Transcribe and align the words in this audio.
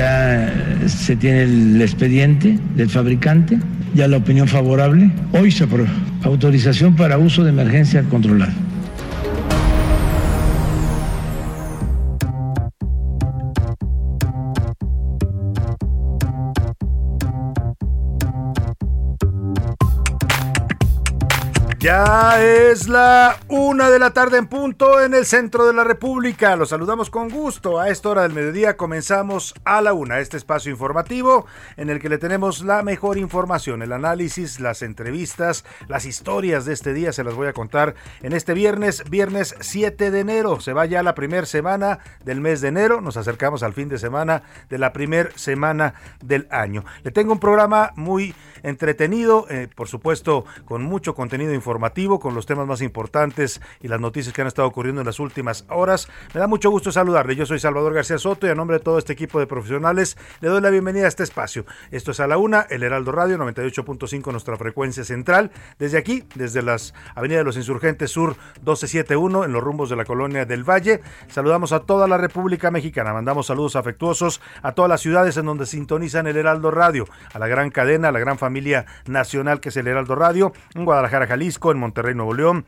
Ya 0.00 0.50
se 0.86 1.14
tiene 1.14 1.42
el 1.42 1.82
expediente 1.82 2.58
del 2.74 2.88
fabricante, 2.88 3.58
ya 3.94 4.08
la 4.08 4.16
opinión 4.16 4.48
favorable. 4.48 5.10
Hoy 5.32 5.50
se 5.50 5.64
aprueba 5.64 5.90
autorización 6.22 6.96
para 6.96 7.18
uso 7.18 7.44
de 7.44 7.50
emergencia 7.50 8.02
controlada. 8.04 8.54
Ya 21.80 22.44
es 22.44 22.88
la 22.88 23.38
una 23.48 23.88
de 23.88 23.98
la 23.98 24.10
tarde 24.10 24.36
en 24.36 24.48
punto 24.48 25.00
en 25.00 25.14
el 25.14 25.24
centro 25.24 25.66
de 25.66 25.72
la 25.72 25.82
República. 25.82 26.54
Los 26.54 26.68
saludamos 26.68 27.08
con 27.08 27.30
gusto. 27.30 27.80
A 27.80 27.88
esta 27.88 28.10
hora 28.10 28.20
del 28.20 28.34
mediodía 28.34 28.76
comenzamos 28.76 29.54
a 29.64 29.80
la 29.80 29.94
una, 29.94 30.20
este 30.20 30.36
espacio 30.36 30.70
informativo 30.70 31.46
en 31.78 31.88
el 31.88 31.98
que 31.98 32.10
le 32.10 32.18
tenemos 32.18 32.62
la 32.62 32.82
mejor 32.82 33.16
información, 33.16 33.80
el 33.80 33.92
análisis, 33.92 34.60
las 34.60 34.82
entrevistas, 34.82 35.64
las 35.88 36.04
historias 36.04 36.66
de 36.66 36.74
este 36.74 36.92
día. 36.92 37.14
Se 37.14 37.24
las 37.24 37.32
voy 37.32 37.48
a 37.48 37.54
contar 37.54 37.94
en 38.20 38.34
este 38.34 38.52
viernes, 38.52 39.02
viernes 39.08 39.54
7 39.60 40.10
de 40.10 40.20
enero. 40.20 40.60
Se 40.60 40.74
va 40.74 40.84
ya 40.84 41.02
la 41.02 41.14
primera 41.14 41.46
semana 41.46 42.00
del 42.26 42.42
mes 42.42 42.60
de 42.60 42.68
enero. 42.68 43.00
Nos 43.00 43.16
acercamos 43.16 43.62
al 43.62 43.72
fin 43.72 43.88
de 43.88 43.96
semana 43.96 44.42
de 44.68 44.76
la 44.76 44.92
primera 44.92 45.30
semana 45.34 45.94
del 46.22 46.46
año. 46.50 46.84
Le 47.04 47.10
tengo 47.10 47.32
un 47.32 47.40
programa 47.40 47.92
muy 47.96 48.34
entretenido, 48.62 49.46
eh, 49.48 49.68
por 49.74 49.88
supuesto, 49.88 50.44
con 50.66 50.82
mucho 50.82 51.14
contenido 51.14 51.54
informativo, 51.54 51.69
con 52.18 52.34
los 52.34 52.46
temas 52.46 52.66
más 52.66 52.82
importantes 52.82 53.60
y 53.80 53.88
las 53.88 54.00
noticias 54.00 54.34
que 54.34 54.40
han 54.40 54.48
estado 54.48 54.66
ocurriendo 54.66 55.00
en 55.00 55.06
las 55.06 55.20
últimas 55.20 55.64
horas. 55.68 56.08
Me 56.34 56.40
da 56.40 56.46
mucho 56.46 56.70
gusto 56.70 56.90
saludarle. 56.90 57.36
Yo 57.36 57.46
soy 57.46 57.60
Salvador 57.60 57.94
García 57.94 58.18
Soto 58.18 58.46
y 58.46 58.50
a 58.50 58.54
nombre 58.54 58.78
de 58.78 58.84
todo 58.84 58.98
este 58.98 59.12
equipo 59.12 59.38
de 59.38 59.46
profesionales 59.46 60.16
le 60.40 60.48
doy 60.48 60.60
la 60.60 60.70
bienvenida 60.70 61.04
a 61.04 61.08
este 61.08 61.22
espacio. 61.22 61.64
Esto 61.90 62.10
es 62.10 62.20
a 62.20 62.26
la 62.26 62.38
una, 62.38 62.66
el 62.70 62.82
Heraldo 62.82 63.12
Radio 63.12 63.38
98.5, 63.38 64.32
nuestra 64.32 64.56
frecuencia 64.56 65.04
central. 65.04 65.52
Desde 65.78 65.98
aquí, 65.98 66.24
desde 66.34 66.62
las 66.62 66.92
Avenida 67.14 67.38
de 67.38 67.44
los 67.44 67.56
Insurgentes 67.56 68.10
Sur 68.10 68.30
1271, 68.56 69.44
en 69.44 69.52
los 69.52 69.62
rumbos 69.62 69.90
de 69.90 69.96
la 69.96 70.04
colonia 70.04 70.44
del 70.44 70.68
Valle, 70.68 71.02
saludamos 71.28 71.72
a 71.72 71.80
toda 71.80 72.08
la 72.08 72.18
República 72.18 72.70
Mexicana. 72.70 73.12
Mandamos 73.12 73.46
saludos 73.46 73.76
afectuosos 73.76 74.40
a 74.62 74.72
todas 74.72 74.88
las 74.88 75.00
ciudades 75.00 75.36
en 75.36 75.46
donde 75.46 75.66
sintonizan 75.66 76.26
el 76.26 76.36
Heraldo 76.36 76.70
Radio, 76.70 77.06
a 77.32 77.38
la 77.38 77.46
gran 77.46 77.70
cadena, 77.70 78.08
a 78.08 78.12
la 78.12 78.18
gran 78.18 78.38
familia 78.38 78.86
nacional 79.06 79.60
que 79.60 79.70
es 79.70 79.76
el 79.76 79.86
Heraldo 79.86 80.14
Radio, 80.14 80.52
en 80.74 80.84
Guadalajara, 80.84 81.26
Jalisco, 81.26 81.59
en 81.70 81.78
Monterrey, 81.78 82.14
Nuevo 82.14 82.34
León, 82.34 82.64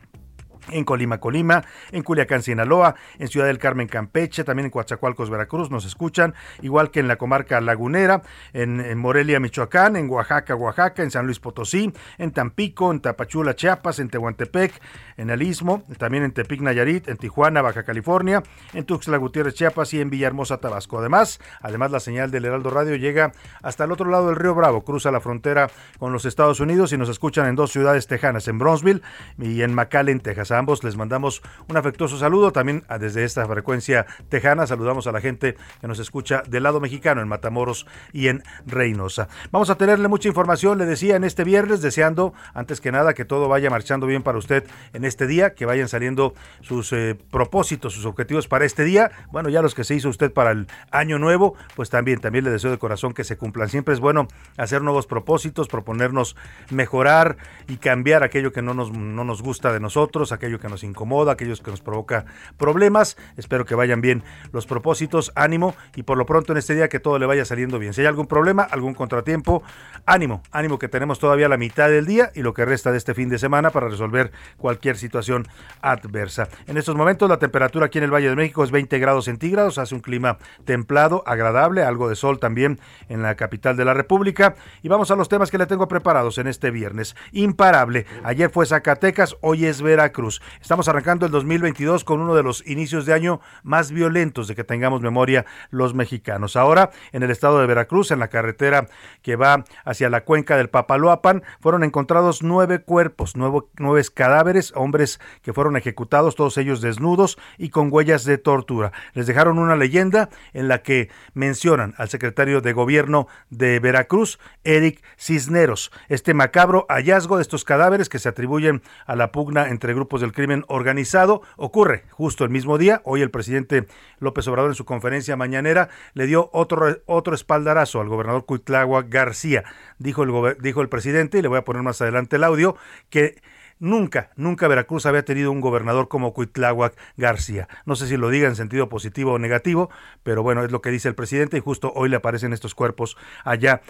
en 0.71 0.83
Colima, 0.85 1.19
Colima, 1.19 1.63
en 1.91 2.03
Culiacán, 2.03 2.41
Sinaloa, 2.41 2.95
en 3.19 3.27
Ciudad 3.27 3.47
del 3.47 3.57
Carmen, 3.59 3.87
Campeche, 3.87 4.43
también 4.43 4.65
en 4.65 4.71
Coatzacoalcos, 4.71 5.29
Veracruz, 5.29 5.69
nos 5.69 5.85
escuchan, 5.85 6.33
igual 6.61 6.91
que 6.91 6.99
en 6.99 7.07
la 7.07 7.17
comarca 7.17 7.59
lagunera, 7.59 8.21
en, 8.53 8.79
en, 8.79 8.97
Morelia, 8.97 9.39
Michoacán, 9.39 9.95
en 9.95 10.09
Oaxaca, 10.09 10.55
Oaxaca, 10.55 11.03
en 11.03 11.11
San 11.11 11.25
Luis 11.25 11.39
Potosí, 11.39 11.91
en 12.17 12.31
Tampico, 12.31 12.91
en 12.91 13.01
Tapachula, 13.01 13.55
Chiapas, 13.55 13.99
en 13.99 14.09
Tehuantepec, 14.09 14.79
en 15.17 15.29
el 15.29 15.41
Istmo, 15.41 15.83
también 15.97 16.23
en 16.23 16.31
Tepic, 16.31 16.61
Nayarit, 16.61 17.07
en 17.07 17.17
Tijuana, 17.17 17.61
Baja 17.61 17.83
California, 17.83 18.43
en 18.73 18.85
Tuxtla 18.85 19.17
Gutiérrez, 19.17 19.53
Chiapas 19.55 19.93
y 19.93 20.01
en 20.01 20.09
Villahermosa, 20.09 20.57
Tabasco. 20.57 20.99
Además, 20.99 21.39
además 21.61 21.91
la 21.91 21.99
señal 21.99 22.31
del 22.31 22.45
Heraldo 22.45 22.69
Radio 22.69 22.95
llega 22.95 23.31
hasta 23.61 23.83
el 23.83 23.91
otro 23.91 24.09
lado 24.09 24.27
del 24.27 24.35
río 24.35 24.55
Bravo, 24.55 24.83
cruza 24.83 25.11
la 25.11 25.19
frontera 25.19 25.69
con 25.99 26.13
los 26.13 26.25
Estados 26.25 26.59
Unidos 26.59 26.93
y 26.93 26.97
nos 26.97 27.09
escuchan 27.09 27.47
en 27.47 27.55
dos 27.55 27.71
ciudades 27.71 28.07
tejanas, 28.07 28.47
en 28.47 28.59
Bronzeville 28.59 29.01
y 29.37 29.61
en 29.61 29.73
McAllen, 29.73 30.19
Texas. 30.19 30.51
A 30.51 30.57
ambos 30.57 30.83
les 30.83 30.95
mandamos 30.95 31.41
un 31.67 31.77
afectuoso 31.77 32.17
saludo. 32.17 32.51
También 32.51 32.83
desde 32.99 33.23
esta 33.23 33.45
frecuencia 33.47 34.05
tejana 34.29 34.67
saludamos 34.67 35.07
a 35.07 35.11
la 35.11 35.21
gente 35.21 35.55
que 35.81 35.87
nos 35.87 35.99
escucha 35.99 36.43
del 36.47 36.63
lado 36.63 36.79
mexicano, 36.79 37.21
en 37.21 37.27
Matamoros 37.27 37.85
y 38.11 38.27
en 38.27 38.43
Reynosa. 38.65 39.27
Vamos 39.51 39.69
a 39.69 39.75
tenerle 39.75 40.07
mucha 40.07 40.27
información, 40.27 40.77
le 40.77 40.85
decía, 40.85 41.15
en 41.15 41.23
este 41.23 41.43
viernes, 41.43 41.81
deseando 41.81 42.33
antes 42.53 42.81
que 42.81 42.91
nada 42.91 43.13
que 43.13 43.25
todo 43.25 43.47
vaya 43.47 43.69
marchando 43.69 44.07
bien 44.07 44.23
para 44.23 44.37
usted 44.37 44.65
este 45.05 45.27
día, 45.27 45.53
que 45.53 45.65
vayan 45.65 45.87
saliendo 45.87 46.33
sus 46.61 46.93
eh, 46.93 47.17
propósitos, 47.31 47.93
sus 47.93 48.05
objetivos 48.05 48.47
para 48.47 48.65
este 48.65 48.83
día. 48.83 49.11
Bueno, 49.31 49.49
ya 49.49 49.61
los 49.61 49.75
que 49.75 49.83
se 49.83 49.95
hizo 49.95 50.09
usted 50.09 50.31
para 50.31 50.51
el 50.51 50.67
año 50.91 51.19
nuevo, 51.19 51.55
pues 51.75 51.89
también, 51.89 52.19
también 52.19 52.45
le 52.45 52.51
deseo 52.51 52.71
de 52.71 52.77
corazón 52.77 53.13
que 53.13 53.23
se 53.23 53.37
cumplan. 53.37 53.69
Siempre 53.69 53.93
es 53.93 53.99
bueno 53.99 54.27
hacer 54.57 54.81
nuevos 54.81 55.07
propósitos, 55.07 55.67
proponernos 55.67 56.35
mejorar 56.69 57.37
y 57.67 57.77
cambiar 57.77 58.23
aquello 58.23 58.51
que 58.51 58.61
no 58.61 58.73
nos, 58.73 58.91
no 58.91 59.23
nos 59.23 59.41
gusta 59.41 59.71
de 59.73 59.79
nosotros, 59.79 60.31
aquello 60.31 60.59
que 60.59 60.69
nos 60.69 60.83
incomoda, 60.83 61.33
aquellos 61.33 61.61
que 61.61 61.71
nos 61.71 61.81
provoca 61.81 62.25
problemas. 62.57 63.17
Espero 63.37 63.65
que 63.65 63.75
vayan 63.75 64.01
bien 64.01 64.23
los 64.51 64.65
propósitos, 64.65 65.31
ánimo 65.35 65.75
y 65.95 66.03
por 66.03 66.17
lo 66.17 66.25
pronto 66.25 66.51
en 66.51 66.57
este 66.57 66.75
día 66.75 66.89
que 66.89 66.99
todo 66.99 67.19
le 67.19 67.25
vaya 67.25 67.45
saliendo 67.45 67.79
bien. 67.79 67.93
Si 67.93 68.01
hay 68.01 68.07
algún 68.07 68.27
problema, 68.27 68.63
algún 68.63 68.93
contratiempo, 68.93 69.63
ánimo, 70.05 70.43
ánimo 70.51 70.79
que 70.79 70.87
tenemos 70.87 71.19
todavía 71.19 71.47
la 71.47 71.57
mitad 71.57 71.89
del 71.89 72.05
día 72.05 72.31
y 72.35 72.41
lo 72.41 72.53
que 72.53 72.65
resta 72.65 72.91
de 72.91 72.97
este 72.97 73.13
fin 73.13 73.29
de 73.29 73.37
semana 73.37 73.69
para 73.69 73.87
resolver 73.87 74.31
cualquier 74.57 74.92
situación 74.97 75.47
adversa. 75.81 76.49
En 76.67 76.77
estos 76.77 76.95
momentos 76.95 77.29
la 77.29 77.39
temperatura 77.39 77.87
aquí 77.87 77.97
en 77.97 78.03
el 78.05 78.13
Valle 78.13 78.29
de 78.29 78.35
México 78.35 78.63
es 78.63 78.71
20 78.71 78.99
grados 78.99 79.25
centígrados, 79.25 79.77
hace 79.77 79.95
un 79.95 80.01
clima 80.01 80.37
templado, 80.65 81.23
agradable, 81.25 81.83
algo 81.83 82.09
de 82.09 82.15
sol 82.15 82.39
también 82.39 82.79
en 83.09 83.21
la 83.21 83.35
capital 83.35 83.75
de 83.75 83.85
la 83.85 83.93
República 83.93 84.55
y 84.81 84.87
vamos 84.87 85.11
a 85.11 85.15
los 85.15 85.29
temas 85.29 85.51
que 85.51 85.57
le 85.57 85.65
tengo 85.65 85.87
preparados 85.87 86.37
en 86.37 86.47
este 86.47 86.71
viernes. 86.71 87.15
Imparable, 87.31 88.05
ayer 88.23 88.49
fue 88.49 88.65
Zacatecas, 88.65 89.35
hoy 89.41 89.65
es 89.65 89.81
Veracruz. 89.81 90.41
Estamos 90.61 90.87
arrancando 90.87 91.25
el 91.25 91.31
2022 91.31 92.03
con 92.03 92.21
uno 92.21 92.35
de 92.35 92.43
los 92.43 92.65
inicios 92.67 93.05
de 93.05 93.13
año 93.13 93.41
más 93.63 93.91
violentos 93.91 94.47
de 94.47 94.55
que 94.55 94.63
tengamos 94.63 95.01
memoria 95.01 95.45
los 95.69 95.93
mexicanos. 95.93 96.55
Ahora, 96.55 96.91
en 97.11 97.23
el 97.23 97.31
estado 97.31 97.59
de 97.59 97.67
Veracruz, 97.67 98.11
en 98.11 98.19
la 98.19 98.27
carretera 98.27 98.87
que 99.21 99.35
va 99.35 99.63
hacia 99.85 100.09
la 100.09 100.23
cuenca 100.23 100.57
del 100.57 100.69
Papaloapan, 100.69 101.43
fueron 101.59 101.83
encontrados 101.83 102.43
nueve 102.43 102.81
cuerpos, 102.83 103.35
nueve, 103.35 103.61
nueve 103.77 104.03
cadáveres, 104.13 104.73
hombres 104.83 105.19
que 105.41 105.53
fueron 105.53 105.77
ejecutados, 105.77 106.35
todos 106.35 106.57
ellos 106.57 106.81
desnudos 106.81 107.37
y 107.57 107.69
con 107.69 107.89
huellas 107.91 108.25
de 108.25 108.37
tortura. 108.37 108.91
Les 109.13 109.25
dejaron 109.25 109.57
una 109.57 109.75
leyenda 109.75 110.29
en 110.53 110.67
la 110.67 110.81
que 110.83 111.09
mencionan 111.33 111.93
al 111.97 112.09
secretario 112.09 112.61
de 112.61 112.73
gobierno 112.73 113.27
de 113.49 113.79
Veracruz, 113.79 114.39
Eric 114.63 115.01
Cisneros. 115.17 115.91
Este 116.09 116.33
macabro 116.33 116.85
hallazgo 116.89 117.37
de 117.37 117.41
estos 117.41 117.63
cadáveres 117.63 118.09
que 118.09 118.19
se 118.19 118.29
atribuyen 118.29 118.81
a 119.05 119.15
la 119.15 119.31
pugna 119.31 119.69
entre 119.69 119.93
grupos 119.93 120.21
del 120.21 120.33
crimen 120.33 120.65
organizado 120.67 121.41
ocurre 121.57 122.03
justo 122.09 122.43
el 122.43 122.49
mismo 122.49 122.77
día. 122.77 123.01
Hoy 123.05 123.21
el 123.21 123.31
presidente 123.31 123.87
López 124.19 124.47
Obrador 124.47 124.71
en 124.71 124.75
su 124.75 124.85
conferencia 124.85 125.35
mañanera 125.35 125.89
le 126.13 126.25
dio 126.25 126.49
otro, 126.53 126.97
otro 127.05 127.35
espaldarazo 127.35 128.01
al 128.01 128.09
gobernador 128.09 128.45
Cuitlagua 128.45 129.03
García. 129.03 129.63
Dijo 129.97 130.23
el, 130.23 130.57
dijo 130.59 130.81
el 130.81 130.89
presidente, 130.89 131.39
y 131.39 131.41
le 131.41 131.47
voy 131.47 131.57
a 131.57 131.63
poner 131.63 131.83
más 131.83 132.01
adelante 132.01 132.35
el 132.35 132.43
audio, 132.43 132.75
que 133.09 133.41
Nunca, 133.83 134.29
nunca 134.37 134.69
Veracruz 134.69 135.05
había 135.05 135.25
tenido 135.25 135.51
un 135.51 135.59
gobernador 135.59 136.07
como 136.07 136.33
Cuitláhuac 136.33 136.95
García. 137.17 137.67
No 137.85 137.97
sé 137.97 138.07
si 138.07 138.15
lo 138.15 138.29
diga 138.29 138.47
en 138.47 138.55
sentido 138.55 138.87
positivo 138.87 139.33
o 139.33 139.39
negativo, 139.39 139.89
pero 140.23 140.41
bueno, 140.41 140.63
es 140.63 140.71
lo 140.71 140.81
que 140.81 140.89
dice 140.89 141.09
el 141.09 141.15
presidente 141.15 141.57
y 141.57 141.59
justo 141.59 141.91
hoy 141.93 142.07
le 142.07 142.15
aparecen 142.15 142.53
estos 142.53 142.75
cuerpos 142.75 143.17
allá 143.43 143.81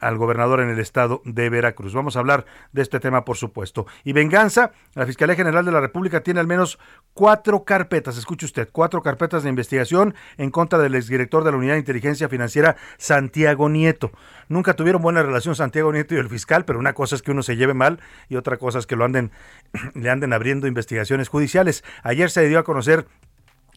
al 0.00 0.18
gobernador 0.18 0.60
en 0.60 0.68
el 0.68 0.78
estado 0.78 1.20
de 1.24 1.50
Veracruz. 1.50 1.94
Vamos 1.94 2.14
a 2.14 2.20
hablar 2.20 2.46
de 2.70 2.82
este 2.82 3.00
tema, 3.00 3.24
por 3.24 3.38
supuesto. 3.38 3.88
Y 4.04 4.12
venganza, 4.12 4.70
la 4.94 5.04
Fiscalía 5.04 5.34
General 5.34 5.64
de 5.64 5.72
la 5.72 5.80
República 5.80 6.22
tiene 6.22 6.38
al 6.38 6.46
menos 6.46 6.78
cuatro 7.12 7.64
carpetas, 7.64 8.16
escuche 8.18 8.46
usted, 8.46 8.68
cuatro 8.70 9.02
carpetas 9.02 9.42
de 9.42 9.48
investigación 9.48 10.14
en 10.36 10.52
contra 10.52 10.78
del 10.78 10.94
exdirector 10.94 11.42
de 11.42 11.50
la 11.50 11.56
Unidad 11.56 11.72
de 11.72 11.80
Inteligencia 11.80 12.28
Financiera, 12.28 12.76
Santiago 12.98 13.68
Nieto. 13.68 14.12
Nunca 14.50 14.74
tuvieron 14.74 15.00
buena 15.00 15.22
relación 15.22 15.54
Santiago 15.54 15.92
Nieto 15.92 16.16
y 16.16 16.18
el 16.18 16.28
fiscal, 16.28 16.64
pero 16.64 16.80
una 16.80 16.92
cosa 16.92 17.14
es 17.14 17.22
que 17.22 17.30
uno 17.30 17.44
se 17.44 17.54
lleve 17.54 17.72
mal 17.72 18.00
y 18.28 18.34
otra 18.34 18.56
cosa 18.56 18.80
es 18.80 18.86
que 18.88 18.96
lo 18.96 19.04
anden 19.04 19.30
le 19.94 20.10
anden 20.10 20.32
abriendo 20.32 20.66
investigaciones 20.66 21.28
judiciales. 21.28 21.84
Ayer 22.02 22.30
se 22.30 22.48
dio 22.48 22.58
a 22.58 22.64
conocer 22.64 23.06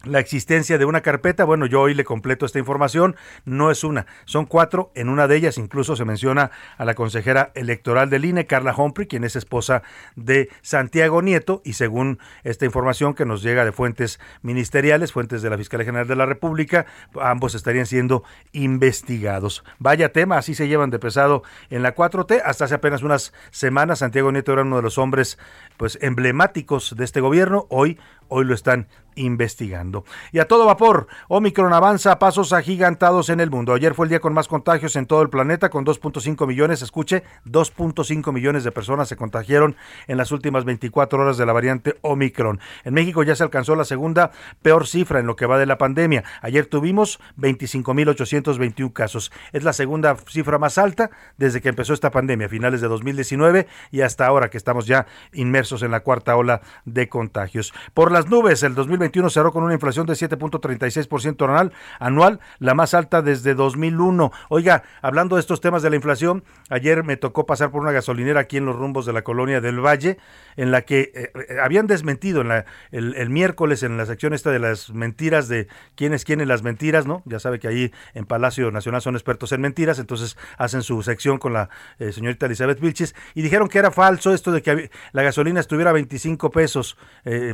la 0.04 0.18
existencia 0.20 0.78
de 0.78 0.84
una 0.84 1.00
carpeta. 1.00 1.44
Bueno, 1.44 1.66
yo 1.66 1.80
hoy 1.80 1.94
le 1.94 2.04
completo 2.04 2.46
esta 2.46 2.58
información. 2.58 3.16
No 3.44 3.70
es 3.70 3.84
una, 3.84 4.06
son 4.24 4.46
cuatro. 4.46 4.90
En 4.94 5.08
una 5.08 5.26
de 5.26 5.36
ellas 5.36 5.58
incluso 5.58 5.96
se 5.96 6.04
menciona 6.04 6.50
a 6.76 6.84
la 6.84 6.94
consejera 6.94 7.52
electoral 7.54 8.10
del 8.10 8.24
INE, 8.24 8.46
Carla 8.46 8.74
Humphrey, 8.76 9.06
quien 9.06 9.24
es 9.24 9.36
esposa 9.36 9.82
de 10.16 10.48
Santiago 10.62 11.22
Nieto. 11.22 11.62
Y 11.64 11.74
según 11.74 12.18
esta 12.42 12.64
información 12.64 13.14
que 13.14 13.24
nos 13.24 13.42
llega 13.42 13.64
de 13.64 13.72
fuentes 13.72 14.20
ministeriales, 14.42 15.12
fuentes 15.12 15.42
de 15.42 15.50
la 15.50 15.58
Fiscalía 15.58 15.86
General 15.86 16.06
de 16.06 16.16
la 16.16 16.26
República, 16.26 16.86
ambos 17.20 17.54
estarían 17.54 17.86
siendo 17.86 18.24
investigados. 18.52 19.64
Vaya 19.78 20.12
tema, 20.12 20.38
así 20.38 20.54
se 20.54 20.68
llevan 20.68 20.90
de 20.90 20.98
pesado 20.98 21.42
en 21.70 21.82
la 21.82 21.94
4T. 21.94 22.42
Hasta 22.44 22.64
hace 22.66 22.74
apenas 22.74 23.02
unas 23.02 23.32
semanas, 23.50 24.00
Santiago 24.00 24.32
Nieto 24.32 24.52
era 24.52 24.62
uno 24.62 24.76
de 24.76 24.82
los 24.82 24.98
hombres 24.98 25.38
pues 25.76 25.98
emblemáticos 26.00 26.94
de 26.96 27.04
este 27.04 27.20
gobierno. 27.20 27.66
Hoy, 27.70 27.98
hoy 28.28 28.44
lo 28.44 28.54
están 28.54 28.88
investigando. 29.16 30.04
Y 30.32 30.38
a 30.38 30.48
todo 30.48 30.66
vapor, 30.66 31.06
Omicron 31.28 31.72
avanza 31.72 32.12
a 32.12 32.18
pasos 32.18 32.52
agigantados 32.52 33.28
en 33.28 33.40
el 33.40 33.50
mundo. 33.50 33.74
Ayer 33.74 33.94
fue 33.94 34.06
el 34.06 34.10
día 34.10 34.20
con 34.20 34.34
más 34.34 34.48
contagios 34.48 34.96
en 34.96 35.06
todo 35.06 35.22
el 35.22 35.30
planeta, 35.30 35.70
con 35.70 35.84
2.5 35.84 36.46
millones, 36.46 36.82
escuche, 36.82 37.22
2.5 37.46 38.32
millones 38.32 38.64
de 38.64 38.72
personas 38.72 39.08
se 39.08 39.16
contagiaron 39.16 39.76
en 40.06 40.16
las 40.16 40.32
últimas 40.32 40.64
24 40.64 41.20
horas 41.20 41.36
de 41.36 41.46
la 41.46 41.52
variante 41.52 41.96
Omicron. 42.02 42.60
En 42.84 42.94
México 42.94 43.22
ya 43.22 43.36
se 43.36 43.42
alcanzó 43.42 43.76
la 43.76 43.84
segunda 43.84 44.32
peor 44.62 44.86
cifra 44.86 45.20
en 45.20 45.26
lo 45.26 45.36
que 45.36 45.46
va 45.46 45.58
de 45.58 45.66
la 45.66 45.78
pandemia. 45.78 46.24
Ayer 46.42 46.66
tuvimos 46.66 47.20
25.821 47.38 48.92
casos. 48.92 49.32
Es 49.52 49.64
la 49.64 49.72
segunda 49.72 50.16
cifra 50.28 50.58
más 50.58 50.78
alta 50.78 51.10
desde 51.36 51.60
que 51.60 51.68
empezó 51.68 51.94
esta 51.94 52.10
pandemia, 52.10 52.46
a 52.46 52.50
finales 52.50 52.80
de 52.80 52.88
2019 52.88 53.66
y 53.90 54.00
hasta 54.00 54.26
ahora 54.26 54.50
que 54.50 54.58
estamos 54.58 54.86
ya 54.86 55.06
inmersos 55.32 55.82
en 55.82 55.90
la 55.90 56.00
cuarta 56.00 56.36
ola 56.36 56.62
de 56.84 57.08
contagios. 57.08 57.72
Por 57.92 58.12
las 58.12 58.28
nubes, 58.28 58.62
el 58.62 58.74
2020 58.74 59.03
2021 59.04 59.30
cerró 59.30 59.52
con 59.52 59.62
una 59.62 59.74
inflación 59.74 60.06
de 60.06 60.14
7.36% 60.14 61.44
anual, 61.44 61.72
anual, 61.98 62.40
la 62.58 62.74
más 62.74 62.94
alta 62.94 63.22
desde 63.22 63.54
2001. 63.54 64.32
Oiga, 64.48 64.82
hablando 65.02 65.36
de 65.36 65.40
estos 65.40 65.60
temas 65.60 65.82
de 65.82 65.90
la 65.90 65.96
inflación, 65.96 66.44
ayer 66.70 67.04
me 67.04 67.16
tocó 67.16 67.46
pasar 67.46 67.70
por 67.70 67.82
una 67.82 67.92
gasolinera 67.92 68.40
aquí 68.40 68.56
en 68.56 68.64
los 68.64 68.76
rumbos 68.76 69.06
de 69.06 69.12
la 69.12 69.22
colonia 69.22 69.60
del 69.60 69.80
Valle, 69.80 70.18
en 70.56 70.70
la 70.70 70.82
que 70.82 71.12
eh, 71.14 71.32
eh, 71.34 71.58
habían 71.62 71.86
desmentido 71.86 72.40
en 72.40 72.48
la, 72.48 72.64
el, 72.92 73.30
miércoles 73.30 73.82
en 73.82 73.96
la 73.96 74.06
sección 74.06 74.32
esta 74.32 74.50
de 74.50 74.58
las 74.58 74.90
mentiras 74.90 75.48
de 75.48 75.68
quién 75.96 76.14
es 76.14 76.24
quién 76.24 76.40
en 76.40 76.48
las 76.48 76.62
mentiras, 76.62 77.06
¿no? 77.06 77.22
Ya 77.26 77.38
sabe 77.40 77.58
que 77.58 77.68
ahí 77.68 77.92
en 78.14 78.24
Palacio 78.24 78.70
Nacional 78.70 79.02
son 79.02 79.14
expertos 79.14 79.52
en 79.52 79.60
mentiras, 79.60 79.98
entonces 79.98 80.36
hacen 80.56 80.82
su 80.82 81.02
sección 81.02 81.38
con 81.38 81.52
la 81.52 81.68
eh, 81.98 82.12
señorita 82.12 82.46
Elizabeth 82.46 82.80
Vilchis 82.80 83.14
y 83.34 83.42
dijeron 83.42 83.68
que 83.68 83.78
era 83.78 83.90
falso 83.90 84.32
esto 84.32 84.52
de 84.52 84.62
que 84.62 84.90
la 85.12 85.22
gasolina 85.22 85.60
estuviera 85.60 85.90
a 85.90 85.94
25 85.94 86.50
pesos 86.50 86.96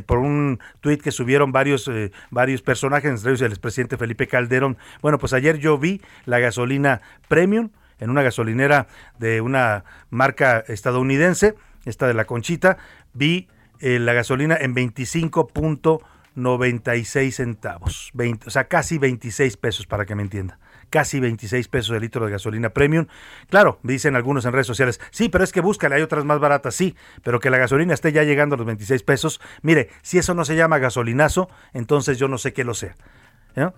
por 0.05 0.17
un 0.17 0.59
tuit 0.81 1.01
que 1.01 1.11
subieron 1.11 1.40
varios, 1.47 1.87
eh, 1.87 2.11
varios 2.29 2.61
personajes, 2.61 3.09
entre 3.09 3.31
ellos 3.31 3.41
el 3.41 3.51
expresidente 3.51 3.97
Felipe 3.97 4.27
Calderón. 4.27 4.77
Bueno, 5.01 5.17
pues 5.17 5.33
ayer 5.33 5.57
yo 5.57 5.79
vi 5.79 6.01
la 6.25 6.37
gasolina 6.39 7.01
premium 7.27 7.71
en 7.99 8.09
una 8.09 8.21
gasolinera 8.21 8.87
de 9.17 9.41
una 9.41 9.83
marca 10.09 10.63
estadounidense, 10.67 11.55
esta 11.85 12.07
de 12.07 12.13
la 12.13 12.25
Conchita, 12.25 12.77
vi 13.13 13.47
eh, 13.79 13.99
la 13.99 14.13
gasolina 14.13 14.55
en 14.59 14.75
25.96 14.75 17.31
centavos, 17.31 18.11
20, 18.13 18.47
o 18.47 18.51
sea, 18.51 18.65
casi 18.65 18.99
26 18.99 19.57
pesos 19.57 19.87
para 19.87 20.05
que 20.05 20.15
me 20.15 20.23
entienda 20.23 20.59
casi 20.91 21.19
26 21.19 21.67
pesos 21.69 21.95
el 21.95 22.01
litro 22.01 22.23
de 22.25 22.31
gasolina 22.31 22.69
premium. 22.69 23.07
Claro, 23.49 23.79
dicen 23.81 24.15
algunos 24.15 24.45
en 24.45 24.53
redes 24.53 24.67
sociales, 24.67 25.01
sí, 25.09 25.29
pero 25.29 25.43
es 25.43 25.51
que 25.51 25.61
búscale, 25.61 25.95
hay 25.95 26.03
otras 26.03 26.23
más 26.25 26.39
baratas, 26.39 26.75
sí, 26.75 26.95
pero 27.23 27.39
que 27.39 27.49
la 27.49 27.57
gasolina 27.57 27.95
esté 27.95 28.11
ya 28.11 28.23
llegando 28.23 28.53
a 28.53 28.57
los 28.57 28.67
26 28.67 29.01
pesos. 29.01 29.41
Mire, 29.63 29.89
si 30.03 30.19
eso 30.19 30.35
no 30.35 30.45
se 30.45 30.55
llama 30.55 30.77
gasolinazo, 30.77 31.49
entonces 31.73 32.19
yo 32.19 32.27
no 32.27 32.37
sé 32.37 32.53
qué 32.53 32.63
lo 32.63 32.75
sea. 32.75 32.95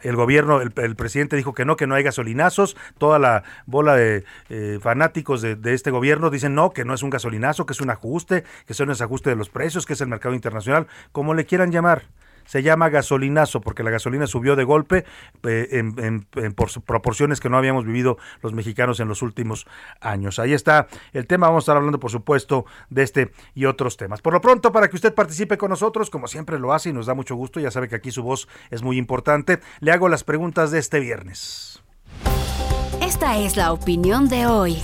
El 0.01 0.15
gobierno, 0.15 0.62
el, 0.62 0.95
presidente 0.95 1.36
dijo 1.36 1.54
que 1.54 1.65
no, 1.65 1.75
que 1.75 1.88
no 1.88 1.95
hay 1.95 2.04
gasolinazos. 2.04 2.77
Toda 2.98 3.18
la 3.18 3.44
bola 3.66 3.95
de 3.95 4.24
eh, 4.50 4.80
fanáticos 4.81 5.42
de, 5.42 5.57
este 5.74 5.89
gobierno 5.89 6.30
dicen 6.30 6.54
no, 6.54 6.71
que 6.71 6.86
no 6.86 6.94
es 6.94 7.01
un 7.01 7.09
gasolinazo, 7.09 7.66
que 7.66 7.74
es 7.74 7.81
un 7.81 7.89
ajuste, 7.89 8.44
que 8.68 8.74
eso 8.74 8.86
no 8.86 8.92
es 8.92 9.01
ajuste 9.01 9.31
de 9.31 9.36
los 9.36 9.50
precios, 9.50 9.86
que 9.86 9.94
es 9.94 10.01
el 10.01 10.07
mercado 10.07 10.36
internacional, 10.36 10.88
como 11.12 11.33
le 11.33 11.45
quieran 11.45 11.71
llamar 11.71 12.04
se 12.45 12.63
llama 12.63 12.90
gasolinazo 12.90 13.62
porque 13.62 13.84
la 13.84 13.92
gasolina 13.92 14.28
subió 14.28 14.56
de 14.56 14.63
golpe 14.63 15.06
eh, 15.44 15.68
en, 15.72 16.24
por 16.54 16.69
proporciones 16.84 17.40
que 17.40 17.50
no 17.50 17.57
habíamos 17.57 17.86
vivido 17.86 18.18
los 18.42 18.54
mexicanos 18.54 19.00
en 19.00 19.07
los 19.07 19.22
últimos 19.22 19.66
años. 20.01 20.40
Ahí 20.40 20.54
está 20.54 20.88
el 21.13 21.28
tema. 21.28 21.48
Vamos 21.48 21.62
a 21.62 21.66
estar 21.66 21.78
hablando, 21.78 22.00
por 22.00 22.12
supuesto, 22.12 22.66
de 22.90 23.04
este 23.04 23.31
y 23.54 23.66
otros 23.66 23.98
temas. 23.98 24.22
Por 24.22 24.34
lo 24.34 24.42
pronto, 24.42 24.72
para 24.72 24.88
que 24.88 24.95
usted 24.95 25.13
participe 25.13 25.57
con 25.57 25.69
nosotros, 25.69 26.10
como 26.10 26.28
siempre 26.28 26.60
lo 26.60 26.74
hace 26.74 26.90
y 26.90 26.94
nos 26.94 27.06
da 27.06 27.13
mucho 27.13 27.36
gusto, 27.36 27.60
ya 27.60 27.72
sabe 27.72 27.88
que 27.88 27.95
aquí 27.95 28.12
su 28.12 28.24
voz 28.24 28.48
es 28.72 28.84
muy 28.84 28.98
importante, 28.98 29.60
le 29.80 29.92
hago 29.92 30.10
las 30.10 30.24
preguntas 30.24 30.72
de 30.72 30.80
este 30.80 31.00
viernes. 31.00 31.81
Esta 33.01 33.38
es 33.38 33.57
la 33.57 33.72
opinión 33.72 34.30
de 34.30 34.45
hoy. 34.45 34.81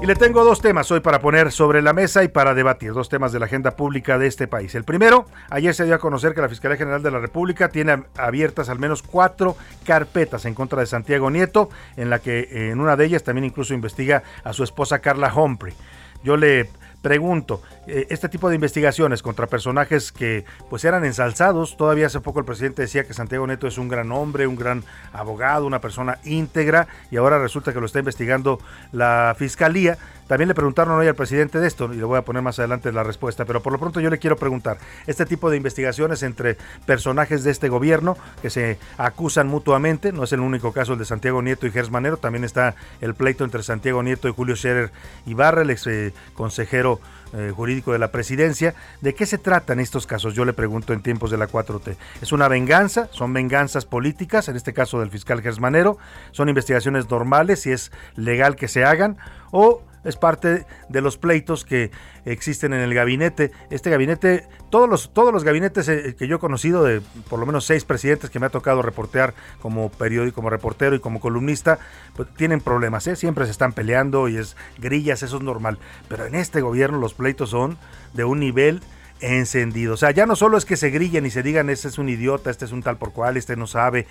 Y 0.00 0.06
le 0.06 0.14
tengo 0.14 0.44
dos 0.44 0.60
temas 0.60 0.92
hoy 0.92 1.00
para 1.00 1.18
poner 1.18 1.50
sobre 1.50 1.82
la 1.82 1.92
mesa 1.92 2.22
y 2.22 2.28
para 2.28 2.54
debatir, 2.54 2.92
dos 2.92 3.08
temas 3.08 3.32
de 3.32 3.40
la 3.40 3.46
agenda 3.46 3.72
pública 3.72 4.16
de 4.16 4.28
este 4.28 4.46
país. 4.46 4.76
El 4.76 4.84
primero, 4.84 5.26
ayer 5.50 5.74
se 5.74 5.84
dio 5.86 5.96
a 5.96 5.98
conocer 5.98 6.34
que 6.34 6.40
la 6.40 6.48
Fiscalía 6.48 6.76
General 6.76 7.02
de 7.02 7.10
la 7.10 7.18
República 7.18 7.68
tiene 7.68 8.04
abiertas 8.16 8.68
al 8.68 8.78
menos 8.78 9.02
cuatro 9.02 9.56
carpetas 9.84 10.44
en 10.44 10.54
contra 10.54 10.80
de 10.80 10.86
Santiago 10.86 11.30
Nieto, 11.30 11.68
en 11.96 12.10
la 12.10 12.20
que 12.20 12.70
en 12.70 12.78
una 12.78 12.94
de 12.94 13.06
ellas 13.06 13.24
también 13.24 13.44
incluso 13.44 13.74
investiga 13.74 14.22
a 14.44 14.52
su 14.52 14.62
esposa 14.62 15.00
Carla 15.00 15.34
Humphrey. 15.34 15.74
Yo 16.22 16.36
le 16.36 16.68
Pregunto, 17.02 17.62
eh, 17.72 17.77
este 17.88 18.28
tipo 18.28 18.48
de 18.48 18.54
investigaciones 18.54 19.22
contra 19.22 19.46
personajes 19.46 20.12
que 20.12 20.44
pues 20.68 20.84
eran 20.84 21.04
ensalzados, 21.04 21.76
todavía 21.76 22.06
hace 22.06 22.20
poco 22.20 22.38
el 22.38 22.44
presidente 22.44 22.82
decía 22.82 23.04
que 23.04 23.14
Santiago 23.14 23.46
Neto 23.46 23.66
es 23.66 23.78
un 23.78 23.88
gran 23.88 24.12
hombre, 24.12 24.46
un 24.46 24.56
gran 24.56 24.84
abogado, 25.12 25.66
una 25.66 25.80
persona 25.80 26.18
íntegra 26.24 26.86
y 27.10 27.16
ahora 27.16 27.38
resulta 27.38 27.72
que 27.72 27.80
lo 27.80 27.86
está 27.86 27.98
investigando 27.98 28.60
la 28.92 29.34
fiscalía. 29.38 29.98
También 30.26 30.48
le 30.48 30.54
preguntaron 30.54 30.98
hoy 30.98 31.06
al 31.06 31.14
presidente 31.14 31.58
de 31.58 31.66
esto 31.66 31.90
y 31.92 31.96
le 31.96 32.04
voy 32.04 32.18
a 32.18 32.22
poner 32.22 32.42
más 32.42 32.58
adelante 32.58 32.92
la 32.92 33.02
respuesta, 33.02 33.46
pero 33.46 33.62
por 33.62 33.72
lo 33.72 33.78
pronto 33.78 33.98
yo 33.98 34.10
le 34.10 34.18
quiero 34.18 34.36
preguntar, 34.36 34.76
este 35.06 35.24
tipo 35.24 35.48
de 35.48 35.56
investigaciones 35.56 36.22
entre 36.22 36.58
personajes 36.84 37.44
de 37.44 37.50
este 37.50 37.70
gobierno 37.70 38.16
que 38.42 38.50
se 38.50 38.78
acusan 38.98 39.48
mutuamente, 39.48 40.12
no 40.12 40.24
es 40.24 40.32
el 40.34 40.40
único 40.40 40.72
caso 40.72 40.92
el 40.92 40.98
de 40.98 41.06
Santiago 41.06 41.40
Nieto 41.40 41.66
y 41.66 41.70
Gers 41.70 41.90
Manero, 41.90 42.18
también 42.18 42.44
está 42.44 42.74
el 43.00 43.14
pleito 43.14 43.44
entre 43.44 43.62
Santiago 43.62 44.02
Nieto 44.02 44.28
y 44.28 44.32
Julio 44.34 44.54
Scherer 44.54 44.90
Ibarra, 45.24 45.62
el 45.62 45.70
ex 45.70 45.86
eh, 45.86 46.12
consejero 46.34 47.00
eh, 47.32 47.52
jurídico 47.54 47.92
de 47.92 47.98
la 47.98 48.10
presidencia. 48.10 48.74
¿De 49.00 49.14
qué 49.14 49.26
se 49.26 49.38
tratan 49.38 49.80
estos 49.80 50.06
casos? 50.06 50.34
Yo 50.34 50.44
le 50.44 50.52
pregunto 50.52 50.92
en 50.92 51.02
tiempos 51.02 51.30
de 51.30 51.38
la 51.38 51.48
4T. 51.48 51.96
¿Es 52.22 52.32
una 52.32 52.48
venganza? 52.48 53.08
¿Son 53.12 53.32
venganzas 53.32 53.84
políticas? 53.84 54.48
En 54.48 54.56
este 54.56 54.72
caso 54.72 55.00
del 55.00 55.10
fiscal 55.10 55.42
Gersmanero. 55.42 55.98
¿Son 56.32 56.48
investigaciones 56.48 57.10
normales? 57.10 57.62
Si 57.62 57.70
es 57.70 57.92
legal 58.16 58.56
que 58.56 58.68
se 58.68 58.84
hagan. 58.84 59.18
¿O 59.50 59.82
es 60.08 60.16
parte 60.16 60.64
de 60.88 61.00
los 61.00 61.18
pleitos 61.18 61.64
que 61.64 61.90
existen 62.24 62.72
en 62.72 62.80
el 62.80 62.94
gabinete. 62.94 63.52
Este 63.70 63.90
gabinete, 63.90 64.46
todos 64.70 64.88
los, 64.88 65.12
todos 65.12 65.32
los 65.32 65.44
gabinetes 65.44 65.88
eh, 65.88 66.16
que 66.18 66.26
yo 66.26 66.36
he 66.36 66.38
conocido, 66.38 66.82
de 66.84 67.00
por 67.28 67.38
lo 67.38 67.46
menos 67.46 67.66
seis 67.66 67.84
presidentes 67.84 68.30
que 68.30 68.40
me 68.40 68.46
ha 68.46 68.50
tocado 68.50 68.80
reportear 68.82 69.34
como 69.60 69.90
periódico, 69.90 70.36
como 70.36 70.50
reportero 70.50 70.96
y 70.96 71.00
como 71.00 71.20
columnista, 71.20 71.78
pues 72.16 72.28
tienen 72.36 72.60
problemas, 72.60 73.06
¿eh? 73.06 73.16
siempre 73.16 73.44
se 73.44 73.50
están 73.50 73.72
peleando 73.72 74.28
y 74.28 74.38
es 74.38 74.56
grillas, 74.78 75.22
eso 75.22 75.36
es 75.36 75.42
normal. 75.42 75.78
Pero 76.08 76.26
en 76.26 76.34
este 76.34 76.60
gobierno 76.60 76.98
los 76.98 77.14
pleitos 77.14 77.50
son 77.50 77.76
de 78.14 78.24
un 78.24 78.40
nivel 78.40 78.80
encendido. 79.20 79.94
O 79.94 79.96
sea, 79.96 80.10
ya 80.10 80.24
no 80.24 80.36
solo 80.36 80.56
es 80.56 80.64
que 80.64 80.76
se 80.76 80.90
grillen 80.90 81.26
y 81.26 81.30
se 81.30 81.42
digan, 81.42 81.68
este 81.68 81.88
es 81.88 81.98
un 81.98 82.08
idiota, 82.08 82.50
este 82.50 82.64
es 82.64 82.72
un 82.72 82.82
tal 82.82 82.96
por 82.96 83.12
cual, 83.12 83.36
este 83.36 83.56
no 83.56 83.66
sabe, 83.66 84.06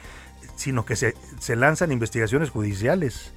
sino 0.55 0.85
que 0.85 0.95
se, 0.95 1.15
se 1.39 1.55
lanzan 1.55 1.91
investigaciones 1.91 2.49
judiciales 2.51 3.33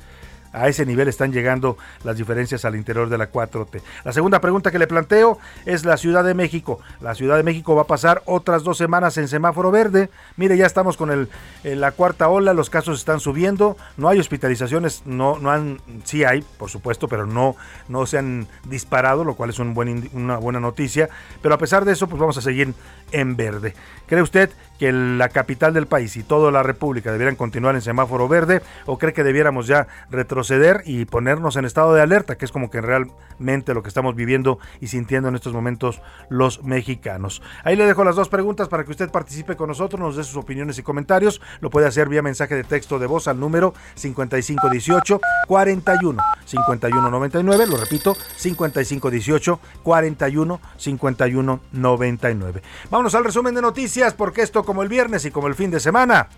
A 0.52 0.68
ese 0.68 0.84
nivel 0.84 1.08
están 1.08 1.32
llegando 1.32 1.76
las 2.02 2.16
diferencias 2.16 2.64
al 2.64 2.74
interior 2.74 3.08
de 3.08 3.18
la 3.18 3.30
4T. 3.30 3.80
La 4.04 4.12
segunda 4.12 4.40
pregunta 4.40 4.70
que 4.70 4.78
le 4.78 4.86
planteo 4.86 5.38
es 5.64 5.84
la 5.84 5.96
Ciudad 5.96 6.24
de 6.24 6.34
México. 6.34 6.80
La 7.00 7.14
Ciudad 7.14 7.36
de 7.36 7.44
México 7.44 7.74
va 7.76 7.82
a 7.82 7.86
pasar 7.86 8.22
otras 8.26 8.64
dos 8.64 8.76
semanas 8.76 9.16
en 9.16 9.28
semáforo 9.28 9.70
verde. 9.70 10.10
Mire, 10.36 10.56
ya 10.56 10.66
estamos 10.66 10.96
con 10.96 11.10
el, 11.10 11.28
la 11.62 11.92
cuarta 11.92 12.28
ola, 12.28 12.52
los 12.52 12.68
casos 12.68 12.98
están 12.98 13.20
subiendo, 13.20 13.76
no 13.96 14.08
hay 14.08 14.18
hospitalizaciones, 14.18 15.02
no, 15.04 15.38
no 15.38 15.52
han, 15.52 15.80
sí 16.04 16.24
hay, 16.24 16.42
por 16.58 16.68
supuesto, 16.68 17.06
pero 17.06 17.26
no, 17.26 17.54
no 17.88 18.06
se 18.06 18.18
han 18.18 18.48
disparado, 18.64 19.24
lo 19.24 19.34
cual 19.34 19.50
es 19.50 19.58
una 19.60 20.36
buena 20.38 20.60
noticia. 20.60 21.08
Pero 21.42 21.54
a 21.54 21.58
pesar 21.58 21.84
de 21.84 21.92
eso, 21.92 22.08
pues 22.08 22.18
vamos 22.18 22.36
a 22.38 22.42
seguir 22.42 22.74
en 23.12 23.36
verde. 23.36 23.74
¿Cree 24.06 24.22
usted 24.22 24.50
que 24.78 24.92
la 24.92 25.28
capital 25.28 25.74
del 25.74 25.86
país 25.86 26.16
y 26.16 26.22
toda 26.22 26.50
la 26.50 26.62
República 26.62 27.12
debieran 27.12 27.36
continuar 27.36 27.74
en 27.74 27.82
semáforo 27.82 28.28
verde 28.28 28.62
o 28.86 28.98
cree 28.98 29.12
que 29.12 29.22
debiéramos 29.22 29.66
ya 29.66 29.86
retroceder 30.10 30.39
y 30.84 31.04
ponernos 31.04 31.56
en 31.56 31.64
estado 31.64 31.92
de 31.94 32.02
alerta, 32.02 32.36
que 32.36 32.44
es 32.44 32.52
como 32.52 32.70
que 32.70 32.80
realmente 32.80 33.74
lo 33.74 33.82
que 33.82 33.88
estamos 33.88 34.14
viviendo 34.14 34.58
y 34.80 34.86
sintiendo 34.86 35.28
en 35.28 35.34
estos 35.34 35.52
momentos 35.52 36.00
los 36.28 36.62
mexicanos? 36.62 37.42
Ahí 37.64 37.76
le 37.76 37.86
dejo 37.86 38.04
las 38.04 38.16
dos 38.16 38.28
preguntas 38.28 38.68
para 38.68 38.84
que 38.84 38.90
usted 38.90 39.10
participe 39.10 39.56
con 39.56 39.68
nosotros, 39.68 40.00
nos 40.00 40.16
dé 40.16 40.24
sus 40.24 40.36
opiniones 40.36 40.78
y 40.78 40.82
comentarios. 40.82 41.40
Lo 41.60 41.70
puede 41.70 41.86
hacer 41.86 42.08
vía 42.08 42.22
mensaje 42.22 42.54
de 42.54 42.64
texto 42.64 42.98
de 42.98 43.06
voz 43.06 43.28
al 43.28 43.38
número 43.38 43.74
5518 43.94 45.20
41 45.46 46.22
51 46.44 47.10
99, 47.10 47.66
lo 47.66 47.76
repito, 47.76 48.14
5518 48.36 49.60
41 49.82 50.60
51 50.76 51.60
99. 51.72 52.62
Vámonos 52.90 53.14
al 53.14 53.24
resumen 53.24 53.54
de 53.54 53.62
noticias 53.62 54.14
porque 54.14 54.42
esto 54.42 54.64
como 54.64 54.82
el 54.82 54.88
viernes 54.88 55.24
y 55.24 55.30
como 55.30 55.48
el 55.48 55.54
fin 55.54 55.70
de 55.70 55.80
semana 55.80 56.28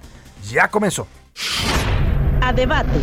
ya 0.51 0.69
comenzó. 0.69 1.07
A 2.41 2.53
debate. 2.53 3.01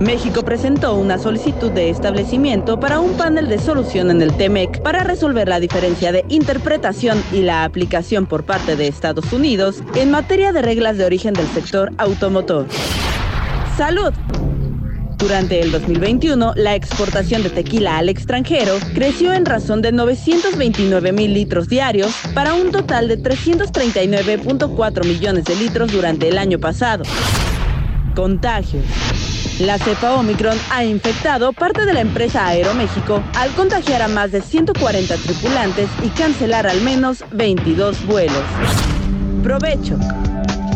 México 0.00 0.42
presentó 0.42 0.94
una 0.94 1.18
solicitud 1.18 1.70
de 1.70 1.90
establecimiento 1.90 2.80
para 2.80 3.00
un 3.00 3.18
panel 3.18 3.48
de 3.48 3.58
solución 3.58 4.10
en 4.10 4.22
el 4.22 4.34
TEMEC 4.34 4.80
para 4.80 5.04
resolver 5.04 5.46
la 5.46 5.60
diferencia 5.60 6.10
de 6.10 6.24
interpretación 6.30 7.22
y 7.32 7.42
la 7.42 7.64
aplicación 7.64 8.24
por 8.24 8.44
parte 8.44 8.76
de 8.76 8.88
Estados 8.88 9.30
Unidos 9.30 9.82
en 9.94 10.10
materia 10.10 10.52
de 10.52 10.62
reglas 10.62 10.96
de 10.96 11.04
origen 11.04 11.34
del 11.34 11.46
sector 11.48 11.92
automotor. 11.98 12.66
Salud. 13.76 14.14
Durante 15.18 15.60
el 15.60 15.70
2021, 15.70 16.54
la 16.56 16.74
exportación 16.74 17.42
de 17.42 17.50
tequila 17.50 17.98
al 17.98 18.08
extranjero 18.08 18.72
creció 18.94 19.34
en 19.34 19.44
razón 19.44 19.82
de 19.82 19.92
929 19.92 21.12
mil 21.12 21.34
litros 21.34 21.68
diarios 21.68 22.10
para 22.32 22.54
un 22.54 22.70
total 22.72 23.06
de 23.06 23.22
339.4 23.22 25.04
millones 25.04 25.44
de 25.44 25.56
litros 25.56 25.92
durante 25.92 26.28
el 26.28 26.38
año 26.38 26.58
pasado. 26.58 27.04
Contagios. 28.14 29.39
La 29.60 29.76
cepa 29.76 30.14
Omicron 30.14 30.56
ha 30.70 30.84
infectado 30.84 31.52
parte 31.52 31.84
de 31.84 31.92
la 31.92 32.00
empresa 32.00 32.46
Aeroméxico 32.46 33.22
al 33.36 33.50
contagiar 33.50 34.00
a 34.00 34.08
más 34.08 34.32
de 34.32 34.40
140 34.40 35.14
tripulantes 35.16 35.90
y 36.02 36.08
cancelar 36.08 36.66
al 36.66 36.80
menos 36.80 37.22
22 37.32 38.06
vuelos. 38.06 38.42
Provecho. 39.42 39.98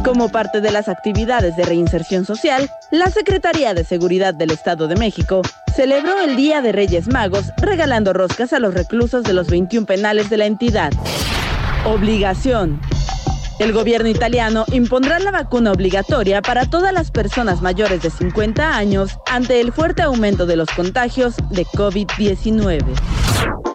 Como 0.04 0.28
parte 0.28 0.60
de 0.60 0.70
las 0.70 0.90
actividades 0.90 1.56
de 1.56 1.64
reinserción 1.64 2.26
social, 2.26 2.70
la 2.90 3.06
Secretaría 3.06 3.72
de 3.72 3.84
Seguridad 3.84 4.34
del 4.34 4.50
Estado 4.50 4.86
de 4.86 4.96
México 4.96 5.40
celebró 5.74 6.20
el 6.20 6.36
Día 6.36 6.60
de 6.60 6.72
Reyes 6.72 7.08
Magos 7.08 7.46
regalando 7.56 8.12
roscas 8.12 8.52
a 8.52 8.58
los 8.58 8.74
reclusos 8.74 9.24
de 9.24 9.32
los 9.32 9.48
21 9.48 9.86
penales 9.86 10.28
de 10.28 10.36
la 10.36 10.44
entidad. 10.44 10.92
Obligación. 11.86 12.82
El 13.58 13.72
gobierno 13.72 14.08
italiano 14.08 14.64
impondrá 14.72 15.18
la 15.20 15.30
vacuna 15.30 15.72
obligatoria 15.72 16.42
para 16.42 16.68
todas 16.68 16.92
las 16.92 17.10
personas 17.10 17.62
mayores 17.62 18.02
de 18.02 18.10
50 18.10 18.76
años 18.76 19.18
ante 19.30 19.60
el 19.60 19.72
fuerte 19.72 20.02
aumento 20.02 20.44
de 20.44 20.56
los 20.56 20.68
contagios 20.70 21.36
de 21.50 21.64
COVID-19. 21.64 23.73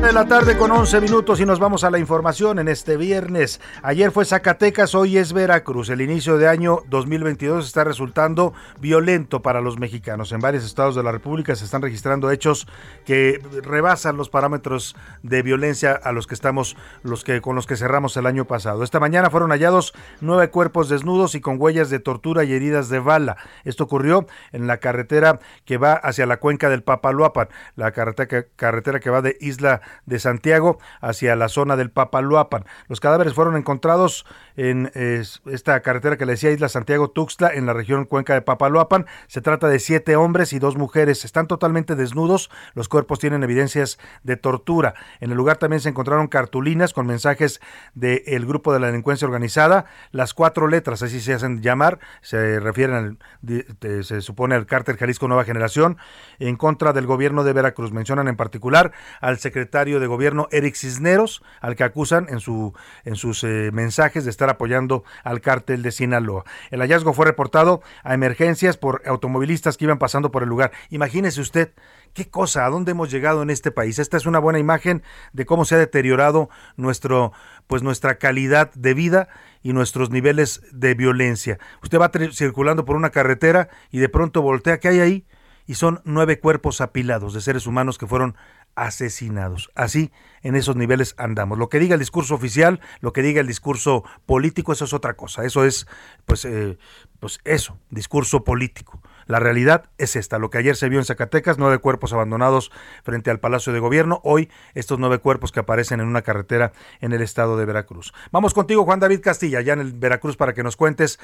De 0.00 0.12
la 0.14 0.26
tarde 0.26 0.56
con 0.56 0.70
11 0.70 0.98
minutos 1.02 1.40
y 1.40 1.46
nos 1.46 1.58
vamos 1.58 1.84
a 1.84 1.90
la 1.90 1.98
información 1.98 2.58
en 2.58 2.68
este 2.68 2.96
viernes. 2.96 3.60
Ayer 3.82 4.10
fue 4.10 4.24
Zacatecas, 4.24 4.94
hoy 4.94 5.18
es 5.18 5.34
Veracruz. 5.34 5.90
El 5.90 6.00
inicio 6.00 6.38
de 6.38 6.48
año 6.48 6.82
2022 6.88 7.66
está 7.66 7.84
resultando 7.84 8.54
violento 8.80 9.42
para 9.42 9.60
los 9.60 9.78
mexicanos. 9.78 10.32
En 10.32 10.40
varios 10.40 10.64
estados 10.64 10.94
de 10.94 11.02
la 11.02 11.12
República 11.12 11.54
se 11.54 11.66
están 11.66 11.82
registrando 11.82 12.30
hechos 12.30 12.66
que 13.04 13.42
rebasan 13.62 14.16
los 14.16 14.30
parámetros 14.30 14.96
de 15.22 15.42
violencia 15.42 15.92
a 15.92 16.12
los 16.12 16.26
que 16.26 16.34
estamos, 16.34 16.76
los 17.02 17.22
que 17.22 17.42
con 17.42 17.54
los 17.54 17.66
que 17.66 17.76
cerramos 17.76 18.16
el 18.16 18.26
año 18.26 18.46
pasado. 18.46 18.82
Esta 18.82 19.00
mañana 19.00 19.28
fueron 19.28 19.50
hallados 19.50 19.92
nueve 20.22 20.48
cuerpos 20.48 20.88
desnudos 20.88 21.34
y 21.34 21.42
con 21.42 21.60
huellas 21.60 21.90
de 21.90 21.98
tortura 21.98 22.44
y 22.44 22.54
heridas 22.54 22.88
de 22.88 23.00
bala. 23.00 23.36
Esto 23.64 23.84
ocurrió 23.84 24.26
en 24.52 24.66
la 24.66 24.78
carretera 24.78 25.40
que 25.66 25.76
va 25.76 25.92
hacia 25.92 26.24
la 26.24 26.38
cuenca 26.38 26.70
del 26.70 26.82
Papaloapan, 26.82 27.48
la 27.76 27.92
carretera 27.92 28.28
que, 28.28 28.48
carretera 28.56 28.98
que 28.98 29.10
va 29.10 29.20
de 29.20 29.36
Isla 29.40 29.82
de 30.06 30.18
Santiago 30.18 30.78
hacia 31.00 31.36
la 31.36 31.48
zona 31.48 31.76
del 31.76 31.90
Papaluapan. 31.90 32.64
Los 32.88 33.00
cadáveres 33.00 33.34
fueron 33.34 33.56
encontrados 33.56 34.26
en 34.56 34.90
esta 34.94 35.80
carretera 35.80 36.16
que 36.16 36.26
le 36.26 36.32
decía 36.32 36.50
Isla 36.50 36.68
Santiago 36.68 37.10
Tuxtla 37.10 37.50
en 37.54 37.66
la 37.66 37.72
región 37.72 38.04
Cuenca 38.04 38.34
de 38.34 38.42
Papaluapan. 38.42 39.06
Se 39.26 39.40
trata 39.40 39.68
de 39.68 39.78
siete 39.78 40.16
hombres 40.16 40.52
y 40.52 40.58
dos 40.58 40.76
mujeres. 40.76 41.24
Están 41.24 41.46
totalmente 41.46 41.96
desnudos. 41.96 42.50
Los 42.74 42.88
cuerpos 42.88 43.18
tienen 43.18 43.42
evidencias 43.42 43.98
de 44.22 44.36
tortura. 44.36 44.94
En 45.20 45.30
el 45.30 45.36
lugar 45.36 45.56
también 45.56 45.80
se 45.80 45.88
encontraron 45.88 46.28
cartulinas 46.28 46.92
con 46.92 47.06
mensajes 47.06 47.60
del 47.94 48.46
grupo 48.46 48.72
de 48.72 48.80
la 48.80 48.88
delincuencia 48.88 49.26
organizada. 49.26 49.86
Las 50.10 50.34
cuatro 50.34 50.66
letras, 50.66 51.02
así 51.02 51.20
se 51.20 51.34
hacen 51.34 51.62
llamar, 51.62 51.98
se 52.20 52.60
refieren, 52.60 53.18
al, 53.42 54.04
se 54.04 54.20
supone, 54.20 54.54
al 54.54 54.66
cártel 54.66 54.96
Jalisco 54.96 55.28
Nueva 55.28 55.44
Generación 55.44 55.96
en 56.38 56.56
contra 56.56 56.92
del 56.92 57.06
gobierno 57.06 57.44
de 57.44 57.52
Veracruz. 57.52 57.92
Mencionan 57.92 58.28
en 58.28 58.36
particular 58.36 58.92
al 59.20 59.38
secretario 59.80 60.00
de 60.00 60.06
gobierno 60.08 60.46
Eric 60.50 60.74
Cisneros, 60.74 61.42
al 61.62 61.74
que 61.74 61.84
acusan 61.84 62.26
en, 62.28 62.40
su, 62.40 62.74
en 63.04 63.16
sus 63.16 63.42
eh, 63.44 63.70
mensajes 63.72 64.24
de 64.24 64.30
estar 64.30 64.50
apoyando 64.50 65.04
al 65.24 65.40
cártel 65.40 65.82
de 65.82 65.90
Sinaloa. 65.90 66.44
El 66.70 66.80
hallazgo 66.80 67.14
fue 67.14 67.24
reportado 67.24 67.80
a 68.02 68.12
emergencias 68.12 68.76
por 68.76 69.00
automovilistas 69.06 69.78
que 69.78 69.86
iban 69.86 69.98
pasando 69.98 70.30
por 70.30 70.42
el 70.42 70.50
lugar. 70.50 70.72
Imagínese 70.90 71.40
usted 71.40 71.72
qué 72.12 72.28
cosa, 72.28 72.66
a 72.66 72.68
dónde 72.68 72.90
hemos 72.90 73.10
llegado 73.10 73.42
en 73.42 73.48
este 73.48 73.70
país. 73.70 73.98
Esta 73.98 74.18
es 74.18 74.26
una 74.26 74.38
buena 74.38 74.58
imagen 74.58 75.02
de 75.32 75.46
cómo 75.46 75.64
se 75.64 75.76
ha 75.76 75.78
deteriorado 75.78 76.50
nuestro, 76.76 77.32
pues 77.66 77.82
nuestra 77.82 78.16
calidad 78.16 78.70
de 78.74 78.92
vida 78.92 79.28
y 79.62 79.72
nuestros 79.72 80.10
niveles 80.10 80.60
de 80.72 80.92
violencia. 80.92 81.58
Usted 81.82 81.98
va 81.98 82.10
circulando 82.32 82.84
por 82.84 82.96
una 82.96 83.08
carretera 83.08 83.70
y 83.90 83.98
de 84.00 84.10
pronto 84.10 84.42
voltea, 84.42 84.78
¿qué 84.78 84.88
hay 84.88 85.00
ahí? 85.00 85.26
Y 85.66 85.74
son 85.74 86.00
nueve 86.04 86.40
cuerpos 86.40 86.80
apilados 86.80 87.34
de 87.34 87.40
seres 87.40 87.66
humanos 87.66 87.98
que 87.98 88.06
fueron 88.06 88.36
asesinados. 88.74 89.70
Así, 89.74 90.12
en 90.42 90.56
esos 90.56 90.76
niveles 90.76 91.14
andamos. 91.18 91.58
Lo 91.58 91.68
que 91.68 91.78
diga 91.78 91.94
el 91.94 92.00
discurso 92.00 92.34
oficial, 92.34 92.80
lo 93.00 93.12
que 93.12 93.22
diga 93.22 93.40
el 93.40 93.46
discurso 93.46 94.04
político, 94.26 94.72
eso 94.72 94.84
es 94.84 94.92
otra 94.92 95.14
cosa. 95.14 95.44
Eso 95.44 95.64
es, 95.64 95.86
pues, 96.24 96.44
eh, 96.44 96.78
pues 97.18 97.40
eso, 97.44 97.78
discurso 97.90 98.44
político. 98.44 99.02
La 99.26 99.38
realidad 99.38 99.90
es 99.98 100.16
esta. 100.16 100.38
Lo 100.38 100.50
que 100.50 100.58
ayer 100.58 100.76
se 100.76 100.88
vio 100.88 100.98
en 100.98 101.04
Zacatecas, 101.04 101.58
nueve 101.58 101.78
cuerpos 101.78 102.12
abandonados 102.12 102.72
frente 103.04 103.30
al 103.30 103.38
Palacio 103.38 103.72
de 103.72 103.78
Gobierno. 103.78 104.20
Hoy, 104.24 104.50
estos 104.74 104.98
nueve 104.98 105.18
cuerpos 105.18 105.52
que 105.52 105.60
aparecen 105.60 106.00
en 106.00 106.08
una 106.08 106.22
carretera 106.22 106.72
en 107.00 107.12
el 107.12 107.22
estado 107.22 107.56
de 107.56 107.64
Veracruz. 107.64 108.12
Vamos 108.32 108.54
contigo, 108.54 108.84
Juan 108.84 108.98
David 108.98 109.20
Castilla, 109.20 109.60
ya 109.60 109.74
en 109.74 110.00
Veracruz, 110.00 110.36
para 110.36 110.52
que 110.52 110.64
nos 110.64 110.76
cuentes 110.76 111.20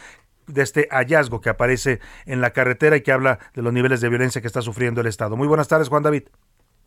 de 0.47 0.63
este 0.63 0.89
hallazgo 0.91 1.41
que 1.41 1.51
aparece 1.51 2.01
en 2.25 2.41
la 2.41 2.51
carretera 2.51 2.97
y 2.97 3.03
que 3.03 3.13
habla 3.13 3.39
de 3.55 3.63
los 3.63 3.73
niveles 3.73 4.01
de 4.01 4.09
violencia 4.09 4.41
que 4.41 4.47
está 4.47 4.63
sufriendo 4.63 5.01
el 5.01 5.07
Estado. 5.07 5.37
Muy 5.37 5.49
buenas 5.49 5.69
tardes, 5.69 5.89
Juan 5.89 6.03
David. 6.03 6.25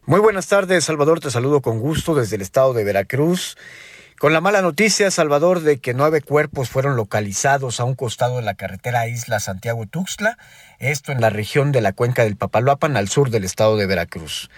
Muy 0.05 0.19
buenas 0.19 0.47
tardes, 0.47 0.85
Salvador. 0.85 1.19
Te 1.19 1.29
saludo 1.29 1.61
con 1.61 1.79
gusto 1.79 2.15
desde 2.15 2.37
el 2.37 2.41
estado 2.41 2.73
de 2.73 2.83
Veracruz. 2.83 3.57
Con 4.19 4.33
la 4.33 4.41
mala 4.41 4.61
noticia, 4.61 5.11
Salvador, 5.11 5.61
de 5.61 5.79
que 5.79 5.93
nueve 5.93 6.21
cuerpos 6.21 6.69
fueron 6.69 6.97
localizados 6.97 7.79
a 7.79 7.85
un 7.85 7.95
costado 7.95 8.35
de 8.35 8.41
la 8.41 8.55
carretera 8.55 9.07
Isla 9.07 9.39
Santiago-Tuxtla, 9.39 10.37
esto 10.79 11.13
en 11.13 11.21
la 11.21 11.29
región 11.29 11.71
de 11.71 11.79
la 11.79 11.93
cuenca 11.93 12.23
del 12.23 12.35
Papaloapan, 12.35 12.97
al 12.97 13.07
sur 13.07 13.29
del 13.29 13.45
estado 13.45 13.77
de 13.77 13.85
Veracruz. 13.85 14.49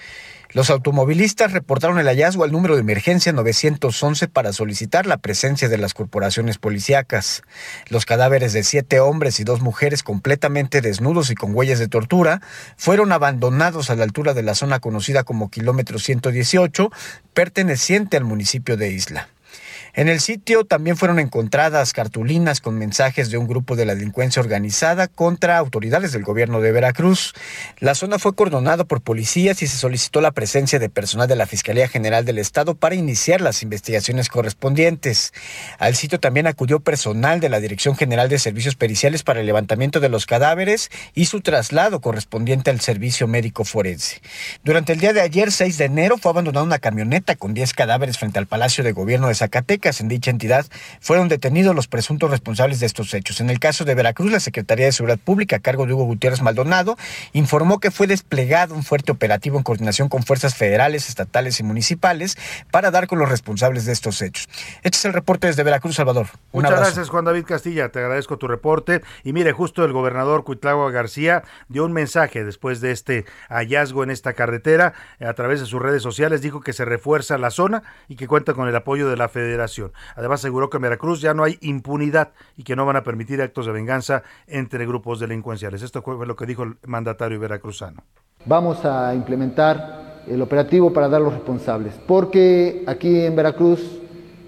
Los 0.54 0.70
automovilistas 0.70 1.54
reportaron 1.54 1.98
el 1.98 2.08
hallazgo 2.08 2.44
al 2.44 2.52
número 2.52 2.76
de 2.76 2.82
emergencia 2.82 3.32
911 3.32 4.28
para 4.28 4.52
solicitar 4.52 5.06
la 5.06 5.16
presencia 5.18 5.70
de 5.70 5.78
las 5.78 5.94
corporaciones 5.94 6.58
policíacas. 6.58 7.42
Los 7.88 8.06
cadáveres 8.06 8.52
de 8.52 8.64
siete 8.64 9.00
hombres 9.00 9.40
y 9.40 9.46
dos 9.46 9.62
mujeres 9.62 10.04
completamente 10.04 10.82
desnudos 10.82 11.32
y 11.32 11.36
con 11.36 11.56
huellas 11.56 11.80
de 11.80 11.88
tortura 11.88 12.42
fueron 12.76 13.14
abandonados 13.14 13.90
a 13.90 13.96
la 13.96 14.04
altura 14.04 14.34
de 14.34 14.44
la 14.44 14.54
zona 14.54 14.80
conocida 14.80 15.24
como 15.24 15.50
kilómetro 15.50 16.00
118, 16.00 16.92
perteneciente 17.34 18.18
al 18.18 18.26
municipio 18.26 18.76
de 18.76 18.92
Isla. 18.92 19.30
En 19.94 20.08
el 20.08 20.22
sitio 20.22 20.64
también 20.64 20.96
fueron 20.96 21.20
encontradas 21.20 21.92
cartulinas 21.92 22.62
con 22.62 22.78
mensajes 22.78 23.30
de 23.30 23.38
un 23.38 23.46
grupo 23.46 23.76
de 23.76 23.86
la 23.86 23.94
delincuencia 23.94 24.42
organizada 24.42 25.08
contra 25.08 25.58
autoridades 25.58 26.14
del 26.14 26.24
gobierno 26.24 26.62
de 26.62 26.72
Veracruz. 26.72 27.34
La 27.80 27.94
zona 27.94 28.18
fue 28.18 28.34
cordonada 28.34 28.86
por 28.86 29.02
policías 29.02 29.62
y 29.62 29.68
se 29.68 29.76
solicitó 29.76 30.22
la 30.22 30.32
presencia 30.32 30.80
de 30.80 30.88
personal 30.88 31.28
de 31.28 31.36
la 31.36 31.46
Fiscalía 31.46 31.90
General 31.90 32.24
del 32.24 32.38
Estado 32.38 32.76
para 32.76 32.96
iniciar 32.96 33.42
las 33.42 33.64
investigaciones 33.64 34.30
correspondientes. 34.30 35.34
Al 35.78 35.96
sitio 35.96 36.22
también 36.22 36.48
acudió 36.48 36.80
personal 36.80 37.42
de 37.42 37.50
la 37.50 37.60
Dirección 37.60 37.98
General 37.98 38.30
de 38.30 38.40
Servicios 38.40 38.76
Periciales 38.76 39.24
para 39.24 39.42
el 39.42 39.46
levantamiento 39.46 40.00
de 40.00 40.08
los 40.08 40.26
cadáveres 40.26 40.90
y 41.14 41.26
su 41.26 41.42
traslado 41.42 42.00
correspondiente 42.00 42.70
al 42.70 42.80
servicio 42.80 43.28
médico 43.28 43.66
forense. 43.66 44.22
Durante 44.64 44.94
el 44.94 45.02
día 45.02 45.12
de 45.12 45.20
ayer, 45.20 45.52
6 45.52 45.78
de 45.78 45.86
enero, 45.86 46.18
fue 46.18 46.32
abandonada 46.32 46.66
una 46.66 46.80
camioneta 46.80 47.36
con 47.36 47.54
10 47.54 47.74
cadáveres 47.74 48.18
frente 48.18 48.40
al 48.40 48.48
Palacio 48.48 48.86
de 48.86 48.94
Gobierno 48.94 49.28
de 49.28 49.36
Zacatecas 49.36 49.81
en 49.90 50.08
dicha 50.08 50.30
entidad 50.30 50.66
fueron 51.00 51.28
detenidos 51.28 51.76
los 51.76 51.88
presuntos 51.88 52.30
responsables 52.30 52.80
de 52.80 52.86
estos 52.86 53.14
hechos. 53.14 53.42
En 53.42 53.50
el 53.50 53.60
caso 53.60 53.84
de 53.84 53.96
Veracruz, 53.96 54.32
la 54.32 54.40
Secretaría 54.40 54.86
de 54.86 54.92
Seguridad 54.92 55.18
Pública, 55.18 55.56
a 55.56 55.60
cargo 55.60 55.88
de 55.88 55.94
Hugo 55.94 56.06
Gutiérrez 56.06 56.42
Maldonado, 56.42 56.98
informó 57.34 57.80
que 57.80 57.90
fue 57.90 58.06
desplegado 58.08 58.76
un 58.76 58.84
fuerte 58.84 59.12
operativo 59.12 59.58
en 59.58 59.64
coordinación 59.64 60.08
con 60.08 60.24
fuerzas 60.24 60.56
federales, 60.56 61.10
estatales 61.10 61.60
y 61.60 61.64
municipales 61.64 62.38
para 62.70 62.92
dar 62.92 63.08
con 63.08 63.18
los 63.18 63.30
responsables 63.30 63.86
de 63.86 63.94
estos 63.94 64.22
hechos. 64.22 64.48
Este 64.84 64.98
es 64.98 65.06
el 65.06 65.14
reporte 65.14 65.48
desde 65.48 65.64
Veracruz, 65.64 65.96
Salvador. 65.96 66.28
Muchas 66.54 66.72
gracias, 66.72 67.10
Juan 67.10 67.26
David 67.26 67.46
Castilla. 67.46 67.90
Te 67.90 68.00
agradezco 68.00 68.38
tu 68.38 68.48
reporte. 68.48 69.02
Y 69.24 69.34
mire, 69.34 69.52
justo 69.52 69.84
el 69.84 69.94
gobernador 69.94 70.44
Cuitlagua 70.44 70.92
García 70.92 71.44
dio 71.70 71.86
un 71.86 71.94
mensaje 71.94 72.44
después 72.44 72.82
de 72.82 72.92
este 72.92 73.26
hallazgo 73.50 74.04
en 74.04 74.12
esta 74.12 74.34
carretera. 74.34 74.94
A 75.20 75.34
través 75.34 75.60
de 75.60 75.66
sus 75.66 75.82
redes 75.82 76.04
sociales 76.04 76.42
dijo 76.42 76.62
que 76.62 76.74
se 76.74 76.86
refuerza 76.86 77.38
la 77.38 77.50
zona 77.50 77.84
y 78.08 78.16
que 78.16 78.28
cuenta 78.28 78.54
con 78.54 78.68
el 78.68 78.76
apoyo 78.76 79.10
de 79.10 79.18
la 79.18 79.30
federación 79.30 79.71
Además 80.16 80.42
aseguró 80.42 80.70
que 80.70 80.78
en 80.78 80.84
Veracruz 80.84 81.22
ya 81.22 81.34
no 81.34 81.44
hay 81.44 81.58
impunidad 81.62 82.32
y 82.58 82.64
que 82.64 82.76
no 82.76 82.86
van 82.86 82.96
a 82.96 83.04
permitir 83.04 83.42
actos 83.42 83.66
de 83.66 83.72
venganza 83.72 84.24
entre 84.48 84.86
grupos 84.86 85.20
delincuenciales. 85.20 85.82
Esto 85.82 86.02
fue 86.02 86.26
lo 86.26 86.36
que 86.36 86.46
dijo 86.46 86.64
el 86.64 86.78
mandatario 86.86 87.40
veracruzano. 87.40 88.04
Vamos 88.46 88.84
a 88.86 89.14
implementar 89.14 90.24
el 90.28 90.42
operativo 90.42 90.92
para 90.94 91.10
dar 91.10 91.22
los 91.22 91.34
responsables, 91.34 91.94
porque 92.08 92.84
aquí 92.88 93.22
en 93.22 93.36
Veracruz 93.36 94.00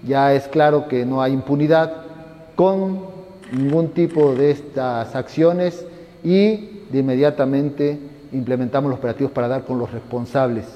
ya 0.04 0.32
es 0.34 0.46
claro 0.48 0.88
que 0.88 1.04
no 1.04 1.22
hay 1.22 1.32
impunidad 1.32 2.04
con 2.54 3.06
ningún 3.52 3.90
tipo 3.90 4.34
de 4.34 4.50
estas 4.50 5.14
acciones 5.14 5.86
y 6.22 6.84
de 6.90 6.98
inmediatamente 6.98 7.98
implementamos 8.32 8.90
los 8.90 8.98
operativos 8.98 9.32
para 9.32 9.48
dar 9.48 9.64
con 9.64 9.78
los 9.78 9.90
responsables. 9.92 10.66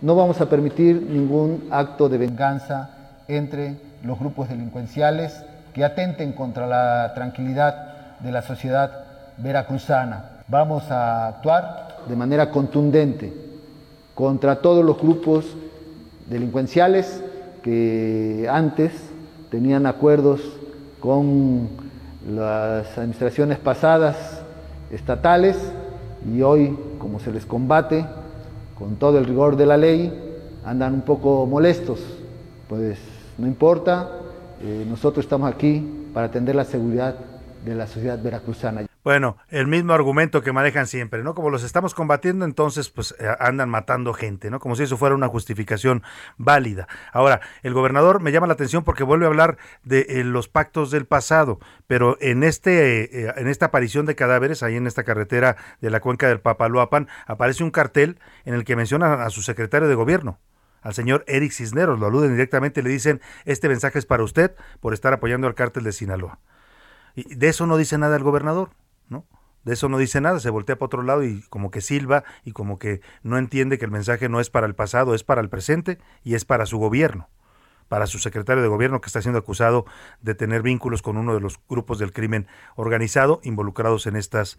No 0.00 0.14
vamos 0.14 0.40
a 0.40 0.48
permitir 0.48 1.02
ningún 1.02 1.68
acto 1.70 2.08
de 2.08 2.18
venganza 2.18 3.24
entre 3.26 3.76
los 4.02 4.18
grupos 4.18 4.48
delincuenciales 4.48 5.44
que 5.74 5.84
atenten 5.84 6.32
contra 6.32 6.66
la 6.66 7.12
tranquilidad 7.14 8.18
de 8.20 8.32
la 8.32 8.42
sociedad 8.42 9.04
veracruzana. 9.38 10.42
Vamos 10.48 10.90
a 10.90 11.28
actuar 11.28 11.98
de 12.08 12.16
manera 12.16 12.50
contundente 12.50 13.32
contra 14.14 14.60
todos 14.60 14.84
los 14.84 14.98
grupos 14.98 15.44
delincuenciales 16.28 17.22
que 17.62 18.48
antes 18.50 18.92
tenían 19.50 19.86
acuerdos 19.86 20.40
con 21.00 21.68
las 22.28 22.98
administraciones 22.98 23.58
pasadas 23.58 24.42
estatales 24.90 25.56
y 26.34 26.42
hoy, 26.42 26.76
como 26.98 27.20
se 27.20 27.30
les 27.30 27.46
combate 27.46 28.04
con 28.78 28.96
todo 28.96 29.18
el 29.18 29.24
rigor 29.24 29.56
de 29.56 29.66
la 29.66 29.76
ley, 29.76 30.12
andan 30.64 30.94
un 30.94 31.00
poco 31.02 31.46
molestos, 31.46 32.00
pues 32.68 32.98
no 33.38 33.46
importa, 33.46 34.10
eh, 34.60 34.84
nosotros 34.88 35.24
estamos 35.24 35.50
aquí 35.50 36.10
para 36.12 36.26
atender 36.26 36.56
la 36.56 36.64
seguridad 36.64 37.16
de 37.64 37.74
la 37.74 37.86
sociedad 37.86 38.20
veracruzana. 38.20 38.86
Bueno, 39.04 39.36
el 39.48 39.68
mismo 39.68 39.92
argumento 39.92 40.42
que 40.42 40.52
manejan 40.52 40.86
siempre, 40.86 41.22
¿no? 41.22 41.34
Como 41.34 41.48
los 41.48 41.62
estamos 41.62 41.94
combatiendo, 41.94 42.44
entonces 42.44 42.90
pues 42.90 43.14
eh, 43.20 43.28
andan 43.38 43.70
matando 43.70 44.12
gente, 44.12 44.50
¿no? 44.50 44.58
Como 44.58 44.74
si 44.74 44.82
eso 44.82 44.96
fuera 44.96 45.14
una 45.14 45.28
justificación 45.28 46.02
válida. 46.36 46.88
Ahora, 47.12 47.40
el 47.62 47.74
gobernador 47.74 48.20
me 48.20 48.32
llama 48.32 48.48
la 48.48 48.52
atención 48.54 48.82
porque 48.82 49.04
vuelve 49.04 49.24
a 49.24 49.28
hablar 49.28 49.56
de 49.84 50.00
eh, 50.08 50.24
los 50.24 50.48
pactos 50.48 50.90
del 50.90 51.06
pasado, 51.06 51.60
pero 51.86 52.18
en 52.20 52.42
este 52.42 53.40
en 53.40 53.46
esta 53.46 53.66
aparición 53.66 54.04
de 54.04 54.16
cadáveres 54.16 54.62
ahí 54.62 54.76
en 54.76 54.86
esta 54.88 55.04
carretera 55.04 55.56
de 55.80 55.90
la 55.90 56.00
cuenca 56.00 56.28
del 56.28 56.40
Papaloapan 56.40 57.08
aparece 57.26 57.62
un 57.62 57.70
cartel 57.70 58.18
en 58.44 58.54
el 58.54 58.64
que 58.64 58.76
menciona 58.76 59.24
a 59.24 59.30
su 59.30 59.42
secretario 59.42 59.88
de 59.88 59.94
gobierno 59.94 60.38
al 60.82 60.94
señor 60.94 61.24
Eric 61.26 61.52
Cisneros, 61.52 61.98
lo 61.98 62.06
aluden 62.06 62.32
directamente 62.32 62.82
le 62.82 62.90
dicen, 62.90 63.20
este 63.44 63.68
mensaje 63.68 63.98
es 63.98 64.06
para 64.06 64.22
usted 64.22 64.54
por 64.80 64.94
estar 64.94 65.12
apoyando 65.12 65.46
al 65.46 65.54
cártel 65.54 65.84
de 65.84 65.92
Sinaloa. 65.92 66.38
Y 67.14 67.34
de 67.34 67.48
eso 67.48 67.66
no 67.66 67.76
dice 67.76 67.98
nada 67.98 68.16
el 68.16 68.22
gobernador, 68.22 68.70
¿no? 69.08 69.26
De 69.64 69.74
eso 69.74 69.88
no 69.88 69.98
dice 69.98 70.20
nada, 70.20 70.40
se 70.40 70.50
voltea 70.50 70.76
para 70.76 70.86
otro 70.86 71.02
lado 71.02 71.24
y 71.24 71.42
como 71.50 71.70
que 71.70 71.80
silba 71.80 72.24
y 72.44 72.52
como 72.52 72.78
que 72.78 73.00
no 73.22 73.38
entiende 73.38 73.78
que 73.78 73.84
el 73.84 73.90
mensaje 73.90 74.28
no 74.28 74.40
es 74.40 74.50
para 74.50 74.66
el 74.66 74.74
pasado, 74.74 75.14
es 75.14 75.24
para 75.24 75.40
el 75.40 75.48
presente 75.48 75.98
y 76.22 76.34
es 76.34 76.44
para 76.44 76.64
su 76.64 76.78
gobierno, 76.78 77.28
para 77.88 78.06
su 78.06 78.18
secretario 78.18 78.62
de 78.62 78.68
gobierno 78.68 79.00
que 79.00 79.08
está 79.08 79.20
siendo 79.20 79.40
acusado 79.40 79.84
de 80.20 80.34
tener 80.34 80.62
vínculos 80.62 81.02
con 81.02 81.16
uno 81.16 81.34
de 81.34 81.40
los 81.40 81.60
grupos 81.68 81.98
del 81.98 82.12
crimen 82.12 82.46
organizado 82.76 83.40
involucrados 83.42 84.06
en 84.06 84.16
estas 84.16 84.58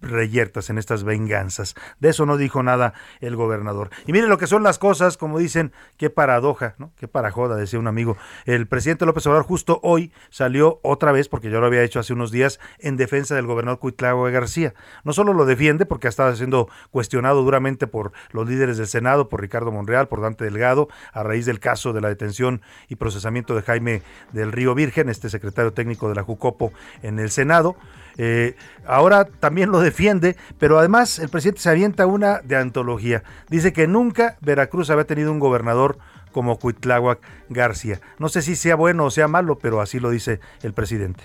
reyertas, 0.00 0.70
en 0.70 0.78
estas 0.78 1.04
venganzas. 1.04 1.74
De 2.00 2.10
eso 2.10 2.26
no 2.26 2.36
dijo 2.36 2.62
nada 2.62 2.94
el 3.20 3.36
gobernador. 3.36 3.90
Y 4.06 4.12
mire 4.12 4.28
lo 4.28 4.38
que 4.38 4.46
son 4.46 4.62
las 4.62 4.78
cosas, 4.78 5.16
como 5.16 5.38
dicen, 5.38 5.72
qué 5.96 6.10
paradoja, 6.10 6.74
¿no? 6.78 6.92
Qué 6.96 7.08
parajoda, 7.08 7.56
decía 7.56 7.78
un 7.78 7.88
amigo. 7.88 8.16
El 8.44 8.66
presidente 8.66 9.06
López 9.06 9.26
Obrador 9.26 9.44
justo 9.44 9.80
hoy 9.82 10.12
salió 10.30 10.80
otra 10.82 11.12
vez, 11.12 11.28
porque 11.28 11.50
yo 11.50 11.60
lo 11.60 11.66
había 11.66 11.82
hecho 11.82 12.00
hace 12.00 12.12
unos 12.12 12.30
días, 12.30 12.60
en 12.78 12.96
defensa 12.96 13.34
del 13.34 13.46
gobernador 13.46 13.80
Cuitlagua 13.80 14.30
García. 14.30 14.74
No 15.04 15.12
solo 15.12 15.32
lo 15.32 15.44
defiende, 15.44 15.86
porque 15.86 16.06
ha 16.06 16.10
estado 16.10 16.34
siendo 16.36 16.68
cuestionado 16.90 17.42
duramente 17.42 17.86
por 17.86 18.12
los 18.30 18.48
líderes 18.48 18.78
del 18.78 18.86
Senado, 18.86 19.28
por 19.28 19.40
Ricardo 19.40 19.72
Monreal, 19.72 20.08
por 20.08 20.20
Dante 20.20 20.44
Delgado, 20.44 20.88
a 21.12 21.22
raíz 21.22 21.46
del 21.46 21.60
caso 21.60 21.92
de 21.92 22.00
la 22.00 22.08
detención 22.08 22.62
y 22.88 22.96
procesamiento 22.96 23.54
de 23.54 23.62
Jaime 23.62 24.02
del 24.32 24.52
Río 24.52 24.74
Virgen, 24.74 25.08
este 25.08 25.30
secretario 25.30 25.72
técnico 25.72 26.08
de 26.08 26.14
la 26.14 26.22
Jucopo 26.22 26.72
en 27.02 27.18
el 27.18 27.30
Senado. 27.30 27.76
Eh, 28.20 28.56
ahora 28.84 29.26
también 29.26 29.70
lo 29.70 29.80
defiende, 29.88 30.36
pero 30.58 30.78
además 30.78 31.18
el 31.18 31.28
presidente 31.28 31.62
se 31.62 31.70
avienta 31.70 32.06
una 32.06 32.40
de 32.40 32.56
antología. 32.56 33.22
Dice 33.48 33.72
que 33.72 33.86
nunca 33.86 34.36
Veracruz 34.40 34.90
había 34.90 35.04
tenido 35.04 35.32
un 35.32 35.38
gobernador 35.38 35.98
como 36.32 36.58
Cuitláhuac 36.58 37.20
García. 37.48 38.00
No 38.18 38.28
sé 38.28 38.42
si 38.42 38.54
sea 38.54 38.76
bueno 38.76 39.06
o 39.06 39.10
sea 39.10 39.28
malo, 39.28 39.58
pero 39.58 39.80
así 39.80 39.98
lo 39.98 40.10
dice 40.10 40.40
el 40.62 40.74
presidente. 40.74 41.24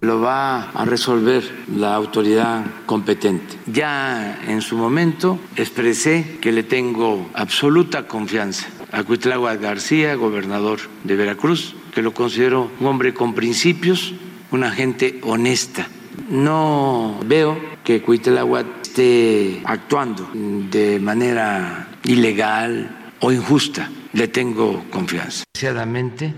Lo 0.00 0.20
va 0.20 0.70
a 0.70 0.84
resolver 0.84 1.42
la 1.74 1.96
autoridad 1.96 2.64
competente. 2.86 3.56
Ya 3.66 4.38
en 4.46 4.62
su 4.62 4.76
momento 4.76 5.40
expresé 5.56 6.38
que 6.40 6.52
le 6.52 6.62
tengo 6.62 7.28
absoluta 7.34 8.06
confianza 8.06 8.68
a 8.92 9.02
Cuitláhuac 9.02 9.60
García, 9.60 10.14
gobernador 10.14 10.78
de 11.02 11.16
Veracruz, 11.16 11.74
que 11.92 12.02
lo 12.02 12.14
considero 12.14 12.70
un 12.78 12.86
hombre 12.86 13.12
con 13.12 13.34
principios, 13.34 14.14
una 14.50 14.70
gente 14.70 15.20
honesta 15.22 15.86
no 16.28 17.20
veo 17.24 17.58
que 17.84 18.02
Cuitláhuac 18.02 18.66
esté 18.82 19.62
actuando 19.64 20.28
de 20.34 20.98
manera 20.98 21.88
ilegal 22.04 23.12
o 23.20 23.30
injusta. 23.30 23.90
Le 24.12 24.28
tengo 24.28 24.84
confianza. 24.90 25.44
Desgraciadamente, 25.52 26.34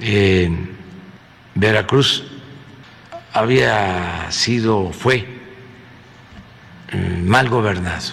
eh, 0.00 0.48
Veracruz 1.54 2.24
había 3.32 4.30
sido, 4.30 4.92
fue 4.92 5.26
eh, 6.92 7.22
mal 7.24 7.48
gobernado, 7.48 8.12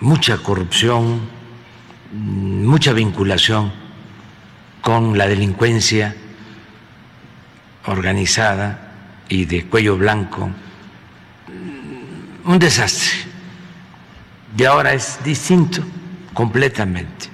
mucha 0.00 0.38
corrupción, 0.38 1.20
mucha 2.12 2.92
vinculación 2.92 3.72
con 4.80 5.16
la 5.16 5.28
delincuencia 5.28 6.16
organizada 7.86 8.92
y 9.28 9.44
de 9.44 9.64
cuello 9.66 9.96
blanco, 9.96 10.50
un 12.44 12.58
desastre. 12.58 13.30
Y 14.56 14.64
ahora 14.64 14.92
es 14.92 15.18
distinto 15.24 15.82
completamente. 16.34 17.29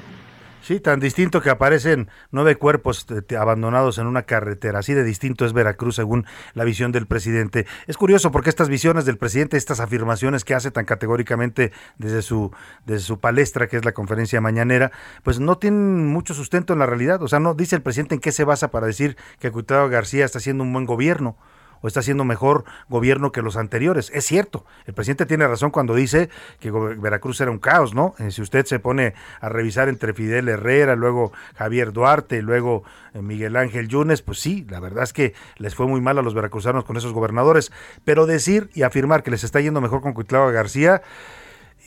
Sí, 0.66 0.80
tan 0.80 0.98
distinto 0.98 1.40
que 1.40 1.50
aparecen 1.50 2.08
nueve 2.32 2.56
cuerpos 2.56 3.06
abandonados 3.38 3.98
en 3.98 4.08
una 4.08 4.22
carretera. 4.22 4.80
Así 4.80 4.94
de 4.94 5.04
distinto 5.04 5.46
es 5.46 5.52
Veracruz 5.52 5.94
según 5.94 6.26
la 6.54 6.64
visión 6.64 6.90
del 6.90 7.06
presidente. 7.06 7.66
Es 7.86 7.96
curioso 7.96 8.32
porque 8.32 8.50
estas 8.50 8.68
visiones 8.68 9.04
del 9.04 9.16
presidente, 9.16 9.56
estas 9.56 9.78
afirmaciones 9.78 10.44
que 10.44 10.56
hace 10.56 10.72
tan 10.72 10.84
categóricamente 10.84 11.70
desde 11.98 12.20
su, 12.20 12.50
desde 12.84 13.06
su 13.06 13.20
palestra, 13.20 13.68
que 13.68 13.76
es 13.76 13.84
la 13.84 13.92
conferencia 13.92 14.40
mañanera, 14.40 14.90
pues 15.22 15.38
no 15.38 15.56
tienen 15.56 16.08
mucho 16.08 16.34
sustento 16.34 16.72
en 16.72 16.80
la 16.80 16.86
realidad. 16.86 17.22
O 17.22 17.28
sea, 17.28 17.38
no 17.38 17.54
dice 17.54 17.76
el 17.76 17.82
presidente 17.82 18.16
en 18.16 18.20
qué 18.20 18.32
se 18.32 18.42
basa 18.42 18.72
para 18.72 18.88
decir 18.88 19.16
que 19.38 19.52
Cuitado 19.52 19.88
García 19.88 20.24
está 20.24 20.38
haciendo 20.38 20.64
un 20.64 20.72
buen 20.72 20.84
gobierno 20.84 21.36
o 21.80 21.88
está 21.88 22.00
haciendo 22.00 22.24
mejor 22.24 22.64
gobierno 22.88 23.32
que 23.32 23.42
los 23.42 23.56
anteriores. 23.56 24.10
Es 24.14 24.24
cierto, 24.24 24.64
el 24.86 24.94
presidente 24.94 25.26
tiene 25.26 25.46
razón 25.46 25.70
cuando 25.70 25.94
dice 25.94 26.30
que 26.60 26.70
Veracruz 26.70 27.40
era 27.40 27.50
un 27.50 27.58
caos, 27.58 27.94
¿no? 27.94 28.14
Eh, 28.18 28.30
si 28.30 28.42
usted 28.42 28.66
se 28.66 28.78
pone 28.78 29.14
a 29.40 29.48
revisar 29.48 29.88
entre 29.88 30.14
Fidel 30.14 30.48
Herrera, 30.48 30.96
luego 30.96 31.32
Javier 31.56 31.92
Duarte, 31.92 32.42
luego 32.42 32.84
eh, 33.14 33.22
Miguel 33.22 33.56
Ángel 33.56 33.88
Yunes, 33.88 34.22
pues 34.22 34.40
sí, 34.40 34.66
la 34.68 34.80
verdad 34.80 35.04
es 35.04 35.12
que 35.12 35.34
les 35.56 35.74
fue 35.74 35.86
muy 35.86 36.00
mal 36.00 36.18
a 36.18 36.22
los 36.22 36.34
veracruzanos 36.34 36.84
con 36.84 36.96
esos 36.96 37.12
gobernadores, 37.12 37.72
pero 38.04 38.26
decir 38.26 38.70
y 38.74 38.82
afirmar 38.82 39.22
que 39.22 39.30
les 39.30 39.44
está 39.44 39.60
yendo 39.60 39.80
mejor 39.80 40.00
con 40.00 40.12
Cuitlava 40.12 40.50
García 40.50 41.02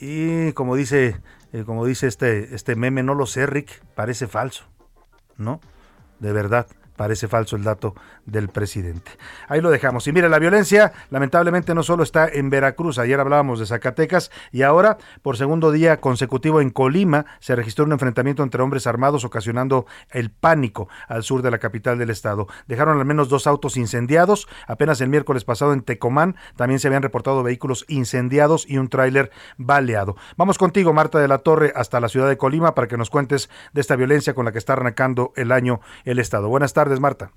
y 0.00 0.52
como 0.52 0.76
dice, 0.76 1.20
eh, 1.52 1.64
como 1.64 1.84
dice 1.84 2.06
este, 2.06 2.54
este 2.54 2.74
meme, 2.74 3.02
no 3.02 3.14
lo 3.14 3.26
sé, 3.26 3.46
Rick, 3.46 3.82
parece 3.94 4.26
falso, 4.26 4.64
¿no? 5.36 5.60
De 6.20 6.32
verdad 6.32 6.66
parece 7.00 7.28
falso 7.28 7.56
el 7.56 7.64
dato 7.64 7.94
del 8.26 8.50
presidente. 8.50 9.12
Ahí 9.48 9.62
lo 9.62 9.70
dejamos. 9.70 10.06
Y 10.06 10.12
mire, 10.12 10.28
la 10.28 10.38
violencia 10.38 10.92
lamentablemente 11.08 11.74
no 11.74 11.82
solo 11.82 12.02
está 12.02 12.28
en 12.28 12.50
Veracruz, 12.50 12.98
ayer 12.98 13.18
hablábamos 13.18 13.58
de 13.58 13.64
Zacatecas 13.64 14.30
y 14.52 14.64
ahora 14.64 14.98
por 15.22 15.38
segundo 15.38 15.72
día 15.72 15.98
consecutivo 16.02 16.60
en 16.60 16.68
Colima 16.68 17.24
se 17.38 17.56
registró 17.56 17.86
un 17.86 17.92
enfrentamiento 17.92 18.42
entre 18.42 18.62
hombres 18.62 18.86
armados 18.86 19.24
ocasionando 19.24 19.86
el 20.10 20.30
pánico 20.30 20.90
al 21.08 21.22
sur 21.22 21.40
de 21.40 21.50
la 21.50 21.56
capital 21.56 21.96
del 21.96 22.10
estado. 22.10 22.48
Dejaron 22.66 22.98
al 22.98 23.06
menos 23.06 23.30
dos 23.30 23.46
autos 23.46 23.78
incendiados. 23.78 24.46
Apenas 24.66 25.00
el 25.00 25.08
miércoles 25.08 25.44
pasado 25.44 25.72
en 25.72 25.80
Tecomán 25.80 26.36
también 26.56 26.80
se 26.80 26.88
habían 26.88 27.02
reportado 27.02 27.42
vehículos 27.42 27.86
incendiados 27.88 28.68
y 28.68 28.76
un 28.76 28.90
tráiler 28.90 29.30
baleado. 29.56 30.16
Vamos 30.36 30.58
contigo, 30.58 30.92
Marta 30.92 31.18
de 31.18 31.28
la 31.28 31.38
Torre, 31.38 31.72
hasta 31.74 31.98
la 31.98 32.10
ciudad 32.10 32.28
de 32.28 32.36
Colima 32.36 32.74
para 32.74 32.88
que 32.88 32.98
nos 32.98 33.08
cuentes 33.08 33.48
de 33.72 33.80
esta 33.80 33.96
violencia 33.96 34.34
con 34.34 34.44
la 34.44 34.52
que 34.52 34.58
está 34.58 34.74
arrancando 34.74 35.32
el 35.36 35.50
año 35.50 35.80
el 36.04 36.18
estado. 36.18 36.50
Buenas 36.50 36.74
tardes. 36.74 36.89
Marta. 36.98 37.30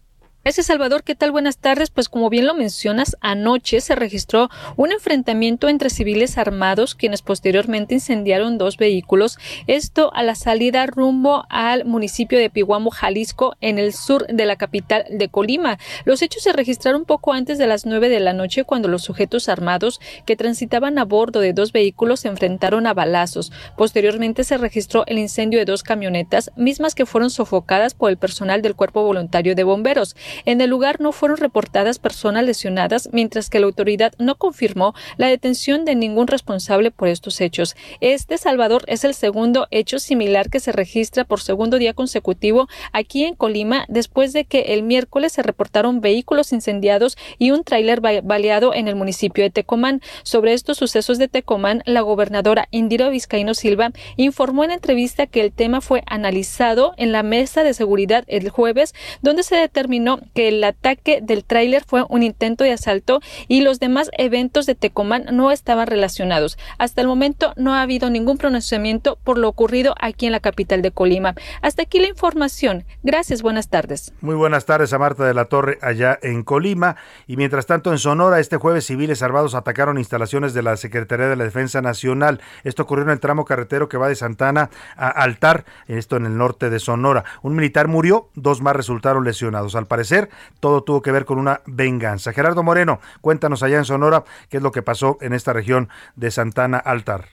Gracias, 0.43 0.65
Salvador. 0.65 1.03
¿Qué 1.03 1.15
tal? 1.15 1.31
Buenas 1.31 1.57
tardes. 1.57 1.89
Pues 1.89 2.09
como 2.09 2.29
bien 2.29 2.45
lo 2.45 2.53
mencionas, 2.53 3.15
anoche 3.21 3.79
se 3.79 3.95
registró 3.95 4.49
un 4.75 4.91
enfrentamiento 4.91 5.69
entre 5.69 5.89
civiles 5.89 6.37
armados 6.37 6.95
quienes 6.95 7.21
posteriormente 7.21 7.93
incendiaron 7.93 8.57
dos 8.57 8.75
vehículos. 8.75 9.37
Esto 9.67 10.13
a 10.13 10.21
la 10.21 10.35
salida 10.35 10.85
rumbo 10.85 11.45
al 11.47 11.85
municipio 11.85 12.37
de 12.37 12.49
Pihuamo, 12.49 12.91
Jalisco, 12.91 13.55
en 13.61 13.79
el 13.79 13.93
sur 13.93 14.27
de 14.27 14.45
la 14.45 14.57
capital 14.57 15.05
de 15.09 15.29
Colima. 15.29 15.79
Los 16.03 16.21
hechos 16.21 16.43
se 16.43 16.51
registraron 16.51 17.05
poco 17.05 17.31
antes 17.31 17.57
de 17.57 17.67
las 17.67 17.85
nueve 17.85 18.09
de 18.09 18.19
la 18.19 18.33
noche 18.33 18.65
cuando 18.65 18.89
los 18.89 19.01
sujetos 19.01 19.47
armados 19.47 20.01
que 20.25 20.35
transitaban 20.35 20.97
a 20.97 21.05
bordo 21.05 21.39
de 21.39 21.53
dos 21.53 21.71
vehículos 21.71 22.19
se 22.19 22.27
enfrentaron 22.27 22.85
a 22.85 22.93
balazos. 22.93 23.53
Posteriormente 23.77 24.43
se 24.43 24.57
registró 24.57 25.05
el 25.07 25.19
incendio 25.19 25.59
de 25.59 25.65
dos 25.65 25.83
camionetas, 25.83 26.51
mismas 26.57 26.95
que 26.95 27.05
fueron 27.05 27.29
sofocadas 27.29 27.93
por 27.93 28.09
el 28.09 28.17
personal 28.17 28.61
del 28.61 28.75
Cuerpo 28.75 29.03
Voluntario 29.03 29.55
de 29.55 29.63
Bomberos. 29.63 30.17
En 30.45 30.61
el 30.61 30.69
lugar 30.69 30.99
no 30.99 31.11
fueron 31.11 31.37
reportadas 31.37 31.99
personas 31.99 32.45
lesionadas, 32.45 33.09
mientras 33.11 33.49
que 33.49 33.59
la 33.59 33.65
autoridad 33.65 34.13
no 34.17 34.35
confirmó 34.35 34.93
la 35.17 35.27
detención 35.27 35.85
de 35.85 35.95
ningún 35.95 36.27
responsable 36.27 36.91
por 36.91 37.07
estos 37.07 37.41
hechos. 37.41 37.75
Este 38.01 38.37
Salvador 38.37 38.83
es 38.87 39.03
el 39.03 39.13
segundo 39.13 39.67
hecho 39.71 39.99
similar 39.99 40.49
que 40.49 40.59
se 40.59 40.71
registra 40.71 41.23
por 41.23 41.41
segundo 41.41 41.77
día 41.77 41.93
consecutivo 41.93 42.67
aquí 42.91 43.23
en 43.23 43.35
Colima, 43.35 43.85
después 43.87 44.33
de 44.33 44.45
que 44.45 44.73
el 44.73 44.83
miércoles 44.83 45.33
se 45.33 45.43
reportaron 45.43 46.01
vehículos 46.01 46.53
incendiados 46.53 47.17
y 47.37 47.51
un 47.51 47.63
tráiler 47.63 48.01
baleado 48.01 48.73
en 48.73 48.87
el 48.87 48.95
municipio 48.95 49.43
de 49.43 49.49
Tecomán. 49.49 50.01
Sobre 50.23 50.53
estos 50.53 50.77
sucesos 50.77 51.17
de 51.17 51.27
Tecomán, 51.27 51.83
la 51.85 52.01
gobernadora 52.01 52.67
Indira 52.71 53.09
Vizcaíno 53.09 53.53
Silva 53.53 53.91
informó 54.17 54.63
en 54.63 54.71
entrevista 54.71 55.27
que 55.27 55.41
el 55.41 55.51
tema 55.51 55.81
fue 55.81 56.03
analizado 56.05 56.93
en 56.97 57.11
la 57.11 57.23
mesa 57.23 57.63
de 57.63 57.73
seguridad 57.73 58.23
el 58.27 58.49
jueves, 58.49 58.93
donde 59.21 59.43
se 59.43 59.55
determinó 59.55 60.19
que 60.33 60.47
el 60.49 60.63
ataque 60.63 61.19
del 61.21 61.43
tráiler 61.43 61.83
fue 61.85 62.05
un 62.09 62.23
intento 62.23 62.63
de 62.63 62.71
asalto 62.71 63.19
y 63.47 63.61
los 63.61 63.79
demás 63.79 64.09
eventos 64.17 64.65
de 64.65 64.75
Tecomán 64.75 65.25
no 65.31 65.51
estaban 65.51 65.87
relacionados. 65.87 66.57
Hasta 66.77 67.01
el 67.01 67.07
momento 67.07 67.53
no 67.55 67.73
ha 67.73 67.81
habido 67.81 68.09
ningún 68.09 68.37
pronunciamiento 68.37 69.17
por 69.23 69.37
lo 69.37 69.49
ocurrido 69.49 69.95
aquí 69.99 70.25
en 70.25 70.31
la 70.31 70.39
capital 70.39 70.81
de 70.81 70.91
Colima. 70.91 71.35
Hasta 71.61 71.83
aquí 71.83 71.99
la 71.99 72.07
información. 72.07 72.85
Gracias, 73.03 73.41
buenas 73.41 73.69
tardes. 73.69 74.13
Muy 74.21 74.35
buenas 74.35 74.65
tardes 74.65 74.93
a 74.93 74.99
Marta 74.99 75.25
de 75.25 75.33
la 75.33 75.45
Torre 75.45 75.77
allá 75.81 76.17
en 76.21 76.43
Colima. 76.43 76.95
Y 77.27 77.37
mientras 77.37 77.65
tanto 77.65 77.91
en 77.91 77.97
Sonora, 77.97 78.39
este 78.39 78.57
jueves 78.57 78.85
civiles 78.85 79.21
armados 79.21 79.55
atacaron 79.55 79.97
instalaciones 79.97 80.53
de 80.53 80.63
la 80.63 80.77
Secretaría 80.77 81.27
de 81.27 81.35
la 81.35 81.43
Defensa 81.43 81.81
Nacional. 81.81 82.41
Esto 82.63 82.83
ocurrió 82.83 83.05
en 83.05 83.11
el 83.11 83.19
tramo 83.19 83.45
carretero 83.45 83.89
que 83.89 83.97
va 83.97 84.07
de 84.07 84.15
Santana 84.15 84.69
a 84.95 85.09
Altar, 85.09 85.65
esto 85.87 86.17
en 86.17 86.25
el 86.25 86.37
norte 86.37 86.69
de 86.69 86.79
Sonora. 86.79 87.23
Un 87.41 87.55
militar 87.55 87.87
murió, 87.87 88.29
dos 88.35 88.61
más 88.61 88.75
resultaron 88.75 89.23
lesionados. 89.23 89.75
Al 89.75 89.87
parecer, 89.87 90.12
todo 90.59 90.83
tuvo 90.83 91.01
que 91.01 91.11
ver 91.11 91.25
con 91.25 91.39
una 91.39 91.61
venganza. 91.65 92.33
Gerardo 92.33 92.63
Moreno, 92.63 92.99
cuéntanos 93.21 93.63
allá 93.63 93.77
en 93.77 93.85
Sonora 93.85 94.23
qué 94.49 94.57
es 94.57 94.63
lo 94.63 94.71
que 94.71 94.81
pasó 94.81 95.17
en 95.21 95.33
esta 95.33 95.53
región 95.53 95.89
de 96.15 96.31
Santana 96.31 96.77
Altar. 96.77 97.25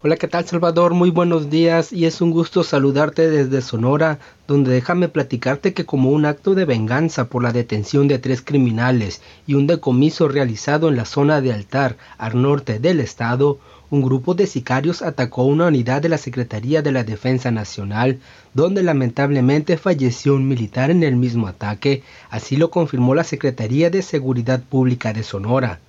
Hola, 0.00 0.16
¿qué 0.16 0.28
tal 0.28 0.46
Salvador? 0.46 0.94
Muy 0.94 1.10
buenos 1.10 1.50
días 1.50 1.92
y 1.92 2.06
es 2.06 2.20
un 2.20 2.30
gusto 2.30 2.62
saludarte 2.62 3.28
desde 3.28 3.60
Sonora, 3.62 4.20
donde 4.46 4.70
déjame 4.70 5.08
platicarte 5.08 5.74
que 5.74 5.86
como 5.86 6.12
un 6.12 6.24
acto 6.24 6.54
de 6.54 6.64
venganza 6.64 7.24
por 7.28 7.42
la 7.42 7.52
detención 7.52 8.06
de 8.06 8.20
tres 8.20 8.40
criminales 8.40 9.22
y 9.44 9.54
un 9.54 9.66
decomiso 9.66 10.28
realizado 10.28 10.88
en 10.88 10.94
la 10.94 11.04
zona 11.04 11.40
de 11.40 11.52
Altar, 11.52 11.96
al 12.16 12.40
norte 12.40 12.78
del 12.78 13.00
estado, 13.00 13.58
un 13.90 14.02
grupo 14.02 14.34
de 14.34 14.46
sicarios 14.46 15.00
atacó 15.00 15.44
una 15.44 15.68
unidad 15.68 16.02
de 16.02 16.10
la 16.10 16.18
Secretaría 16.18 16.82
de 16.82 16.92
la 16.92 17.04
Defensa 17.04 17.50
Nacional, 17.50 18.18
donde 18.52 18.82
lamentablemente 18.82 19.78
falleció 19.78 20.34
un 20.34 20.46
militar 20.46 20.90
en 20.90 21.02
el 21.02 21.16
mismo 21.16 21.46
ataque, 21.46 22.02
así 22.28 22.56
lo 22.56 22.70
confirmó 22.70 23.14
la 23.14 23.24
Secretaría 23.24 23.88
de 23.88 24.02
Seguridad 24.02 24.60
Pública 24.60 25.14
de 25.14 25.22
Sonora. 25.22 25.80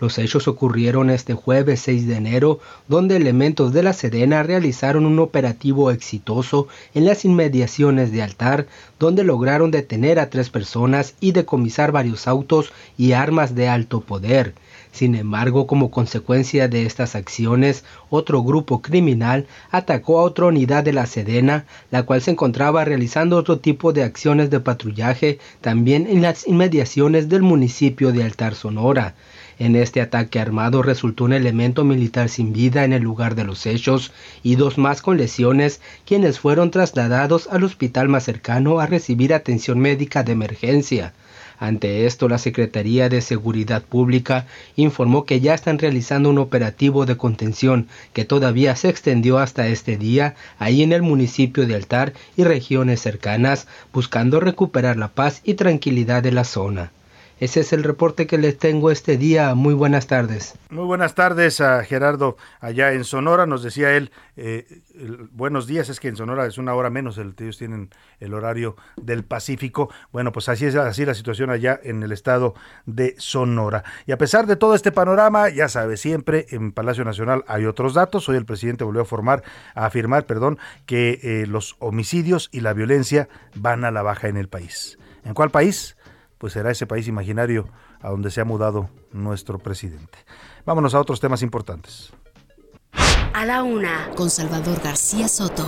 Los 0.00 0.18
hechos 0.18 0.48
ocurrieron 0.48 1.08
este 1.08 1.34
jueves 1.34 1.78
6 1.80 2.08
de 2.08 2.16
enero, 2.16 2.58
donde 2.88 3.14
elementos 3.14 3.72
de 3.72 3.84
la 3.84 3.92
Sedena 3.92 4.42
realizaron 4.42 5.06
un 5.06 5.20
operativo 5.20 5.92
exitoso 5.92 6.66
en 6.94 7.04
las 7.04 7.24
inmediaciones 7.24 8.10
de 8.10 8.22
Altar, 8.22 8.66
donde 8.98 9.22
lograron 9.22 9.70
detener 9.70 10.18
a 10.18 10.28
tres 10.28 10.50
personas 10.50 11.14
y 11.20 11.30
decomisar 11.30 11.92
varios 11.92 12.26
autos 12.26 12.72
y 12.98 13.12
armas 13.12 13.54
de 13.54 13.68
alto 13.68 14.00
poder. 14.00 14.54
Sin 14.94 15.16
embargo, 15.16 15.66
como 15.66 15.90
consecuencia 15.90 16.68
de 16.68 16.86
estas 16.86 17.16
acciones, 17.16 17.84
otro 18.10 18.44
grupo 18.44 18.80
criminal 18.80 19.48
atacó 19.72 20.20
a 20.20 20.22
otra 20.22 20.46
unidad 20.46 20.84
de 20.84 20.92
la 20.92 21.06
Sedena, 21.06 21.64
la 21.90 22.04
cual 22.04 22.22
se 22.22 22.30
encontraba 22.30 22.84
realizando 22.84 23.36
otro 23.36 23.58
tipo 23.58 23.92
de 23.92 24.04
acciones 24.04 24.50
de 24.50 24.60
patrullaje 24.60 25.40
también 25.60 26.06
en 26.06 26.22
las 26.22 26.46
inmediaciones 26.46 27.28
del 27.28 27.42
municipio 27.42 28.12
de 28.12 28.22
Altar 28.22 28.54
Sonora. 28.54 29.16
En 29.58 29.74
este 29.74 30.00
ataque 30.00 30.38
armado 30.38 30.80
resultó 30.80 31.24
un 31.24 31.32
elemento 31.32 31.82
militar 31.82 32.28
sin 32.28 32.52
vida 32.52 32.84
en 32.84 32.92
el 32.92 33.02
lugar 33.02 33.34
de 33.34 33.42
los 33.42 33.66
hechos 33.66 34.12
y 34.44 34.54
dos 34.54 34.78
más 34.78 35.02
con 35.02 35.16
lesiones, 35.16 35.80
quienes 36.04 36.38
fueron 36.38 36.70
trasladados 36.70 37.48
al 37.48 37.64
hospital 37.64 38.08
más 38.08 38.22
cercano 38.22 38.78
a 38.78 38.86
recibir 38.86 39.34
atención 39.34 39.80
médica 39.80 40.22
de 40.22 40.30
emergencia. 40.30 41.14
Ante 41.58 42.06
esto, 42.06 42.28
la 42.28 42.38
Secretaría 42.38 43.08
de 43.08 43.20
Seguridad 43.20 43.82
Pública 43.82 44.46
informó 44.76 45.24
que 45.24 45.40
ya 45.40 45.54
están 45.54 45.78
realizando 45.78 46.30
un 46.30 46.38
operativo 46.38 47.06
de 47.06 47.16
contención 47.16 47.88
que 48.12 48.24
todavía 48.24 48.74
se 48.76 48.88
extendió 48.88 49.38
hasta 49.38 49.68
este 49.68 49.96
día 49.96 50.34
ahí 50.58 50.82
en 50.82 50.92
el 50.92 51.02
municipio 51.02 51.66
de 51.66 51.76
Altar 51.76 52.12
y 52.36 52.44
regiones 52.44 53.00
cercanas, 53.00 53.68
buscando 53.92 54.40
recuperar 54.40 54.96
la 54.96 55.08
paz 55.08 55.40
y 55.44 55.54
tranquilidad 55.54 56.22
de 56.22 56.32
la 56.32 56.44
zona. 56.44 56.90
Ese 57.40 57.60
es 57.60 57.72
el 57.72 57.82
reporte 57.82 58.28
que 58.28 58.38
les 58.38 58.58
tengo 58.58 58.92
este 58.92 59.16
día. 59.16 59.54
Muy 59.56 59.74
buenas 59.74 60.06
tardes. 60.06 60.54
Muy 60.70 60.84
buenas 60.84 61.16
tardes 61.16 61.60
a 61.60 61.82
Gerardo 61.82 62.36
allá 62.60 62.92
en 62.92 63.02
Sonora. 63.02 63.44
Nos 63.44 63.64
decía 63.64 63.96
él, 63.96 64.12
eh, 64.36 64.82
buenos 65.32 65.66
días, 65.66 65.88
es 65.88 65.98
que 65.98 66.06
en 66.06 66.16
Sonora 66.16 66.46
es 66.46 66.58
una 66.58 66.74
hora 66.74 66.90
menos, 66.90 67.18
el, 67.18 67.34
ellos 67.40 67.58
tienen 67.58 67.90
el 68.20 68.34
horario 68.34 68.76
del 68.96 69.24
Pacífico. 69.24 69.90
Bueno, 70.12 70.30
pues 70.30 70.48
así 70.48 70.66
es 70.66 70.76
así 70.76 71.04
la 71.04 71.14
situación 71.14 71.50
allá 71.50 71.78
en 71.82 72.04
el 72.04 72.12
estado 72.12 72.54
de 72.86 73.16
Sonora. 73.18 73.82
Y 74.06 74.12
a 74.12 74.18
pesar 74.18 74.46
de 74.46 74.54
todo 74.54 74.76
este 74.76 74.92
panorama, 74.92 75.48
ya 75.48 75.68
sabe, 75.68 75.96
siempre 75.96 76.46
en 76.50 76.70
Palacio 76.70 77.04
Nacional 77.04 77.44
hay 77.48 77.66
otros 77.66 77.94
datos. 77.94 78.28
Hoy 78.28 78.36
el 78.36 78.46
presidente 78.46 78.84
volvió 78.84 79.02
a, 79.02 79.06
formar, 79.06 79.42
a 79.74 79.86
afirmar 79.86 80.26
perdón, 80.26 80.58
que 80.86 81.18
eh, 81.22 81.46
los 81.48 81.74
homicidios 81.80 82.48
y 82.52 82.60
la 82.60 82.74
violencia 82.74 83.28
van 83.56 83.84
a 83.84 83.90
la 83.90 84.02
baja 84.02 84.28
en 84.28 84.36
el 84.36 84.48
país. 84.48 84.98
¿En 85.24 85.34
cuál 85.34 85.50
país? 85.50 85.96
Pues 86.44 86.52
será 86.52 86.70
ese 86.70 86.86
país 86.86 87.08
imaginario 87.08 87.66
a 88.02 88.10
donde 88.10 88.30
se 88.30 88.38
ha 88.38 88.44
mudado 88.44 88.90
nuestro 89.12 89.58
presidente. 89.58 90.18
Vámonos 90.66 90.94
a 90.94 91.00
otros 91.00 91.18
temas 91.18 91.40
importantes. 91.40 92.12
A 93.32 93.46
la 93.46 93.62
una, 93.62 94.10
con 94.14 94.28
Salvador 94.28 94.78
García 94.84 95.26
Soto. 95.28 95.66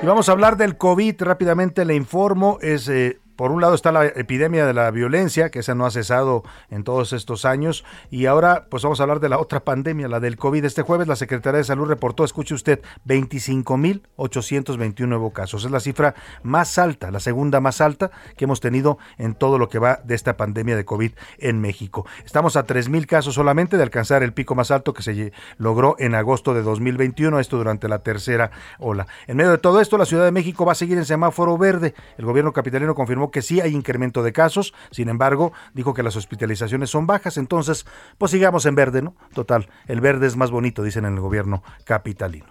Y 0.00 0.06
vamos 0.06 0.30
a 0.30 0.32
hablar 0.32 0.56
del 0.56 0.78
COVID. 0.78 1.20
Rápidamente 1.20 1.84
le 1.84 1.94
informo, 1.94 2.56
es 2.62 2.88
eh, 2.88 3.20
por 3.36 3.50
un 3.50 3.60
lado 3.60 3.74
está 3.74 3.92
la 3.92 4.06
epidemia 4.06 4.66
de 4.66 4.74
la 4.74 4.90
violencia, 4.90 5.50
que 5.50 5.60
esa 5.60 5.74
no 5.74 5.86
ha 5.86 5.90
cesado 5.90 6.42
en 6.70 6.84
todos 6.84 7.12
estos 7.12 7.44
años, 7.44 7.84
y 8.10 8.26
ahora 8.26 8.66
pues 8.70 8.82
vamos 8.82 9.00
a 9.00 9.02
hablar 9.02 9.20
de 9.20 9.28
la 9.28 9.38
otra 9.38 9.60
pandemia, 9.60 10.08
la 10.08 10.20
del 10.20 10.36
COVID. 10.36 10.64
Este 10.64 10.82
jueves 10.82 11.08
la 11.08 11.16
Secretaría 11.16 11.58
de 11.58 11.64
Salud 11.64 11.86
reportó, 11.86 12.24
escuche 12.24 12.54
usted, 12.54 12.80
25.821 13.06 15.06
nuevos 15.06 15.32
casos. 15.32 15.64
Es 15.64 15.70
la 15.70 15.80
cifra 15.80 16.14
más 16.42 16.78
alta, 16.78 17.10
la 17.10 17.20
segunda 17.20 17.60
más 17.60 17.80
alta 17.80 18.10
que 18.36 18.44
hemos 18.44 18.60
tenido 18.60 18.98
en 19.18 19.34
todo 19.34 19.58
lo 19.58 19.68
que 19.68 19.78
va 19.78 20.00
de 20.04 20.14
esta 20.14 20.36
pandemia 20.36 20.76
de 20.76 20.84
COVID 20.84 21.12
en 21.38 21.60
México. 21.60 22.06
Estamos 22.24 22.56
a 22.56 22.66
3.000 22.66 23.06
casos 23.06 23.34
solamente 23.34 23.76
de 23.76 23.82
alcanzar 23.82 24.22
el 24.22 24.32
pico 24.32 24.54
más 24.54 24.70
alto 24.70 24.94
que 24.94 25.02
se 25.02 25.32
logró 25.58 25.96
en 25.98 26.14
agosto 26.14 26.54
de 26.54 26.62
2021, 26.62 27.40
esto 27.40 27.56
durante 27.56 27.88
la 27.88 28.00
tercera 28.00 28.50
ola. 28.78 29.06
En 29.26 29.36
medio 29.36 29.50
de 29.50 29.58
todo 29.58 29.80
esto, 29.80 29.98
la 29.98 30.06
Ciudad 30.06 30.24
de 30.24 30.32
México 30.32 30.64
va 30.64 30.72
a 30.72 30.76
seguir 30.76 30.98
en 30.98 31.04
semáforo 31.04 31.58
verde. 31.58 31.94
El 32.18 32.24
gobierno 32.24 32.52
capitalino 32.52 32.94
confirmó 32.94 33.23
que 33.30 33.42
sí 33.42 33.60
hay 33.60 33.74
incremento 33.74 34.22
de 34.22 34.32
casos, 34.32 34.74
sin 34.90 35.08
embargo, 35.08 35.52
dijo 35.72 35.94
que 35.94 36.02
las 36.02 36.16
hospitalizaciones 36.16 36.90
son 36.90 37.06
bajas, 37.06 37.36
entonces, 37.36 37.86
pues 38.18 38.30
sigamos 38.30 38.66
en 38.66 38.74
verde, 38.74 39.02
¿no? 39.02 39.14
Total, 39.34 39.68
el 39.86 40.00
verde 40.00 40.26
es 40.26 40.36
más 40.36 40.50
bonito, 40.50 40.82
dicen 40.82 41.04
en 41.04 41.14
el 41.14 41.20
gobierno 41.20 41.62
capitalino. 41.84 42.46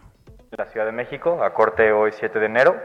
La 0.52 0.66
Ciudad 0.66 0.86
de 0.86 0.92
México, 0.92 1.44
a 1.44 1.54
corte 1.54 1.92
hoy 1.92 2.12
7 2.12 2.40
de 2.40 2.46
enero. 2.46 2.76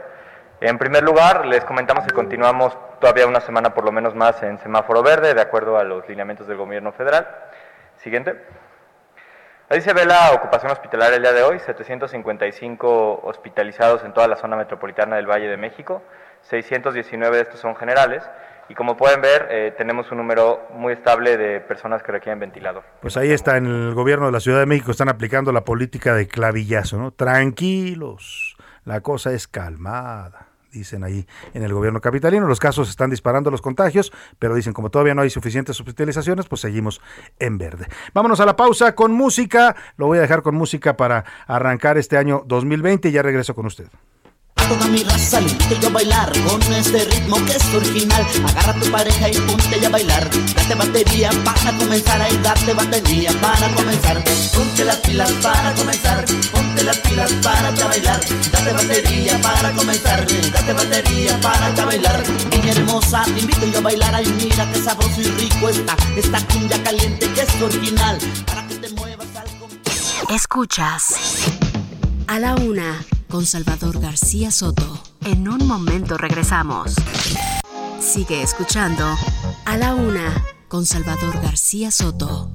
En 0.61 0.77
primer 0.77 1.03
lugar, 1.03 1.45
les 1.45 1.63
comentamos 1.63 2.05
que 2.05 2.13
continuamos 2.13 2.77
todavía 2.99 3.27
una 3.27 3.39
semana 3.39 3.73
por 3.73 3.85
lo 3.85 3.91
menos 3.91 4.15
más 4.15 4.41
en 4.43 4.57
semáforo 4.59 5.01
verde, 5.01 5.33
de 5.33 5.41
acuerdo 5.41 5.77
a 5.77 5.83
los 5.83 6.07
lineamientos 6.09 6.47
del 6.47 6.57
gobierno 6.57 6.91
federal. 6.91 7.27
Siguiente. 7.97 8.35
Ahí 9.69 9.81
se 9.81 9.93
ve 9.93 10.03
la 10.03 10.31
ocupación 10.33 10.71
hospitalaria 10.71 11.17
el 11.17 11.21
día 11.21 11.31
de 11.31 11.43
hoy, 11.43 11.59
755 11.59 13.21
hospitalizados 13.23 14.03
en 14.03 14.13
toda 14.13 14.27
la 14.27 14.35
zona 14.35 14.55
metropolitana 14.57 15.17
del 15.17 15.27
Valle 15.27 15.47
de 15.47 15.57
México, 15.57 16.01
619 16.43 17.35
de 17.35 17.43
estos 17.43 17.59
son 17.59 17.75
generales 17.75 18.23
y 18.69 18.75
como 18.75 18.95
pueden 18.95 19.21
ver 19.21 19.47
eh, 19.49 19.73
tenemos 19.77 20.11
un 20.11 20.19
número 20.19 20.67
muy 20.73 20.93
estable 20.93 21.37
de 21.37 21.59
personas 21.59 22.03
que 22.03 22.11
requieren 22.11 22.39
ventilador. 22.39 22.83
Pues 23.01 23.17
ahí 23.17 23.31
está, 23.31 23.57
en 23.57 23.65
el 23.65 23.93
gobierno 23.93 24.27
de 24.27 24.31
la 24.31 24.39
Ciudad 24.39 24.59
de 24.59 24.65
México 24.65 24.91
están 24.91 25.09
aplicando 25.09 25.51
la 25.51 25.65
política 25.65 26.13
de 26.13 26.27
clavillazo, 26.27 26.97
¿no? 26.97 27.11
Tranquilos, 27.11 28.55
la 28.85 29.01
cosa 29.01 29.31
es 29.31 29.47
calmada 29.47 30.49
dicen 30.71 31.03
ahí 31.03 31.25
en 31.53 31.63
el 31.63 31.73
gobierno 31.73 31.99
capitalino. 32.01 32.47
Los 32.47 32.59
casos 32.59 32.89
están 32.89 33.09
disparando 33.09 33.51
los 33.51 33.61
contagios, 33.61 34.11
pero 34.37 34.55
dicen 34.55 34.73
como 34.73 34.89
todavía 34.89 35.15
no 35.15 35.21
hay 35.21 35.29
suficientes 35.29 35.79
hospitalizaciones, 35.79 36.47
pues 36.47 36.61
seguimos 36.61 37.01
en 37.39 37.57
verde. 37.57 37.87
Vámonos 38.13 38.39
a 38.39 38.45
la 38.45 38.55
pausa 38.55 38.95
con 38.95 39.11
música. 39.11 39.75
Lo 39.97 40.07
voy 40.07 40.19
a 40.19 40.21
dejar 40.21 40.41
con 40.41 40.55
música 40.55 40.95
para 40.95 41.25
arrancar 41.47 41.97
este 41.97 42.17
año 42.17 42.43
2020 42.45 43.09
y 43.09 43.11
ya 43.11 43.21
regreso 43.21 43.55
con 43.55 43.65
usted 43.65 43.87
toda 44.69 44.87
mi 44.87 45.03
raza, 45.03 45.41
y 45.41 45.85
a 45.85 45.89
bailar 45.89 46.31
con 46.43 46.61
este 46.73 47.03
ritmo 47.05 47.43
que 47.45 47.53
es 47.53 47.65
original. 47.73 48.25
Agarra 48.47 48.71
a 48.71 48.79
tu 48.79 48.91
pareja 48.91 49.29
y 49.29 49.33
ponte 49.39 49.85
a 49.85 49.89
bailar. 49.89 50.29
Date 50.55 50.75
batería 50.75 51.31
para 51.43 51.77
comenzar, 51.77 52.21
ahí 52.21 52.39
date 52.43 52.73
batería 52.73 53.31
para 53.41 53.67
comenzar. 53.73 54.23
Ponte 54.53 54.85
las 54.85 54.97
pilas 54.97 55.31
para 55.41 55.73
comenzar, 55.73 56.25
ponte 56.51 56.83
las 56.83 56.97
pilas 56.97 57.31
para 57.43 57.71
bailar. 57.71 58.19
Date 58.51 58.73
batería 58.73 59.41
para 59.41 59.71
comenzar, 59.71 60.25
date 60.53 60.73
batería 60.73 61.39
para 61.41 61.85
bailar. 61.85 62.23
Niña 62.51 62.71
hermosa, 62.71 63.23
te 63.25 63.39
invito 63.39 63.65
yo 63.65 63.79
a 63.79 63.81
bailar, 63.81 64.15
ay 64.15 64.27
mira 64.37 64.71
qué 64.71 64.79
sabroso 64.81 65.21
y 65.21 65.31
rico 65.31 65.69
está. 65.69 65.95
Esta 66.15 66.45
cumbia 66.47 66.81
caliente 66.83 67.27
que 67.33 67.41
es 67.41 67.61
original, 67.61 68.19
para 68.45 68.67
que 68.67 68.75
te 68.75 68.89
muevas 68.89 69.27
algo. 69.35 69.67
Escuchas 70.29 71.15
a 72.27 72.37
la 72.37 72.53
una 72.55 73.03
con 73.29 73.45
Salvador 73.45 73.99
García 73.99 74.49
Soto. 74.49 74.83
En 75.25 75.47
un 75.47 75.67
momento 75.67 76.17
regresamos. 76.17 76.95
Sigue 77.99 78.41
escuchando 78.41 79.05
A 79.65 79.77
la 79.77 79.93
Una 79.93 80.43
con 80.67 80.85
Salvador 80.85 81.35
García 81.41 81.91
Soto. 81.91 82.49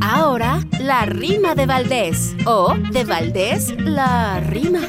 Ahora, 0.00 0.60
la 0.80 1.04
rima 1.04 1.54
de 1.54 1.66
Valdés. 1.66 2.36
O 2.46 2.74
de 2.92 3.04
Valdés, 3.04 3.74
la 3.80 4.40
rima. 4.40 4.80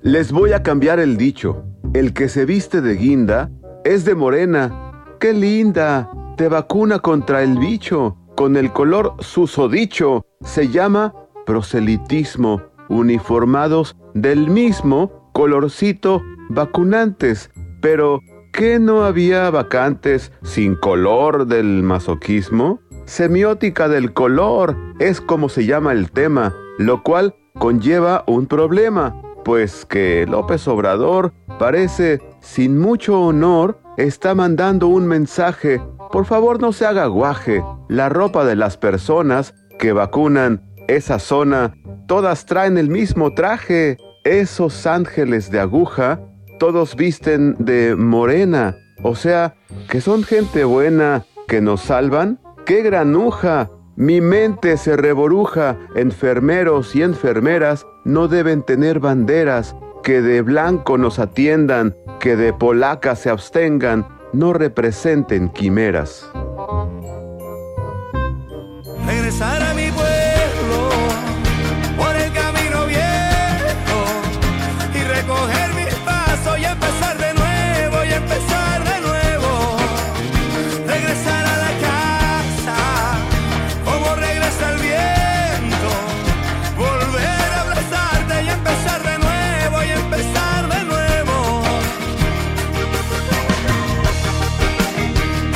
Les 0.00 0.32
voy 0.32 0.52
a 0.52 0.62
cambiar 0.62 0.98
el 0.98 1.16
dicho. 1.16 1.64
El 1.94 2.12
que 2.12 2.28
se 2.28 2.44
viste 2.44 2.80
de 2.80 2.96
guinda 2.96 3.50
es 3.84 4.04
de 4.04 4.14
morena. 4.14 5.06
¡Qué 5.20 5.32
linda! 5.32 6.10
Te 6.36 6.48
vacuna 6.48 6.98
contra 6.98 7.42
el 7.42 7.58
bicho. 7.58 8.16
Con 8.36 8.56
el 8.56 8.72
color 8.72 9.14
susodicho. 9.20 10.26
Se 10.44 10.68
llama 10.68 11.14
proselitismo, 11.46 12.62
uniformados 12.88 13.96
del 14.14 14.48
mismo 14.48 15.30
colorcito 15.32 16.22
vacunantes. 16.48 17.50
Pero, 17.80 18.20
¿qué 18.52 18.78
no 18.78 19.04
había 19.04 19.50
vacantes 19.50 20.32
sin 20.42 20.74
color 20.76 21.46
del 21.46 21.82
masoquismo? 21.82 22.80
Semiótica 23.04 23.88
del 23.88 24.14
color 24.14 24.76
es 24.98 25.20
como 25.20 25.48
se 25.48 25.66
llama 25.66 25.92
el 25.92 26.10
tema, 26.10 26.54
lo 26.78 27.02
cual 27.02 27.34
conlleva 27.58 28.24
un 28.26 28.46
problema, 28.46 29.20
pues 29.44 29.84
que 29.84 30.26
López 30.26 30.66
Obrador 30.68 31.34
parece, 31.58 32.20
sin 32.40 32.78
mucho 32.78 33.20
honor, 33.20 33.78
está 33.98 34.34
mandando 34.34 34.88
un 34.88 35.06
mensaje. 35.06 35.82
Por 36.10 36.24
favor 36.24 36.60
no 36.60 36.72
se 36.72 36.86
haga 36.86 37.06
guaje. 37.06 37.62
La 37.88 38.08
ropa 38.08 38.44
de 38.44 38.56
las 38.56 38.76
personas 38.76 39.54
que 39.78 39.92
vacunan 39.92 40.62
esa 40.88 41.18
zona, 41.18 41.74
todas 42.06 42.46
traen 42.46 42.78
el 42.78 42.88
mismo 42.88 43.34
traje. 43.34 43.96
Esos 44.24 44.86
ángeles 44.86 45.50
de 45.50 45.60
aguja, 45.60 46.20
todos 46.58 46.96
visten 46.96 47.56
de 47.58 47.94
morena. 47.94 48.76
O 49.02 49.14
sea, 49.16 49.54
que 49.88 50.00
son 50.00 50.22
gente 50.22 50.64
buena, 50.64 51.24
que 51.46 51.60
nos 51.60 51.82
salvan. 51.82 52.38
¡Qué 52.64 52.82
granuja! 52.82 53.70
Mi 53.96 54.20
mente 54.20 54.76
se 54.76 54.96
reboruja. 54.96 55.78
Enfermeros 55.94 56.96
y 56.96 57.02
enfermeras 57.02 57.86
no 58.04 58.28
deben 58.28 58.62
tener 58.62 58.98
banderas. 58.98 59.76
Que 60.02 60.22
de 60.22 60.42
blanco 60.42 60.98
nos 60.98 61.18
atiendan, 61.18 61.94
que 62.18 62.36
de 62.36 62.52
polaca 62.52 63.16
se 63.16 63.30
abstengan, 63.30 64.06
no 64.32 64.52
representen 64.52 65.48
quimeras. 65.48 66.30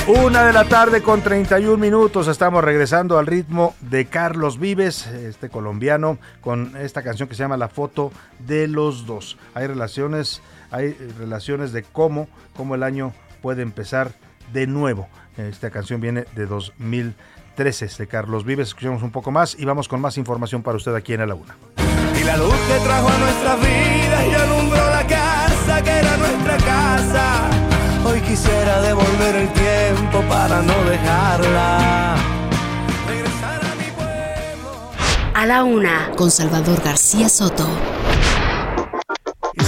Una 0.09 0.45
de 0.45 0.55
la 0.55 0.65
tarde 0.65 1.03
con 1.03 1.21
31 1.21 1.77
minutos. 1.77 2.29
Estamos 2.29 2.65
regresando 2.65 3.19
al 3.19 3.27
ritmo 3.27 3.75
de 3.83 4.07
Carlos 4.07 4.59
Vives, 4.59 5.07
este 5.07 5.51
colombiano, 5.51 6.17
con 6.41 6.75
esta 6.79 7.03
canción 7.03 7.29
que 7.29 7.35
se 7.35 7.43
llama 7.43 7.59
La 7.59 7.69
foto 7.69 8.11
de 8.39 8.69
los 8.69 9.05
dos. 9.05 9.37
Hay 9.53 9.67
relaciones, 9.67 10.41
hay 10.71 10.95
relaciones 11.19 11.73
de 11.73 11.83
cómo, 11.83 12.27
cómo 12.57 12.75
el 12.75 12.85
año 12.85 13.13
puede 13.43 13.61
empezar 13.61 14.13
de 14.51 14.67
nuevo. 14.67 15.11
Esta 15.37 15.69
canción 15.69 16.01
viene 16.01 16.25
de 16.35 16.47
2013 16.47 17.89
de 17.99 18.07
Carlos 18.07 18.47
Vives. 18.47 18.69
Escuchemos 18.69 19.03
un 19.03 19.11
poco 19.11 19.31
más 19.31 19.57
y 19.59 19.67
vamos 19.67 19.89
con 19.89 20.01
más 20.01 20.17
información 20.17 20.63
para 20.63 20.79
usted 20.79 20.95
aquí 20.95 21.13
en 21.13 21.29
la 21.29 21.35
Una. 21.35 21.55
Y 22.19 22.25
la 22.25 22.39
luz 22.39 22.57
que 22.67 22.83
trajo 22.83 23.09
a 23.09 23.19
nuestra 23.19 23.57
vida 23.57 24.27
y 24.27 24.35
alumbró 24.35 24.91
la 24.91 25.07
casa 25.07 25.83
que 25.83 25.91
era 25.91 26.17
nuestra 26.17 26.57
casa 26.57 27.58
Hoy 28.19 28.25
quisiera 28.25 28.81
devolver 28.81 29.37
el 29.37 29.49
tiempo 29.53 30.23
para 30.29 30.61
no 30.61 30.75
dejarla. 30.91 32.17
Regresar 33.07 33.61
a 33.65 33.75
mi 33.77 33.91
pueblo. 33.93 34.91
A 35.35 35.47
la 35.47 35.63
una, 35.63 36.11
con 36.17 36.29
Salvador 36.29 36.83
García 36.83 37.29
Soto. 37.29 37.69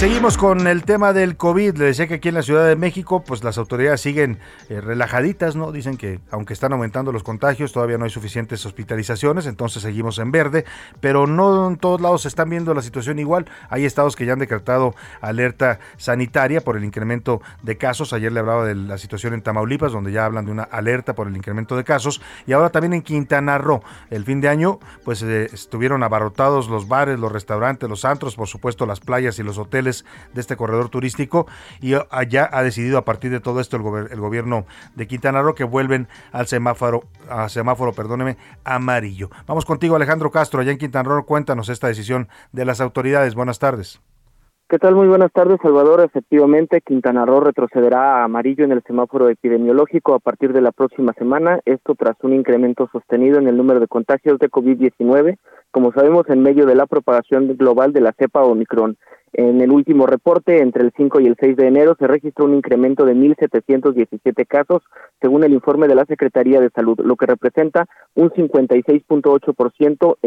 Seguimos 0.01 0.35
con 0.35 0.65
el 0.65 0.83
tema 0.83 1.13
del 1.13 1.37
COVID. 1.37 1.77
Le 1.77 1.85
decía 1.85 2.07
que 2.07 2.15
aquí 2.15 2.29
en 2.29 2.33
la 2.33 2.41
Ciudad 2.41 2.67
de 2.67 2.75
México, 2.75 3.23
pues 3.23 3.43
las 3.43 3.59
autoridades 3.59 4.01
siguen 4.01 4.39
eh, 4.67 4.81
relajaditas, 4.81 5.55
¿no? 5.55 5.71
Dicen 5.71 5.95
que 5.95 6.19
aunque 6.31 6.53
están 6.53 6.73
aumentando 6.73 7.11
los 7.11 7.21
contagios, 7.21 7.71
todavía 7.71 7.99
no 7.99 8.05
hay 8.05 8.09
suficientes 8.09 8.65
hospitalizaciones, 8.65 9.45
entonces 9.45 9.83
seguimos 9.83 10.17
en 10.17 10.31
verde, 10.31 10.65
pero 11.01 11.27
no 11.27 11.67
en 11.67 11.77
todos 11.77 12.01
lados 12.01 12.23
se 12.23 12.29
están 12.29 12.49
viendo 12.49 12.73
la 12.73 12.81
situación 12.81 13.19
igual. 13.19 13.45
Hay 13.69 13.85
estados 13.85 14.15
que 14.15 14.25
ya 14.25 14.33
han 14.33 14.39
decretado 14.39 14.95
alerta 15.21 15.77
sanitaria 15.97 16.61
por 16.61 16.77
el 16.77 16.83
incremento 16.83 17.43
de 17.61 17.77
casos. 17.77 18.11
Ayer 18.11 18.31
le 18.31 18.39
hablaba 18.39 18.65
de 18.65 18.73
la 18.73 18.97
situación 18.97 19.35
en 19.35 19.43
Tamaulipas, 19.43 19.91
donde 19.91 20.11
ya 20.11 20.25
hablan 20.25 20.45
de 20.45 20.51
una 20.51 20.63
alerta 20.63 21.13
por 21.13 21.27
el 21.27 21.37
incremento 21.37 21.77
de 21.77 21.83
casos. 21.83 22.23
Y 22.47 22.53
ahora 22.53 22.71
también 22.71 22.93
en 22.93 23.03
Quintana 23.03 23.59
Roo. 23.59 23.83
El 24.09 24.25
fin 24.25 24.41
de 24.41 24.49
año, 24.49 24.79
pues 25.05 25.21
eh, 25.21 25.47
estuvieron 25.53 26.01
abarrotados 26.01 26.69
los 26.69 26.87
bares, 26.87 27.19
los 27.19 27.31
restaurantes, 27.31 27.87
los 27.87 28.03
antros, 28.03 28.35
por 28.35 28.47
supuesto 28.47 28.87
las 28.87 28.99
playas 28.99 29.37
y 29.37 29.43
los 29.43 29.59
hoteles 29.59 29.90
de 30.33 30.41
este 30.41 30.55
corredor 30.55 30.89
turístico 30.89 31.47
y 31.81 31.93
allá 32.09 32.49
ha 32.51 32.63
decidido 32.63 32.97
a 32.97 33.05
partir 33.05 33.31
de 33.31 33.39
todo 33.39 33.59
esto 33.59 33.77
el, 33.77 34.11
el 34.11 34.19
gobierno 34.19 34.65
de 34.95 35.07
Quintana 35.07 35.41
Roo 35.41 35.55
que 35.55 35.63
vuelven 35.63 36.07
al 36.31 36.47
semáforo, 36.47 37.03
a 37.29 37.49
semáforo, 37.49 37.93
perdóneme, 37.93 38.37
amarillo. 38.63 39.29
Vamos 39.47 39.65
contigo 39.65 39.95
Alejandro 39.95 40.31
Castro, 40.31 40.61
allá 40.61 40.71
en 40.71 40.77
Quintana 40.77 41.09
Roo, 41.09 41.25
cuéntanos 41.25 41.69
esta 41.69 41.87
decisión 41.87 42.27
de 42.51 42.65
las 42.65 42.81
autoridades. 42.81 43.35
Buenas 43.35 43.59
tardes. 43.59 44.01
¿Qué 44.71 44.79
tal? 44.79 44.95
Muy 44.95 45.09
buenas 45.09 45.33
tardes, 45.33 45.59
Salvador. 45.61 45.99
Efectivamente, 45.99 46.79
Quintana 46.79 47.25
Roo 47.25 47.41
retrocederá 47.41 48.21
a 48.21 48.23
amarillo 48.23 48.63
en 48.63 48.71
el 48.71 48.81
semáforo 48.83 49.27
epidemiológico 49.27 50.13
a 50.13 50.19
partir 50.19 50.53
de 50.53 50.61
la 50.61 50.71
próxima 50.71 51.11
semana, 51.11 51.59
esto 51.65 51.93
tras 51.93 52.15
un 52.23 52.33
incremento 52.33 52.87
sostenido 52.89 53.37
en 53.37 53.49
el 53.49 53.57
número 53.57 53.81
de 53.81 53.89
contagios 53.89 54.39
de 54.39 54.49
COVID-19, 54.49 55.37
como 55.71 55.91
sabemos, 55.93 56.29
en 56.29 56.41
medio 56.41 56.65
de 56.65 56.75
la 56.75 56.85
propagación 56.85 57.55
global 57.57 57.93
de 57.93 58.01
la 58.01 58.13
cepa 58.13 58.43
Omicron. 58.43 58.97
En 59.33 59.61
el 59.61 59.71
último 59.71 60.07
reporte, 60.07 60.59
entre 60.59 60.83
el 60.83 60.91
5 60.95 61.21
y 61.21 61.27
el 61.27 61.37
6 61.39 61.55
de 61.55 61.67
enero, 61.67 61.95
se 61.97 62.05
registró 62.05 62.43
un 62.45 62.55
incremento 62.55 63.05
de 63.05 63.15
1.717 63.15 64.45
casos, 64.45 64.83
según 65.21 65.45
el 65.45 65.53
informe 65.53 65.87
de 65.87 65.95
la 65.95 66.05
Secretaría 66.05 66.59
de 66.59 66.69
Salud, 66.69 66.99
lo 66.99 67.15
que 67.15 67.27
representa 67.27 67.87
un 68.13 68.29
56.8%, 68.29 70.17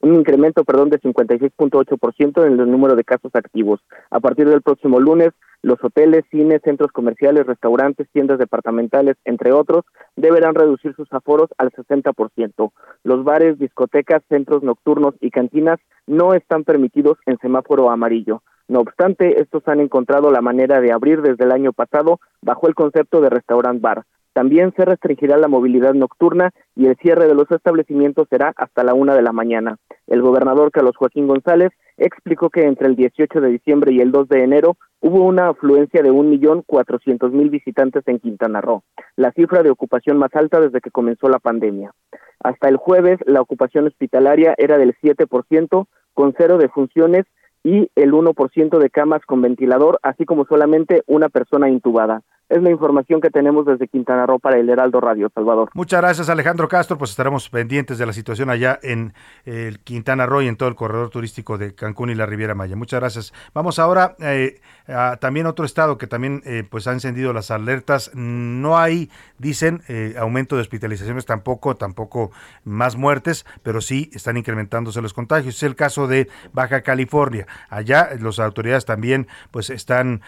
un 0.00 0.14
incremento, 0.14 0.64
perdón, 0.64 0.90
de 0.90 1.00
56.8% 1.00 2.46
en 2.46 2.58
el 2.58 2.68
número 2.68 2.96
de 2.96 3.04
casos 3.04 3.30
activos. 3.34 3.80
A 4.10 4.18
partir 4.18 4.48
del 4.48 4.62
próximo 4.62 4.98
lunes, 4.98 5.30
los 5.62 5.82
hoteles, 5.82 6.24
cines, 6.30 6.62
centros 6.62 6.92
comerciales, 6.92 7.46
restaurantes, 7.46 8.08
tiendas 8.12 8.38
departamentales, 8.38 9.16
entre 9.24 9.52
otros, 9.52 9.84
deberán 10.16 10.54
reducir 10.54 10.94
sus 10.94 11.12
aforos 11.12 11.48
al 11.58 11.70
60%. 11.72 12.72
Los 13.02 13.24
bares, 13.24 13.58
discotecas, 13.58 14.22
centros 14.28 14.62
nocturnos 14.62 15.14
y 15.20 15.30
cantinas 15.30 15.78
no 16.06 16.34
están 16.34 16.64
permitidos 16.64 17.18
en 17.26 17.38
semáforo 17.38 17.90
amarillo. 17.90 18.42
No 18.68 18.80
obstante, 18.80 19.40
estos 19.40 19.66
han 19.66 19.80
encontrado 19.80 20.30
la 20.30 20.42
manera 20.42 20.80
de 20.80 20.92
abrir 20.92 21.22
desde 21.22 21.44
el 21.44 21.52
año 21.52 21.72
pasado 21.72 22.20
bajo 22.42 22.68
el 22.68 22.74
concepto 22.74 23.20
de 23.20 23.30
restaurant 23.30 23.80
bar. 23.80 24.04
También 24.34 24.72
se 24.76 24.84
restringirá 24.84 25.36
la 25.38 25.48
movilidad 25.48 25.94
nocturna 25.94 26.52
y 26.76 26.86
el 26.86 26.96
cierre 26.96 27.26
de 27.26 27.34
los 27.34 27.50
establecimientos 27.50 28.28
será 28.28 28.52
hasta 28.56 28.84
la 28.84 28.94
una 28.94 29.16
de 29.16 29.22
la 29.22 29.32
mañana. 29.32 29.78
El 30.06 30.22
gobernador 30.22 30.70
Carlos 30.70 30.96
Joaquín 30.96 31.26
González 31.26 31.72
explicó 31.98 32.50
que 32.50 32.62
entre 32.64 32.86
el 32.86 32.96
18 32.96 33.40
de 33.40 33.48
diciembre 33.48 33.92
y 33.92 34.00
el 34.00 34.12
2 34.12 34.28
de 34.28 34.44
enero 34.44 34.76
hubo 35.00 35.24
una 35.24 35.48
afluencia 35.48 36.02
de 36.02 36.10
un 36.10 36.30
millón 36.30 36.62
cuatrocientos 36.62 37.32
mil 37.32 37.50
visitantes 37.50 38.02
en 38.06 38.18
Quintana 38.18 38.60
Roo, 38.60 38.82
la 39.16 39.32
cifra 39.32 39.62
de 39.62 39.70
ocupación 39.70 40.18
más 40.18 40.34
alta 40.34 40.60
desde 40.60 40.80
que 40.80 40.90
comenzó 40.90 41.28
la 41.28 41.38
pandemia. 41.38 41.92
Hasta 42.40 42.68
el 42.68 42.76
jueves, 42.76 43.18
la 43.26 43.40
ocupación 43.40 43.86
hospitalaria 43.86 44.54
era 44.58 44.78
del 44.78 44.96
7%, 44.96 45.86
con 46.14 46.34
cero 46.36 46.58
defunciones 46.58 47.26
y 47.62 47.90
el 47.96 48.12
1% 48.12 48.78
de 48.78 48.90
camas 48.90 49.22
con 49.26 49.42
ventilador, 49.42 49.98
así 50.02 50.24
como 50.24 50.46
solamente 50.46 51.02
una 51.06 51.28
persona 51.28 51.68
intubada. 51.68 52.22
Es 52.48 52.62
la 52.62 52.70
información 52.70 53.20
que 53.20 53.28
tenemos 53.28 53.66
desde 53.66 53.88
Quintana 53.88 54.24
Roo 54.24 54.38
para 54.38 54.58
el 54.58 54.70
Heraldo 54.70 55.02
Radio, 55.02 55.30
Salvador. 55.34 55.68
Muchas 55.74 56.00
gracias, 56.00 56.30
Alejandro 56.30 56.66
Castro. 56.66 56.96
Pues 56.96 57.10
estaremos 57.10 57.50
pendientes 57.50 57.98
de 57.98 58.06
la 58.06 58.14
situación 58.14 58.48
allá 58.48 58.78
en 58.82 59.12
el 59.44 59.80
Quintana 59.80 60.24
Roo 60.24 60.40
y 60.40 60.48
en 60.48 60.56
todo 60.56 60.70
el 60.70 60.74
corredor 60.74 61.10
turístico 61.10 61.58
de 61.58 61.74
Cancún 61.74 62.08
y 62.08 62.14
la 62.14 62.24
Riviera 62.24 62.54
Maya. 62.54 62.74
Muchas 62.74 63.00
gracias. 63.00 63.34
Vamos 63.52 63.78
ahora 63.78 64.16
eh, 64.20 64.62
a 64.86 65.18
también 65.20 65.44
otro 65.44 65.66
estado 65.66 65.98
que 65.98 66.06
también 66.06 66.40
eh, 66.46 66.64
pues 66.68 66.86
ha 66.86 66.92
encendido 66.92 67.34
las 67.34 67.50
alertas. 67.50 68.12
No 68.14 68.78
hay, 68.78 69.10
dicen, 69.36 69.82
eh, 69.88 70.14
aumento 70.18 70.56
de 70.56 70.62
hospitalizaciones 70.62 71.26
tampoco, 71.26 71.76
tampoco 71.76 72.30
más 72.64 72.96
muertes, 72.96 73.44
pero 73.62 73.82
sí 73.82 74.10
están 74.14 74.38
incrementándose 74.38 75.02
los 75.02 75.12
contagios. 75.12 75.56
Es 75.56 75.62
el 75.64 75.76
caso 75.76 76.06
de 76.06 76.28
Baja 76.54 76.80
California. 76.80 77.46
Allá 77.68 78.08
las 78.18 78.38
autoridades 78.38 78.86
también 78.86 79.26
pues 79.50 79.68
están 79.68 80.22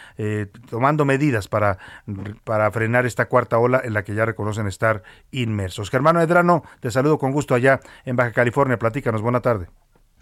tomando 0.68 1.06
medidas 1.06 1.48
para 1.48 1.78
para 2.44 2.70
frenar 2.70 3.06
esta 3.06 3.26
cuarta 3.26 3.58
ola 3.58 3.80
en 3.82 3.94
la 3.94 4.04
que 4.04 4.14
ya 4.14 4.24
reconocen 4.24 4.66
estar 4.66 5.02
inmersos. 5.30 5.90
Germano 5.90 6.20
Edrano, 6.20 6.62
te 6.80 6.90
saludo 6.90 7.18
con 7.18 7.32
gusto 7.32 7.54
allá 7.54 7.80
en 8.04 8.16
Baja 8.16 8.32
California. 8.32 8.78
Platícanos, 8.78 9.22
buena 9.22 9.40
tarde. 9.40 9.68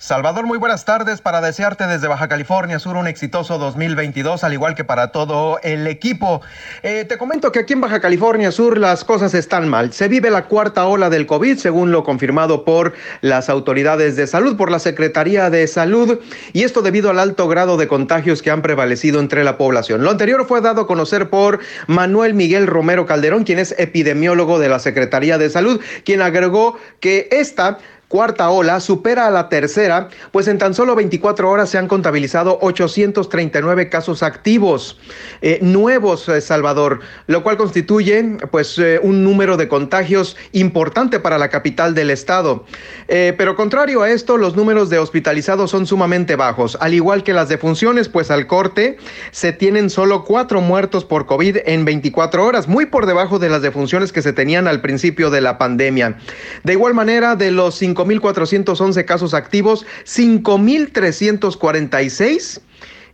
Salvador, 0.01 0.47
muy 0.47 0.59
buenas 0.59 0.85
tardes 0.85 1.21
para 1.21 1.41
desearte 1.41 1.89
desde 1.89 2.07
Baja 2.07 2.29
California 2.29 2.79
Sur 2.79 2.95
un 2.95 3.09
exitoso 3.09 3.59
2022, 3.59 4.45
al 4.45 4.53
igual 4.53 4.77
que 4.77 4.85
para 4.85 5.11
todo 5.11 5.59
el 5.65 5.89
equipo. 5.89 6.41
Eh, 6.85 7.05
te 7.05 7.19
comento 7.19 7.51
que 7.51 7.59
aquí 7.59 7.73
en 7.73 7.81
Baja 7.81 7.99
California 7.99 8.53
Sur 8.53 8.79
las 8.79 9.03
cosas 9.03 9.35
están 9.35 9.69
mal. 9.69 9.93
Se 9.93 10.07
vive 10.07 10.31
la 10.31 10.45
cuarta 10.45 10.87
ola 10.87 11.11
del 11.11 11.27
COVID, 11.27 11.59
según 11.59 11.91
lo 11.91 12.05
confirmado 12.05 12.65
por 12.65 12.95
las 13.23 13.49
autoridades 13.49 14.15
de 14.15 14.29
salud, 14.29 14.57
por 14.57 14.71
la 14.71 14.79
Secretaría 14.79 15.51
de 15.51 15.67
Salud, 15.67 16.21
y 16.53 16.63
esto 16.63 16.81
debido 16.81 17.11
al 17.11 17.19
alto 17.19 17.49
grado 17.49 17.77
de 17.77 17.89
contagios 17.89 18.41
que 18.41 18.53
han 18.53 18.63
prevalecido 18.63 19.19
entre 19.19 19.43
la 19.43 19.59
población. 19.59 20.05
Lo 20.05 20.13
anterior 20.13 20.47
fue 20.47 20.61
dado 20.61 20.83
a 20.83 20.87
conocer 20.87 21.29
por 21.29 21.59
Manuel 21.89 22.35
Miguel 22.35 22.69
Romero 22.69 23.05
Calderón, 23.05 23.43
quien 23.43 23.59
es 23.59 23.75
epidemiólogo 23.77 24.61
de 24.61 24.69
la 24.69 24.79
Secretaría 24.79 25.39
de 25.39 25.51
Salud, 25.51 25.81
quien 26.05 26.23
agregó 26.23 26.79
que 27.01 27.27
esta 27.33 27.79
cuarta 28.09 28.49
ola 28.49 28.81
supera 28.81 29.27
a 29.27 29.31
la 29.31 29.51
tercera, 29.51 30.09
pues 30.33 30.49
en 30.49 30.57
tan 30.57 30.73
solo 30.73 30.95
24 30.97 31.51
horas 31.51 31.69
se 31.69 31.77
han 31.77 31.89
contabilizado 31.89 32.59
839 32.63 33.91
casos 33.91 34.23
activos 34.23 34.99
eh, 35.43 35.59
nuevos, 35.61 36.29
eh, 36.29 36.41
Salvador, 36.41 37.01
lo 37.27 37.43
cual 37.43 37.59
constituye 37.59 38.39
pues 38.51 38.79
eh, 38.79 38.99
un 39.03 39.23
número 39.23 39.59
de 39.59 39.69
contagios 39.69 40.37
importante 40.53 41.21
para 41.21 41.39
la 41.39 41.51
capital 41.51 41.95
del 41.95 42.11
estado. 42.11 42.65
pero 43.07 43.57
contrario 43.57 44.03
a 44.03 44.11
esto, 44.11 44.37
los 44.37 44.57
números 44.57 44.91
de 44.91 44.99
hospitalizados 44.99 45.71
son 45.71 45.87
sumamente 45.87 46.37
bajos, 46.37 46.79
al 46.81 46.95
igual 46.95 47.23
que 47.23 47.35
las 47.35 47.49
defunciones, 47.49 48.09
pues 48.09 48.31
al 48.31 48.47
corte 48.47 48.97
se 49.31 49.53
tienen 49.53 49.91
solo 49.91 50.25
cuatro 50.25 50.61
muertos 50.61 51.05
por 51.05 51.27
COVID 51.27 51.59
en 51.67 51.85
24 51.85 52.45
horas, 52.45 52.69
muy 52.69 52.87
por 52.87 53.07
debajo 53.07 53.39
de 53.39 53.51
las 53.51 53.63
defunciones 53.63 54.13
que 54.13 54.23
se 54.23 54.33
tenían 54.33 54.67
al 54.67 54.81
principio 54.81 55.31
de 55.31 55.41
la 55.41 55.59
pandemia. 55.59 56.17
De 56.65 56.73
igual 56.73 56.95
manera, 56.95 57.37
de 57.37 57.51
los 57.51 57.83
5.411 57.99 59.05
casos 59.05 59.35
activos, 59.35 59.85
5.346 60.05 62.61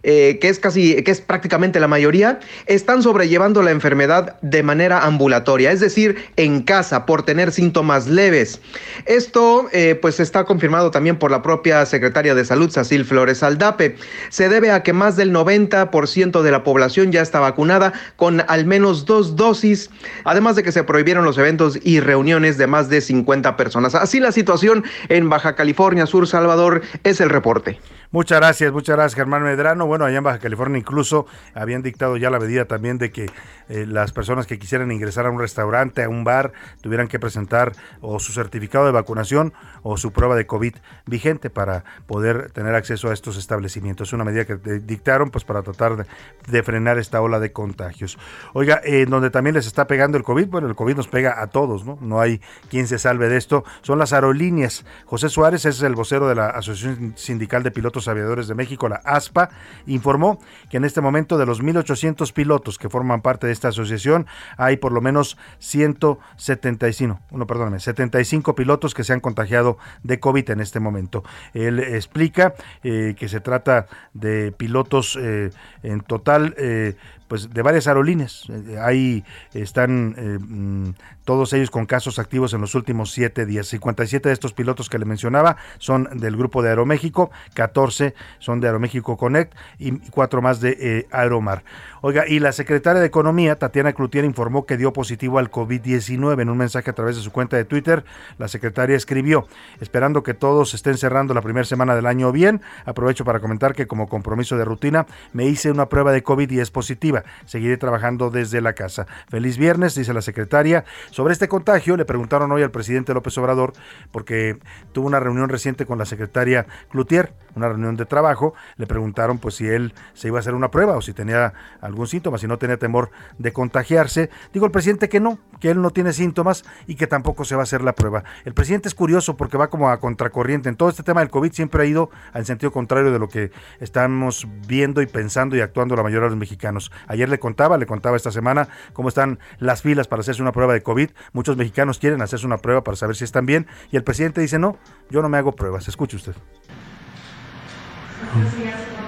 eh, 0.05 0.39
que 0.41 0.49
es 0.49 0.59
casi, 0.59 1.03
que 1.03 1.11
es 1.11 1.21
prácticamente 1.21 1.81
la 1.81 1.89
mayoría, 1.89 2.39
están 2.67 3.03
sobrellevando 3.03 3.63
la 3.63 3.71
enfermedad 3.71 4.37
de 4.43 4.63
manera 4.63 5.05
ambulatoria, 5.05 5.73
es 5.73 5.81
decir, 5.81 6.17
en 6.37 6.63
casa, 6.63 7.07
por 7.07 7.23
tener 7.23 7.53
síntomas 7.53 8.07
leves. 8.07 8.61
Esto, 9.07 9.67
eh, 9.73 9.99
pues, 10.01 10.21
está 10.21 10.45
confirmado 10.45 10.91
también 10.91 11.19
por 11.19 11.31
la 11.31 11.43
propia 11.43 11.87
secretaria 11.87 12.35
de 12.35 12.45
Salud, 12.45 12.71
Cecil 12.71 13.05
Flores 13.05 13.43
Aldape. 13.43 13.97
Se 14.29 14.49
debe 14.49 14.71
a 14.71 14.83
que 14.83 14.93
más 14.93 15.17
del 15.17 15.33
90% 15.33 16.43
de 16.43 16.51
la 16.51 16.63
población 16.63 17.11
ya 17.11 17.23
está 17.23 17.41
vacunada 17.41 17.93
con 18.17 18.43
al 18.47 18.67
menos 18.67 19.07
dos 19.07 19.37
dosis, 19.37 19.91
además 20.25 20.57
de 20.57 20.63
que 20.63 20.73
se 20.73 20.85
prohibieron 20.85 21.25
los 21.25 21.39
eventos 21.39 21.79
y 21.83 22.01
reuniones 22.01 22.59
de 22.59 22.67
más 22.67 22.89
de 22.89 23.01
50 23.01 23.57
personas. 23.57 23.95
Así 23.95 24.21
la 24.21 24.33
situación 24.33 24.85
en 25.09 25.29
Baja 25.31 25.55
California 25.55 26.07
Sur, 26.07 26.27
Salvador, 26.27 26.83
es 27.05 27.21
el 27.21 27.31
reporte. 27.31 27.79
Muchas 28.11 28.39
gracias, 28.39 28.73
muchas 28.73 28.95
gracias 28.95 29.17
Germán 29.17 29.43
Medrano. 29.43 29.87
Bueno, 29.95 30.07
allá 30.07 30.19
en 30.19 30.25
Baja 30.25 30.41
California 30.41 30.77
incluso 30.77 31.25
habían 31.55 31.81
dictado 31.81 32.17
ya 32.17 32.29
la 32.29 32.41
medida 32.41 32.65
también 32.65 32.99
de 32.99 33.13
que 33.13 33.31
eh, 33.69 33.87
las 33.87 34.11
personas 34.11 34.45
que 34.49 34.59
quisieran 34.59 34.91
ingresar 34.91 35.25
a 35.25 35.31
un 35.31 35.39
restaurante, 35.39 36.03
a 36.03 36.09
un 36.09 36.25
bar, 36.25 36.53
tuvieran 36.81 37.07
que 37.07 37.21
presentar 37.21 37.71
o 38.01 38.19
su 38.19 38.33
certificado 38.33 38.87
de 38.87 38.91
vacunación 38.91 39.53
o 39.85 39.97
su 39.97 40.13
prueba 40.13 40.35
de 40.35 40.49
COVID 40.49 40.75
vigente 41.07 41.49
para 41.49 41.85
poder 42.09 42.51
tener 42.51 42.75
acceso 42.75 43.09
a 43.09 43.13
estos 43.15 43.37
establecimientos. 43.37 44.09
Es 44.09 44.13
una 44.15 44.25
medida 44.25 44.45
que 44.45 44.57
dictaron 44.57 45.31
pues 45.31 45.45
para 45.45 45.63
tratar 45.63 46.05
de, 46.49 46.63
frenar 46.65 46.99
esta 46.99 47.23
ola 47.23 47.39
de 47.39 47.53
contagios. 47.53 48.19
Oiga, 48.53 48.81
en 48.83 49.11
donde 49.11 49.31
también 49.31 49.55
les 49.55 49.69
está 49.69 49.87
pegando 49.87 50.19
el 50.19 50.25
COVID, 50.25 50.49
bueno, 50.49 50.67
el 50.67 50.75
COVID 50.75 50.97
nos 50.97 51.07
pega 51.07 51.41
a 51.41 51.47
todos, 51.47 51.85
¿no? 51.85 51.99
No 52.01 52.21
hay 52.21 52.41
quien 52.69 52.89
se 52.89 52.99
salve 52.99 53.29
de 53.29 53.37
esto. 53.37 53.63
Son 53.83 54.01
las 54.01 54.13
aerolíneas. 54.13 54.85
José 55.07 55.29
Suárez 55.29 55.65
es 55.67 55.81
el 55.83 55.95
vocero 55.95 56.27
de 56.27 56.35
la 56.35 56.49
Asociación 56.49 57.13
Sindical 57.17 57.63
de 57.63 57.71
Pilotos 57.71 58.09
Aviadores 58.09 58.49
de 58.49 58.57
México, 58.57 58.89
la 58.89 58.97
ASPA, 59.05 59.51
informó 59.87 60.39
que 60.71 60.77
en 60.77 60.85
este 60.85 61.01
momento 61.01 61.39
de 61.39 61.47
los 61.47 61.63
1.800 61.63 62.33
pilotos 62.33 62.79
que 62.79 62.89
forman 62.89 63.23
parte 63.23 63.47
de 63.47 63.53
esta 63.53 63.69
asociación, 63.69 64.27
hay 64.57 64.77
por 64.77 64.93
lo 64.93 65.01
menos 65.01 65.37
175, 65.59 67.21
no, 67.31 67.47
perdóname, 67.47 67.81
75 67.81 68.55
pilotos 68.55 68.95
que 68.95 69.05
se 69.05 69.13
han 69.13 69.21
contagiado 69.21 69.79
de 70.03 70.21
COVID 70.21 70.51
en 70.51 70.61
este 70.61 70.81
momento. 70.81 71.25
Él 71.53 71.81
explica 71.81 72.55
eh, 72.83 73.15
que 73.19 73.29
se 73.29 73.41
trata 73.41 73.87
de 74.13 74.53
pilotos 74.53 75.19
eh, 75.21 75.51
en 75.83 76.01
total, 76.01 76.55
eh, 76.59 76.95
pues 77.29 77.53
de 77.53 77.63
varias 77.63 77.87
aerolíneas. 77.87 78.45
Eh, 78.49 78.79
ahí 78.81 79.25
están 79.53 80.15
eh, 80.19 80.39
mm, 80.41 80.95
todos 81.25 81.53
ellos 81.53 81.71
con 81.71 81.87
casos 81.87 82.19
activos 82.19 82.53
en 82.55 82.61
los 82.61 82.75
últimos 82.75 83.13
siete 83.13 83.47
días. 83.47 83.67
57 83.69 84.29
de 84.29 84.33
estos 84.33 84.53
pilotos 84.53 84.91
que 84.91 84.99
le 84.99 85.05
mencionaba 85.05 85.57
son 85.79 86.09
del 86.13 86.37
grupo 86.37 86.63
de 86.63 86.71
Aeroméxico, 86.71 87.31
14 87.55 88.15
son 88.39 88.61
de 88.61 88.69
Aeroméxico 88.69 89.17
Connect 89.17 89.55
y 89.79 89.93
cuatro 90.11 90.43
más 90.43 90.61
de 90.61 90.77
eh, 90.81 91.07
Aeromar. 91.11 91.65
Oiga, 92.07 92.29
y 92.29 92.39
la 92.39 92.53
secretaria 92.53 93.01
de 93.01 93.07
Economía, 93.07 93.59
Tatiana 93.59 93.95
Cloutier, 93.95 94.27
informó 94.27 94.67
que 94.67 94.77
dio 94.77 94.93
positivo 94.93 95.39
al 95.39 95.51
COVID-19 95.51 96.43
en 96.43 96.51
un 96.51 96.59
mensaje 96.59 96.91
a 96.91 96.93
través 96.93 97.17
de 97.17 97.23
su 97.23 97.33
cuenta 97.33 97.57
de 97.57 97.65
Twitter. 97.65 98.05
La 98.37 98.47
secretaria 98.47 98.95
escribió, 98.95 99.49
esperando 99.81 100.23
que 100.23 100.35
todos 100.35 100.75
estén 100.75 100.99
cerrando 100.99 101.33
la 101.33 101.41
primera 101.41 101.65
semana 101.65 101.97
del 101.97 102.05
año 102.05 102.31
bien, 102.31 102.61
aprovecho 102.85 103.25
para 103.25 103.41
comentar 103.41 103.75
que 103.75 103.87
como 103.87 104.07
compromiso 104.07 104.59
de 104.59 104.67
rutina 104.67 105.07
me 105.33 105.47
hice 105.47 105.71
una 105.71 105.89
prueba 105.89 106.13
de 106.13 106.23
COVID 106.23 106.51
y 106.51 106.61
es 106.61 106.71
positiva. 106.71 107.25
Seguiré 107.47 107.79
trabajando 107.79 108.29
desde 108.29 108.61
la 108.61 108.75
casa. 108.75 109.07
Feliz 109.31 109.57
viernes, 109.57 109.95
dice 109.95 110.13
la 110.13 110.21
secretaria. 110.21 110.85
Sobre 111.11 111.33
este 111.33 111.49
contagio 111.49 111.97
le 111.97 112.05
preguntaron 112.05 112.53
hoy 112.53 112.63
al 112.63 112.71
presidente 112.71 113.15
López 113.15 113.39
Obrador, 113.39 113.73
porque 114.13 114.59
tuvo 114.93 115.07
una 115.07 115.21
reunión 115.21 115.49
reciente 115.49 115.87
con 115.87 115.97
la 115.97 116.05
secretaria 116.05 116.67
Cloutier, 116.91 117.33
una 117.55 117.69
reunión 117.69 117.97
de 117.97 118.05
trabajo, 118.05 118.53
le 118.77 118.87
preguntaron 118.87 119.39
pues 119.39 119.55
si 119.55 119.67
él 119.67 119.95
se 120.13 120.29
iba 120.29 120.39
a 120.39 120.41
hacer 120.41 120.55
una 120.55 120.71
prueba 120.71 120.99
o 120.99 121.01
si 121.01 121.15
tenía 121.15 121.55
algún 121.81 121.94
síntoma, 122.07 122.39
si 122.39 122.47
no 122.47 122.59
tenía 122.59 122.79
temor 122.79 123.11
de 123.39 123.53
contagiarse. 123.53 124.31
Digo 124.53 124.67
el 124.67 124.73
presidente 124.73 125.09
que 125.09 125.21
no, 125.21 125.39
que 125.61 125.71
él 125.71 125.81
no 125.81 125.91
tiene 125.91 126.13
síntomas 126.13 126.65
y 126.87 126.97
que 126.97 127.07
tampoco 127.07 127.45
se 127.45 127.55
va 127.55 127.63
a 127.63 127.65
hacer 127.65 127.83
la 127.83 127.95
prueba. 127.95 128.25
El 128.45 128.55
presidente 128.55 128.89
es 128.89 128.95
curioso 128.95 129.37
porque 129.37 129.57
va 129.57 129.69
como 129.69 129.89
a 129.89 129.99
contracorriente. 129.99 130.69
En 130.69 130.77
todo 130.77 130.89
este 130.89 131.03
tema 131.03 131.21
del 131.21 131.31
COVID 131.31 131.53
siempre 131.53 131.83
ha 131.83 131.87
ido 131.87 132.11
al 132.33 132.45
sentido 132.47 132.73
contrario 132.73 133.13
de 133.13 133.19
lo 133.19 133.29
que 133.29 133.51
estamos 133.81 134.47
viendo 134.67 135.03
y 135.03 135.07
pensando 135.07 135.57
y 135.57 135.61
actuando 135.61 135.97
la 135.97 136.03
mayoría 136.03 136.25
de 136.25 136.31
los 136.31 136.39
mexicanos. 136.39 136.91
Ayer 137.07 137.29
le 137.29 137.39
contaba, 137.39 137.79
le 137.79 137.87
contaba 137.87 138.17
esta 138.17 138.31
semana 138.31 138.69
cómo 138.93 139.09
están 139.09 139.39
las 139.59 139.83
filas 139.83 140.09
para 140.09 140.21
hacerse 140.21 140.43
una 140.43 140.53
prueba 140.53 140.73
de 140.73 140.83
COVID. 140.83 141.11
Muchos 141.33 141.57
mexicanos 141.57 141.99
quieren 141.99 142.23
hacerse 142.23 142.47
una 142.47 142.59
prueba 142.59 142.85
para 142.85 142.97
saber 142.97 143.17
si 143.17 143.25
están 143.25 143.47
bien 143.47 143.67
y 143.91 143.97
el 143.97 144.05
presidente 144.05 144.41
dice, 144.41 144.59
no, 144.59 144.79
yo 145.11 145.23
no 145.23 145.29
me 145.29 145.39
hago 145.39 145.53
pruebas. 145.53 145.89
Escuche 145.89 146.17
usted. 146.17 146.35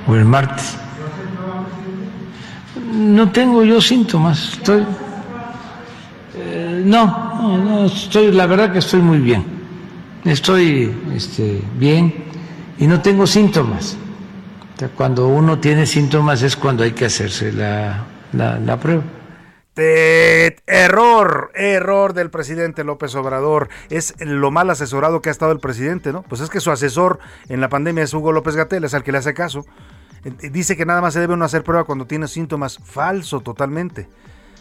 O 0.06 0.14
el 0.14 0.24
martes. 0.24 0.78
No 2.92 3.30
tengo 3.30 3.64
yo 3.64 3.80
síntomas. 3.80 4.52
Estoy. 4.54 4.84
Eh, 6.36 6.82
no, 6.84 7.58
no, 7.58 7.86
estoy. 7.86 8.32
La 8.32 8.46
verdad 8.46 8.72
que 8.72 8.78
estoy 8.78 9.00
muy 9.00 9.18
bien. 9.18 9.44
Estoy 10.24 10.92
este, 11.14 11.62
bien 11.78 12.12
y 12.78 12.86
no 12.86 13.00
tengo 13.00 13.26
síntomas. 13.26 13.96
cuando 14.96 15.28
uno 15.28 15.58
tiene 15.58 15.86
síntomas 15.86 16.42
es 16.42 16.56
cuando 16.56 16.82
hay 16.82 16.92
que 16.92 17.06
hacerse 17.06 17.52
la, 17.52 18.04
la, 18.32 18.76
prueba. 18.78 19.02
error, 20.66 21.52
error 21.54 22.12
del 22.12 22.30
presidente 22.30 22.84
López 22.84 23.14
Obrador. 23.14 23.68
Es 23.88 24.14
lo 24.18 24.50
mal 24.50 24.68
asesorado 24.68 25.22
que 25.22 25.28
ha 25.28 25.32
estado 25.32 25.52
el 25.52 25.60
presidente, 25.60 26.12
¿no? 26.12 26.22
Pues 26.22 26.40
es 26.40 26.50
que 26.50 26.60
su 26.60 26.70
asesor 26.70 27.18
en 27.48 27.60
la 27.60 27.68
pandemia 27.68 28.04
es 28.04 28.12
Hugo 28.12 28.32
López 28.32 28.56
Gatel, 28.56 28.84
es 28.84 28.94
al 28.94 29.04
que 29.04 29.12
le 29.12 29.18
hace 29.18 29.32
caso. 29.32 29.64
Eh, 30.24 30.50
dice 30.50 30.76
que 30.76 30.86
nada 30.86 31.00
más 31.00 31.14
se 31.14 31.20
debe 31.20 31.34
uno 31.34 31.44
hacer 31.44 31.62
prueba 31.62 31.84
cuando 31.84 32.06
tiene 32.06 32.28
síntomas. 32.28 32.78
Falso 32.78 33.40
totalmente. 33.40 34.08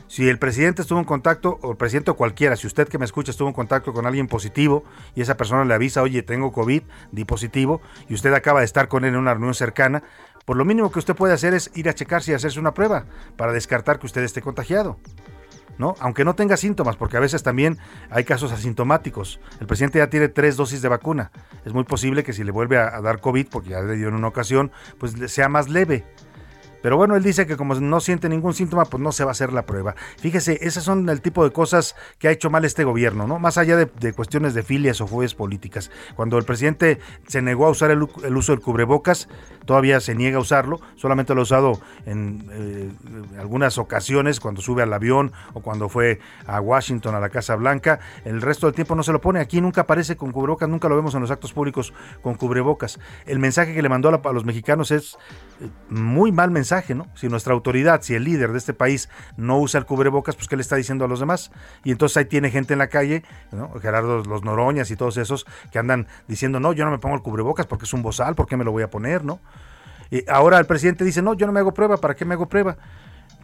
Si 0.08 0.30
el 0.30 0.38
presidente 0.38 0.84
estuvo 0.84 0.99
en 0.99 1.06
contacto, 1.06 1.58
o 1.62 1.72
el 1.72 1.78
presidente 1.78 2.12
o 2.12 2.16
cualquiera, 2.16 2.56
si 2.56 2.68
usted 2.68 2.88
que 2.88 2.99
me 2.99 3.06
escucha 3.06 3.32
estuvo 3.32 3.47
en 3.47 3.56
contacto 3.56 3.91
con 3.91 4.06
alguien 4.06 4.28
positivo 4.28 4.84
y 5.16 5.22
esa 5.22 5.36
persona 5.36 5.66
le 5.66 5.74
avisa, 5.74 6.03
oye, 6.03 6.22
tengo 6.22 6.51
COVID, 6.51 6.84
di 7.12 7.26
positivo, 7.26 7.82
y 8.08 8.14
usted 8.14 8.32
acaba 8.34 8.60
de 8.60 8.66
estar 8.66 8.88
con 8.88 9.03
él 9.03 9.14
en 9.14 9.20
una 9.20 9.34
reunión 9.34 9.56
cercana, 9.56 10.03
por 10.45 10.58
lo 10.58 10.66
mínimo 10.66 10.91
que 10.91 10.99
usted 10.99 11.16
puede 11.16 11.34
hacer 11.34 11.56
es 11.56 11.72
ir 11.74 11.89
a 11.89 11.95
checarse 11.95 12.32
y 12.32 12.36
hacerse 12.36 12.60
una 12.60 12.76
prueba 12.76 13.06
para 13.36 13.51
descartar 13.51 13.97
que 13.97 14.06
usted 14.06 14.22
esté 14.24 14.41
contagiado. 14.41 14.99
¿No? 15.78 15.95
Aunque 15.99 16.26
no 16.26 16.36
tenga 16.36 16.57
síntomas, 16.57 16.95
porque 16.95 17.17
a 17.17 17.19
veces 17.19 17.43
también 17.43 17.78
hay 18.09 18.23
casos 18.23 18.51
asintomáticos. 18.51 19.39
El 19.59 19.67
presidente 19.67 19.99
ya 19.99 20.09
tiene 20.09 20.30
tres 20.30 20.57
dosis 20.57 20.82
de 20.82 20.89
vacuna. 20.89 21.32
Es 21.65 21.73
muy 21.73 21.84
posible 21.84 22.23
que 22.23 22.34
si 22.34 22.43
le 22.43 22.51
vuelve 22.51 22.78
a, 22.78 23.01
dar 23.01 23.19
COVID, 23.19 23.47
porque 23.49 23.69
ya 23.69 23.82
le 23.82 23.95
dio 23.95 24.07
en 24.07 24.15
una 24.15 24.28
ocasión, 24.28 24.71
pues 24.97 25.13
sea 25.32 25.49
más 25.49 25.69
leve. 25.69 26.05
Pero 26.86 26.98
bueno, 26.98 27.16
él 27.16 27.24
dice 27.24 27.48
que 27.48 27.58
como 27.58 27.74
no 27.74 28.00
siente 28.00 28.30
ningún 28.30 28.54
síntoma, 28.54 28.86
pues 28.86 29.02
no 29.02 29.12
se 29.12 29.24
va 29.24 29.32
a 29.32 29.34
hacer 29.34 29.52
la 29.52 29.66
prueba. 29.66 29.96
Fíjese, 30.20 30.60
esas 30.62 30.84
son 30.84 31.10
el 31.10 31.20
tipo 31.20 31.44
de 31.44 31.50
cosas 31.52 31.96
que 32.20 32.28
ha 32.28 32.32
hecho 32.32 32.52
mal 32.52 32.64
este 32.64 32.84
gobierno, 32.84 33.26
¿no? 33.26 33.40
Más 33.40 33.58
allá 33.58 33.76
de, 33.76 34.14
cuestiones 34.14 34.54
de 34.54 34.62
filias 34.62 35.02
o 35.02 35.08
fues 35.08 35.34
políticas. 35.34 35.90
Cuando 36.16 36.38
el 36.38 36.46
presidente 36.46 37.00
se 37.26 37.42
negó 37.42 37.66
a 37.66 37.72
usar 37.72 37.90
el, 37.90 38.04
uso 38.04 38.52
del 38.52 38.62
cubrebocas, 38.62 39.28
todavía 39.66 40.00
se 40.00 40.14
niega 40.14 40.38
a 40.38 40.42
usarlo, 40.42 40.80
solamente 40.96 41.34
lo 41.34 41.40
ha 41.40 41.44
usado 41.46 41.82
en 42.06 42.48
eh, 42.52 42.92
algunas 43.40 43.80
ocasiones, 43.80 44.40
cuando 44.40 44.62
sube 44.62 44.84
al 44.84 44.94
avión 44.94 45.32
o 45.56 45.62
cuando 45.62 45.90
fue 45.90 46.20
a 46.46 46.62
Washington, 46.62 47.16
a 47.16 47.20
la 47.20 47.30
Casa 47.30 47.56
Blanca. 47.56 48.00
El 48.26 48.44
resto 48.44 48.68
del 48.68 48.76
tiempo 48.76 48.94
no 48.94 49.02
se 49.02 49.12
lo 49.12 49.22
pone. 49.22 49.40
Aquí 49.40 49.60
nunca 49.60 49.82
aparece 49.82 50.18
con 50.18 50.32
cubrebocas, 50.32 50.70
nunca 50.70 50.88
lo 50.88 50.96
vemos 50.96 51.16
en 51.16 51.22
los 51.22 51.32
actos 51.32 51.52
públicos 51.52 51.96
con 52.22 52.36
cubrebocas. 52.36 53.00
El 53.26 53.40
mensaje 53.40 53.74
que 53.74 53.82
le 53.82 53.90
mandó 53.90 54.10
a 54.10 54.34
los 54.34 54.46
mexicanos 54.46 54.92
es 54.92 55.18
eh, 55.62 55.68
muy 55.90 56.32
mal 56.32 56.52
mensaje 56.52 56.74
si 57.15 57.30
nuestra 57.30 57.53
autoridad, 57.53 58.01
si 58.01 58.15
el 58.15 58.23
líder 58.23 58.51
de 58.51 58.57
este 58.57 58.73
país 58.73 59.09
no 59.38 59.59
usa 59.59 59.80
el 59.80 59.86
cubrebocas, 59.86 60.36
pues 60.36 60.47
¿qué 60.47 60.55
le 60.55 60.61
está 60.61 60.76
diciendo 60.76 61.05
a 61.05 61.07
los 61.07 61.19
demás? 61.19 61.51
Y 61.84 61.91
entonces 61.91 62.17
ahí 62.17 62.26
tiene 62.26 62.51
gente 62.51 62.73
en 62.73 62.80
la 62.80 62.88
calle, 62.88 63.23
Gerardo 63.82 64.23
Los 64.23 64.43
Noroñas 64.43 64.91
y 64.91 64.95
todos 64.95 65.17
esos 65.17 65.45
que 65.71 65.80
andan 65.80 66.07
diciendo, 66.28 66.59
no, 66.59 66.73
yo 66.73 66.86
no 66.86 66.91
me 66.91 66.99
pongo 66.99 67.15
el 67.15 67.21
cubrebocas 67.21 67.65
porque 67.67 67.86
es 67.86 67.93
un 67.93 68.01
bozal, 68.01 68.36
¿por 68.36 68.47
qué 68.47 68.57
me 68.57 68.63
lo 68.63 68.71
voy 68.71 68.84
a 68.84 68.89
poner, 68.89 69.23
no? 69.23 69.39
Y 70.11 70.30
ahora 70.30 70.59
el 70.59 70.65
presidente 70.65 71.03
dice, 71.03 71.21
no, 71.21 71.34
yo 71.34 71.47
no 71.47 71.53
me 71.53 71.59
hago 71.59 71.73
prueba, 71.73 71.97
¿para 71.97 72.15
qué 72.15 72.26
me 72.26 72.36
hago 72.36 72.47
prueba? 72.47 72.78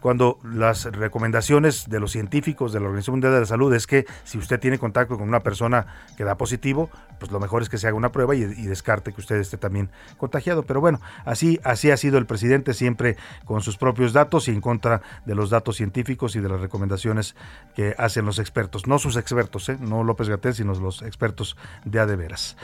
Cuando 0.01 0.39
las 0.43 0.85
recomendaciones 0.85 1.87
de 1.87 1.99
los 1.99 2.11
científicos 2.11 2.73
de 2.73 2.79
la 2.79 2.87
Organización 2.87 3.13
Mundial 3.13 3.33
de 3.33 3.39
la 3.41 3.45
Salud 3.45 3.73
es 3.73 3.85
que 3.85 4.05
si 4.23 4.39
usted 4.39 4.59
tiene 4.59 4.79
contacto 4.79 5.17
con 5.17 5.27
una 5.27 5.41
persona 5.41 5.85
que 6.17 6.23
da 6.23 6.35
positivo, 6.35 6.89
pues 7.19 7.31
lo 7.31 7.39
mejor 7.39 7.61
es 7.61 7.69
que 7.69 7.77
se 7.77 7.87
haga 7.87 7.95
una 7.95 8.11
prueba 8.11 8.35
y, 8.35 8.43
descarte 8.71 9.13
que 9.13 9.21
usted 9.21 9.35
esté 9.35 9.57
también 9.57 9.89
contagiado. 10.17 10.63
Pero 10.63 10.81
bueno, 10.81 10.99
así, 11.23 11.59
así 11.63 11.91
ha 11.91 11.97
sido 11.97 12.17
el 12.17 12.25
presidente 12.25 12.73
siempre 12.73 13.15
con 13.45 13.61
sus 13.61 13.77
propios 13.77 14.11
datos 14.11 14.47
y 14.47 14.51
en 14.51 14.59
contra 14.59 15.03
de 15.25 15.35
los 15.35 15.51
datos 15.51 15.75
científicos 15.75 16.35
y 16.35 16.39
de 16.39 16.49
las 16.49 16.59
recomendaciones 16.59 17.35
que 17.75 17.93
hacen 17.97 18.25
los 18.25 18.39
expertos. 18.39 18.87
No 18.87 18.97
sus 18.97 19.17
expertos, 19.17 19.69
¿eh? 19.69 19.77
no 19.79 20.03
López 20.03 20.29
Gatel, 20.29 20.55
sino 20.55 20.73
los 20.73 21.03
expertos 21.03 21.57
de 21.85 21.99
a 21.99 22.07
de 22.07 22.15
veras. 22.15 22.57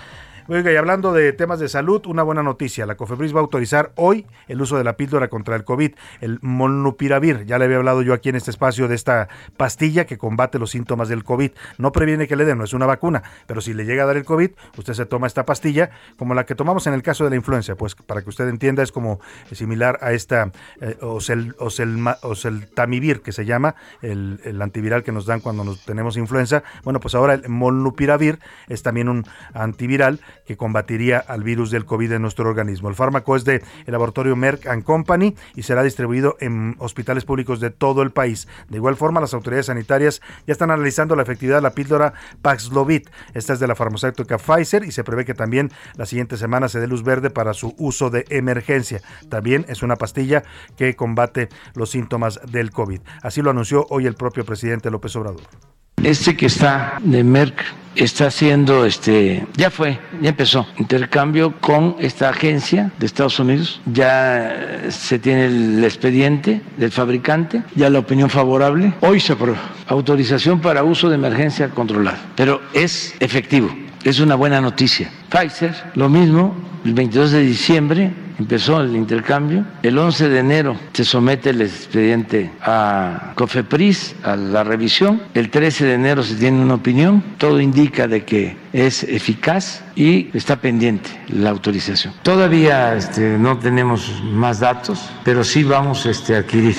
Oiga, 0.49 0.71
y 0.71 0.77
hablando 0.77 1.11
de 1.11 1.33
temas 1.33 1.59
de 1.59 1.67
salud, 1.67 2.05
una 2.05 2.23
buena 2.23 2.41
noticia. 2.41 2.85
La 2.85 2.95
COFEPRIS 2.95 3.35
va 3.35 3.39
a 3.39 3.41
autorizar 3.41 3.91
hoy 3.95 4.25
el 4.47 4.61
uso 4.61 4.77
de 4.77 4.85
la 4.85 4.95
píldora 4.95 5.27
contra 5.27 5.57
el 5.57 5.65
COVID, 5.65 5.91
el 6.21 6.39
molnupiravir. 6.41 7.45
Ya 7.45 7.59
le 7.59 7.65
había 7.65 7.75
hablado 7.75 8.01
yo 8.01 8.13
aquí 8.13 8.29
en 8.29 8.37
este 8.37 8.51
espacio 8.51 8.87
de 8.87 8.95
esta 8.95 9.27
pastilla 9.57 10.05
que 10.05 10.17
combate 10.17 10.57
los 10.57 10.71
síntomas 10.71 11.09
del 11.09 11.25
COVID. 11.25 11.51
No 11.77 11.91
previene 11.91 12.29
que 12.29 12.37
le 12.37 12.45
den, 12.45 12.57
no 12.57 12.63
es 12.63 12.71
una 12.71 12.85
vacuna, 12.85 13.23
pero 13.45 13.59
si 13.59 13.73
le 13.73 13.83
llega 13.83 14.03
a 14.03 14.05
dar 14.05 14.15
el 14.15 14.23
COVID, 14.23 14.51
usted 14.77 14.93
se 14.93 15.05
toma 15.05 15.27
esta 15.27 15.45
pastilla 15.45 15.89
como 16.17 16.33
la 16.33 16.45
que 16.45 16.55
tomamos 16.55 16.87
en 16.87 16.93
el 16.93 17.03
caso 17.03 17.25
de 17.25 17.31
la 17.31 17.35
influenza. 17.35 17.75
Pues 17.75 17.95
para 17.95 18.21
que 18.21 18.29
usted 18.29 18.47
entienda, 18.47 18.83
es 18.83 18.93
como 18.93 19.19
similar 19.51 19.99
a 20.01 20.13
esta 20.13 20.53
eh, 20.79 20.97
oseltamivir, 21.01 23.21
que 23.21 23.33
se 23.33 23.43
llama 23.43 23.75
el, 24.01 24.39
el, 24.45 24.61
antiviral 24.61 25.03
que 25.03 25.11
nos 25.11 25.25
dan 25.25 25.41
cuando 25.41 25.65
nos 25.65 25.83
tenemos 25.83 26.15
influenza. 26.15 26.63
Bueno, 26.85 27.01
pues 27.01 27.15
ahora 27.15 27.33
el 27.33 27.49
molnupiravir 27.49 28.39
es 28.69 28.81
también 28.81 29.09
un 29.09 29.25
antiviral 29.53 30.21
que 30.45 30.57
combatiría 30.57 31.19
al 31.19 31.43
virus 31.43 31.71
del 31.71 31.85
COVID 31.85 32.13
en 32.13 32.21
nuestro 32.21 32.49
organismo. 32.49 32.89
El 32.89 32.95
fármaco 32.95 33.35
es 33.35 33.45
de 33.45 33.63
el 33.85 33.91
laboratorio 33.91 34.35
Merck 34.35 34.83
Company 34.83 35.35
y 35.55 35.63
será 35.63 35.83
distribuido 35.83 36.37
en 36.39 36.75
hospitales 36.79 37.25
públicos 37.25 37.59
de 37.59 37.69
todo 37.69 38.01
el 38.01 38.11
país. 38.11 38.47
De 38.69 38.77
igual 38.77 38.95
forma, 38.95 39.21
las 39.21 39.33
autoridades 39.33 39.67
sanitarias 39.67 40.21
ya 40.45 40.51
están 40.51 40.71
analizando 40.71 41.15
la 41.15 41.23
efectividad 41.23 41.57
de 41.57 41.61
la 41.61 41.71
píldora 41.71 42.13
Paxlovid. 42.41 43.07
Esta 43.33 43.53
es 43.53 43.59
de 43.59 43.67
la 43.67 43.75
farmacéutica 43.75 44.37
Pfizer 44.37 44.83
y 44.83 44.91
se 44.91 45.03
prevé 45.03 45.25
que 45.25 45.33
también 45.33 45.71
la 45.95 46.05
siguiente 46.05 46.37
semana 46.37 46.69
se 46.69 46.79
dé 46.79 46.87
luz 46.87 47.03
verde 47.03 47.29
para 47.29 47.53
su 47.53 47.75
uso 47.77 48.09
de 48.09 48.25
emergencia. 48.29 49.01
También 49.29 49.65
es 49.67 49.83
una 49.83 49.95
pastilla 49.95 50.43
que 50.75 50.95
combate 50.95 51.49
los 51.73 51.91
síntomas 51.91 52.39
del 52.49 52.71
COVID. 52.71 53.01
Así 53.21 53.41
lo 53.41 53.51
anunció 53.51 53.85
hoy 53.89 54.05
el 54.07 54.15
propio 54.15 54.45
presidente 54.45 54.91
López 54.91 55.15
Obrador. 55.15 55.76
Este 56.03 56.37
que 56.37 56.45
está 56.45 56.99
de 57.01 57.23
Merck 57.23 57.65
está 57.95 58.27
haciendo, 58.27 58.85
este, 58.85 59.45
ya 59.55 59.71
fue, 59.71 59.99
ya 60.21 60.29
empezó, 60.29 60.67
intercambio 60.77 61.55
con 61.59 61.95
esta 61.99 62.29
agencia 62.29 62.91
de 62.99 63.05
Estados 63.05 63.39
Unidos. 63.39 63.81
Ya 63.91 64.85
se 64.89 65.19
tiene 65.19 65.47
el 65.47 65.83
expediente 65.83 66.61
del 66.77 66.91
fabricante, 66.91 67.63
ya 67.75 67.89
la 67.89 67.99
opinión 67.99 68.29
favorable. 68.29 68.93
Hoy 69.01 69.19
se 69.19 69.33
aprueba 69.33 69.59
autorización 69.87 70.61
para 70.61 70.83
uso 70.83 71.09
de 71.09 71.15
emergencia 71.15 71.69
controlada, 71.69 72.19
pero 72.35 72.61
es 72.73 73.15
efectivo, 73.19 73.75
es 74.03 74.19
una 74.19 74.35
buena 74.35 74.61
noticia. 74.61 75.11
Pfizer, 75.29 75.73
lo 75.95 76.09
mismo, 76.09 76.55
el 76.85 76.93
22 76.93 77.31
de 77.31 77.41
diciembre 77.41 78.13
empezó 78.39 78.81
el 78.81 78.95
intercambio. 78.95 79.65
El 79.83 79.97
11 79.97 80.29
de 80.29 80.39
enero 80.39 80.77
se 80.93 81.03
somete 81.03 81.51
el 81.51 81.61
expediente 81.61 82.51
a 82.61 83.33
COFEPRIS, 83.35 84.15
a 84.23 84.35
la 84.35 84.63
revisión. 84.63 85.21
El 85.33 85.49
13 85.49 85.85
de 85.85 85.93
enero 85.93 86.23
se 86.23 86.35
tiene 86.35 86.61
una 86.61 86.75
opinión. 86.75 87.23
Todo 87.37 87.59
indica 87.59 88.07
de 88.07 88.23
que 88.23 88.57
es 88.73 89.03
eficaz 89.03 89.83
y 89.95 90.29
está 90.33 90.57
pendiente 90.57 91.09
la 91.29 91.49
autorización. 91.49 92.13
Todavía 92.23 92.95
este, 92.95 93.37
no 93.37 93.57
tenemos 93.57 94.21
más 94.23 94.59
datos, 94.59 95.09
pero 95.23 95.43
sí 95.43 95.63
vamos 95.63 96.05
este, 96.05 96.35
a 96.35 96.39
adquirir. 96.39 96.75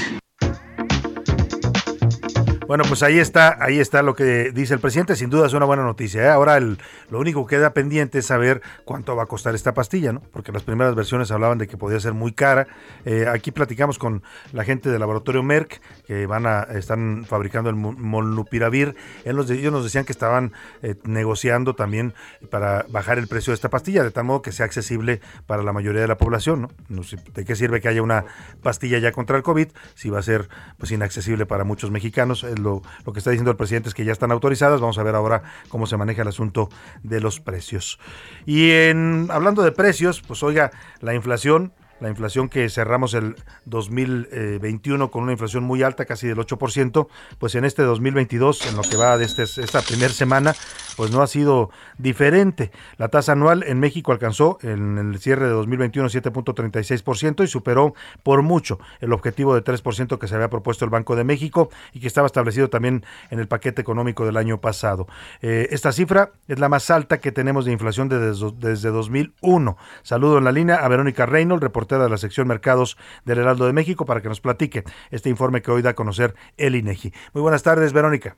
Bueno, 2.69 2.85
pues 2.87 3.03
ahí 3.03 3.19
está, 3.19 3.57
ahí 3.65 3.81
está 3.81 4.03
lo 4.03 4.15
que 4.15 4.53
dice 4.53 4.75
el 4.75 4.81
presidente. 4.81 5.17
Sin 5.17 5.31
duda 5.31 5.47
es 5.47 5.55
una 5.55 5.65
buena 5.65 5.85
noticia. 5.85 6.23
¿eh? 6.23 6.29
Ahora 6.29 6.59
el, 6.59 6.77
lo 7.09 7.19
único 7.19 7.47
que 7.47 7.57
queda 7.57 7.73
pendiente 7.73 8.19
es 8.19 8.27
saber 8.27 8.61
cuánto 8.85 9.17
va 9.17 9.23
a 9.23 9.27
costar 9.27 9.55
esta 9.55 9.73
pastilla, 9.73 10.13
¿no? 10.13 10.21
Porque 10.21 10.53
las 10.53 10.65
primeras 10.65 10.95
versiones 10.95 11.31
hablaban 11.31 11.57
de 11.57 11.67
que 11.67 11.79
podía 11.79 11.99
ser 11.99 12.13
muy 12.13 12.33
cara. 12.33 12.67
Eh, 13.07 13.25
aquí 13.27 13.53
platicamos 13.53 13.99
con 13.99 14.23
la 14.53 14.65
gente 14.65 14.91
del 14.91 15.01
laboratorio 15.01 15.43
Merck 15.43 15.81
que 16.07 16.27
van 16.27 16.47
a 16.47 16.65
están 16.75 17.25
fabricando 17.27 17.71
el 17.71 17.77
molnupiravir. 17.77 18.97
Ellos 19.25 19.73
nos 19.73 19.85
decían 19.85 20.05
que 20.05 20.13
estaban 20.13 20.53
eh, 20.83 20.95
negociando 21.05 21.75
también 21.75 22.13
para 22.51 22.85
bajar 22.91 23.17
el 23.17 23.29
precio 23.29 23.53
de 23.53 23.55
esta 23.55 23.71
pastilla 23.71 24.03
de 24.03 24.11
tal 24.11 24.25
modo 24.25 24.43
que 24.43 24.53
sea 24.53 24.67
accesible 24.67 25.23
para 25.47 25.63
la 25.63 25.73
mayoría 25.73 26.03
de 26.03 26.09
la 26.09 26.19
población, 26.19 26.69
¿no? 26.91 27.03
¿De 27.33 27.47
qué 27.47 27.57
sirve 27.57 27.81
que 27.81 27.89
haya 27.89 28.03
una 28.03 28.27
pastilla 28.63 28.99
ya 28.99 29.13
contra 29.13 29.39
el 29.39 29.43
COVID 29.43 29.69
si 29.95 30.11
va 30.11 30.19
a 30.19 30.23
ser 30.23 30.51
pues 30.77 30.93
inaccesible 30.93 31.47
para 31.47 31.65
muchos 31.65 31.91
mexicanos? 31.91 32.45
Lo, 32.59 32.83
que 33.13 33.19
está 33.19 33.31
diciendo 33.31 33.51
el 33.51 33.57
presidente 33.57 33.89
es 33.89 33.95
que 33.95 34.05
ya 34.05 34.13
están 34.13 34.33
autorizadas. 34.33 34.81
Vamos 34.81 34.99
a 34.99 35.03
ver 35.03 35.15
ahora 35.15 35.43
cómo 35.69 35.87
se 35.87 35.97
maneja 35.97 36.23
el 36.23 36.29
asunto 36.29 36.69
de 37.03 37.21
los 37.21 37.41
precios. 37.41 37.99
Y 38.47 38.71
en 38.71 39.29
hablando 39.31 39.63
de 39.63 39.73
precios, 39.73 40.21
pues 40.21 40.43
oiga, 40.43 40.71
la 41.01 41.15
inflación 41.15 41.73
la 42.01 42.09
inflación 42.09 42.49
que 42.49 42.69
cerramos 42.69 43.15
el 43.15 43.37
2021 43.65 45.11
con 45.11 45.23
una 45.25 45.33
inflación 45.33 45.65
muy 45.65 45.83
alta, 45.83 46.05
casi 46.05 46.29
del 46.29 46.39
8%, 46.39 47.09
pues 47.39 47.55
en 47.55 47.65
este 47.65 47.83
2022, 47.83 48.67
en 48.67 48.77
lo 48.77 48.83
que 48.83 48.97
va 48.97 49.19
de 49.19 49.25
este, 49.25 49.43
esta 49.43 49.83
primera 49.83 50.13
semana, 50.13 50.55
pues 50.97 51.11
no 51.11 51.23
ha 51.23 51.27
sido 51.27 51.71
diferente. 51.99 52.71
La 52.97 53.09
tasa 53.09 53.33
anual 53.33 53.65
en 53.67 53.81
México 53.81 54.13
alcanzó 54.13 54.59
en 54.63 54.99
el 54.99 55.19
cierre 55.19 55.47
de 55.47 55.53
2021 55.53 56.09
7.36% 56.09 57.45
y 57.45 57.47
superó 57.49 57.95
por 58.23 58.43
mucho 58.43 58.79
el 59.01 59.13
objetivo 59.13 59.55
de 59.55 59.65
3% 59.65 60.19
que 60.19 60.29
se 60.29 60.35
había 60.35 60.51
propuesto 60.51 60.85
el 60.85 60.91
Banco 60.91 61.17
de 61.17 61.25
México 61.25 61.71
y 61.93 62.01
que 62.01 62.07
estaba 62.07 62.27
establecido 62.27 62.69
también 62.69 63.05
en 63.31 63.39
el 63.39 63.49
paquete 63.49 63.81
económico 63.81 64.25
del 64.25 64.37
año 64.37 64.61
pasado. 64.61 65.07
Eh, 65.43 65.69
esta 65.71 65.93
cifra 65.93 66.33
es 66.47 66.59
la 66.59 66.69
más 66.69 66.91
alta 66.91 67.19
que 67.19 67.33
tenemos 67.33 67.65
de 67.65 67.73
inflación 67.73 68.09
desde, 68.09 68.53
desde 68.59 68.91
2001. 68.91 69.77
Saludo 70.03 70.39
en 70.39 70.45
la 70.45 70.53
línea 70.53 70.77
a 70.77 70.89
Verónica 70.89 71.27
Reynolds, 71.27 71.63
reportera 71.63 71.88
de 71.97 72.11
la 72.11 72.19
sección 72.19 72.49
Mercados 72.49 72.99
del 73.25 73.39
Heraldo 73.39 73.67
de 73.67 73.73
México, 73.73 74.05
para 74.05 74.21
que 74.21 74.29
nos 74.29 74.41
platique 74.41 74.85
este 75.11 75.31
informe 75.31 75.63
que 75.63 75.71
hoy 75.71 75.83
da 75.83 75.91
a 75.91 75.95
conocer 75.95 76.35
el 76.57 76.75
INEGI. 76.75 77.13
Muy 77.33 77.43
buenas 77.43 77.63
tardes, 77.63 77.93
Verónica. 77.93 78.37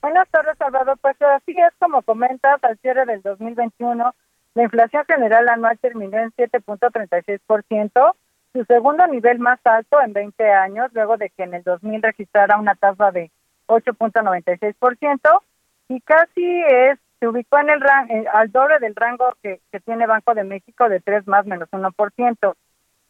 Buenas 0.00 0.28
tardes, 0.30 0.56
Salvador. 0.58 0.98
Pues 1.00 1.20
así 1.20 1.52
es 1.52 1.72
como 1.78 2.02
comentas, 2.02 2.62
al 2.62 2.78
cierre 2.78 3.06
del 3.06 3.22
2021, 3.22 4.14
la 4.54 4.62
inflación 4.62 5.04
general 5.06 5.48
anual 5.48 5.78
terminó 5.78 6.18
en 6.18 6.30
7.36%, 6.32 8.14
su 8.52 8.64
segundo 8.66 9.06
nivel 9.08 9.38
más 9.38 9.58
alto 9.64 10.00
en 10.00 10.12
20 10.12 10.52
años, 10.52 10.90
luego 10.92 11.16
de 11.16 11.30
que 11.30 11.42
en 11.42 11.54
el 11.54 11.62
2000 11.62 12.02
registrara 12.02 12.58
una 12.58 12.74
tasa 12.76 13.10
de 13.10 13.30
8.96%, 13.66 15.40
y 15.88 16.00
casi 16.02 16.62
es 16.62 16.98
se 17.24 17.28
ubicó 17.28 17.58
en 17.58 17.70
el 17.70 17.82
eh, 18.10 18.26
al 18.30 18.52
doble 18.52 18.78
del 18.80 18.94
rango 18.94 19.34
que, 19.42 19.58
tiene 19.86 20.06
Banco 20.06 20.34
de 20.34 20.44
México 20.44 20.90
de 20.90 21.00
3 21.00 21.26
más 21.26 21.46
menos 21.46 21.70
1%. 21.70 22.54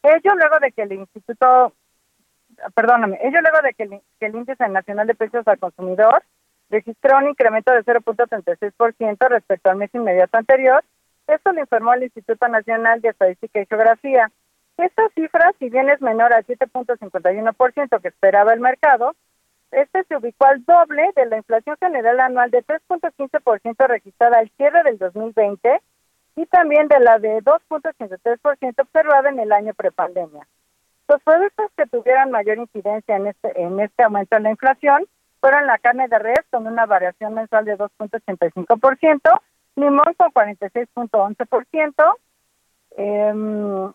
Ello 0.03 0.35
luego 0.35 0.59
de 0.61 0.71
que 0.71 0.83
el 0.83 0.93
Instituto, 0.93 1.73
perdóname, 2.73 3.19
ello 3.21 3.41
luego 3.41 3.61
de 3.61 3.73
que 3.73 3.83
el, 3.83 4.01
que 4.17 4.27
el 4.27 4.35
Índice 4.35 4.69
Nacional 4.69 5.07
de 5.07 5.15
Precios 5.15 5.45
al 5.49 5.59
Consumidor 5.59 6.23
registró 6.69 7.17
un 7.17 7.27
incremento 7.27 7.73
de 7.73 7.83
0.36% 7.83 9.29
respecto 9.29 9.69
al 9.69 9.75
mes 9.75 9.93
inmediato 9.93 10.37
anterior. 10.37 10.81
Esto 11.27 11.51
lo 11.51 11.59
informó 11.59 11.93
el 11.93 12.03
Instituto 12.03 12.47
Nacional 12.47 13.01
de 13.01 13.09
Estadística 13.09 13.59
y 13.59 13.65
Geografía. 13.65 14.31
Esta 14.77 15.09
cifra, 15.09 15.51
si 15.59 15.69
bien 15.69 15.89
es 15.89 16.01
menor 16.01 16.31
al 16.31 16.45
7.51% 16.45 18.01
que 18.01 18.07
esperaba 18.07 18.53
el 18.53 18.61
mercado, 18.61 19.13
este 19.71 20.03
se 20.05 20.15
ubicó 20.15 20.45
al 20.45 20.63
doble 20.65 21.11
de 21.15 21.25
la 21.25 21.37
inflación 21.37 21.75
general 21.79 22.19
anual 22.19 22.51
de 22.51 22.63
3.15% 22.63 23.87
registrada 23.87 24.39
al 24.39 24.49
cierre 24.57 24.83
del 24.83 24.97
2020 24.97 25.81
y 26.37 26.45
también 26.47 26.87
de 26.87 26.99
la 26.99 27.19
de 27.19 27.41
2.83% 27.41 28.81
observada 28.81 29.29
en 29.29 29.39
el 29.39 29.51
año 29.51 29.73
prepandemia. 29.73 30.47
Los 31.07 31.21
productos 31.23 31.71
que 31.77 31.85
tuvieron 31.85 32.31
mayor 32.31 32.57
incidencia 32.57 33.15
en 33.15 33.27
este, 33.27 33.61
en 33.61 33.79
este 33.79 34.03
aumento 34.03 34.35
de 34.35 34.41
la 34.41 34.51
inflación 34.51 35.05
fueron 35.39 35.67
la 35.67 35.77
carne 35.77 36.07
de 36.07 36.17
res 36.19 36.41
con 36.49 36.65
una 36.65 36.85
variación 36.85 37.35
mensual 37.35 37.65
de 37.65 37.77
2.85%, 37.77 39.41
limón 39.75 40.13
con 40.17 40.31
46.11%, 40.31 42.15
eh, 42.97 43.93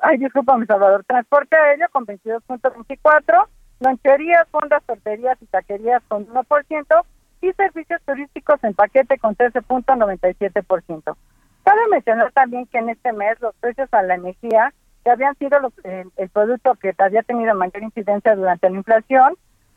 ay, 0.00 0.18
discúlpame, 0.18 0.66
Salvador, 0.66 1.04
transporte 1.04 1.56
aéreo 1.56 1.88
con 1.90 2.06
22.24%, 2.06 3.48
loncherías, 3.80 4.48
fondas, 4.50 4.82
torterías 4.84 5.38
y 5.40 5.46
taquerías 5.46 6.02
con 6.08 6.26
1% 6.26 7.02
y 7.40 7.52
servicios 7.52 8.00
turísticos 8.04 8.62
en 8.64 8.74
paquete 8.74 9.18
con 9.18 9.36
13.97%. 9.36 11.16
Cabe 11.62 11.80
mencionar 11.90 12.32
también 12.32 12.66
que 12.66 12.78
en 12.78 12.88
este 12.88 13.12
mes 13.12 13.40
los 13.40 13.54
precios 13.56 13.88
a 13.92 14.02
la 14.02 14.14
energía, 14.14 14.72
que 15.04 15.10
habían 15.10 15.36
sido 15.36 15.58
el, 15.84 16.28
producto 16.30 16.74
que 16.74 16.94
había 16.98 17.22
tenido 17.22 17.54
mayor 17.54 17.82
incidencia 17.82 18.34
durante 18.34 18.70
la 18.70 18.76
inflación, 18.76 19.36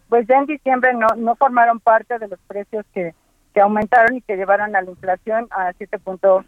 pues 0.10 0.26
ya 0.28 0.38
en 0.38 0.46
diciembre 0.46 0.94
no, 0.94 1.08
no 1.18 1.36
formaron 1.36 1.80
parte 1.80 2.18
de 2.18 2.28
los 2.28 2.40
precios 2.48 2.86
que, 2.94 3.14
que 3.54 3.62
aumentaron 3.62 4.16
y 4.16 4.22
que 4.22 4.36
llevaron 4.36 4.76
a 4.76 4.82
la 4.82 4.90
inflación 4.90 5.48
a 5.52 5.74
7 5.78 6.00
puntos, 6.00 6.46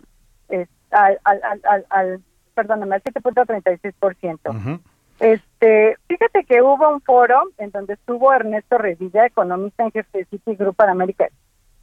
al, 0.91 1.19
al, 1.23 1.41
al, 1.63 1.85
al, 1.89 2.21
perdóname, 2.53 2.95
al 2.95 3.03
7.36%. 3.03 4.79
Este, 5.19 5.97
fíjate 6.07 6.43
que 6.43 6.61
hubo 6.61 6.89
un 6.89 7.01
foro 7.01 7.43
en 7.57 7.71
donde 7.71 7.93
estuvo 7.93 8.33
Ernesto 8.33 8.77
Revilla, 8.77 9.25
economista 9.25 9.83
en 9.83 9.91
jefe 9.91 10.19
de 10.19 10.25
Citigroup 10.25 10.75
para 10.75 10.91
América, 10.91 11.27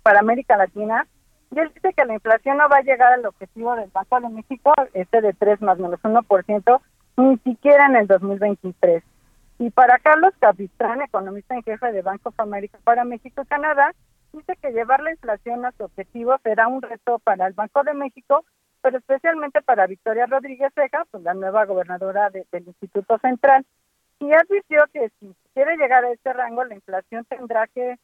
para 0.02 0.20
América 0.20 0.56
Latina, 0.56 1.06
y 1.52 1.58
él 1.58 1.70
dice 1.74 1.92
que 1.94 2.04
la 2.04 2.14
inflación 2.14 2.58
no 2.58 2.68
va 2.68 2.78
a 2.78 2.82
llegar 2.82 3.12
al 3.12 3.26
objetivo 3.26 3.74
del 3.74 3.90
Banco 3.90 4.20
de 4.20 4.28
México, 4.28 4.72
este 4.94 5.20
de 5.20 5.32
3 5.32 5.62
más 5.62 5.78
menos 5.78 6.00
1%, 6.00 6.80
ni 7.16 7.38
siquiera 7.38 7.86
en 7.86 7.96
el 7.96 8.06
2023. 8.06 9.02
Y 9.58 9.70
para 9.70 9.98
Carlos 9.98 10.32
Capistrán, 10.38 11.02
economista 11.02 11.54
en 11.54 11.62
jefe 11.62 11.92
de 11.92 12.02
Banco 12.02 12.30
of 12.30 12.40
America 12.40 12.78
para 12.84 13.04
México 13.04 13.42
y 13.42 13.46
Canadá, 13.46 13.92
dice 14.32 14.56
que 14.62 14.70
llevar 14.70 15.02
la 15.02 15.10
inflación 15.10 15.64
a 15.66 15.72
su 15.72 15.84
objetivo 15.84 16.36
será 16.42 16.68
un 16.68 16.82
reto 16.82 17.18
para 17.18 17.46
el 17.46 17.52
Banco 17.52 17.82
de 17.82 17.94
México 17.94 18.44
pero 18.82 18.98
especialmente 18.98 19.62
para 19.62 19.86
Victoria 19.86 20.26
Rodríguez 20.26 20.72
Ceja, 20.74 21.04
pues 21.10 21.22
la 21.22 21.34
nueva 21.34 21.64
gobernadora 21.64 22.30
del 22.30 22.66
Instituto 22.66 23.18
Central, 23.18 23.64
y 24.18 24.32
advirtió 24.32 24.84
que 24.92 25.10
si 25.18 25.34
quiere 25.54 25.76
llegar 25.76 26.04
a 26.04 26.12
este 26.12 26.32
rango, 26.32 26.64
la 26.64 26.74
inflación 26.74 27.24
tendrá 27.24 27.66
que, 27.68 27.98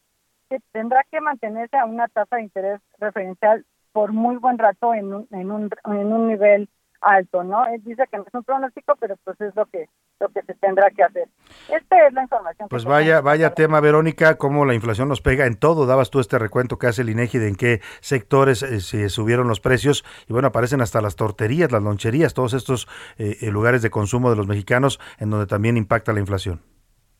tendrá 0.72 1.04
que 1.10 1.20
mantenerse 1.20 1.76
a 1.76 1.84
una 1.84 2.08
tasa 2.08 2.36
de 2.36 2.42
interés 2.42 2.80
referencial 2.98 3.64
por 3.92 4.12
muy 4.12 4.36
buen 4.36 4.58
rato 4.58 4.94
en 4.94 5.12
un, 5.12 5.28
en 5.30 5.50
un, 5.50 5.70
en 5.84 6.12
un 6.12 6.28
nivel 6.28 6.68
alto, 7.00 7.44
¿no? 7.44 7.66
Él 7.66 7.82
dice 7.84 8.04
que 8.10 8.18
no 8.18 8.24
es 8.26 8.34
un 8.34 8.44
pronóstico, 8.44 8.94
pero 8.98 9.16
pues 9.24 9.40
es 9.40 9.54
lo 9.54 9.66
que 9.66 9.88
lo 10.18 10.28
que 10.30 10.42
se 10.42 10.54
tendrá 10.54 10.90
que 10.90 11.02
hacer. 11.02 11.28
Esta 11.68 12.06
es 12.06 12.12
la 12.14 12.22
información. 12.22 12.68
Pues 12.68 12.84
vaya 12.84 13.20
vaya 13.20 13.54
tema, 13.54 13.80
Verónica, 13.80 14.38
cómo 14.38 14.64
la 14.64 14.74
inflación 14.74 15.08
nos 15.08 15.20
pega 15.20 15.46
en 15.46 15.56
todo. 15.56 15.86
Dabas 15.86 16.10
tú 16.10 16.20
este 16.20 16.38
recuento 16.38 16.78
que 16.78 16.86
hace 16.86 17.02
el 17.02 17.10
INEGI 17.10 17.38
de 17.38 17.48
en 17.48 17.56
qué 17.56 17.80
sectores 18.00 18.62
eh, 18.62 18.80
se 18.80 19.08
subieron 19.08 19.48
los 19.48 19.60
precios 19.60 20.04
y 20.28 20.32
bueno, 20.32 20.48
aparecen 20.48 20.80
hasta 20.80 21.00
las 21.00 21.16
torterías, 21.16 21.70
las 21.70 21.82
loncherías, 21.82 22.34
todos 22.34 22.54
estos 22.54 22.88
eh, 23.18 23.36
eh, 23.40 23.50
lugares 23.50 23.82
de 23.82 23.90
consumo 23.90 24.30
de 24.30 24.36
los 24.36 24.46
mexicanos 24.46 25.00
en 25.18 25.30
donde 25.30 25.46
también 25.46 25.76
impacta 25.76 26.12
la 26.12 26.20
inflación. 26.20 26.62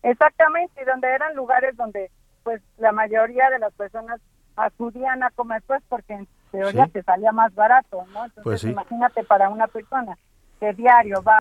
Exactamente, 0.02 0.80
y 0.82 0.84
donde 0.84 1.08
eran 1.08 1.34
lugares 1.34 1.76
donde 1.76 2.10
pues 2.44 2.62
la 2.78 2.92
mayoría 2.92 3.50
de 3.50 3.58
las 3.58 3.72
personas 3.74 4.20
acudían 4.54 5.22
a 5.22 5.30
comer 5.30 5.62
pues 5.66 5.82
porque 5.88 6.14
en 6.14 6.28
teoría 6.50 6.86
te 6.86 7.02
salía 7.02 7.32
más 7.32 7.54
barato, 7.54 8.04
¿no? 8.12 8.24
Entonces 8.24 8.42
pues 8.42 8.64
imagínate 8.64 9.24
para 9.24 9.48
una 9.48 9.66
persona 9.66 10.16
que 10.60 10.72
diario 10.72 11.22
va 11.22 11.38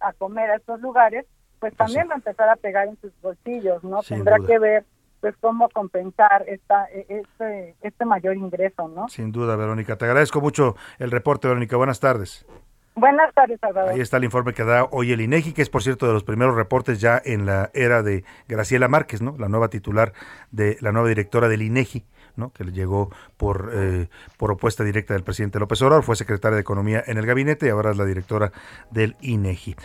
a 0.00 0.12
comer 0.14 0.50
a 0.50 0.56
estos 0.56 0.80
lugares, 0.80 1.26
pues, 1.58 1.74
pues 1.74 1.76
también 1.76 2.08
va 2.08 2.14
a 2.14 2.16
empezar 2.16 2.48
a 2.48 2.56
pegar 2.56 2.88
en 2.88 2.98
sus 3.00 3.12
bolsillos, 3.20 3.84
¿no? 3.84 4.02
Tendrá 4.02 4.38
que 4.38 4.58
ver 4.58 4.84
pues 5.20 5.34
cómo 5.40 5.68
compensar 5.68 6.44
esta 6.48 6.86
e, 6.86 7.04
este 7.08 7.76
este 7.82 8.04
mayor 8.06 8.36
ingreso, 8.36 8.88
¿no? 8.88 9.08
Sin 9.08 9.32
duda, 9.32 9.56
Verónica. 9.56 9.96
Te 9.96 10.06
agradezco 10.06 10.40
mucho 10.40 10.76
el 10.98 11.10
reporte, 11.10 11.48
Verónica. 11.48 11.76
Buenas 11.76 12.00
tardes. 12.00 12.46
Buenas 12.94 13.32
tardes, 13.34 13.60
Salvador. 13.60 13.92
Ahí 13.92 14.00
está 14.00 14.16
el 14.16 14.24
informe 14.24 14.52
que 14.52 14.64
da 14.64 14.84
hoy 14.90 15.12
el 15.12 15.20
INEGI, 15.20 15.52
que 15.52 15.62
es 15.62 15.70
por 15.70 15.82
cierto 15.82 16.06
de 16.06 16.12
los 16.12 16.24
primeros 16.24 16.56
reportes 16.56 17.00
ya 17.00 17.20
en 17.24 17.46
la 17.46 17.70
era 17.72 18.02
de 18.02 18.24
Graciela 18.48 18.88
Márquez, 18.88 19.22
¿no? 19.22 19.36
La 19.38 19.48
nueva 19.48 19.68
titular 19.68 20.12
de 20.50 20.76
la 20.80 20.92
nueva 20.92 21.08
directora 21.08 21.48
del 21.48 21.62
INEGI 21.62 22.04
que 22.54 22.64
le 22.64 22.72
llegó 22.72 23.10
por 23.36 23.70
eh, 23.72 24.08
propuesta 24.38 24.84
directa 24.84 25.14
del 25.14 25.22
presidente 25.22 25.58
López 25.58 25.80
Obrador, 25.82 26.02
fue 26.02 26.16
secretaria 26.16 26.56
de 26.56 26.62
Economía 26.62 27.02
en 27.06 27.18
el 27.18 27.26
gabinete 27.26 27.66
y 27.66 27.68
ahora 27.70 27.90
es 27.90 27.96
la 27.96 28.04
directora 28.04 28.52
del 28.90 29.16
INEGI. 29.20 29.76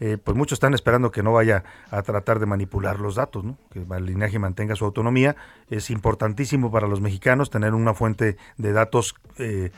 Eh, 0.00 0.18
pues 0.18 0.36
muchos 0.36 0.56
están 0.56 0.74
esperando 0.74 1.12
que 1.12 1.22
no 1.22 1.32
vaya 1.32 1.62
a 1.90 2.02
tratar 2.02 2.40
de 2.40 2.46
manipular 2.46 2.98
los 2.98 3.14
datos, 3.14 3.44
que 3.70 3.80
el 3.80 4.10
INEGI 4.10 4.38
mantenga 4.38 4.74
su 4.74 4.84
autonomía. 4.84 5.36
Es 5.70 5.90
importantísimo 5.90 6.72
para 6.72 6.88
los 6.88 7.00
mexicanos 7.00 7.50
tener 7.50 7.72
una 7.72 7.94
fuente 7.94 8.36
de 8.56 8.72
datos 8.72 9.14
eh, 9.38 9.70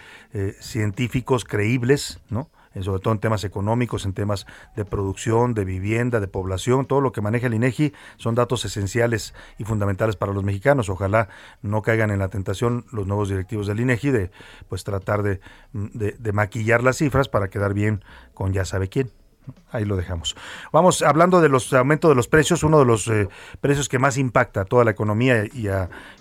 científicos 0.61 1.45
creíbles, 1.45 2.21
¿no? 2.31 2.49
Sobre 2.83 3.01
todo 3.01 3.15
en 3.15 3.21
temas 3.21 3.45
económicos, 3.45 4.05
en 4.05 4.13
temas 4.13 4.47
de 4.77 4.85
producción, 4.85 5.55
de 5.55 5.65
vivienda, 5.65 6.21
de 6.21 6.29
población, 6.29 6.87
todo 6.87 7.01
lo 7.01 7.13
que 7.13 7.21
maneja 7.21 7.47
el 7.47 7.55
INEGI 7.55 7.93
son 8.17 8.35
datos 8.35 8.65
esenciales 8.65 9.35
y 9.59 9.65
fundamentales 9.65 10.17
para 10.17 10.33
los 10.33 10.45
mexicanos. 10.45 10.89
Ojalá 10.89 11.29
no 11.63 11.83
caigan 11.83 12.11
en 12.11 12.19
la 12.19 12.29
tentación 12.29 12.85
los 12.91 13.07
nuevos 13.07 13.29
directivos 13.29 13.67
del 13.67 13.81
INEGI 13.81 14.11
de 14.11 14.31
pues 14.69 14.85
tratar 14.85 15.23
de, 15.23 15.41
de 15.73 16.33
maquillar 16.33 16.83
las 16.83 16.99
cifras 16.99 17.29
para 17.29 17.49
quedar 17.49 17.75
bien 17.75 18.05
con 18.35 18.53
ya 18.53 18.65
sabe 18.65 18.89
quién. 18.89 19.24
Ahí 19.71 19.85
lo 19.85 19.97
dejamos. 19.97 20.37
Vamos 20.73 21.03
hablando 21.03 21.41
de 21.41 21.49
los 21.49 21.73
aumentos 21.73 22.09
de 22.09 22.15
los 22.15 22.29
precios. 22.29 22.63
Uno 22.63 22.79
de 22.79 22.85
los 22.85 23.09
eh, 23.09 23.29
precios 23.61 23.89
que 23.89 23.99
más 23.99 24.17
impacta 24.17 24.61
a 24.61 24.65
toda 24.65 24.85
la 24.85 24.93
economía 24.93 25.45
y, 25.45 25.69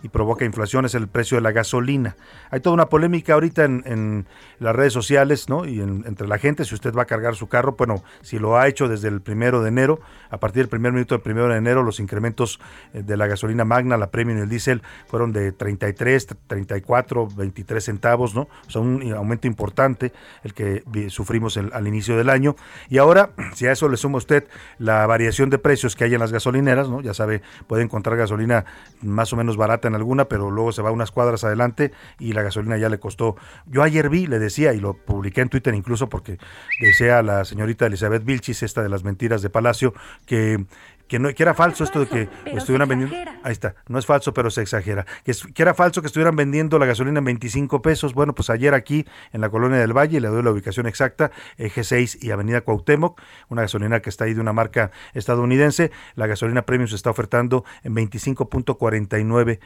y, 0.01 0.09
provoca 0.09 0.43
inflación 0.43 0.85
es 0.85 0.95
el 0.95 1.07
precio 1.07 1.37
de 1.37 1.41
la 1.41 1.51
gasolina. 1.51 2.15
Hay 2.49 2.61
toda 2.61 2.73
una 2.73 2.89
polémica 2.89 3.35
ahorita 3.35 3.63
en, 3.65 4.25
las 4.59 4.75
redes 4.75 4.93
sociales 4.93 5.49
¿no? 5.49 5.65
y 5.65 5.81
entre 5.81 6.27
la 6.27 6.39
gente. 6.39 6.65
Si 6.65 6.73
usted 6.73 6.93
va 6.95 7.03
a 7.03 7.05
cargar 7.05 7.35
su 7.35 7.47
carro, 7.47 7.75
bueno, 7.77 8.03
si 8.21 8.39
lo 8.39 8.57
ha 8.57 8.67
hecho 8.67 8.87
desde 8.87 9.09
el 9.09 9.21
primero 9.21 9.61
de 9.61 9.69
enero, 9.69 9.99
a 10.31 10.39
partir 10.39 10.63
del 10.63 10.69
primer 10.69 10.91
minuto 10.91 11.13
del 11.13 11.21
primero 11.21 11.49
de 11.49 11.57
enero, 11.57 11.83
los 11.83 11.99
incrementos 11.99 12.59
eh, 12.93 13.03
de 13.03 13.17
la 13.17 13.27
gasolina 13.27 13.65
magna, 13.65 13.97
la 13.97 14.09
premium 14.09 14.39
y 14.39 14.41
el 14.41 14.49
diésel 14.49 14.81
fueron 15.05 15.31
de 15.31 15.51
33, 15.51 16.27
34, 16.47 17.27
23 17.35 17.83
centavos, 17.83 18.33
¿no? 18.33 18.47
O 18.67 18.69
sea, 18.71 18.81
un 18.81 19.13
aumento 19.13 19.45
importante 19.45 20.11
el 20.43 20.55
que 20.55 20.83
sufrimos 21.09 21.57
al 21.57 21.87
inicio 21.87 22.17
del 22.17 22.29
año. 22.29 22.55
Y 22.89 22.97
ahora 22.97 23.12
Ahora, 23.13 23.29
si 23.53 23.67
a 23.67 23.71
eso 23.71 23.89
le 23.89 23.97
suma 23.97 24.17
usted 24.17 24.47
la 24.79 25.05
variación 25.05 25.51
de 25.51 25.59
precios 25.59 25.95
que 25.95 26.03
hay 26.03 26.15
en 26.15 26.19
las 26.19 26.31
gasolineras, 26.31 26.89
¿no? 26.89 26.99
Ya 26.99 27.13
sabe, 27.13 27.43
puede 27.67 27.83
encontrar 27.83 28.17
gasolina 28.17 28.65
más 29.03 29.31
o 29.33 29.35
menos 29.35 29.55
barata 29.55 29.87
en 29.87 29.93
alguna, 29.93 30.25
pero 30.25 30.49
luego 30.49 30.71
se 30.71 30.81
va 30.81 30.89
unas 30.89 31.11
cuadras 31.11 31.43
adelante 31.43 31.91
y 32.17 32.33
la 32.33 32.41
gasolina 32.41 32.75
ya 32.77 32.89
le 32.89 32.99
costó. 32.99 33.35
Yo 33.67 33.83
ayer 33.83 34.09
vi, 34.09 34.25
le 34.25 34.39
decía, 34.39 34.73
y 34.73 34.79
lo 34.79 34.95
publiqué 34.95 35.41
en 35.41 35.49
Twitter 35.49 35.75
incluso 35.75 36.09
porque 36.09 36.39
decía 36.81 37.21
la 37.21 37.45
señorita 37.45 37.85
Elizabeth 37.85 38.25
Vilchis, 38.25 38.63
esta 38.63 38.81
de 38.81 38.89
las 38.89 39.03
mentiras 39.03 39.43
de 39.43 39.51
Palacio, 39.51 39.93
que 40.25 40.65
que 41.07 41.19
no 41.19 41.33
que 41.33 41.43
era 41.43 41.53
falso 41.53 41.83
esto 41.83 41.99
de 42.01 42.07
que 42.07 42.29
estuvieran 42.45 42.87
vendiendo 42.87 43.15
ahí 43.43 43.51
está 43.51 43.75
no 43.87 43.99
es 43.99 44.05
falso 44.05 44.33
pero 44.33 44.49
se 44.49 44.61
exagera. 44.61 45.05
Que, 45.23 45.33
que, 45.53 45.61
era 45.61 45.73
falso 45.73 46.01
que 46.01 46.07
estuvieran 46.07 46.35
vendiendo 46.35 46.79
la 46.79 46.85
gasolina 46.85 47.19
en 47.19 47.25
25 47.25 47.81
pesos. 47.81 48.13
Bueno 48.13 48.33
pues 48.33 48.49
ayer 48.49 48.73
aquí 48.73 49.05
en 49.31 49.41
la 49.41 49.49
colonia 49.49 49.79
del 49.79 49.93
Valle 49.93 50.19
le 50.19 50.27
doy 50.27 50.43
la 50.43 50.51
ubicación 50.51 50.87
exacta 50.87 51.31
eje 51.57 51.83
6 51.83 52.19
y 52.21 52.31
avenida 52.31 52.61
Cuauhtémoc 52.61 53.21
una 53.49 53.63
gasolina 53.63 54.01
que 54.01 54.09
está 54.09 54.25
ahí 54.25 54.33
de 54.33 54.41
una 54.41 54.53
marca 54.53 54.91
estadounidense. 55.13 55.91
La 56.15 56.27
gasolina 56.27 56.63
premium 56.63 56.87
se 56.87 56.95
está 56.95 57.09
ofertando 57.09 57.65
en 57.83 57.95
25.49 57.95 59.59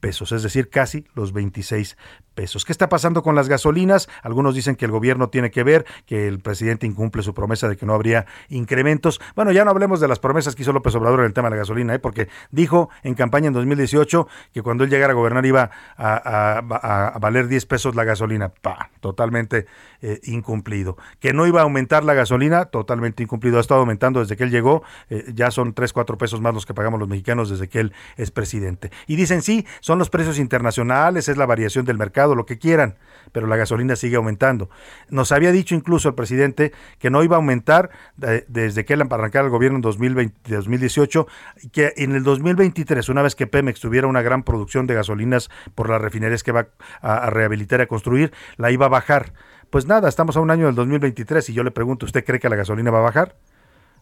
pesos, 0.00 0.32
es 0.32 0.42
decir, 0.42 0.68
casi 0.68 1.06
los 1.14 1.32
26 1.32 1.96
pesos. 2.34 2.64
¿Qué 2.64 2.72
está 2.72 2.88
pasando 2.88 3.22
con 3.22 3.34
las 3.34 3.48
gasolinas? 3.48 4.08
Algunos 4.22 4.54
dicen 4.54 4.76
que 4.76 4.84
el 4.84 4.90
gobierno 4.90 5.28
tiene 5.28 5.50
que 5.50 5.62
ver, 5.62 5.86
que 6.06 6.28
el 6.28 6.40
presidente 6.40 6.86
incumple 6.86 7.22
su 7.22 7.32
promesa 7.32 7.68
de 7.68 7.76
que 7.76 7.86
no 7.86 7.94
habría 7.94 8.26
incrementos. 8.48 9.20
Bueno, 9.34 9.52
ya 9.52 9.64
no 9.64 9.70
hablemos 9.70 10.00
de 10.00 10.08
las 10.08 10.18
promesas 10.18 10.54
que 10.54 10.62
hizo 10.62 10.72
López 10.72 10.94
Obrador 10.94 11.20
en 11.20 11.26
el 11.26 11.32
tema 11.32 11.48
de 11.48 11.52
la 11.52 11.58
gasolina, 11.58 11.94
¿eh? 11.94 11.98
porque 11.98 12.28
dijo 12.50 12.90
en 13.02 13.14
campaña 13.14 13.48
en 13.48 13.54
2018 13.54 14.28
que 14.52 14.62
cuando 14.62 14.84
él 14.84 14.90
llegara 14.90 15.12
a 15.12 15.16
gobernar 15.16 15.46
iba 15.46 15.70
a, 15.96 17.14
valer 17.20 17.48
10 17.48 17.66
pesos 17.66 17.94
la 17.94 18.04
gasolina. 18.04 18.48
Pa, 18.48 18.90
totalmente 19.00 19.66
eh, 20.02 20.20
incumplido. 20.24 20.96
Que 21.20 21.32
no 21.32 21.46
iba 21.46 21.60
a 21.60 21.64
aumentar 21.64 22.04
la 22.04 22.14
gasolina, 22.14 22.66
totalmente 22.66 23.22
incumplido. 23.22 23.58
Ha 23.58 23.60
estado 23.60 23.80
aumentando 23.80 24.20
desde 24.20 24.36
que 24.36 24.44
él 24.44 24.50
llegó, 24.50 24.82
eh, 25.08 25.24
ya 25.34 25.50
son 25.50 25.72
3, 25.72 25.92
4 25.92 26.18
pesos 26.18 26.40
más 26.40 26.54
los 26.54 26.66
que 26.66 26.74
pagamos 26.74 27.00
los 27.00 27.08
mexicanos 27.08 27.50
desde 27.50 27.68
que 27.68 27.80
él 27.80 27.92
es 28.16 28.30
presidente. 28.30 28.90
Y 29.06 29.16
dicen, 29.16 29.42
sí, 29.42 29.66
son 29.80 29.93
los 29.98 30.10
precios 30.10 30.38
internacionales, 30.38 31.28
es 31.28 31.36
la 31.36 31.46
variación 31.46 31.84
del 31.84 31.98
mercado 31.98 32.34
lo 32.34 32.46
que 32.46 32.58
quieran, 32.58 32.96
pero 33.32 33.46
la 33.46 33.56
gasolina 33.56 33.96
sigue 33.96 34.16
aumentando. 34.16 34.70
Nos 35.08 35.32
había 35.32 35.52
dicho 35.52 35.74
incluso 35.74 36.08
el 36.08 36.14
presidente 36.14 36.72
que 36.98 37.10
no 37.10 37.22
iba 37.22 37.36
a 37.36 37.38
aumentar 37.38 37.90
desde 38.16 38.84
que 38.84 38.94
él 38.94 39.02
arrancara 39.02 39.44
el 39.44 39.50
gobierno 39.50 39.76
en 39.76 39.82
2020, 39.82 40.54
2018, 40.54 41.26
que 41.72 41.92
en 41.96 42.14
el 42.14 42.22
2023, 42.22 43.08
una 43.08 43.22
vez 43.22 43.34
que 43.34 43.46
Pemex 43.46 43.80
tuviera 43.80 44.06
una 44.06 44.22
gran 44.22 44.42
producción 44.42 44.86
de 44.86 44.94
gasolinas 44.94 45.50
por 45.74 45.90
las 45.90 46.00
refinerías 46.00 46.42
que 46.42 46.52
va 46.52 46.68
a, 47.00 47.30
rehabilitar 47.30 47.80
y 47.80 47.82
a 47.84 47.86
construir, 47.86 48.32
la 48.56 48.70
iba 48.70 48.86
a 48.86 48.88
bajar. 48.88 49.32
Pues 49.70 49.86
nada, 49.86 50.08
estamos 50.08 50.36
a 50.36 50.40
un 50.40 50.50
año 50.50 50.66
del 50.66 50.74
2023 50.74 51.50
y 51.50 51.52
yo 51.52 51.64
le 51.64 51.70
pregunto, 51.70 52.06
¿usted 52.06 52.24
cree 52.24 52.38
que 52.38 52.48
la 52.48 52.56
gasolina 52.56 52.90
va 52.90 52.98
a 52.98 53.02
bajar? 53.02 53.36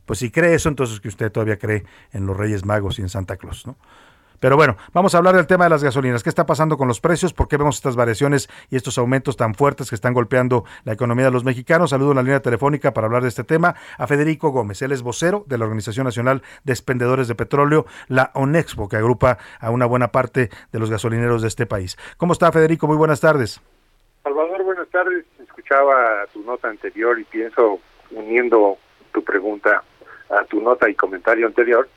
Pues 0.07 0.18
si 0.18 0.30
cree 0.30 0.55
eso, 0.55 0.68
entonces 0.68 1.01
que 1.01 1.09
usted 1.09 1.30
todavía 1.30 1.59
cree 1.59 1.84
en 2.12 2.26
los 2.26 2.36
Reyes 2.36 2.64
Magos 2.64 2.99
y 2.99 3.03
en 3.03 3.09
Santa 3.09 3.36
Claus, 3.36 3.66
¿no? 3.66 3.76
Pero 4.43 4.57
bueno, 4.57 4.76
vamos 4.93 5.14
a 5.14 5.18
hablar 5.18 5.36
del 5.36 5.47
tema 5.47 5.64
de 5.64 5.70
las 5.70 5.84
gasolinas. 5.84 6.24
¿Qué 6.24 6.28
está 6.28 6.45
pasando 6.47 6.76
con 6.76 6.88
los 6.88 7.01
precios? 7.01 7.32
¿Por 7.32 7.47
qué 7.47 7.57
vemos 7.57 7.76
estas 7.76 7.95
variaciones 7.95 8.51
y 8.70 8.76
estos 8.76 8.99
aumentos 8.99 9.36
tan 9.36 9.55
fuertes 9.55 9.88
que 9.88 9.95
están 9.95 10.14
golpeando 10.14 10.64
la 10.82 10.93
economía 10.93 11.26
de 11.26 11.30
los 11.30 11.45
mexicanos? 11.45 11.90
Saludo 11.90 12.11
en 12.11 12.16
la 12.16 12.22
línea 12.24 12.40
telefónica 12.40 12.93
para 12.93 13.07
hablar 13.07 13.22
de 13.22 13.28
este 13.28 13.45
tema 13.45 13.76
a 13.97 14.09
Federico 14.09 14.51
Gómez. 14.51 14.82
Él 14.82 14.90
es 14.90 15.05
vocero 15.05 15.45
de 15.47 15.59
la 15.59 15.64
Organización 15.64 16.07
Nacional 16.07 16.43
de 16.64 16.72
Expendedores 16.72 17.28
de 17.28 17.36
Petróleo, 17.36 17.86
la 18.09 18.32
ONEXPO, 18.34 18.88
que 18.88 18.97
agrupa 18.97 19.38
a 19.61 19.70
una 19.70 19.86
buena 19.86 20.09
parte 20.09 20.51
de 20.72 20.78
los 20.80 20.90
gasolineros 20.90 21.43
de 21.43 21.47
este 21.47 21.66
país. 21.66 21.97
¿Cómo 22.16 22.32
está, 22.32 22.51
Federico? 22.51 22.88
Muy 22.88 22.97
buenas 22.97 23.20
tardes. 23.20 23.61
Salvador, 24.24 24.64
buenas 24.64 24.88
tardes. 24.88 25.24
Escuchaba 25.40 26.26
tu 26.32 26.43
nota 26.43 26.68
anterior 26.68 27.16
y 27.20 27.22
pienso, 27.22 27.78
uniendo 28.11 28.76
tu 29.12 29.22
pregunta 29.22 29.84
a 30.30 30.45
tu 30.47 30.61
nota 30.61 30.90
y 30.90 30.97
comentario 30.97 31.47
anterior, 31.47 31.88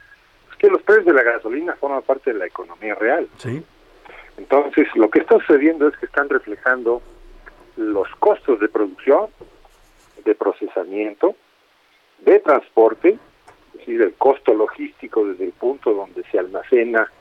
que 0.57 0.69
los 0.69 0.81
precios 0.81 1.05
de 1.05 1.13
la 1.13 1.23
gasolina 1.23 1.75
forman 1.75 2.01
parte 2.03 2.33
de 2.33 2.39
la 2.39 2.45
economía 2.45 2.95
real. 2.95 3.27
Sí. 3.37 3.63
Entonces, 4.37 4.87
lo 4.95 5.09
que 5.09 5.19
está 5.19 5.39
sucediendo 5.39 5.87
es 5.87 5.97
que 5.97 6.05
están 6.05 6.29
reflejando 6.29 7.01
los 7.77 8.07
costos 8.19 8.59
de 8.59 8.67
producción, 8.67 9.27
de 10.23 10.35
procesamiento, 10.35 11.35
de 12.19 12.39
transporte, 12.39 13.17
es 13.73 13.79
decir, 13.79 14.01
el 14.01 14.13
costo 14.15 14.53
logístico 14.53 15.25
desde 15.25 15.45
el 15.45 15.51
punto 15.51 15.93
donde 15.93 16.23
se 16.31 16.39
almacena 16.39 17.11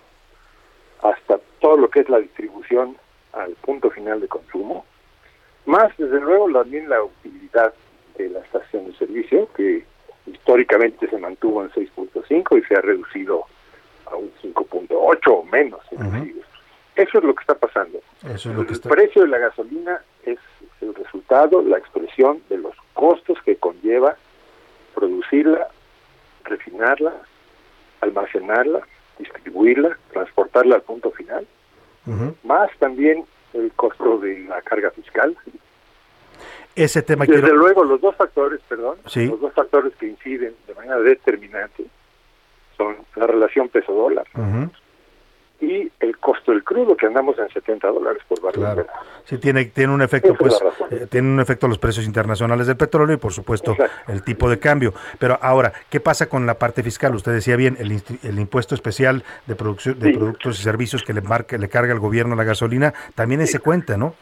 hasta 1.02 1.38
todo 1.60 1.76
lo 1.76 1.90
que 1.90 2.00
es 2.00 2.08
la 2.08 2.18
distribución 2.18 2.96
al 3.32 3.52
punto 3.54 3.90
final 3.90 4.20
de 4.20 4.28
consumo, 4.28 4.84
más 5.66 5.96
desde 5.96 6.20
luego 6.20 6.50
también 6.52 6.88
la 6.88 7.02
utilidad 7.02 7.74
de 8.16 8.28
la 8.30 8.40
estación 8.40 8.86
de 8.86 8.96
servicio, 8.96 9.48
que 9.54 9.84
históricamente 10.26 11.08
se 11.08 11.18
mantuvo 11.18 11.62
en 11.62 11.70
6.5 11.70 12.58
y 12.58 12.64
se 12.66 12.74
ha 12.74 12.80
reducido 12.80 13.44
a 14.06 14.16
un 14.16 14.30
5.8 14.42 15.18
o 15.28 15.44
menos. 15.44 15.80
Eso 16.96 17.18
es 17.18 17.24
lo 17.24 17.34
que 17.34 17.40
está 17.40 17.54
pasando. 17.54 18.00
el 18.22 18.80
precio 18.80 19.22
de 19.22 19.28
la 19.28 19.38
gasolina 19.38 20.00
es 20.24 20.38
el 20.80 20.94
resultado, 20.94 21.62
la 21.62 21.78
expresión 21.78 22.40
de 22.48 22.58
los 22.58 22.74
costos 22.92 23.38
que 23.44 23.56
conlleva 23.56 24.16
producirla, 24.94 25.68
refinarla, 26.44 27.12
almacenarla, 28.00 28.80
distribuirla, 29.18 29.98
transportarla 30.12 30.76
al 30.76 30.82
punto 30.82 31.10
final, 31.10 31.46
más 32.44 32.70
también 32.78 33.24
el 33.54 33.72
costo 33.72 34.18
de 34.18 34.40
la 34.40 34.60
carga 34.62 34.90
fiscal, 34.90 35.36
ese 36.76 37.02
tema 37.02 37.24
Desde 37.26 37.52
luego, 37.52 37.84
los 37.84 38.00
dos 38.00 38.14
factores, 38.16 38.60
perdón, 38.68 38.98
los 39.04 39.40
dos 39.40 39.52
factores 39.52 39.94
que 39.96 40.06
inciden 40.06 40.54
de 40.66 40.74
manera 40.74 40.98
determinante 40.98 41.84
son 42.76 42.96
la 43.16 43.26
relación 43.26 43.68
peso-dólar 43.68 44.26
y 45.60 45.90
el 46.00 46.18
costo 46.18 46.52
del 46.52 46.62
crudo, 46.64 46.96
que 46.96 47.06
andamos 47.06 47.38
en 47.38 47.48
70 47.48 47.88
dólares 47.88 48.22
por 48.28 48.40
barril. 48.40 48.62
Claro. 48.62 48.86
Sí, 49.24 49.38
tiene, 49.38 49.64
tiene 49.66 49.92
un 49.92 50.02
efecto, 50.02 50.34
pues, 50.34 50.58
eh, 50.90 51.06
tiene 51.08 51.28
un 51.28 51.40
efecto 51.40 51.68
los 51.68 51.78
precios 51.78 52.06
internacionales 52.06 52.66
del 52.66 52.76
petróleo 52.76 53.14
y, 53.14 53.18
por 53.18 53.32
supuesto, 53.32 53.76
el 54.08 54.22
tipo 54.22 54.50
de 54.50 54.58
cambio. 54.58 54.92
Pero 55.18 55.38
ahora, 55.40 55.72
¿qué 55.88 56.00
pasa 56.00 56.28
con 56.28 56.46
la 56.46 56.54
parte 56.54 56.82
fiscal? 56.82 57.14
Usted 57.14 57.32
decía 57.32 57.56
bien, 57.56 57.76
el, 57.78 58.02
el 58.22 58.38
impuesto 58.38 58.74
especial 58.74 59.24
de 59.46 59.54
producción 59.54 59.98
de 59.98 60.12
productos 60.12 60.60
y 60.60 60.62
servicios 60.62 61.02
que 61.02 61.12
le 61.12 61.20
marca, 61.20 61.56
le 61.56 61.68
carga 61.68 61.92
el 61.92 62.00
gobierno 62.00 62.34
a 62.34 62.36
la 62.36 62.44
gasolina, 62.44 62.92
también 63.14 63.40
ese 63.40 63.60
cuenta, 63.60 63.96
¿no? 63.96 64.14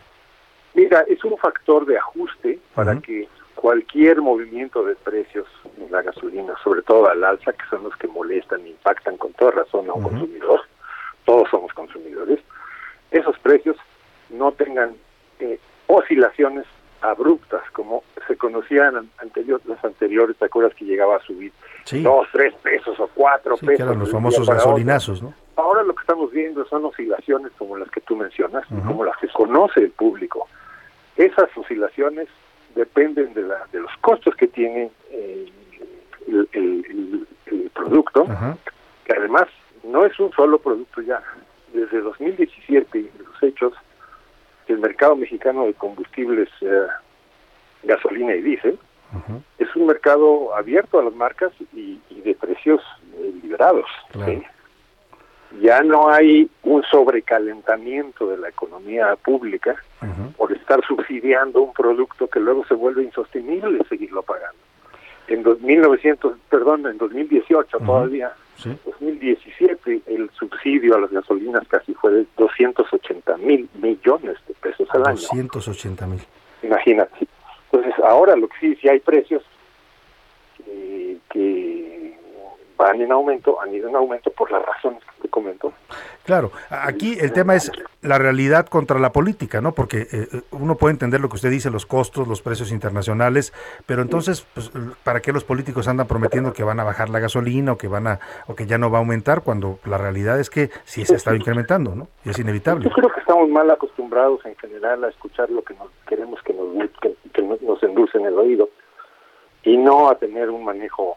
Mira, 0.74 1.04
es 1.08 1.22
un 1.24 1.36
factor 1.38 1.86
de 1.86 1.98
ajuste 1.98 2.58
para 2.74 2.98
que 3.00 3.28
cualquier 3.54 4.20
movimiento 4.20 4.84
de 4.84 4.96
precios 4.96 5.46
en 5.78 5.90
la 5.92 6.02
gasolina, 6.02 6.54
sobre 6.64 6.82
todo 6.82 7.08
al 7.08 7.22
alza, 7.22 7.52
que 7.52 7.64
son 7.70 7.84
los 7.84 7.96
que 7.96 8.08
molestan 8.08 8.62
e 8.62 8.70
impactan 8.70 9.16
con 9.16 9.32
toda 9.34 9.52
razón 9.52 9.88
a 9.88 9.92
un 9.92 10.02
consumidor, 10.02 10.60
todos 11.24 11.48
somos 11.50 11.72
consumidores, 11.72 12.40
esos 13.10 13.38
precios 13.38 13.76
no 14.30 14.52
tengan 14.52 14.94
eh, 15.38 15.60
oscilaciones 15.86 16.64
abruptas 17.02 17.62
como 17.72 18.02
se 18.26 18.36
conocían 18.36 19.10
anterior, 19.18 19.60
las 19.66 19.84
anteriores, 19.84 20.36
¿te 20.36 20.46
acuerdas 20.46 20.74
que 20.74 20.84
llegaba 20.84 21.16
a 21.16 21.20
subir 21.20 21.52
dos, 22.02 22.26
tres 22.32 22.54
pesos 22.62 22.98
o 22.98 23.08
cuatro 23.14 23.56
pesos? 23.56 23.76
Que 23.76 23.82
eran 23.82 23.98
los 23.98 24.10
famosos 24.10 24.48
gasolinazos, 24.48 25.22
¿no? 25.22 25.34
Ahora 25.56 25.82
lo 25.82 25.94
que 25.94 26.00
estamos 26.00 26.30
viendo 26.30 26.64
son 26.66 26.84
oscilaciones 26.84 27.52
como 27.58 27.76
las 27.76 27.90
que 27.90 28.00
tú 28.00 28.16
mencionas, 28.16 28.64
como 28.86 29.04
las 29.04 29.16
que 29.18 29.28
conoce 29.28 29.80
el 29.80 29.90
público. 29.90 30.48
Esas 31.16 31.56
oscilaciones 31.56 32.28
dependen 32.74 33.34
de, 33.34 33.42
la, 33.42 33.66
de 33.72 33.80
los 33.80 33.90
costos 34.00 34.34
que 34.36 34.48
tiene 34.48 34.90
eh, 35.10 35.46
el, 36.26 37.26
producto, 37.74 38.26
que 39.04 39.12
además 39.12 39.48
no 39.82 40.06
es 40.06 40.18
un 40.18 40.30
solo 40.32 40.58
producto 40.58 41.00
ya. 41.02 41.22
Desde 41.72 42.00
2017 42.00 42.98
y 42.98 43.10
los 43.18 43.42
hechos, 43.42 43.74
el 44.68 44.78
mercado 44.78 45.16
mexicano 45.16 45.66
de 45.66 45.74
combustibles, 45.74 46.48
eh, 46.60 46.86
gasolina 47.82 48.34
y 48.34 48.42
diésel, 48.42 48.78
Es 49.58 49.74
un 49.76 49.86
mercado 49.86 50.54
abierto 50.54 50.98
a 50.98 51.04
las 51.04 51.14
marcas 51.14 51.52
y, 51.72 52.00
de 52.24 52.34
precios 52.34 52.80
eh, 53.16 53.32
liberados. 53.42 53.86
Ya 55.60 55.82
no 55.82 56.08
hay 56.08 56.48
un 56.62 56.82
sobrecalentamiento 56.84 58.28
de 58.28 58.38
la 58.38 58.48
economía 58.48 59.16
pública 59.16 59.76
por 60.36 60.51
estar 60.72 60.86
subsidiando 60.86 61.60
un 61.60 61.72
producto 61.72 62.28
que 62.28 62.40
luego 62.40 62.64
se 62.66 62.74
vuelve 62.74 63.02
insostenible 63.02 63.78
seguirlo 63.88 64.22
pagando. 64.22 64.58
En 65.28 65.44
1900, 65.64 66.34
perdón, 66.48 66.86
en 66.86 66.98
2018 66.98 67.78
todavía, 67.78 68.32
2017, 68.64 70.02
el 70.06 70.30
subsidio 70.30 70.96
a 70.96 71.00
las 71.00 71.10
gasolinas 71.10 71.66
casi 71.68 71.94
fue 71.94 72.12
de 72.12 72.26
280 72.36 73.36
mil 73.38 73.68
millones 73.74 74.36
de 74.46 74.54
pesos 74.54 74.88
al 74.92 75.06
año. 75.06 75.20
280 75.32 76.06
mil. 76.06 76.20
Imagínate. 76.62 77.26
Entonces, 77.70 78.04
ahora 78.04 78.36
lo 78.36 78.48
que 78.48 78.58
sí, 78.60 78.76
sí 78.80 78.88
hay 78.88 79.00
precios 79.00 79.42
eh, 80.66 81.18
que 81.30 82.01
van 82.82 83.00
en 83.00 83.12
aumento, 83.12 83.60
han 83.60 83.72
ido 83.72 83.88
en 83.88 83.94
aumento 83.94 84.30
por 84.32 84.50
las 84.50 84.64
razones 84.64 85.00
que 85.04 85.22
te 85.22 85.28
comento. 85.28 85.72
Claro, 86.24 86.50
aquí 86.68 87.16
el 87.20 87.32
tema 87.32 87.54
es 87.54 87.70
la 88.00 88.18
realidad 88.18 88.66
contra 88.66 88.98
la 88.98 89.12
política, 89.12 89.60
¿no? 89.60 89.72
Porque 89.72 90.00
eh, 90.00 90.28
eh, 90.32 90.42
uno 90.50 90.74
puede 90.74 90.92
entender 90.92 91.20
lo 91.20 91.28
que 91.28 91.36
usted 91.36 91.50
dice, 91.50 91.70
los 91.70 91.86
costos, 91.86 92.26
los 92.26 92.42
precios 92.42 92.72
internacionales, 92.72 93.52
pero 93.86 94.02
entonces, 94.02 94.44
pues, 94.54 94.72
¿para 95.04 95.20
qué 95.20 95.32
los 95.32 95.44
políticos 95.44 95.86
andan 95.86 96.08
prometiendo 96.08 96.52
que 96.52 96.64
van 96.64 96.80
a 96.80 96.84
bajar 96.84 97.08
la 97.08 97.20
gasolina 97.20 97.72
o 97.72 97.78
que 97.78 97.86
van 97.86 98.08
a 98.08 98.20
o 98.48 98.56
que 98.56 98.66
ya 98.66 98.78
no 98.78 98.90
va 98.90 98.98
a 98.98 99.00
aumentar 99.00 99.42
cuando 99.42 99.78
la 99.84 99.98
realidad 99.98 100.40
es 100.40 100.50
que 100.50 100.70
sí 100.84 101.04
se 101.04 101.14
está 101.14 101.36
incrementando, 101.36 101.94
¿no? 101.94 102.08
Y 102.24 102.30
es 102.30 102.38
inevitable. 102.40 102.84
Yo 102.84 102.90
creo 102.90 103.10
que 103.10 103.20
estamos 103.20 103.48
mal 103.48 103.70
acostumbrados 103.70 104.44
en 104.44 104.56
general 104.56 105.04
a 105.04 105.08
escuchar 105.08 105.50
lo 105.50 105.62
que 105.62 105.74
nos 105.74 105.88
queremos 106.08 106.42
que 106.42 106.52
nos 106.52 106.90
que, 107.00 107.14
que 107.32 107.42
nos 107.42 107.82
endulce 107.82 108.18
en 108.18 108.26
el 108.26 108.38
oído 108.38 108.68
y 109.62 109.76
no 109.76 110.08
a 110.08 110.16
tener 110.16 110.50
un 110.50 110.64
manejo 110.64 111.16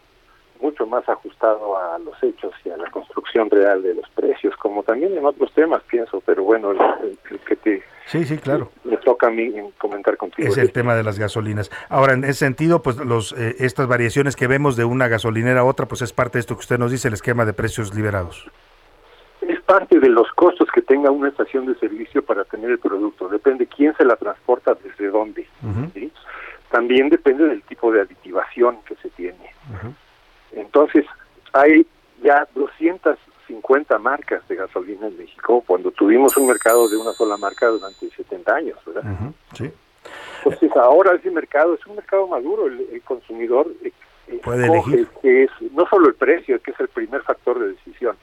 mucho 0.65 0.87
más 0.87 1.07
ajustado 1.07 1.77
a 1.77 1.99
los 1.99 2.15
hechos 2.23 2.51
y 2.63 2.71
a 2.71 2.77
la 2.77 2.89
construcción 2.89 3.51
real 3.51 3.83
de 3.83 3.93
los 3.93 4.09
precios, 4.09 4.55
como 4.57 4.81
también 4.81 5.15
en 5.15 5.23
otros 5.23 5.53
temas 5.53 5.83
pienso, 5.83 6.21
pero 6.25 6.43
bueno, 6.43 6.71
el, 6.71 7.17
que 7.47 7.55
te 7.55 7.83
sí, 8.07 8.25
sí, 8.25 8.37
claro. 8.39 8.71
me 8.83 8.97
toca 8.97 9.27
a 9.27 9.29
mí 9.29 9.53
comentar 9.77 10.17
contigo. 10.17 10.47
Es 10.47 10.57
el 10.57 10.71
tema 10.71 10.95
de 10.95 11.03
las 11.03 11.19
gasolinas. 11.19 11.69
Ahora, 11.87 12.13
en 12.13 12.23
ese 12.23 12.45
sentido, 12.45 12.81
pues 12.81 12.97
los 12.97 13.33
eh, 13.33 13.57
estas 13.59 13.87
variaciones 13.87 14.35
que 14.35 14.47
vemos 14.47 14.75
de 14.75 14.85
una 14.85 15.07
gasolinera 15.07 15.59
a 15.59 15.65
otra, 15.65 15.85
pues 15.85 16.01
es 16.01 16.13
parte 16.13 16.39
de 16.39 16.39
esto 16.39 16.55
que 16.55 16.61
usted 16.61 16.79
nos 16.79 16.89
dice, 16.89 17.09
el 17.09 17.13
esquema 17.13 17.45
de 17.45 17.53
precios 17.53 17.93
liberados. 17.93 18.49
Es 19.41 19.61
parte 19.61 19.99
de 19.99 20.09
los 20.09 20.31
costos 20.31 20.67
que 20.73 20.81
tenga 20.81 21.11
una 21.11 21.29
estación 21.29 21.67
de 21.67 21.75
servicio 21.75 22.23
para 22.25 22.43
tener 22.45 22.71
el 22.71 22.79
producto. 22.79 23.29
Depende 23.29 23.67
quién 23.67 23.95
se 23.97 24.03
la 24.03 24.15
transporta, 24.15 24.75
desde 24.83 25.09
dónde. 25.09 25.47
También 26.71 27.09
depende 27.09 27.45
del 27.45 27.61
tipo 27.61 27.91
de 27.91 28.01
aditivación 28.01 28.77
que 28.87 28.95
se 28.95 29.09
tiene. 29.11 29.53
Entonces, 30.55 31.05
hay 31.53 31.85
ya 32.23 32.47
250 32.55 33.97
marcas 33.99 34.47
de 34.47 34.55
gasolina 34.55 35.07
en 35.07 35.17
México 35.17 35.63
cuando 35.65 35.91
tuvimos 35.91 36.35
un 36.37 36.47
mercado 36.47 36.89
de 36.89 36.97
una 36.97 37.13
sola 37.13 37.37
marca 37.37 37.67
durante 37.67 38.09
70 38.09 38.55
años, 38.55 38.79
¿verdad? 38.85 39.03
sí. 39.53 39.71
Entonces, 40.43 40.71
ahora 40.75 41.15
ese 41.15 41.31
mercado 41.31 41.73
es 41.73 41.85
un 41.87 41.95
mercado 41.95 42.27
maduro, 42.27 42.67
el, 42.67 43.01
consumidor 43.03 43.67
eh, 43.83 43.91
eh, 44.27 44.39
puede 44.43 44.67
elegir 44.67 45.07
que 45.21 45.43
es 45.43 45.51
no 45.71 45.87
solo 45.87 46.07
el 46.07 46.15
precio, 46.15 46.61
que 46.61 46.71
es 46.71 46.79
el 46.79 46.87
primer 46.87 47.21
factor 47.23 47.59
de 47.59 47.69
decisión 47.69 48.15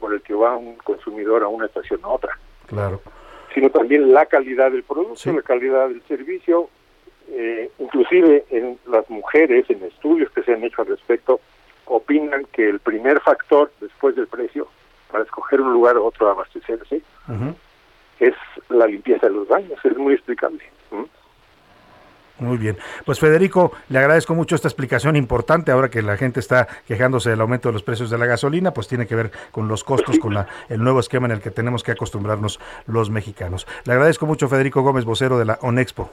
por 0.00 0.12
el 0.12 0.22
que 0.22 0.34
va 0.34 0.56
un 0.56 0.74
consumidor 0.76 1.44
a 1.44 1.48
una 1.48 1.66
estación 1.66 2.00
a 2.02 2.08
otra. 2.08 2.36
Claro. 2.66 3.00
Sino 3.54 3.70
también 3.70 4.12
la 4.12 4.26
calidad 4.26 4.72
del 4.72 4.82
producto, 4.82 5.32
la 5.32 5.42
calidad 5.42 5.88
del 5.88 6.02
servicio, 6.08 6.68
eh, 7.28 7.70
inclusive 7.78 8.44
en 8.50 8.78
las 8.88 9.08
mujeres, 9.08 9.68
en 9.68 9.84
estudios 9.84 10.30
que 10.32 10.42
se 10.42 10.54
han 10.54 10.64
hecho 10.64 10.82
al 10.82 10.88
respecto, 10.88 11.40
opinan 11.86 12.44
que 12.52 12.68
el 12.68 12.80
primer 12.80 13.20
factor 13.20 13.70
después 13.80 14.16
del 14.16 14.26
precio 14.26 14.68
para 15.10 15.24
escoger 15.24 15.60
un 15.60 15.72
lugar 15.72 15.98
u 15.98 16.04
otro 16.04 16.28
a 16.28 16.32
abastecerse 16.32 17.02
es 18.18 18.34
la 18.68 18.86
limpieza 18.86 19.26
de 19.26 19.34
los 19.34 19.48
baños, 19.48 19.78
es 19.84 19.96
muy 19.96 20.14
explicable. 20.14 20.62
Muy 22.42 22.56
bien. 22.56 22.76
Pues 23.04 23.20
Federico, 23.20 23.72
le 23.88 23.98
agradezco 24.00 24.34
mucho 24.34 24.56
esta 24.56 24.66
explicación 24.66 25.14
importante. 25.14 25.70
Ahora 25.70 25.90
que 25.90 26.02
la 26.02 26.16
gente 26.16 26.40
está 26.40 26.66
quejándose 26.88 27.30
del 27.30 27.40
aumento 27.40 27.68
de 27.68 27.74
los 27.74 27.84
precios 27.84 28.10
de 28.10 28.18
la 28.18 28.26
gasolina, 28.26 28.72
pues 28.72 28.88
tiene 28.88 29.06
que 29.06 29.14
ver 29.14 29.30
con 29.52 29.68
los 29.68 29.84
costos, 29.84 30.18
con 30.18 30.34
la, 30.34 30.48
el 30.68 30.82
nuevo 30.82 30.98
esquema 30.98 31.26
en 31.26 31.32
el 31.32 31.40
que 31.40 31.52
tenemos 31.52 31.84
que 31.84 31.92
acostumbrarnos 31.92 32.58
los 32.86 33.10
mexicanos. 33.10 33.66
Le 33.84 33.92
agradezco 33.92 34.26
mucho 34.26 34.48
Federico 34.48 34.82
Gómez, 34.82 35.04
vocero 35.04 35.38
de 35.38 35.44
la 35.44 35.58
ONEXPO. 35.62 36.10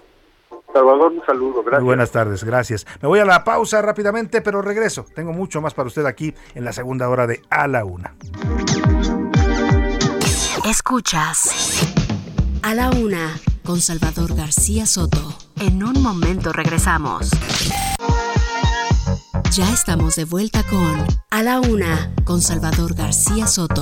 Salvador, 0.74 1.11
un 1.11 1.26
saludo, 1.26 1.61
gracias. 1.63 1.82
Muy 1.82 1.86
buenas 1.86 2.11
tardes, 2.11 2.43
gracias. 2.43 2.86
Me 3.01 3.07
voy 3.07 3.20
a 3.20 3.26
la 3.26 3.43
pausa 3.43 3.82
rápidamente, 3.82 4.41
pero 4.41 4.61
regreso. 4.61 5.05
Tengo 5.15 5.34
mucho 5.34 5.61
más 5.61 5.74
para 5.74 5.88
usted 5.88 6.05
aquí 6.05 6.34
en 6.53 6.63
la 6.63 6.74
segunda 6.74 7.09
hora 7.09 7.28
de 7.28 7.41
A 7.49 7.67
la 7.67 7.86
Una. 7.86 8.13
Escuchas 10.65 11.93
A 12.61 12.76
la 12.76 12.89
Una 12.91 13.39
con 13.63 13.80
Salvador 13.80 14.36
García 14.36 14.86
Soto. 14.86 15.34
En 15.59 15.84
un 15.84 16.01
momento 16.01 16.53
regresamos. 16.53 17.32
Ya 19.51 19.67
estamos 19.74 20.15
de 20.15 20.26
vuelta 20.26 20.63
con 20.63 21.05
A 21.32 21.43
la 21.43 21.59
Una 21.59 22.13
con 22.24 22.41
Salvador 22.41 22.93
García 22.93 23.47
Soto. 23.47 23.82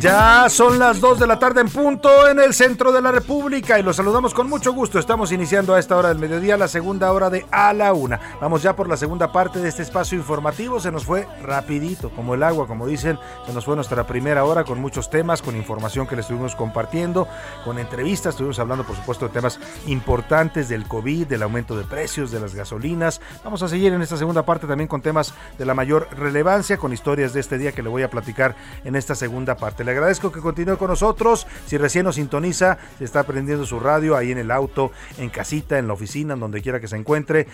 Ya 0.00 0.48
son 0.48 0.78
las 0.78 0.98
2 0.98 1.18
de 1.18 1.26
la 1.26 1.38
tarde 1.38 1.60
en 1.60 1.68
punto 1.68 2.26
en 2.26 2.40
el 2.40 2.54
centro 2.54 2.90
de 2.90 3.02
la 3.02 3.12
República 3.12 3.78
y 3.78 3.82
los 3.82 3.96
saludamos 3.96 4.32
con 4.32 4.48
mucho 4.48 4.72
gusto. 4.72 4.98
Estamos 4.98 5.30
iniciando 5.30 5.74
a 5.74 5.78
esta 5.78 5.94
hora 5.94 6.08
del 6.08 6.18
mediodía 6.18 6.56
la 6.56 6.68
segunda 6.68 7.12
hora 7.12 7.28
de 7.28 7.44
A 7.50 7.74
la 7.74 7.92
Una. 7.92 8.18
Vamos 8.40 8.62
ya 8.62 8.74
por 8.74 8.88
la 8.88 8.96
segunda 8.96 9.30
parte 9.30 9.58
de 9.58 9.68
este 9.68 9.82
espacio 9.82 10.16
informativo. 10.16 10.80
Se 10.80 10.90
nos 10.90 11.04
fue 11.04 11.28
rapidito, 11.42 12.08
como 12.08 12.32
el 12.32 12.42
agua, 12.42 12.66
como 12.66 12.86
dicen. 12.86 13.18
Se 13.44 13.52
nos 13.52 13.66
fue 13.66 13.74
nuestra 13.76 14.06
primera 14.06 14.44
hora 14.44 14.64
con 14.64 14.80
muchos 14.80 15.10
temas, 15.10 15.42
con 15.42 15.54
información 15.54 16.06
que 16.06 16.16
les 16.16 16.24
estuvimos 16.24 16.56
compartiendo, 16.56 17.28
con 17.66 17.78
entrevistas. 17.78 18.32
Estuvimos 18.32 18.58
hablando, 18.58 18.84
por 18.84 18.96
supuesto, 18.96 19.28
de 19.28 19.34
temas 19.34 19.60
importantes 19.86 20.70
del 20.70 20.88
COVID, 20.88 21.26
del 21.26 21.42
aumento 21.42 21.76
de 21.76 21.84
precios, 21.84 22.30
de 22.30 22.40
las 22.40 22.54
gasolinas. 22.54 23.20
Vamos 23.44 23.62
a 23.62 23.68
seguir 23.68 23.92
en 23.92 24.00
esta 24.00 24.16
segunda 24.16 24.46
parte 24.46 24.66
también 24.66 24.88
con 24.88 25.02
temas 25.02 25.34
de 25.58 25.66
la 25.66 25.74
mayor 25.74 26.08
relevancia, 26.12 26.78
con 26.78 26.94
historias 26.94 27.34
de 27.34 27.40
este 27.40 27.58
día 27.58 27.72
que 27.72 27.82
le 27.82 27.90
voy 27.90 28.02
a 28.02 28.08
platicar 28.08 28.56
en 28.84 28.96
esta 28.96 29.14
segunda 29.14 29.56
parte. 29.58 29.89
Le 29.90 29.96
agradezco 29.96 30.30
que 30.30 30.38
continúe 30.38 30.76
con 30.76 30.86
nosotros. 30.86 31.48
Si 31.66 31.76
recién 31.76 32.04
nos 32.04 32.14
sintoniza, 32.14 32.78
se 32.98 33.04
está 33.04 33.24
prendiendo 33.24 33.66
su 33.66 33.80
radio 33.80 34.16
ahí 34.16 34.30
en 34.30 34.38
el 34.38 34.52
auto, 34.52 34.92
en 35.18 35.30
casita, 35.30 35.78
en 35.78 35.88
la 35.88 35.94
oficina, 35.94 36.34
en 36.34 36.40
donde 36.40 36.62
quiera 36.62 36.78
que 36.78 36.86
se 36.86 36.94
encuentre. 36.94 37.48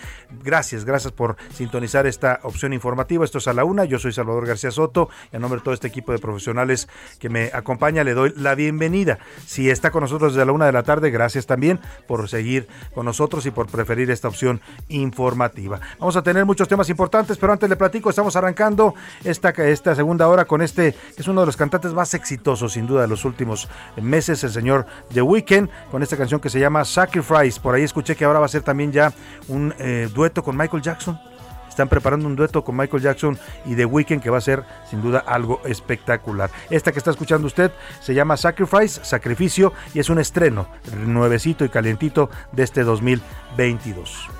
Gracias, 0.45 0.84
gracias 0.84 1.14
por 1.14 1.37
sintonizar 1.55 2.07
esta 2.07 2.41
opción 2.43 2.74
informativa. 2.74 3.24
Esto 3.24 3.39
es 3.39 3.49
a 3.49 3.55
la 3.55 3.64
una. 3.64 3.87
Yo 3.87 3.99
soy 3.99 4.12
Salvador 4.12 4.47
García 4.47 4.70
Soto 4.70 5.09
y 5.32 5.37
a 5.37 5.39
nombre 5.39 5.61
de 5.61 5.64
todo 5.64 5.72
este 5.72 5.87
equipo 5.87 6.12
de 6.12 6.18
profesionales 6.18 6.89
que 7.18 7.30
me 7.30 7.51
acompaña 7.55 8.05
le 8.05 8.12
doy 8.12 8.34
la 8.37 8.55
bienvenida. 8.55 9.18
Si 9.47 9.70
está 9.70 9.91
con 9.91 10.03
nosotros 10.03 10.34
desde 10.34 10.45
la 10.45 10.53
una 10.53 10.66
de 10.66 10.72
la 10.72 10.82
tarde, 10.82 11.11
gracias 11.11 11.47
también 11.47 11.80
por 12.07 12.28
seguir 12.28 12.68
con 12.95 13.07
nosotros 13.07 13.47
y 13.47 13.51
por 13.51 13.66
preferir 13.68 14.11
esta 14.11 14.28
opción 14.28 14.61
informativa. 14.91 15.80
Vamos 15.99 16.16
a 16.16 16.22
tener 16.22 16.45
muchos 16.45 16.68
temas 16.68 16.91
importantes, 16.91 17.39
pero 17.39 17.55
antes 17.55 17.70
le 17.70 17.76
platico, 17.76 18.11
estamos 18.11 18.37
arrancando 18.37 18.95
esta, 19.24 19.49
esta 19.49 19.95
segunda 19.95 20.28
hora 20.28 20.45
con 20.45 20.61
este, 20.61 20.93
que 20.93 21.22
es 21.22 21.28
uno 21.28 21.41
de 21.41 21.47
los 21.47 21.57
cantantes 21.57 21.95
más 21.95 22.11
exitoso 22.27 22.68
sin 22.68 22.89
duda 22.89 23.03
de 23.03 23.09
los 23.09 23.24
últimos 23.24 23.68
meses, 24.03 24.43
el 24.43 24.51
señor 24.51 24.85
The 25.14 25.22
Weeknd, 25.22 25.68
con 25.93 26.03
esta 26.03 26.16
canción 26.16 26.41
que 26.41 26.51
se 26.51 26.59
llama 26.59 26.85
Sacrifice. 26.85 27.61
Por 27.61 27.74
ahí 27.74 27.85
escuché 27.85 28.16
que 28.16 28.24
ahora 28.24 28.41
va 28.41 28.47
a 28.47 28.49
ser 28.49 28.62
también 28.62 28.91
ya 28.91 29.12
un 29.47 29.72
eh, 29.79 30.09
dueto 30.12 30.43
con 30.43 30.57
Michael 30.57 30.83
Jackson. 30.83 31.20
Están 31.68 31.89
preparando 31.89 32.27
un 32.27 32.35
dueto 32.35 32.64
con 32.64 32.77
Michael 32.77 33.03
Jackson 33.03 33.39
y 33.64 33.77
The 33.77 33.85
Weeknd 33.85 34.20
que 34.20 34.31
va 34.31 34.39
a 34.39 34.41
ser 34.41 34.64
sin 34.91 35.03
duda 35.03 35.20
algo 35.20 35.61
espectacular. 35.66 36.51
Esta 36.68 36.91
que 36.91 36.99
está 36.99 37.12
escuchando 37.12 37.47
usted 37.47 37.70
se 38.01 38.12
llama 38.12 38.37
Sacrifice, 38.37 39.05
Sacrificio, 39.05 39.72
y 39.95 40.01
es 40.01 40.11
un 40.11 40.18
estreno 40.18 40.66
nuevecito 41.07 41.64
y 41.64 41.68
calientito 41.68 42.29
de 42.51 42.64
este 42.64 42.83
2022. 42.83 44.31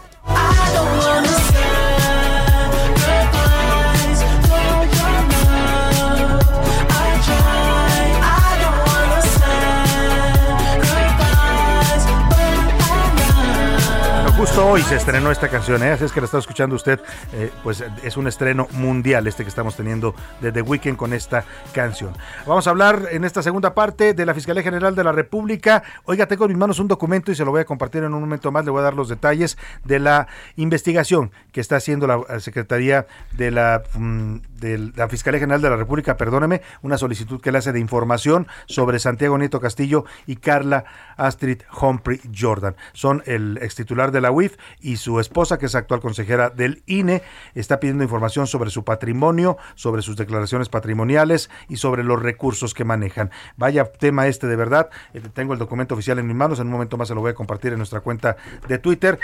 Hoy 14.59 14.80
se 14.82 14.96
estrenó 14.96 15.30
esta 15.30 15.48
canción, 15.48 15.82
¿eh? 15.82 15.90
así 15.90 16.04
es 16.04 16.12
que 16.12 16.20
la 16.20 16.24
está 16.24 16.38
escuchando 16.38 16.76
usted, 16.76 16.98
eh, 17.34 17.50
pues 17.62 17.84
es 18.02 18.16
un 18.16 18.26
estreno 18.26 18.68
mundial 18.72 19.26
este 19.26 19.42
que 19.42 19.48
estamos 19.48 19.76
teniendo 19.76 20.14
de 20.40 20.50
The 20.50 20.62
Weeknd 20.62 20.96
con 20.96 21.12
esta 21.12 21.44
canción. 21.74 22.14
Vamos 22.46 22.66
a 22.66 22.70
hablar 22.70 23.09
en 23.11 23.24
esta 23.24 23.42
segunda 23.42 23.74
parte 23.74 24.14
de 24.14 24.24
la 24.24 24.32
Fiscalía 24.32 24.62
General 24.62 24.94
de 24.94 25.04
la 25.04 25.12
República. 25.12 25.82
Oiga, 26.04 26.26
tengo 26.26 26.44
en 26.44 26.52
mis 26.52 26.59
manos 26.59 26.78
un 26.78 26.88
documento 26.88 27.30
y 27.30 27.34
se 27.34 27.44
lo 27.44 27.50
voy 27.50 27.61
a 27.61 27.64
compartir 27.64 28.02
en 28.02 28.14
un 28.14 28.20
momento 28.20 28.50
más, 28.50 28.64
le 28.64 28.70
voy 28.70 28.80
a 28.80 28.84
dar 28.84 28.94
los 28.94 29.09
detalles 29.09 29.59
de 29.84 29.98
la 29.98 30.26
investigación 30.57 31.32
que 31.52 31.61
está 31.61 31.76
haciendo 31.76 32.07
la 32.07 32.40
Secretaría 32.40 33.07
de 33.32 33.50
la, 33.50 33.82
mm, 33.94 34.36
de 34.59 34.92
la 34.96 35.09
Fiscalía 35.09 35.40
General 35.40 35.61
de 35.61 35.70
la 35.70 35.76
República, 35.76 36.16
perdóneme, 36.16 36.62
una 36.82 36.98
solicitud 36.98 37.40
que 37.40 37.52
le 37.52 37.59
hace 37.59 37.72
de 37.72 37.80
información 37.80 38.46
sobre 38.66 38.98
Santiago 38.98 39.38
Nieto 39.38 39.61
Castillo 39.61 40.04
y 40.26 40.36
Carla 40.36 40.84
Astrid 41.16 41.62
Humphrey 41.80 42.20
Jordan. 42.36 42.76
Son 42.92 43.22
el 43.26 43.59
ex 43.62 43.74
titular 43.74 44.12
de 44.12 44.20
la 44.20 44.30
UIF 44.30 44.57
y 44.80 44.96
su 44.96 45.20
esposa, 45.20 45.59
que 45.59 45.66
es 45.66 45.74
actual 45.74 46.00
consejera 46.00 46.50
del 46.50 46.82
INE, 46.86 47.22
está 47.54 47.80
pidiendo 47.80 48.04
información 48.04 48.46
sobre 48.46 48.70
su 48.70 48.84
patrimonio, 48.84 49.57
sobre 49.74 50.02
sus 50.02 50.16
declaraciones 50.16 50.68
patrimoniales 50.68 51.50
y 51.68 51.76
sobre 51.76 52.04
los 52.04 52.22
recursos 52.22 52.74
que 52.74 52.84
manejan. 52.84 53.30
Vaya 53.57 53.84
tema 53.84 54.26
este 54.26 54.46
de 54.46 54.57
verdad. 54.57 54.90
Eh, 55.14 55.22
tengo 55.34 55.52
el 55.52 55.59
documento 55.59 55.94
oficial 55.94 56.18
en 56.18 56.26
mis 56.26 56.36
manos, 56.36 56.61
en 56.61 56.66
un 56.66 56.72
momento 56.72 56.96
más 56.96 57.09
se 57.09 57.14
lo 57.14 57.20
voy 57.20 57.30
a 57.30 57.34
compartir 57.34 57.72
en 57.72 57.78
nuestra 57.78 58.00
cuenta 58.00 58.36
de 58.68 58.78
Twitter. 58.78 59.18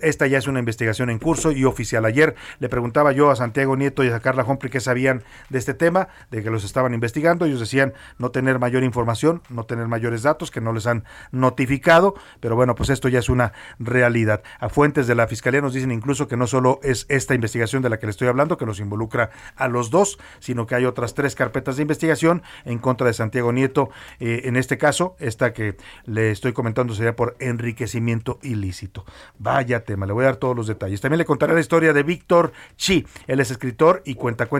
Esta 0.00 0.26
ya 0.26 0.38
es 0.38 0.46
una 0.46 0.58
investigación 0.58 1.10
en 1.10 1.18
curso 1.18 1.52
y 1.52 1.64
oficial. 1.64 2.04
Ayer 2.04 2.34
le 2.58 2.68
preguntaba 2.68 3.12
yo 3.12 3.30
a 3.30 3.36
Santiago 3.36 3.76
Nieto 3.76 4.04
y 4.04 4.08
a 4.08 4.20
Carla 4.20 4.44
Humphrey 4.44 4.71
qué 4.72 4.80
sabían 4.80 5.22
de 5.50 5.58
este 5.58 5.74
tema, 5.74 6.08
de 6.32 6.42
que 6.42 6.50
los 6.50 6.64
estaban 6.64 6.94
investigando. 6.94 7.44
Ellos 7.44 7.60
decían 7.60 7.92
no 8.18 8.32
tener 8.32 8.58
mayor 8.58 8.82
información, 8.82 9.42
no 9.50 9.64
tener 9.64 9.86
mayores 9.86 10.24
datos, 10.24 10.50
que 10.50 10.60
no 10.60 10.72
les 10.72 10.88
han 10.88 11.04
notificado, 11.30 12.14
pero 12.40 12.56
bueno, 12.56 12.74
pues 12.74 12.90
esto 12.90 13.08
ya 13.08 13.20
es 13.20 13.28
una 13.28 13.52
realidad. 13.78 14.42
A 14.58 14.68
fuentes 14.68 15.06
de 15.06 15.14
la 15.14 15.28
Fiscalía 15.28 15.60
nos 15.60 15.74
dicen 15.74 15.92
incluso 15.92 16.26
que 16.26 16.36
no 16.36 16.48
solo 16.48 16.80
es 16.82 17.06
esta 17.08 17.34
investigación 17.34 17.82
de 17.82 17.90
la 17.90 17.98
que 17.98 18.06
le 18.06 18.10
estoy 18.10 18.26
hablando, 18.26 18.56
que 18.56 18.66
nos 18.66 18.80
involucra 18.80 19.30
a 19.54 19.68
los 19.68 19.90
dos, 19.90 20.18
sino 20.40 20.66
que 20.66 20.74
hay 20.74 20.86
otras 20.86 21.14
tres 21.14 21.34
carpetas 21.34 21.76
de 21.76 21.82
investigación 21.82 22.42
en 22.64 22.78
contra 22.78 23.06
de 23.06 23.12
Santiago 23.12 23.52
Nieto. 23.52 23.90
Eh, 24.18 24.42
en 24.44 24.56
este 24.56 24.78
caso, 24.78 25.14
esta 25.18 25.52
que 25.52 25.76
le 26.06 26.30
estoy 26.30 26.52
comentando 26.52 26.94
sería 26.94 27.14
por 27.14 27.36
enriquecimiento 27.38 28.38
ilícito. 28.42 29.04
Vaya 29.38 29.84
tema, 29.84 30.06
le 30.06 30.14
voy 30.14 30.24
a 30.24 30.28
dar 30.28 30.36
todos 30.36 30.56
los 30.56 30.66
detalles. 30.66 31.00
También 31.00 31.18
le 31.18 31.24
contaré 31.26 31.52
la 31.52 31.60
historia 31.60 31.92
de 31.92 32.02
Víctor 32.02 32.52
Chi. 32.76 33.06
Él 33.26 33.40
es 33.40 33.50
escritor 33.50 34.02
y 34.04 34.14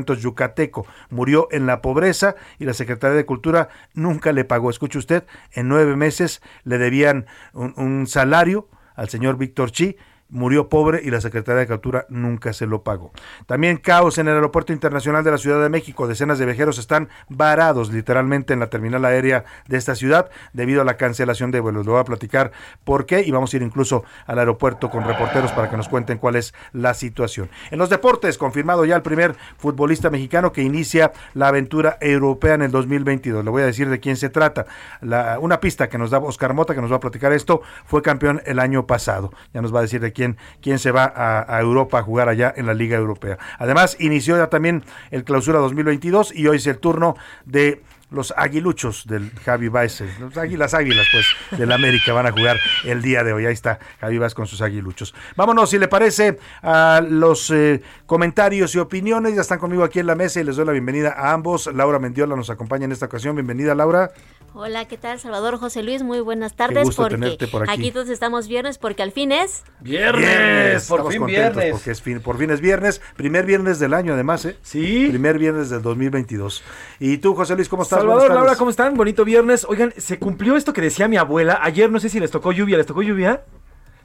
yucateco. 0.05 0.87
Murió 1.11 1.49
en 1.51 1.67
la 1.67 1.83
pobreza 1.83 2.37
y 2.59 2.65
la 2.65 2.75
Secretaría 2.75 3.17
de 3.17 3.27
Cultura 3.27 3.69
nunca 3.95 4.33
le 4.33 4.45
pagó. 4.45 4.71
Escuche 4.71 4.99
usted, 4.99 5.25
en 5.53 5.69
nueve 5.69 5.97
meses 5.97 6.43
le 6.65 6.79
debían 6.79 7.27
un, 7.53 7.75
un 7.77 8.07
salario 8.07 8.69
al 8.95 9.09
señor 9.09 9.39
Víctor 9.39 9.71
Chi 9.73 9.97
murió 10.33 10.69
pobre 10.69 11.03
y 11.05 11.11
la 11.11 11.21
Secretaría 11.21 11.61
de 11.61 11.67
Cultura 11.67 12.07
nunca 12.09 12.53
se 12.53 12.67
lo 12.67 12.83
pagó. 12.83 13.13
También 13.47 13.77
caos 13.77 14.19
en 14.19 14.29
el 14.29 14.35
Aeropuerto 14.35 14.73
Internacional 14.73 15.23
de 15.23 15.31
la 15.31 15.39
Ciudad 15.39 15.63
de 15.63 15.69
México. 15.69 16.09
Decenas 16.09 16.39
de 16.39 16.47
viajeros 16.47 16.79
están 16.79 17.09
varados 17.29 17.93
literalmente 17.93 18.55
en 18.55 18.61
la 18.61 18.69
terminal 18.69 19.05
aérea 19.05 19.45
de 19.69 19.77
esta 19.77 19.95
ciudad 19.95 20.31
debido 20.55 20.81
a 20.81 20.85
la 20.85 20.97
cancelación 20.97 21.51
de 21.51 21.61
vuelos. 21.61 21.85
Le 21.85 21.93
voy 21.93 22.01
a 22.01 22.05
platicar 22.05 22.51
por 22.83 23.05
qué 23.07 23.21
y 23.23 23.31
vamos 23.31 23.53
a 23.53 23.57
ir 23.57 23.63
incluso 23.63 24.05
al 24.27 24.39
aeropuerto 24.39 24.91
con 24.91 25.05
reporteros 25.05 25.53
para 25.53 25.69
que 25.69 25.77
nos 25.77 25.89
cuenten 25.89 26.19
cuál 26.19 26.37
es 26.37 26.55
la 26.73 26.95
situación. 26.95 27.51
En 27.71 27.79
los 27.79 27.91
deportes, 27.91 28.39
confirmado 28.39 28.87
ya 28.87 28.97
el 28.97 29.03
primer 29.03 29.37
futbolista 29.59 30.09
mexicano 30.09 30.51
que 30.53 30.63
inicia 30.63 31.13
la 31.35 31.49
aventura 31.49 31.99
europea 32.01 32.55
en 32.55 32.63
el 32.63 32.71
2022. 32.71 33.45
Le 33.45 33.51
voy 33.51 33.63
a 33.63 33.67
decir 33.67 33.91
de 33.91 34.01
quién 34.01 34.17
se 34.17 34.31
trata. 34.31 34.65
La, 35.03 35.39
una 35.39 35.61
pista 35.61 35.91
que 35.91 35.99
nos 35.99 36.11
da 36.11 36.19
Oscar 36.19 36.55
Mota, 36.55 36.75
que 36.75 36.81
nos 36.81 36.91
va 36.91 36.97
a 36.97 37.01
platicar 37.01 37.33
esto, 37.33 37.61
fue 37.85 38.01
campeón 38.01 38.41
el 38.47 38.59
año 38.59 38.87
pasado. 38.87 39.31
Ya 39.53 39.61
nos 39.61 39.75
va 39.75 39.81
a 39.81 39.83
decir 39.83 40.01
de 40.01 40.13
quién 40.13 40.22
quién, 40.61 40.79
se 40.79 40.91
va 40.91 41.13
a, 41.15 41.61
Europa 41.61 41.99
a 41.99 42.03
jugar 42.03 42.29
allá 42.29 42.53
en 42.57 42.67
la 42.67 42.75
Liga 42.75 42.97
Europea. 42.97 43.39
Además, 43.59 43.97
inició 44.01 44.37
ya 44.37 44.49
también 44.49 44.85
el 45.11 45.25
clausura 45.25 45.59
2022 45.59 46.35
y 46.35 46.47
hoy 46.47 46.57
es 46.57 46.67
el 46.67 46.79
turno 46.79 47.17
de 47.45 47.83
los 48.11 48.33
aguiluchos 48.37 49.07
del 49.07 49.31
Javi 49.45 49.69
Baez, 49.69 50.03
los 50.21 50.37
águilas 50.37 50.75
águilas 50.75 51.07
pues 51.11 51.59
del 51.59 51.73
América 51.73 52.13
van 52.13 52.27
a 52.27 52.33
jugar 52.33 52.59
el 52.85 53.01
día 53.01 53.25
de 53.25 53.33
hoy. 53.33 53.47
Ahí 53.47 53.55
está 53.55 53.79
Javi 54.01 54.19
Baez 54.19 54.35
con 54.35 54.47
sus 54.47 54.61
aguiluchos. 54.61 55.15
Vámonos, 55.35 55.71
si 55.71 55.79
le 55.79 55.89
parece, 55.89 56.39
a 56.63 57.03
los 57.07 57.51
eh, 57.51 57.81
comentarios 58.05 58.75
y 58.75 58.79
opiniones. 58.79 59.35
Ya 59.35 59.41
están 59.41 59.59
conmigo 59.59 59.83
aquí 59.83 59.99
en 59.99 60.07
la 60.07 60.15
mesa 60.15 60.41
y 60.41 60.45
les 60.45 60.57
doy 60.57 60.67
la 60.67 60.73
bienvenida 60.73 61.15
a 61.17 61.33
ambos. 61.33 61.73
Laura 61.73 61.99
Mendiola 61.99 62.37
nos 62.37 62.51
acompaña 62.51 62.85
en 62.85 62.93
esta 62.93 63.07
ocasión. 63.07 63.35
Bienvenida, 63.35 63.75
Laura. 63.75 64.11
Hola, 64.55 64.85
¿qué 64.87 64.99
tal? 64.99 65.19
Salvador 65.19 65.57
José 65.57 65.83
Luis, 65.83 66.03
muy 66.03 66.21
buenas 66.21 66.55
tardes. 66.55 66.91
Qué 66.91 66.95
porque 66.95 67.49
por 67.51 67.71
aquí. 67.71 67.91
todos 67.91 68.11
estamos 68.11 68.49
viernes 68.49 68.77
porque 68.77 69.03
al 69.03 69.11
fin 69.11 69.33
es 69.33 69.65
viernes. 69.81 70.87
por 70.89 71.11
fin 71.11 71.25
viernes. 71.25 71.71
Porque 71.73 71.91
es 71.91 72.03
fin, 72.03 72.21
por 72.21 72.37
fin 72.37 72.51
es 72.51 72.61
viernes, 72.61 73.01
primer 73.17 73.47
viernes 73.47 73.79
del 73.79 73.95
año 73.95 74.13
además, 74.13 74.45
¿eh? 74.45 74.59
Sí. 74.61 75.07
Primer 75.09 75.39
viernes 75.39 75.71
del 75.71 75.81
2022. 75.81 76.63
¿Y 77.01 77.17
tú, 77.17 77.35
José 77.35 77.57
Luis, 77.57 77.71
cómo 77.71 77.83
estás? 77.83 78.01
Salvador, 78.01 78.35
Laura, 78.35 78.55
¿cómo 78.57 78.71
están? 78.71 78.95
Bonito 78.95 79.25
viernes. 79.25 79.65
Oigan, 79.67 79.95
se 79.97 80.19
cumplió 80.19 80.55
esto 80.59 80.75
que 80.75 80.83
decía 80.83 81.09
mi 81.09 81.17
abuela. 81.17 81.59
Ayer 81.63 81.91
no 81.91 81.99
sé 81.99 82.11
si 82.11 82.21
les 82.21 82.31
tocó 82.31 82.53
lluvia, 82.53 82.77
¿les 82.77 82.87
tocó 82.87 83.01
lluvia? 83.01 83.45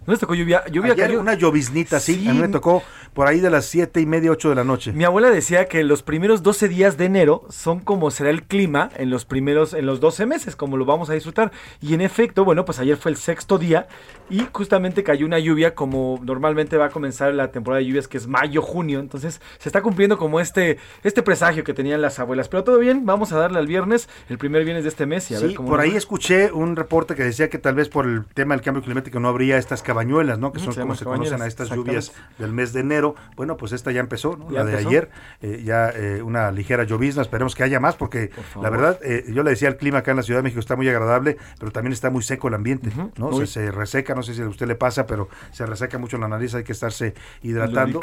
¿No 0.07 0.13
les 0.13 0.21
tocó 0.21 0.35
lluvia? 0.35 0.63
Lluvia 0.71 0.93
Ayer 0.93 1.17
una 1.17 1.33
lloviznita, 1.33 1.99
sí. 1.99 2.25
A 2.29 2.33
mí 2.33 2.39
me 2.39 2.47
tocó 2.47 2.81
por 3.13 3.27
ahí 3.27 3.41
de 3.41 3.49
las 3.49 3.65
siete 3.65 3.99
y 3.99 4.05
media, 4.05 4.31
ocho 4.31 4.47
de 4.47 4.55
la 4.55 4.63
noche. 4.63 4.93
Mi 4.93 5.03
abuela 5.03 5.29
decía 5.29 5.67
que 5.67 5.83
los 5.83 6.01
primeros 6.01 6.43
12 6.43 6.69
días 6.69 6.95
de 6.95 7.03
enero 7.03 7.43
son 7.49 7.81
como 7.81 8.09
será 8.09 8.29
el 8.29 8.43
clima 8.43 8.89
en 8.95 9.09
los 9.09 9.25
primeros, 9.25 9.73
en 9.73 9.85
los 9.85 9.99
12 9.99 10.25
meses, 10.25 10.55
como 10.55 10.77
lo 10.77 10.85
vamos 10.85 11.09
a 11.09 11.13
disfrutar. 11.13 11.51
Y 11.81 11.93
en 11.93 11.99
efecto, 11.99 12.45
bueno, 12.45 12.63
pues 12.63 12.79
ayer 12.79 12.95
fue 12.95 13.11
el 13.11 13.17
sexto 13.17 13.57
día 13.57 13.89
y 14.29 14.43
justamente 14.53 15.03
cayó 15.03 15.25
una 15.25 15.39
lluvia 15.39 15.75
como 15.75 16.21
normalmente 16.23 16.77
va 16.77 16.85
a 16.85 16.89
comenzar 16.89 17.33
la 17.33 17.51
temporada 17.51 17.79
de 17.79 17.87
lluvias, 17.87 18.07
que 18.07 18.15
es 18.15 18.27
mayo, 18.27 18.61
junio. 18.61 19.01
Entonces 19.01 19.41
se 19.57 19.67
está 19.67 19.81
cumpliendo 19.81 20.17
como 20.17 20.39
este, 20.39 20.77
este 21.03 21.21
presagio 21.21 21.65
que 21.65 21.73
tenían 21.73 22.01
las 22.01 22.17
abuelas. 22.19 22.47
Pero 22.47 22.63
todo 22.63 22.79
bien, 22.79 23.05
vamos 23.05 23.33
a 23.33 23.39
darle 23.39 23.59
al 23.59 23.67
viernes, 23.67 24.07
el 24.29 24.37
primer 24.37 24.63
viernes 24.63 24.85
de 24.85 24.89
este 24.89 25.05
mes. 25.05 25.29
Y 25.31 25.35
a 25.35 25.39
sí, 25.39 25.47
ver 25.47 25.55
cómo 25.55 25.67
por 25.67 25.81
ahí 25.81 25.97
escuché 25.97 26.49
un 26.53 26.77
reporte 26.77 27.13
que 27.13 27.25
decía 27.25 27.49
que 27.49 27.57
tal 27.57 27.75
vez 27.75 27.89
por 27.89 28.05
el 28.05 28.23
tema 28.33 28.55
del 28.55 28.63
cambio 28.63 28.81
climático 28.81 29.19
no 29.19 29.27
habría 29.27 29.57
estas 29.57 29.83
cabañuelas, 29.97 30.37
¿no? 30.37 30.51
Que 30.51 30.59
son 30.59 30.75
como 30.75 30.95
se 30.95 31.05
conocen 31.05 31.41
a 31.41 31.47
estas 31.47 31.69
lluvias 31.69 32.11
del 32.37 32.53
mes 32.53 32.71
de 32.73 32.81
enero. 32.81 33.15
Bueno, 33.35 33.57
pues 33.57 33.71
esta 33.71 33.91
ya 33.91 33.99
empezó, 33.99 34.37
la 34.49 34.63
de 34.63 34.77
ayer, 34.77 35.09
eh, 35.41 35.63
ya 35.65 35.89
eh, 35.89 36.21
una 36.21 36.51
ligera 36.51 36.83
llovizna, 36.83 37.23
esperemos 37.23 37.55
que 37.55 37.63
haya 37.63 37.79
más, 37.79 37.95
porque 37.95 38.29
la 38.61 38.69
verdad, 38.69 38.99
eh, 39.03 39.25
yo 39.33 39.41
le 39.43 39.51
decía, 39.51 39.69
el 39.69 39.77
clima 39.77 39.99
acá 39.99 40.11
en 40.11 40.17
la 40.17 40.23
Ciudad 40.23 40.39
de 40.39 40.43
México 40.43 40.59
está 40.59 40.75
muy 40.75 40.87
agradable, 40.87 41.37
pero 41.59 41.71
también 41.71 41.93
está 41.93 42.09
muy 42.11 42.21
seco 42.21 42.47
el 42.47 42.53
ambiente, 42.53 42.91
¿no? 43.17 43.45
se 43.47 43.71
reseca, 43.71 44.13
no 44.13 44.23
sé 44.23 44.33
si 44.33 44.41
a 44.41 44.47
usted 44.47 44.67
le 44.67 44.75
pasa, 44.75 45.07
pero 45.07 45.29
se 45.51 45.65
reseca 45.65 45.97
mucho 45.97 46.17
la 46.17 46.27
nariz, 46.27 46.53
hay 46.53 46.63
que 46.63 46.73
estarse 46.73 47.15
hidratando, 47.41 47.99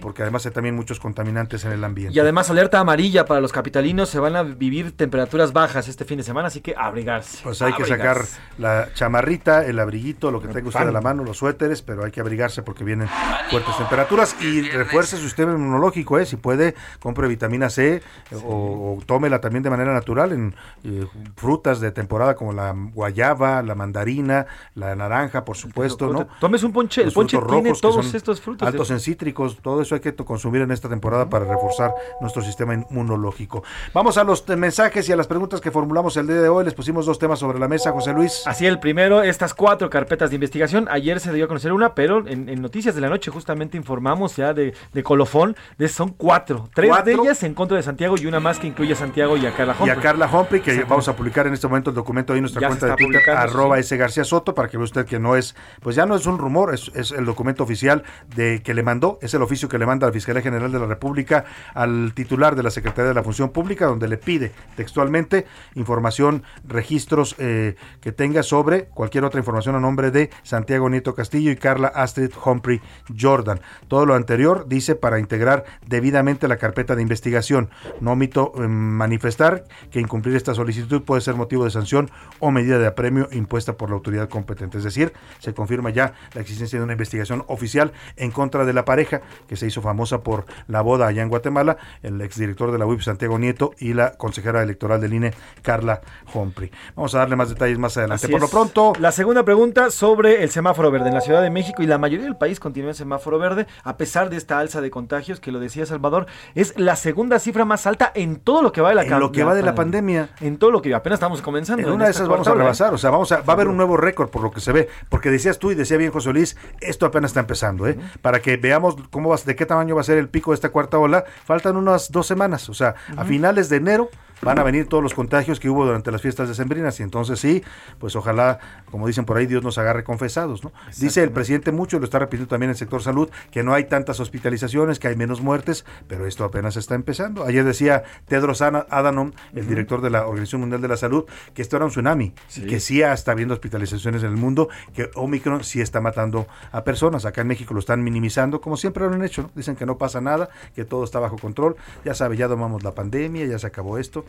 porque 0.00 0.22
además 0.22 0.44
hay 0.44 0.52
también 0.52 0.74
muchos 0.74 1.00
contaminantes 1.00 1.64
en 1.64 1.72
el 1.72 1.82
ambiente. 1.84 2.14
Y 2.14 2.20
además 2.20 2.50
alerta 2.50 2.78
amarilla 2.80 3.24
para 3.24 3.40
los 3.40 3.52
capitalinos, 3.52 4.08
se 4.08 4.18
van 4.18 4.36
a 4.36 4.42
vivir 4.42 4.92
temperaturas 4.96 5.52
bajas 5.52 5.88
este 5.88 6.04
fin 6.04 6.18
de 6.18 6.24
semana, 6.24 6.48
así 6.48 6.60
que 6.60 6.74
abrigarse. 6.76 7.38
Pues 7.42 7.62
hay 7.62 7.72
que 7.72 7.84
sacar 7.84 8.22
la 8.58 8.88
chamarrita, 8.92 9.64
el 9.64 9.78
abriguito, 9.78 10.30
lo 10.30 10.40
que 10.40 10.48
tenga 10.48 10.68
usted 10.68 10.88
a 10.88 10.92
la 10.92 11.00
mano, 11.00 11.21
los 11.24 11.38
suéteres, 11.38 11.82
pero 11.82 12.04
hay 12.04 12.10
que 12.10 12.20
abrigarse 12.20 12.62
porque 12.62 12.84
vienen 12.84 13.08
fuertes 13.50 13.76
temperaturas 13.76 14.36
y 14.40 14.62
refuerce 14.62 15.16
su 15.16 15.24
sistema 15.24 15.52
inmunológico, 15.52 16.18
¿eh? 16.18 16.26
si 16.26 16.36
puede, 16.36 16.74
compre 17.00 17.28
vitamina 17.28 17.70
C 17.70 18.02
o, 18.44 18.98
tómela 19.06 19.40
también 19.40 19.62
de 19.62 19.70
manera 19.70 19.92
natural 19.92 20.32
en 20.32 20.54
eh, 20.84 21.06
frutas 21.36 21.80
de 21.80 21.90
temporada 21.92 22.34
como 22.34 22.52
la 22.52 22.74
guayaba, 22.94 23.62
la 23.62 23.74
mandarina, 23.74 24.46
la 24.74 24.94
naranja, 24.94 25.44
por 25.44 25.56
supuesto, 25.56 26.12
¿no? 26.12 26.26
Tomes 26.40 26.62
un 26.62 26.72
ponche, 26.72 27.02
el 27.02 27.12
ponche 27.12 27.38
tiene 27.48 27.72
todos 27.80 28.14
estos 28.14 28.40
frutos. 28.40 28.66
Altos 28.66 28.90
en 28.90 29.00
cítricos, 29.00 29.58
todo 29.60 29.82
eso 29.82 29.94
hay 29.94 30.00
que 30.00 30.14
consumir 30.14 30.62
en 30.62 30.70
esta 30.70 30.88
temporada 30.88 31.28
para 31.28 31.44
reforzar 31.44 31.94
nuestro 32.20 32.42
sistema 32.42 32.74
inmunológico. 32.74 33.62
Vamos 33.92 34.16
a 34.18 34.24
los 34.24 34.46
mensajes 34.48 35.08
y 35.08 35.12
a 35.12 35.16
las 35.16 35.26
preguntas 35.26 35.60
que 35.60 35.70
formulamos 35.70 36.16
el 36.16 36.26
día 36.26 36.40
de 36.40 36.48
hoy. 36.48 36.64
Les 36.64 36.74
pusimos 36.74 37.06
dos 37.06 37.18
temas 37.18 37.38
sobre 37.38 37.58
la 37.58 37.68
mesa, 37.68 37.92
José 37.92 38.12
Luis. 38.12 38.42
Así, 38.46 38.66
el 38.66 38.78
primero, 38.78 39.22
estas 39.22 39.54
cuatro 39.54 39.90
carpetas 39.90 40.30
de 40.30 40.36
investigación. 40.36 40.88
Ayer 40.90 41.11
se 41.20 41.32
dio 41.32 41.44
a 41.44 41.48
conocer 41.48 41.72
una, 41.72 41.94
pero 41.94 42.26
en, 42.26 42.62
Noticias 42.62 42.94
de 42.94 43.00
la 43.00 43.08
Noche 43.08 43.30
justamente 43.30 43.76
informamos 43.76 44.36
ya 44.36 44.54
de, 44.54 44.74
de 44.92 45.02
colofón. 45.02 45.56
De, 45.78 45.88
son 45.88 46.10
cuatro. 46.10 46.68
Tres 46.74 46.92
de 47.04 47.14
ellas 47.14 47.42
en 47.42 47.54
contra 47.54 47.76
de 47.76 47.82
Santiago 47.82 48.16
y 48.18 48.26
una 48.26 48.40
más 48.40 48.58
que 48.58 48.66
incluye 48.66 48.92
a 48.92 48.96
Santiago 48.96 49.36
y 49.36 49.46
a 49.46 49.54
Carla 49.54 49.72
Humphrey. 49.72 49.88
Y 49.88 49.98
a 49.98 50.00
Carla 50.00 50.26
Humphrey, 50.26 50.60
que 50.60 50.84
vamos 50.84 51.08
a 51.08 51.16
publicar 51.16 51.46
en 51.46 51.54
este 51.54 51.66
momento 51.66 51.90
el 51.90 51.96
documento 51.96 52.32
ahí 52.32 52.38
en 52.38 52.42
nuestra 52.42 52.66
cuenta 52.66 52.86
de 52.86 52.96
Twitter, 52.96 53.30
arroba 53.30 53.78
ese 53.78 53.96
García 53.96 54.24
Soto, 54.24 54.54
para 54.54 54.68
que 54.68 54.76
vea 54.76 54.84
usted 54.84 55.06
que 55.06 55.18
no 55.18 55.36
es, 55.36 55.54
pues 55.80 55.96
ya 55.96 56.06
no 56.06 56.14
es 56.14 56.26
un 56.26 56.38
rumor, 56.38 56.74
es, 56.74 56.90
es, 56.94 57.12
el 57.12 57.24
documento 57.24 57.64
oficial 57.64 58.02
de 58.34 58.62
que 58.62 58.74
le 58.74 58.82
mandó, 58.82 59.18
es 59.22 59.34
el 59.34 59.42
oficio 59.42 59.68
que 59.68 59.78
le 59.78 59.86
manda 59.86 60.06
la 60.06 60.12
Fiscalía 60.12 60.42
General 60.42 60.70
de 60.70 60.78
la 60.78 60.86
República 60.86 61.44
al 61.74 62.12
titular 62.14 62.56
de 62.56 62.62
la 62.62 62.70
Secretaría 62.70 63.08
de 63.08 63.14
la 63.14 63.22
Función 63.22 63.50
Pública, 63.50 63.86
donde 63.86 64.08
le 64.08 64.16
pide 64.16 64.52
textualmente 64.76 65.46
información, 65.74 66.42
registros 66.66 67.36
eh, 67.38 67.76
que 68.00 68.12
tenga 68.12 68.42
sobre 68.42 68.86
cualquier 68.86 69.24
otra 69.24 69.40
información 69.40 69.74
a 69.74 69.80
nombre 69.80 70.10
de 70.10 70.30
Santiago 70.42 70.88
Nieto 70.92 71.14
Castillo 71.14 71.50
y 71.50 71.56
Carla 71.56 71.88
Astrid 71.88 72.30
Humphrey 72.44 72.80
Jordan. 73.18 73.60
Todo 73.88 74.06
lo 74.06 74.14
anterior 74.14 74.66
dice 74.68 74.94
para 74.94 75.18
integrar 75.18 75.64
debidamente 75.86 76.48
la 76.48 76.56
carpeta 76.56 76.94
de 76.94 77.02
investigación. 77.02 77.70
No 78.00 78.12
omito 78.12 78.52
eh, 78.56 78.68
manifestar 78.68 79.64
que 79.90 80.00
incumplir 80.00 80.36
esta 80.36 80.54
solicitud 80.54 81.02
puede 81.02 81.20
ser 81.20 81.34
motivo 81.34 81.64
de 81.64 81.70
sanción 81.70 82.10
o 82.38 82.50
medida 82.50 82.78
de 82.78 82.86
apremio 82.86 83.28
impuesta 83.32 83.74
por 83.74 83.90
la 83.90 83.96
autoridad 83.96 84.28
competente. 84.28 84.78
Es 84.78 84.84
decir, 84.84 85.12
se 85.38 85.54
confirma 85.54 85.90
ya 85.90 86.14
la 86.34 86.40
existencia 86.40 86.78
de 86.78 86.84
una 86.84 86.92
investigación 86.92 87.44
oficial 87.48 87.92
en 88.16 88.30
contra 88.30 88.64
de 88.64 88.72
la 88.72 88.84
pareja 88.84 89.22
que 89.48 89.56
se 89.56 89.66
hizo 89.66 89.82
famosa 89.82 90.22
por 90.22 90.46
la 90.68 90.80
boda 90.82 91.06
allá 91.06 91.22
en 91.22 91.28
Guatemala, 91.28 91.76
el 92.02 92.20
exdirector 92.20 92.72
de 92.72 92.78
la 92.78 92.86
UIP 92.86 93.00
Santiago 93.00 93.38
Nieto 93.38 93.72
y 93.78 93.94
la 93.94 94.12
consejera 94.12 94.62
electoral 94.62 95.00
del 95.00 95.14
INE 95.14 95.34
Carla 95.62 96.00
Humphrey. 96.32 96.70
Vamos 96.94 97.14
a 97.14 97.18
darle 97.18 97.36
más 97.36 97.48
detalles 97.48 97.78
más 97.78 97.96
adelante. 97.96 98.26
Así 98.26 98.32
por 98.32 98.40
lo 98.40 98.48
pronto, 98.48 98.92
La 98.98 99.12
segunda 99.12 99.44
pregunta 99.44 99.90
sobre 99.90 100.42
el 100.42 100.50
semáforo 100.50 100.81
verde 100.90 101.08
en 101.08 101.14
la 101.14 101.20
Ciudad 101.20 101.42
de 101.42 101.50
México 101.50 101.82
y 101.82 101.86
la 101.86 101.98
mayoría 101.98 102.24
del 102.24 102.36
país 102.36 102.60
continúa 102.60 102.90
en 102.90 102.94
semáforo 102.94 103.38
verde 103.38 103.66
a 103.84 103.96
pesar 103.96 104.30
de 104.30 104.36
esta 104.36 104.58
alza 104.58 104.80
de 104.80 104.90
contagios 104.90 105.40
que 105.40 105.52
lo 105.52 105.60
decía 105.60 105.86
Salvador 105.86 106.26
es 106.54 106.78
la 106.78 106.96
segunda 106.96 107.38
cifra 107.38 107.64
más 107.64 107.86
alta 107.86 108.10
en 108.14 108.36
todo 108.36 108.62
lo 108.62 108.72
que 108.72 108.80
va 108.80 108.90
de 108.90 108.94
la 108.96 109.02
En 109.02 109.20
lo 109.20 109.32
que 109.32 109.44
va 109.44 109.54
de 109.54 109.62
la 109.62 109.74
pandemia. 109.74 110.30
en 110.40 110.56
todo 110.58 110.70
lo 110.70 110.82
que 110.82 110.94
apenas 110.94 111.18
estamos 111.18 111.42
comenzando 111.42 111.86
En 111.86 111.92
una 111.92 112.06
de 112.06 112.10
esas 112.10 112.28
vamos 112.28 112.48
a 112.48 112.54
rebasar, 112.54 112.94
o 112.94 112.98
sea, 112.98 113.10
vamos 113.10 113.30
a, 113.32 113.42
va 113.42 113.52
a 113.52 113.56
haber 113.56 113.68
un 113.68 113.76
nuevo 113.76 113.96
récord 113.96 114.28
por 114.28 114.42
lo 114.42 114.50
que 114.50 114.60
se 114.60 114.72
ve, 114.72 114.88
porque 115.08 115.30
decías 115.30 115.58
tú 115.58 115.70
y 115.70 115.74
decía 115.74 115.96
bien 115.96 116.10
José 116.10 116.32
Luis, 116.32 116.56
esto 116.80 117.06
apenas 117.06 117.30
está 117.30 117.40
empezando, 117.40 117.86
¿eh? 117.86 117.98
Para 118.20 118.40
que 118.40 118.56
veamos 118.56 118.96
cómo 119.10 119.30
va, 119.30 119.36
de 119.44 119.56
qué 119.56 119.66
tamaño 119.66 119.94
va 119.94 120.00
a 120.00 120.04
ser 120.04 120.18
el 120.18 120.28
pico 120.28 120.52
de 120.52 120.56
esta 120.56 120.70
cuarta 120.70 120.98
ola, 120.98 121.24
faltan 121.44 121.76
unas 121.76 122.10
dos 122.10 122.26
semanas, 122.26 122.68
o 122.68 122.74
sea, 122.74 122.94
a 123.16 123.24
finales 123.24 123.68
de 123.68 123.76
enero 123.76 124.10
van 124.42 124.58
a 124.58 124.62
venir 124.62 124.86
todos 124.88 125.02
los 125.02 125.14
contagios 125.14 125.60
que 125.60 125.70
hubo 125.70 125.86
durante 125.86 126.10
las 126.10 126.20
fiestas 126.20 126.48
decembrinas 126.48 126.98
y 127.00 127.02
entonces 127.02 127.38
sí, 127.38 127.62
pues 127.98 128.16
ojalá, 128.16 128.58
como 128.90 129.06
dicen 129.06 129.24
por 129.24 129.36
ahí, 129.36 129.46
Dios 129.46 129.62
nos 129.62 129.78
agarre 129.78 130.04
confesados, 130.04 130.64
¿no? 130.64 130.72
Dice 130.98 131.22
el 131.22 131.30
presidente 131.30 131.72
mucho, 131.72 131.98
lo 131.98 132.04
está 132.04 132.18
repitiendo 132.18 132.48
también 132.48 132.70
el 132.70 132.76
sector 132.76 133.02
salud, 133.02 133.30
que 133.50 133.62
no 133.62 133.72
hay 133.72 133.84
tantas 133.84 134.20
hospitalizaciones, 134.20 134.98
que 134.98 135.08
hay 135.08 135.16
menos 135.16 135.40
muertes, 135.40 135.84
pero 136.08 136.26
esto 136.26 136.44
apenas 136.44 136.76
está 136.76 136.94
empezando. 136.94 137.44
Ayer 137.44 137.64
decía 137.64 138.02
Tedros 138.26 138.62
Adhanom, 138.62 139.32
el 139.54 139.66
director 139.66 140.00
de 140.00 140.10
la 140.10 140.26
Organización 140.26 140.62
Mundial 140.62 140.82
de 140.82 140.88
la 140.88 140.96
Salud, 140.96 141.24
que 141.54 141.62
esto 141.62 141.76
era 141.76 141.84
un 141.84 141.90
tsunami, 141.90 142.34
que 142.68 142.80
sí 142.80 143.02
está 143.02 143.32
habiendo 143.32 143.54
hospitalizaciones 143.54 144.22
en 144.22 144.30
el 144.30 144.36
mundo, 144.36 144.68
que 144.94 145.10
Omicron 145.14 145.64
sí 145.64 145.80
está 145.80 146.00
matando 146.00 146.46
a 146.72 146.84
personas. 146.84 147.24
Acá 147.24 147.42
en 147.42 147.48
México 147.48 147.74
lo 147.74 147.80
están 147.80 148.02
minimizando, 148.02 148.60
como 148.60 148.76
siempre 148.76 149.04
lo 149.06 149.14
han 149.14 149.24
hecho, 149.24 149.42
¿no? 149.42 149.50
Dicen 149.54 149.76
que 149.76 149.86
no 149.86 149.98
pasa 149.98 150.20
nada, 150.20 150.48
que 150.74 150.84
todo 150.84 151.04
está 151.04 151.18
bajo 151.20 151.36
control. 151.38 151.76
Ya 152.04 152.14
sabe, 152.14 152.36
ya 152.36 152.48
domamos 152.48 152.82
la 152.82 152.92
pandemia, 152.92 153.46
ya 153.46 153.58
se 153.58 153.66
acabó 153.66 153.98
esto. 153.98 154.24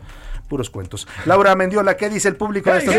Puros 0.48 0.70
cuentos. 0.70 1.08
Laura 1.24 1.54
Mendiola, 1.54 1.96
¿qué 1.96 2.08
dice 2.10 2.28
el 2.28 2.36
público 2.36 2.70
de 2.70 2.78
estas? 2.78 2.94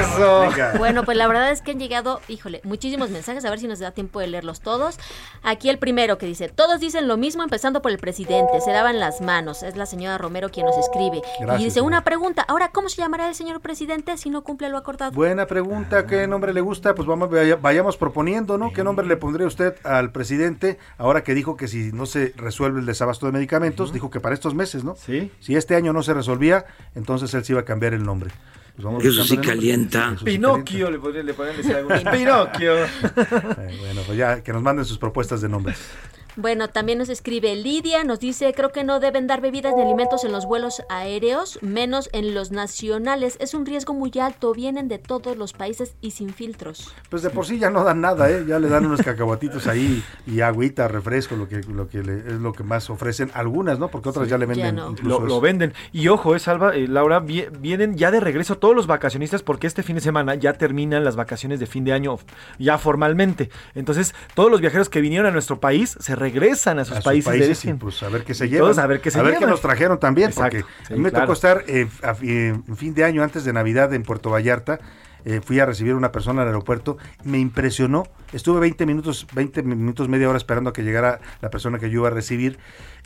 Eso. 0.00 0.40
Venga. 0.40 0.72
Bueno, 0.76 1.04
pues 1.04 1.16
la 1.16 1.26
verdad 1.28 1.50
es 1.52 1.62
que 1.62 1.70
han 1.70 1.78
llegado, 1.78 2.20
híjole, 2.28 2.60
muchísimos 2.64 3.10
mensajes, 3.10 3.44
a 3.44 3.50
ver 3.50 3.60
si 3.60 3.68
nos 3.68 3.78
da 3.78 3.92
tiempo 3.92 4.18
de 4.20 4.26
leerlos 4.26 4.60
todos. 4.60 4.98
Aquí 5.44 5.68
el 5.68 5.78
primero 5.78 6.18
que 6.18 6.26
dice, 6.26 6.48
todos 6.48 6.80
dicen 6.80 7.06
lo 7.06 7.16
mismo 7.16 7.42
empezando 7.44 7.80
por 7.80 7.92
el 7.92 7.98
presidente, 7.98 8.60
se 8.60 8.72
daban 8.72 8.98
las 8.98 9.20
manos. 9.20 9.62
Es 9.62 9.76
la 9.76 9.86
señora 9.86 10.18
Romero 10.18 10.48
quien 10.50 10.66
nos 10.66 10.76
escribe. 10.76 11.22
Gracias, 11.40 11.60
y 11.60 11.64
dice, 11.66 11.80
una 11.80 12.02
pregunta, 12.02 12.42
ahora, 12.48 12.70
¿cómo 12.72 12.88
se 12.88 12.96
llamará 13.00 13.28
el 13.28 13.34
señor 13.36 13.60
presidente 13.60 14.16
si 14.16 14.30
no 14.30 14.42
cumple 14.42 14.68
lo 14.68 14.78
acordado? 14.78 15.12
Buena 15.12 15.46
pregunta, 15.46 16.06
¿qué 16.06 16.26
nombre 16.26 16.52
le 16.52 16.60
gusta? 16.60 16.94
Pues 16.96 17.06
vamos, 17.06 17.30
vaya- 17.30 17.56
vayamos 17.56 17.96
proponiendo, 17.96 18.58
¿no? 18.58 18.72
¿Qué 18.72 18.82
nombre 18.82 19.06
le 19.06 19.16
pondría 19.16 19.46
usted 19.46 19.74
al 19.84 20.10
presidente 20.10 20.78
ahora 20.98 21.22
que 21.22 21.34
dijo 21.34 21.56
que 21.56 21.68
si 21.68 21.92
no 21.92 22.06
se 22.06 22.32
resuelve 22.36 22.80
el 22.80 22.86
desabasto 22.86 23.26
de 23.26 23.32
medicamentos, 23.32 23.92
dijo 23.92 24.10
que 24.10 24.18
para 24.20 24.34
estos 24.34 24.54
meses, 24.54 24.82
¿no? 24.82 24.96
Sí. 24.96 25.07
Si 25.40 25.56
este 25.56 25.74
año 25.74 25.92
no 25.92 26.02
se 26.02 26.14
resolvía, 26.14 26.64
entonces 26.94 27.32
él 27.34 27.44
sí 27.44 27.52
iba 27.52 27.60
a 27.60 27.64
cambiar 27.64 27.94
el 27.94 28.04
nombre. 28.04 28.30
Pues 28.74 28.84
vamos 28.84 29.04
Eso 29.04 29.24
sí 29.24 29.38
calienta. 29.38 30.12
Eso 30.14 30.18
sí 30.20 30.24
Pinocchio, 30.24 30.90
le 30.90 30.98
podrían, 30.98 31.26
le 31.26 31.34
podrían 31.34 31.56
decir 31.56 31.74
algunos. 31.74 32.04
Pinocchio. 32.12 32.74
calienta. 32.76 33.62
Eh, 33.62 33.76
bueno, 33.80 34.02
pues 34.06 34.16
ya 34.16 34.42
que 34.42 34.52
nos 34.52 34.62
manden 34.62 34.84
sus 34.84 34.98
propuestas 34.98 35.40
de 35.40 35.48
nombres. 35.48 35.78
Bueno, 36.40 36.68
también 36.68 36.98
nos 36.98 37.08
escribe 37.08 37.56
Lidia, 37.56 38.04
nos 38.04 38.20
dice, 38.20 38.54
creo 38.54 38.70
que 38.70 38.84
no 38.84 39.00
deben 39.00 39.26
dar 39.26 39.40
bebidas 39.40 39.74
ni 39.74 39.82
alimentos 39.82 40.22
en 40.24 40.30
los 40.30 40.46
vuelos 40.46 40.84
aéreos, 40.88 41.58
menos 41.62 42.08
en 42.12 42.32
los 42.32 42.52
nacionales. 42.52 43.36
Es 43.40 43.54
un 43.54 43.66
riesgo 43.66 43.92
muy 43.92 44.12
alto, 44.22 44.54
vienen 44.54 44.86
de 44.86 44.98
todos 44.98 45.36
los 45.36 45.52
países 45.52 45.96
y 46.00 46.12
sin 46.12 46.32
filtros. 46.32 46.94
Pues 47.10 47.24
de 47.24 47.30
por 47.30 47.44
sí 47.44 47.58
ya 47.58 47.70
no 47.70 47.82
dan 47.82 48.00
nada, 48.02 48.30
¿eh? 48.30 48.44
Ya 48.46 48.60
le 48.60 48.68
dan 48.68 48.86
unos 48.86 49.02
cacahuatitos 49.02 49.66
ahí 49.66 50.00
y 50.28 50.40
agüita, 50.40 50.86
refresco, 50.86 51.34
lo 51.34 51.48
que, 51.48 51.56
lo 51.62 51.88
que 51.88 52.04
le- 52.04 52.18
es 52.18 52.34
lo 52.34 52.52
que 52.52 52.62
más 52.62 52.88
ofrecen 52.88 53.32
algunas, 53.34 53.80
¿no? 53.80 53.88
Porque 53.88 54.10
otras 54.10 54.28
ya 54.28 54.38
le 54.38 54.46
venden 54.46 54.76
no. 54.76 54.90
incluso 54.92 55.18
Lo, 55.26 55.40
venden. 55.40 55.74
Y 55.92 56.06
ojo, 56.06 56.36
eh, 56.36 56.38
Salva, 56.38 56.76
eh, 56.76 56.86
Laura, 56.86 57.18
vi- 57.18 57.46
vienen 57.58 57.96
ya 57.96 58.12
de 58.12 58.20
regreso 58.20 58.58
todos 58.58 58.76
los 58.76 58.86
vacacionistas 58.86 59.42
porque 59.42 59.66
este 59.66 59.82
fin 59.82 59.96
de 59.96 60.02
semana 60.02 60.36
ya 60.36 60.52
terminan 60.52 61.02
las 61.02 61.16
vacaciones 61.16 61.58
de 61.58 61.66
fin 61.66 61.82
de 61.82 61.94
año 61.94 62.16
ya 62.60 62.78
formalmente. 62.78 63.50
Entonces, 63.74 64.14
todos 64.36 64.52
los 64.52 64.60
viajeros 64.60 64.88
que 64.88 65.00
vinieron 65.00 65.26
a 65.26 65.32
nuestro 65.32 65.58
país 65.58 65.96
se 65.98 66.14
regresan 66.14 66.27
a 66.78 66.84
sus 66.84 66.92
a 66.92 66.96
sus 66.96 67.04
países, 67.04 67.32
de 67.32 67.38
y 67.38 67.42
origen. 67.42 67.78
pues 67.78 68.02
a 68.02 68.08
ver 68.08 68.24
qué 68.24 68.34
se 68.34 68.48
llevan. 68.48 68.66
todos 68.66 68.78
a 68.78 68.86
ver 68.86 69.00
qué 69.00 69.10
se 69.10 69.18
A 69.18 69.22
ver 69.22 69.38
qué 69.38 69.46
nos 69.46 69.60
trajeron 69.60 69.98
también, 69.98 70.30
Exacto, 70.30 70.58
porque 70.58 70.72
sí, 70.86 70.94
a 70.94 70.96
mí 70.96 71.02
me 71.02 71.10
claro. 71.10 71.24
tocó 71.26 71.32
estar 71.34 71.64
eh, 71.66 71.88
a 72.02 72.16
eh, 72.22 72.58
fin 72.76 72.94
de 72.94 73.04
año 73.04 73.22
antes 73.22 73.44
de 73.44 73.52
Navidad 73.52 73.92
en 73.94 74.02
Puerto 74.02 74.30
Vallarta. 74.30 74.80
Eh, 75.28 75.40
fui 75.44 75.60
a 75.60 75.66
recibir 75.66 75.92
a 75.92 75.96
una 75.96 76.10
persona 76.10 76.42
al 76.42 76.48
aeropuerto, 76.48 76.96
me 77.24 77.38
impresionó. 77.38 78.04
Estuve 78.32 78.60
20 78.60 78.86
minutos, 78.86 79.26
20 79.34 79.62
minutos, 79.62 80.08
media 80.08 80.28
hora 80.28 80.38
esperando 80.38 80.70
a 80.70 80.72
que 80.72 80.82
llegara 80.82 81.20
la 81.42 81.50
persona 81.50 81.78
que 81.78 81.90
yo 81.90 82.00
iba 82.00 82.08
a 82.08 82.10
recibir. 82.10 82.58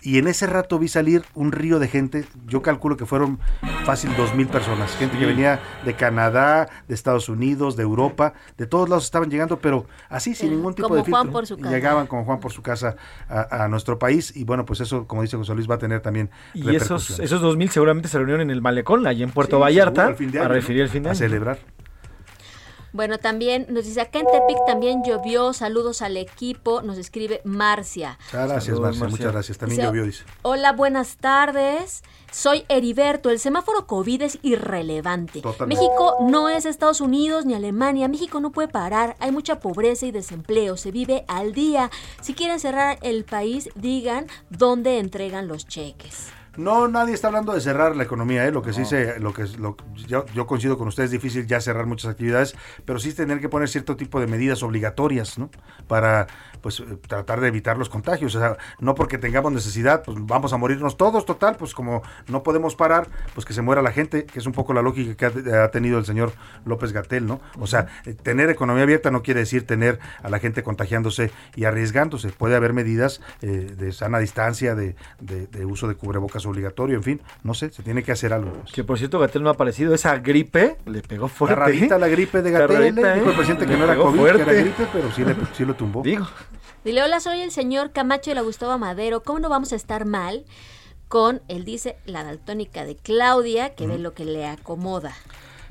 Y 0.04 0.18
en 0.18 0.26
ese 0.26 0.48
rato 0.48 0.80
vi 0.80 0.88
salir 0.88 1.22
un 1.34 1.52
río 1.52 1.78
de 1.78 1.86
gente. 1.86 2.24
Yo 2.46 2.60
calculo 2.60 2.96
que 2.96 3.06
fueron 3.06 3.38
fácil 3.84 4.10
dos 4.16 4.34
mil 4.34 4.48
personas. 4.48 4.96
Gente 4.96 5.16
que 5.16 5.26
venía 5.26 5.60
de 5.84 5.94
Canadá, 5.94 6.68
de 6.88 6.94
Estados 6.94 7.28
Unidos, 7.28 7.76
de 7.76 7.84
Europa, 7.84 8.34
de 8.58 8.66
todos 8.66 8.88
lados 8.88 9.04
estaban 9.04 9.30
llegando, 9.30 9.58
pero 9.60 9.86
así 10.08 10.34
sin 10.34 10.50
ningún 10.50 10.74
tipo 10.74 10.88
como 10.88 10.96
de 10.96 11.04
filtro. 11.04 11.20
Juan 11.20 11.32
por 11.32 11.46
su 11.46 11.56
casa. 11.56 11.70
Llegaban 11.70 12.06
como 12.08 12.24
Juan 12.24 12.40
por 12.40 12.50
su 12.52 12.62
casa 12.62 12.96
a, 13.28 13.64
a 13.64 13.68
nuestro 13.68 13.98
país 14.00 14.36
y 14.36 14.42
bueno, 14.44 14.64
pues 14.64 14.80
eso, 14.80 15.06
como 15.06 15.22
dice 15.22 15.36
José 15.36 15.54
Luis, 15.54 15.70
va 15.70 15.76
a 15.76 15.78
tener 15.78 16.00
también 16.00 16.30
Y 16.52 16.74
esos, 16.74 17.20
esos 17.20 17.40
2000 17.40 17.70
seguramente 17.70 18.08
se 18.08 18.18
reunieron 18.18 18.40
en 18.42 18.50
el 18.50 18.60
malecón, 18.60 19.06
allí 19.06 19.22
en 19.22 19.30
Puerto 19.30 19.56
Sí, 19.56 19.60
Vallarta, 19.62 20.02
seguro, 20.02 20.08
al 20.10 20.16
fin 20.16 20.30
de 20.32 20.38
a 20.40 20.42
año, 20.42 20.52
referir 20.52 20.82
el 20.82 20.88
fin 20.88 21.02
de 21.04 21.10
A 21.10 21.12
año. 21.12 21.18
celebrar. 21.18 21.58
Bueno, 22.92 23.18
también 23.18 23.66
nos 23.70 23.84
dice, 23.84 24.00
acá 24.02 24.18
en 24.18 24.26
Tepic 24.26 24.58
también 24.66 25.02
llovió, 25.04 25.52
saludos 25.52 26.02
al 26.02 26.16
equipo, 26.16 26.82
nos 26.82 26.98
escribe 26.98 27.40
Marcia. 27.44 28.18
Muchas 28.26 28.32
gracias, 28.48 28.64
Saludos, 28.64 28.82
Marcia, 28.82 29.00
Marcia. 29.00 29.16
muchas 29.18 29.32
gracias. 29.32 29.58
También 29.58 29.78
Dice, 29.78 29.86
llovió, 29.86 30.04
dice. 30.04 30.24
Hola, 30.42 30.72
buenas 30.72 31.16
tardes. 31.16 32.02
Soy 32.30 32.64
Heriberto. 32.68 33.30
El 33.30 33.38
semáforo 33.38 33.86
COVID 33.86 34.22
es 34.22 34.38
irrelevante. 34.42 35.40
Totalmente. 35.40 35.82
México 35.82 36.16
no 36.22 36.48
es 36.48 36.64
Estados 36.66 37.00
Unidos 37.00 37.44
ni 37.46 37.54
Alemania. 37.54 38.08
México 38.08 38.40
no 38.40 38.52
puede 38.52 38.68
parar. 38.68 39.16
Hay 39.20 39.32
mucha 39.32 39.58
pobreza 39.60 40.06
y 40.06 40.12
desempleo. 40.12 40.76
Se 40.76 40.90
vive 40.90 41.24
al 41.28 41.52
día. 41.52 41.90
Si 42.20 42.34
quieren 42.34 42.58
cerrar 42.60 42.98
el 43.02 43.24
país, 43.24 43.68
digan 43.74 44.26
dónde 44.50 44.98
entregan 44.98 45.48
los 45.48 45.66
cheques. 45.66 46.28
No, 46.58 46.86
nadie 46.86 47.14
está 47.14 47.28
hablando 47.28 47.54
de 47.54 47.62
cerrar 47.62 47.96
la 47.96 48.02
economía, 48.02 48.46
¿eh? 48.46 48.52
lo 48.52 48.60
que 48.60 48.74
sí 48.74 48.84
se, 48.84 49.18
lo 49.18 49.32
que 49.32 49.44
lo, 49.58 49.74
yo, 50.06 50.26
yo 50.34 50.46
coincido 50.46 50.76
con 50.76 50.86
ustedes, 50.86 51.06
es 51.08 51.12
difícil 51.12 51.46
ya 51.46 51.60
cerrar 51.62 51.86
muchas 51.86 52.10
actividades, 52.10 52.54
pero 52.84 52.98
sí 52.98 53.14
tener 53.14 53.40
que 53.40 53.48
poner 53.48 53.70
cierto 53.70 53.96
tipo 53.96 54.20
de 54.20 54.26
medidas 54.26 54.62
obligatorias, 54.62 55.38
¿no? 55.38 55.48
Para 55.88 56.26
pues 56.60 56.80
eh, 56.80 56.84
tratar 57.08 57.40
de 57.40 57.48
evitar 57.48 57.78
los 57.78 57.88
contagios, 57.88 58.34
o 58.34 58.38
sea, 58.38 58.58
no 58.80 58.94
porque 58.94 59.16
tengamos 59.16 59.50
necesidad, 59.50 60.02
pues 60.04 60.18
vamos 60.20 60.52
a 60.52 60.58
morirnos 60.58 60.98
todos, 60.98 61.24
total, 61.24 61.56
pues 61.56 61.72
como 61.72 62.02
no 62.28 62.42
podemos 62.42 62.74
parar, 62.76 63.08
pues 63.34 63.46
que 63.46 63.54
se 63.54 63.62
muera 63.62 63.80
la 63.80 63.90
gente, 63.90 64.26
que 64.26 64.38
es 64.38 64.44
un 64.46 64.52
poco 64.52 64.74
la 64.74 64.82
lógica 64.82 65.14
que 65.32 65.50
ha, 65.50 65.64
ha 65.64 65.70
tenido 65.70 65.98
el 65.98 66.04
señor 66.04 66.32
López 66.66 66.92
Gatel, 66.92 67.26
¿no? 67.26 67.40
O 67.58 67.66
sea, 67.66 67.86
eh, 68.04 68.12
tener 68.12 68.50
economía 68.50 68.82
abierta 68.82 69.10
no 69.10 69.22
quiere 69.22 69.40
decir 69.40 69.66
tener 69.66 69.98
a 70.22 70.28
la 70.28 70.38
gente 70.38 70.62
contagiándose 70.62 71.30
y 71.56 71.64
arriesgándose, 71.64 72.28
puede 72.28 72.56
haber 72.56 72.74
medidas 72.74 73.22
eh, 73.40 73.74
de 73.74 73.90
sana 73.92 74.18
distancia, 74.18 74.74
de, 74.74 74.96
de- 75.18 75.46
de 75.46 75.64
uso 75.64 75.88
de 75.88 75.94
cubrebocas 75.94 76.41
obligatorio, 76.46 76.96
en 76.96 77.02
fin, 77.02 77.22
no 77.42 77.54
sé, 77.54 77.70
se 77.70 77.82
tiene 77.82 78.02
que 78.02 78.12
hacer 78.12 78.32
algo. 78.32 78.52
Que 78.72 78.84
por 78.84 78.98
cierto, 78.98 79.18
Gatel 79.18 79.42
no 79.42 79.48
ha 79.48 79.52
aparecido. 79.52 79.94
Esa 79.94 80.18
gripe 80.18 80.78
le 80.86 81.02
pegó 81.02 81.28
fuerte. 81.28 81.56
Rarita 81.56 81.98
la 81.98 82.08
gripe 82.08 82.42
de 82.42 82.50
Gatel, 82.50 82.82
¿eh? 82.82 82.92
dijo 82.92 83.06
el 83.06 83.32
¿eh? 83.32 83.36
presidente 83.36 83.66
que 83.66 83.72
Le 83.72 83.78
no 83.78 83.84
era 83.84 83.96
COVID, 83.96 84.18
que 84.18 84.24
era 84.24 84.44
fuerte. 84.44 84.60
gripe, 84.62 84.88
pero 84.92 85.12
sí, 85.12 85.24
le, 85.24 85.36
sí 85.54 85.64
lo 85.64 85.74
tumbó. 85.74 86.02
Digo. 86.02 86.26
Dile, 86.84 87.02
hola, 87.02 87.20
soy 87.20 87.40
el 87.40 87.52
señor 87.52 87.92
Camacho 87.92 88.30
de 88.30 88.34
la 88.34 88.40
Gustavo 88.40 88.76
Madero. 88.78 89.22
¿Cómo 89.22 89.38
no 89.38 89.48
vamos 89.48 89.72
a 89.72 89.76
estar 89.76 90.04
mal 90.04 90.44
con, 91.08 91.42
él 91.48 91.64
dice, 91.64 91.96
la 92.06 92.24
daltónica 92.24 92.84
de 92.84 92.96
Claudia, 92.96 93.74
que 93.74 93.86
ve 93.86 93.98
lo 93.98 94.14
que 94.14 94.24
le 94.24 94.46
acomoda? 94.46 95.14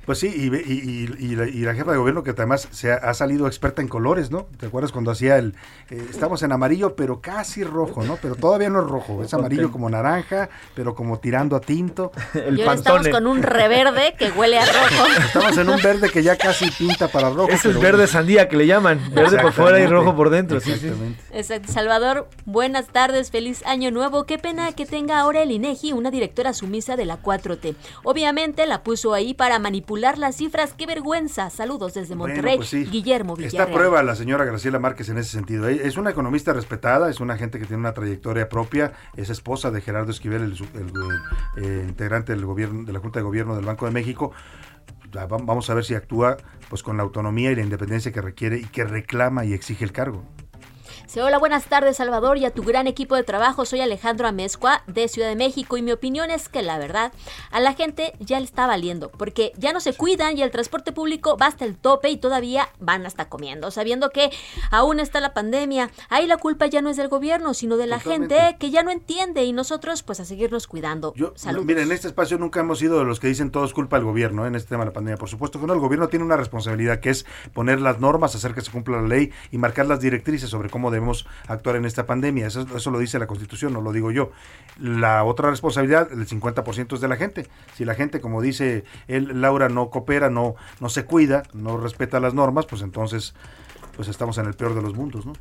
Pues 0.06 0.18
sí, 0.20 0.34
y, 0.36 0.50
ve- 0.50 0.64
y- 0.66 0.72
y- 0.74 1.16
y 1.32 1.36
la, 1.36 1.48
y 1.48 1.60
la 1.60 1.74
jefa 1.76 1.92
de 1.92 1.98
gobierno 1.98 2.24
que 2.24 2.32
además 2.32 2.68
se 2.72 2.92
ha, 2.92 2.96
ha 2.96 3.14
salido 3.14 3.46
experta 3.48 3.82
en 3.84 3.88
colores, 3.88 4.32
¿no? 4.32 4.48
¿Te 4.60 4.66
acuerdas 4.66 4.92
cuando 4.92 5.12
hacía 5.12 5.38
el... 5.38 5.54
eh, 5.92 6.04
estamos 6.10 6.42
en 6.42 6.52
amarillo, 6.52 6.96
pero 6.96 7.22
casi 7.22 7.64
rojo, 7.64 8.04
¿no? 8.04 8.18
Pero 8.22 8.36
todavía 8.36 8.70
no 8.72 8.82
es 8.82 8.88
rojo, 8.88 9.24
es 9.24 9.32
amarillo 9.36 9.72
como 9.72 9.90
naranja, 9.92 10.50
pero 10.74 10.96
como 10.96 11.20
tirando 11.20 11.56
a 11.56 11.62
tinto. 11.62 12.12
y 12.34 12.62
ahora 12.62 12.74
estamos 12.74 13.08
con 13.10 13.28
un 13.28 13.44
reverde 13.44 14.16
que 14.18 14.32
huele 14.32 14.58
a 14.60 14.66
rojo. 14.66 15.06
Estamos 15.28 15.58
en 15.58 15.70
un 15.70 15.82
verde 15.82 16.10
que 16.10 16.24
ya 16.24 16.36
casi 16.36 16.72
pinta 16.72 17.08
para 17.08 17.30
rojo. 17.30 17.50
Es 17.52 17.64
el 17.66 17.74
verde 17.74 17.92
bueno. 17.92 18.08
sandía 18.08 18.50
que 18.50 18.58
le 18.58 18.66
llaman. 18.66 19.00
Verde 19.14 19.38
por 19.40 19.54
fuera 19.54 19.78
y 19.80 19.84
Exactamente. 19.84 19.90
rojo 19.94 20.16
por 20.18 20.30
dentro. 20.32 20.60
Sí, 20.60 20.72
sí. 20.72 20.88
Exactamente. 20.88 21.22
Exacto. 21.32 21.72
Salvador, 21.72 22.28
buenas 22.46 22.88
tardes, 22.88 23.30
feliz 23.30 23.64
año 23.68 23.92
nuevo. 23.92 24.26
Qué 24.26 24.40
pena 24.40 24.72
que 24.74 24.86
tenga 24.88 25.20
ahora 25.20 25.44
el 25.44 25.52
INEGI 25.52 25.94
una 25.94 26.10
directora 26.10 26.54
sumisa 26.54 26.96
de 26.96 27.06
la 27.06 27.22
4T. 27.22 27.76
Obviamente 28.04 28.66
la 28.66 28.82
puso 28.82 29.14
ahí 29.14 29.34
para 29.36 29.60
manipular 29.60 29.91
las 30.00 30.36
cifras. 30.38 30.74
¡Qué 30.74 30.86
vergüenza! 30.86 31.50
Saludos 31.50 31.94
desde 31.94 32.16
Bueno, 32.16 32.34
Monterrey, 32.34 32.58
pues 32.58 32.70
sí. 32.70 32.86
Guillermo 32.86 33.36
Villarreal. 33.36 33.62
Está 33.64 33.74
a 33.74 33.76
prueba 33.76 34.04
la 34.04 34.16
señora 34.16 34.46
Graciela 34.46 34.80
Márquez 34.80 35.10
en 35.10 35.18
ese 35.18 35.32
sentido. 35.32 35.68
Ella 35.68 35.84
Es 35.84 35.98
una 35.98 36.10
economista 36.12 36.54
respetada, 36.54 37.10
es 37.10 37.20
una 37.20 37.38
gente 37.38 37.60
que 37.60 37.66
tiene 37.66 37.80
una 37.82 37.94
trayectoria 37.94 38.50
propia, 38.50 38.94
es 39.16 39.30
esposa 39.30 39.72
de 39.72 39.82
Gerardo 39.82 40.12
Esquivel, 40.12 40.42
el, 40.44 40.56
su- 40.56 40.66
el, 40.74 40.92
eh, 41.64 41.86
integrante 41.88 42.34
del 42.34 42.46
gobierno, 42.46 42.84
de 42.84 42.94
la 42.94 43.00
Junta 43.00 43.20
de 43.20 43.24
Gobierno 43.24 43.56
del 43.56 43.66
Banco 43.66 43.86
de 43.86 43.92
México. 43.92 44.32
Vamos 45.14 45.70
a 45.70 45.74
ver 45.74 45.84
si 45.84 45.94
actúa 45.94 46.38
pues 46.70 46.84
con 46.84 46.96
la 46.96 47.04
autonomía 47.04 47.52
y 47.52 47.56
la 47.56 47.64
independencia 47.64 48.14
que 48.14 48.22
requiere 48.22 48.58
y 48.60 48.64
que 48.66 48.86
reclama 48.86 49.44
y 49.44 49.54
exige 49.54 49.84
el 49.84 49.92
cargo. 49.92 50.24
Hola, 51.22 51.38
buenas 51.38 51.66
tardes 51.66 51.98
Salvador 51.98 52.38
y 52.38 52.46
a 52.46 52.52
tu 52.52 52.64
gran 52.64 52.88
equipo 52.88 53.16
de 53.16 53.24
trabajo. 53.24 53.66
Soy 53.66 53.82
Alejandro 53.82 54.28
Amezcua 54.28 54.84
de 54.88 55.08
Ciudad 55.08 55.30
de 55.30 55.36
México 55.36 55.78
y 55.78 55.82
mi 55.82 55.92
opinión 55.92 56.32
es 56.32 56.50
que 56.50 56.62
la 56.62 56.78
verdad 56.78 57.12
a 57.52 57.60
la 57.60 57.74
gente 57.74 58.14
ya 58.20 58.40
le 58.40 58.46
está 58.46 58.68
valiendo 58.68 59.10
porque 59.12 59.52
ya 59.58 59.74
no 59.74 59.80
se 59.80 59.94
cuidan 59.94 60.38
y 60.38 60.42
el 60.42 60.52
transporte 60.52 60.92
público 60.92 61.38
va 61.38 61.48
hasta 61.48 61.66
el 61.66 61.78
tope 61.78 62.10
y 62.10 62.18
todavía 62.18 62.70
van 62.80 63.06
hasta 63.06 63.30
comiendo, 63.30 63.72
sabiendo 63.72 64.10
que 64.10 64.32
aún 64.72 65.00
está 65.00 65.20
la 65.20 65.34
pandemia. 65.34 65.92
Ahí 66.10 66.28
la 66.28 66.38
culpa 66.38 66.68
ya 66.68 66.82
no 66.82 66.90
es 66.90 66.98
del 66.98 67.08
gobierno, 67.08 67.54
sino 67.54 67.78
de 67.78 67.88
la 67.88 68.00
Totalmente. 68.00 68.36
gente 68.36 68.58
que 68.58 68.72
ya 68.72 68.84
no 68.84 68.92
entiende 68.92 69.44
y 69.44 69.54
nosotros 69.54 70.04
pues 70.04 70.20
a 70.20 70.26
seguirnos 70.26 70.68
cuidando. 70.68 71.14
Saludos. 71.36 71.66
Miren, 71.66 71.84
en 71.84 71.92
este 71.92 72.08
espacio 72.08 72.38
nunca 72.38 72.60
hemos 72.60 72.80
sido 72.80 73.00
de 73.00 73.06
los 73.06 73.20
que 73.20 73.28
dicen 73.28 73.52
todo 73.52 73.66
es 73.66 73.74
culpa 73.74 73.98
del 73.98 74.06
gobierno 74.06 74.46
¿eh? 74.46 74.48
en 74.48 74.56
este 74.56 74.70
tema 74.70 74.84
de 74.84 74.90
la 74.90 74.94
pandemia. 74.94 75.18
Por 75.18 75.30
supuesto 75.30 75.60
que 75.60 75.68
no, 75.68 75.74
el 75.74 75.80
gobierno 75.80 76.08
tiene 76.10 76.26
una 76.26 76.38
responsabilidad 76.38 77.00
que 77.00 77.10
es 77.10 77.26
poner 77.54 77.80
las 77.82 78.00
normas, 78.00 78.36
hacer 78.36 78.54
que 78.54 78.62
se 78.62 78.72
cumpla 78.72 79.02
la 79.02 79.08
ley 79.08 79.32
y 79.52 79.58
marcar 79.58 79.86
las 79.86 80.00
directrices 80.00 80.50
sobre 80.50 80.70
cómo 80.82 80.90
debemos 80.90 81.28
actuar 81.48 81.76
en 81.76 81.86
esta 81.86 82.08
pandemia. 82.08 82.48
Eso, 82.48 82.66
eso 82.76 82.90
lo 82.90 82.98
dice 82.98 83.20
la 83.20 83.28
Constitución, 83.28 83.72
no 83.72 83.82
lo 83.82 83.92
digo 83.92 84.12
yo. 84.12 84.32
La 84.80 85.24
otra 85.24 85.52
responsabilidad, 85.52 86.12
el 86.12 86.28
50% 86.28 86.96
es 86.96 87.02
de 87.02 87.08
la 87.08 87.18
gente. 87.18 87.48
Si 87.76 87.86
la 87.86 87.94
gente, 87.94 88.20
como 88.20 88.42
dice 88.42 88.84
él, 89.08 89.42
Laura, 89.42 89.70
no 89.70 89.92
coopera, 89.92 90.32
no, 90.32 90.56
no 90.80 90.90
se 90.90 91.06
cuida, 91.06 91.44
no 91.54 91.78
respeta 91.78 92.20
las 92.20 92.34
normas, 92.34 92.66
pues 92.66 92.82
entonces 92.82 93.36
pues 93.96 94.08
estamos 94.08 94.40
en 94.40 94.48
el 94.48 94.56
peor 94.56 94.74
de 94.74 94.82
los 94.82 94.96
mundos, 94.96 95.24
¿no? 95.24 95.34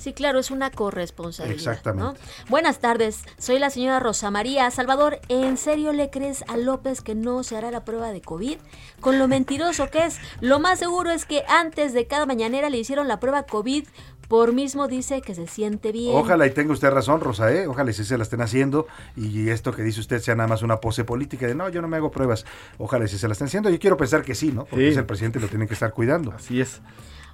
Sí, 0.00 0.14
claro, 0.14 0.38
es 0.38 0.50
una 0.50 0.70
corresponsabilidad. 0.70 1.58
Exactamente. 1.58 2.18
¿no? 2.18 2.48
Buenas 2.48 2.78
tardes, 2.78 3.22
soy 3.36 3.58
la 3.58 3.68
señora 3.68 4.00
Rosa 4.00 4.30
María. 4.30 4.70
Salvador, 4.70 5.20
¿en 5.28 5.58
serio 5.58 5.92
le 5.92 6.08
crees 6.08 6.42
a 6.48 6.56
López 6.56 7.02
que 7.02 7.14
no 7.14 7.42
se 7.42 7.58
hará 7.58 7.70
la 7.70 7.84
prueba 7.84 8.10
de 8.10 8.22
COVID? 8.22 8.56
Con 9.00 9.18
lo 9.18 9.28
mentiroso 9.28 9.90
que 9.90 10.06
es, 10.06 10.18
lo 10.40 10.58
más 10.58 10.78
seguro 10.78 11.10
es 11.10 11.26
que 11.26 11.44
antes 11.48 11.92
de 11.92 12.06
cada 12.06 12.24
mañanera 12.24 12.70
le 12.70 12.78
hicieron 12.78 13.08
la 13.08 13.20
prueba 13.20 13.42
COVID. 13.42 13.86
Por 14.30 14.52
mismo 14.52 14.86
dice 14.86 15.22
que 15.22 15.34
se 15.34 15.48
siente 15.48 15.90
bien. 15.90 16.14
Ojalá 16.14 16.46
y 16.46 16.52
tenga 16.52 16.72
usted 16.72 16.88
razón, 16.90 17.20
Rosa, 17.20 17.52
¿eh? 17.52 17.66
ojalá 17.66 17.90
y 17.90 17.94
sí 17.94 18.04
se 18.04 18.16
la 18.16 18.22
estén 18.22 18.40
haciendo 18.40 18.86
y 19.16 19.48
esto 19.48 19.72
que 19.72 19.82
dice 19.82 19.98
usted 19.98 20.20
sea 20.20 20.36
nada 20.36 20.48
más 20.48 20.62
una 20.62 20.76
pose 20.80 21.02
política 21.02 21.48
de 21.48 21.56
no, 21.56 21.68
yo 21.68 21.82
no 21.82 21.88
me 21.88 21.96
hago 21.96 22.12
pruebas. 22.12 22.46
Ojalá 22.78 23.06
y 23.06 23.08
sí 23.08 23.18
se 23.18 23.26
la 23.26 23.32
estén 23.32 23.48
haciendo. 23.48 23.70
Yo 23.70 23.80
quiero 23.80 23.96
pensar 23.96 24.22
que 24.22 24.36
sí, 24.36 24.52
¿no? 24.52 24.66
Porque 24.66 24.84
Sí. 24.84 24.92
es 24.92 24.96
el 24.98 25.04
presidente 25.04 25.40
y 25.40 25.42
lo 25.42 25.48
tienen 25.48 25.66
que 25.66 25.74
estar 25.74 25.92
cuidando. 25.92 26.30
Así 26.30 26.60
es. 26.60 26.80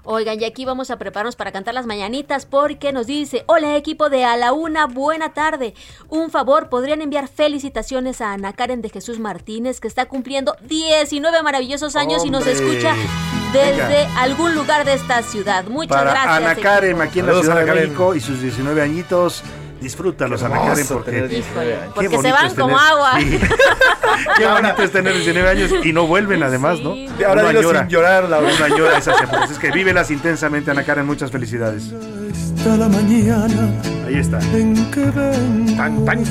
Oigan, 0.09 0.41
y 0.41 0.45
aquí 0.45 0.65
vamos 0.65 0.93
a 0.93 0.99
prepararnos 0.99 1.35
para 1.35 1.51
cantar 1.51 1.75
las 1.75 1.85
mañanitas 1.85 2.47
porque 2.47 2.93
nos 2.93 3.09
dice, 3.09 3.43
hola 3.47 3.75
equipo 3.77 4.09
de 4.09 4.25
A 4.25 4.37
la 4.37 4.53
Una, 4.53 4.87
buena 4.87 5.35
tarde. 5.35 5.75
Un 6.09 6.31
favor, 6.31 6.69
¿podrían 6.69 7.03
enviar 7.03 7.27
felicitaciones 7.27 8.21
a 8.21 8.33
Ana 8.33 8.53
Karen 8.53 8.83
de 8.83 8.89
Jesús 8.89 9.19
Martínez 9.19 9.81
que 9.81 9.89
está 9.89 10.07
cumpliendo 10.07 10.55
19 10.63 11.43
maravillosos 11.43 11.97
años 11.97 12.25
y 12.25 12.31
nos 12.31 12.47
escucha 12.47 12.95
desde 13.53 13.83
Venga. 14.07 14.23
algún 14.23 14.55
lugar 14.55 14.85
de 14.85 14.95
esta 14.95 15.23
ciudad? 15.23 15.65
Muchas 15.65 15.97
Para 15.97 16.11
gracias. 16.13 16.37
Ana 16.37 16.53
equipo. 16.53 16.69
Karen, 16.69 17.01
aquí 17.01 17.19
en 17.19 17.27
la 17.27 17.33
Saludos, 17.33 17.47
Ciudad 17.53 17.67
de. 17.67 17.81
México 17.81 18.15
y 18.15 18.21
sus 18.21 18.41
19 18.41 18.83
añitos. 18.83 19.43
Disfrútalos, 19.81 20.43
Ana 20.43 20.61
Karen, 20.63 20.87
porque, 20.89 21.11
tener 21.11 21.29
19 21.29 21.75
años. 21.75 21.85
qué 21.87 22.09
Porque 22.11 22.19
se 22.23 22.33
van 22.33 22.55
como 22.55 22.77
tener- 22.77 22.93
agua. 22.93 23.13
Sí. 23.21 23.41
Qué 24.39 24.47
bonito 24.47 24.83
es 24.83 24.93
tener 24.93 25.13
19 25.15 25.49
años 25.49 25.71
y 25.85 25.93
no 25.93 26.07
vuelven 26.07 26.43
además, 26.43 26.81
¿no? 26.81 26.95
Y 26.95 27.09
ahora 27.27 27.43
Uno 27.49 27.59
añora. 27.59 27.81
sin 27.81 27.89
llorar, 27.89 28.25
Laura. 28.29 28.51
Uno 28.55 28.65
añora 28.65 28.99
esas 28.99 29.21
épocas. 29.21 29.51
Es 29.51 29.59
que 29.59 29.71
vívelas 29.71 30.11
intensamente, 30.11 30.71
Ana 30.71 30.85
Karen. 30.85 31.05
Muchas 31.07 31.31
felicidades. 31.31 31.85
Hasta 32.57 32.77
la 32.77 32.89
mañana 32.89 33.47
Ahí 34.07 34.17
está. 34.19 34.39
Tan, 34.39 36.05
tan. 36.05 36.25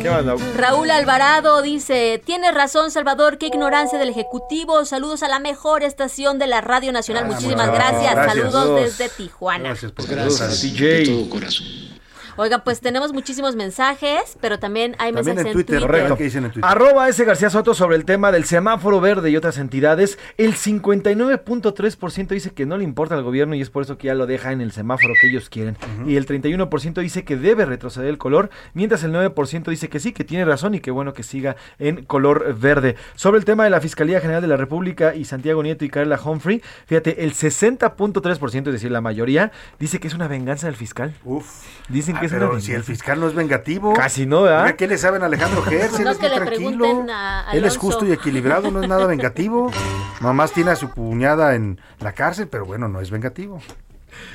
¿Qué 0.00 0.04
Laura? 0.08 0.36
Raúl 0.56 0.90
Alvarado 0.90 1.60
dice, 1.62 2.20
tienes 2.24 2.54
razón 2.54 2.90
Salvador, 2.90 3.36
qué 3.38 3.46
ignorancia 3.48 3.98
del 3.98 4.08
Ejecutivo. 4.08 4.84
Saludos 4.84 5.22
a 5.22 5.28
la 5.28 5.38
mejor 5.38 5.82
estación 5.82 6.38
de 6.38 6.46
la 6.46 6.60
Radio 6.60 6.92
Nacional. 6.92 7.24
Ah, 7.26 7.32
Muchísimas 7.32 7.68
gracias. 7.70 8.14
gracias. 8.14 8.26
Saludos 8.36 8.52
Saludos. 8.52 8.80
desde 8.98 9.08
Tijuana. 9.10 9.64
Gracias 9.70 9.92
por 9.92 10.06
Gracias, 10.06 10.62
DJ. 10.62 11.04
DJ. 11.04 11.95
Oigan, 12.38 12.62
pues 12.64 12.80
tenemos 12.80 13.12
muchísimos 13.12 13.56
mensajes, 13.56 14.36
pero 14.40 14.58
también 14.58 14.94
hay 14.98 15.12
También 15.12 15.36
mensajes 15.36 15.46
en 15.46 15.52
Twitter, 15.52 15.80
Correcto. 15.80 16.16
¿qué 16.16 16.24
dicen 16.24 16.44
en 16.44 16.50
Twitter? 16.52 16.70
Arroba 16.70 17.08
ese 17.08 17.24
García 17.24 17.48
Soto 17.50 17.72
sobre 17.74 17.96
el 17.96 18.04
tema 18.04 18.30
del 18.30 18.44
semáforo 18.44 19.00
verde 19.00 19.30
y 19.30 19.36
otras 19.36 19.58
entidades. 19.58 20.18
El 20.36 20.54
59.3% 20.54 22.28
dice 22.28 22.50
que 22.50 22.66
no 22.66 22.76
le 22.76 22.84
importa 22.84 23.14
al 23.14 23.22
gobierno 23.22 23.54
y 23.54 23.60
es 23.62 23.70
por 23.70 23.82
eso 23.82 23.96
que 23.98 24.08
ya 24.08 24.14
lo 24.14 24.26
deja 24.26 24.52
en 24.52 24.60
el 24.60 24.72
semáforo 24.72 25.14
que 25.20 25.28
ellos 25.28 25.48
quieren. 25.48 25.76
Y 26.06 26.16
el 26.16 26.26
31% 26.26 27.00
dice 27.00 27.24
que 27.24 27.36
debe 27.36 27.64
retroceder 27.64 28.08
el 28.08 28.18
color, 28.18 28.50
mientras 28.74 29.02
el 29.02 29.12
9% 29.12 29.64
dice 29.70 29.88
que 29.88 30.00
sí, 30.00 30.12
que 30.12 30.24
tiene 30.24 30.44
razón 30.44 30.74
y 30.74 30.80
que 30.80 30.90
bueno 30.90 31.12
que 31.14 31.22
siga 31.22 31.56
en 31.78 32.04
color 32.04 32.54
verde. 32.58 32.96
Sobre 33.14 33.38
el 33.38 33.44
tema 33.44 33.64
de 33.64 33.70
la 33.70 33.80
Fiscalía 33.80 34.20
General 34.20 34.42
de 34.42 34.48
la 34.48 34.56
República 34.56 35.14
y 35.14 35.24
Santiago 35.24 35.62
Nieto 35.62 35.84
y 35.84 35.88
Carla 35.90 36.20
Humphrey, 36.22 36.62
fíjate, 36.86 37.24
el 37.24 37.32
60.3%, 37.32 38.66
es 38.66 38.72
decir, 38.72 38.90
la 38.90 39.00
mayoría, 39.00 39.52
dice 39.78 40.00
que 40.00 40.08
es 40.08 40.14
una 40.14 40.28
venganza 40.28 40.66
del 40.66 40.76
fiscal. 40.76 41.14
Uf. 41.24 41.46
Dicen 41.88 42.16
Ah, 42.16 42.20
que 42.30 42.36
es 42.36 42.42
una 42.42 42.50
pero 42.50 42.60
si 42.60 42.72
el 42.72 42.84
fiscal 42.84 43.20
no 43.20 43.28
es 43.28 43.34
vengativo. 43.34 43.92
Casi 43.94 44.26
no, 44.26 44.42
¿verdad? 44.42 44.74
¿Qué 44.76 44.86
le 44.86 44.98
saben 44.98 45.22
a 45.22 45.26
Alejandro 45.26 45.62
Gertz? 45.64 45.98
Él 45.98 46.04
No, 46.04 46.10
es 46.10 46.18
que 46.18 46.28
muy 46.28 46.38
le 46.38 46.44
tranquilo. 46.46 47.06
a 47.10 47.50
Él 47.52 47.64
es 47.64 47.76
justo 47.76 48.04
y 48.06 48.12
equilibrado, 48.12 48.70
no 48.70 48.82
es 48.82 48.88
nada 48.88 49.06
vengativo. 49.06 49.70
Nomás 50.20 50.52
tiene 50.52 50.70
a 50.70 50.76
su 50.76 50.90
cuñada 50.90 51.54
en 51.54 51.80
la 52.00 52.12
cárcel, 52.12 52.48
pero 52.48 52.64
bueno, 52.66 52.88
no 52.88 53.00
es 53.00 53.10
vengativo. 53.10 53.60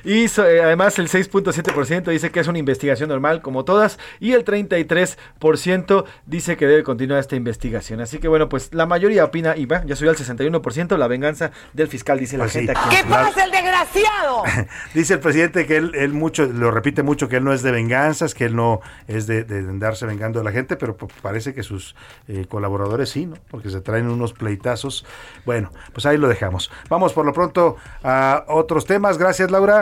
Y 0.04 0.28
so- 0.28 0.46
eh, 0.48 0.62
además 0.64 0.98
el 1.00 1.08
6.7% 1.10 2.12
dice 2.12 2.32
que 2.32 2.40
es 2.40 2.48
una 2.48 2.60
investigación 2.60 3.10
normal 3.10 3.42
como 3.42 3.66
todas 3.66 4.00
y 4.20 4.34
el 4.34 4.44
33% 4.46 6.06
dice 6.26 6.58
que 6.58 6.68
debe 6.68 6.84
continuar 6.84 7.20
esta 7.20 7.36
investigación. 7.36 8.02
Así 8.02 8.20
que 8.20 8.28
bueno, 8.28 8.50
pues 8.50 8.74
la 8.74 8.86
mayoría 8.86 9.26
opina 9.26 9.56
y 9.58 9.66
va, 9.66 9.84
ya 9.86 9.96
subió 9.96 10.12
al 10.12 10.18
61% 10.18 10.98
la 10.98 11.08
venganza 11.08 11.52
del 11.74 11.88
fiscal, 11.88 12.20
dice 12.20 12.38
la 12.38 12.44
Pues 12.46 12.54
sí. 12.54 12.60
gente 12.60 12.74
aquí. 12.78 12.96
¿Qué 12.96 13.04
pasa, 13.10 13.44
el 13.46 13.52
desgraciado? 13.52 14.44
Dice 14.94 15.14
el 15.16 15.20
presidente 15.20 15.66
que 15.66 15.78
él, 15.78 15.92
él 15.96 16.14
mucho, 16.14 16.46
lo 16.46 16.72
repite 16.72 17.04
mucho, 17.04 17.28
que 17.28 17.38
él 17.38 17.44
no 17.44 17.54
es 17.54 17.62
de 17.64 17.72
venganzas, 17.72 18.34
que 18.34 18.46
él 18.46 18.56
no 18.56 18.82
es 19.08 19.28
de, 19.28 19.44
de 19.44 19.60
andarse 19.60 20.06
vengando 20.06 20.40
de 20.40 20.46
la 20.46 20.52
gente, 20.52 20.76
pero 20.76 20.96
pues, 20.96 21.12
parece 21.22 21.54
que 21.54 21.64
sus 21.64 21.96
eh, 22.28 22.46
colaboradores 22.48 23.10
sí, 23.10 23.26
¿no? 23.26 23.36
Porque 23.50 23.70
se 23.70 23.82
traen 23.82 24.10
unos 24.10 24.34
pleitazos. 24.34 25.06
Bueno, 25.46 25.72
pues 25.94 26.06
ahí 26.06 26.18
lo 26.18 26.28
dejamos. 26.28 26.72
Vamos 26.90 27.14
por 27.14 27.26
lo 27.26 27.34
pronto 27.34 27.78
a 28.04 28.46
otros 28.48 28.86
temas. 28.86 29.18
Gracias, 29.18 29.52
Laura. 29.52 29.81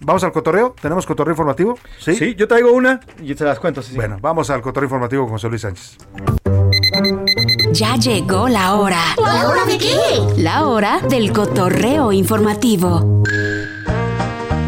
¿Vamos 0.00 0.22
al 0.24 0.32
cotorreo? 0.32 0.74
¿Tenemos 0.80 1.06
cotorreo 1.06 1.32
informativo? 1.32 1.78
Sí. 1.98 2.14
Sí, 2.14 2.34
yo 2.36 2.46
traigo 2.46 2.72
una 2.72 3.00
y 3.20 3.34
te 3.34 3.44
las 3.44 3.58
cuento. 3.58 3.82
sí, 3.82 3.90
sí. 3.90 3.96
Bueno, 3.96 4.18
vamos 4.20 4.48
al 4.50 4.62
cotorreo 4.62 4.86
informativo 4.86 5.24
con 5.24 5.32
José 5.32 5.48
Luis 5.48 5.62
Sánchez. 5.62 5.98
Ya 7.72 7.96
llegó 7.96 8.48
la 8.48 8.74
hora. 8.74 9.00
¿La 9.20 9.48
hora 9.48 9.64
de 9.64 9.78
qué? 9.78 9.94
La 10.36 10.66
hora 10.66 11.00
del 11.08 11.32
cotorreo 11.32 12.12
informativo. 12.12 13.22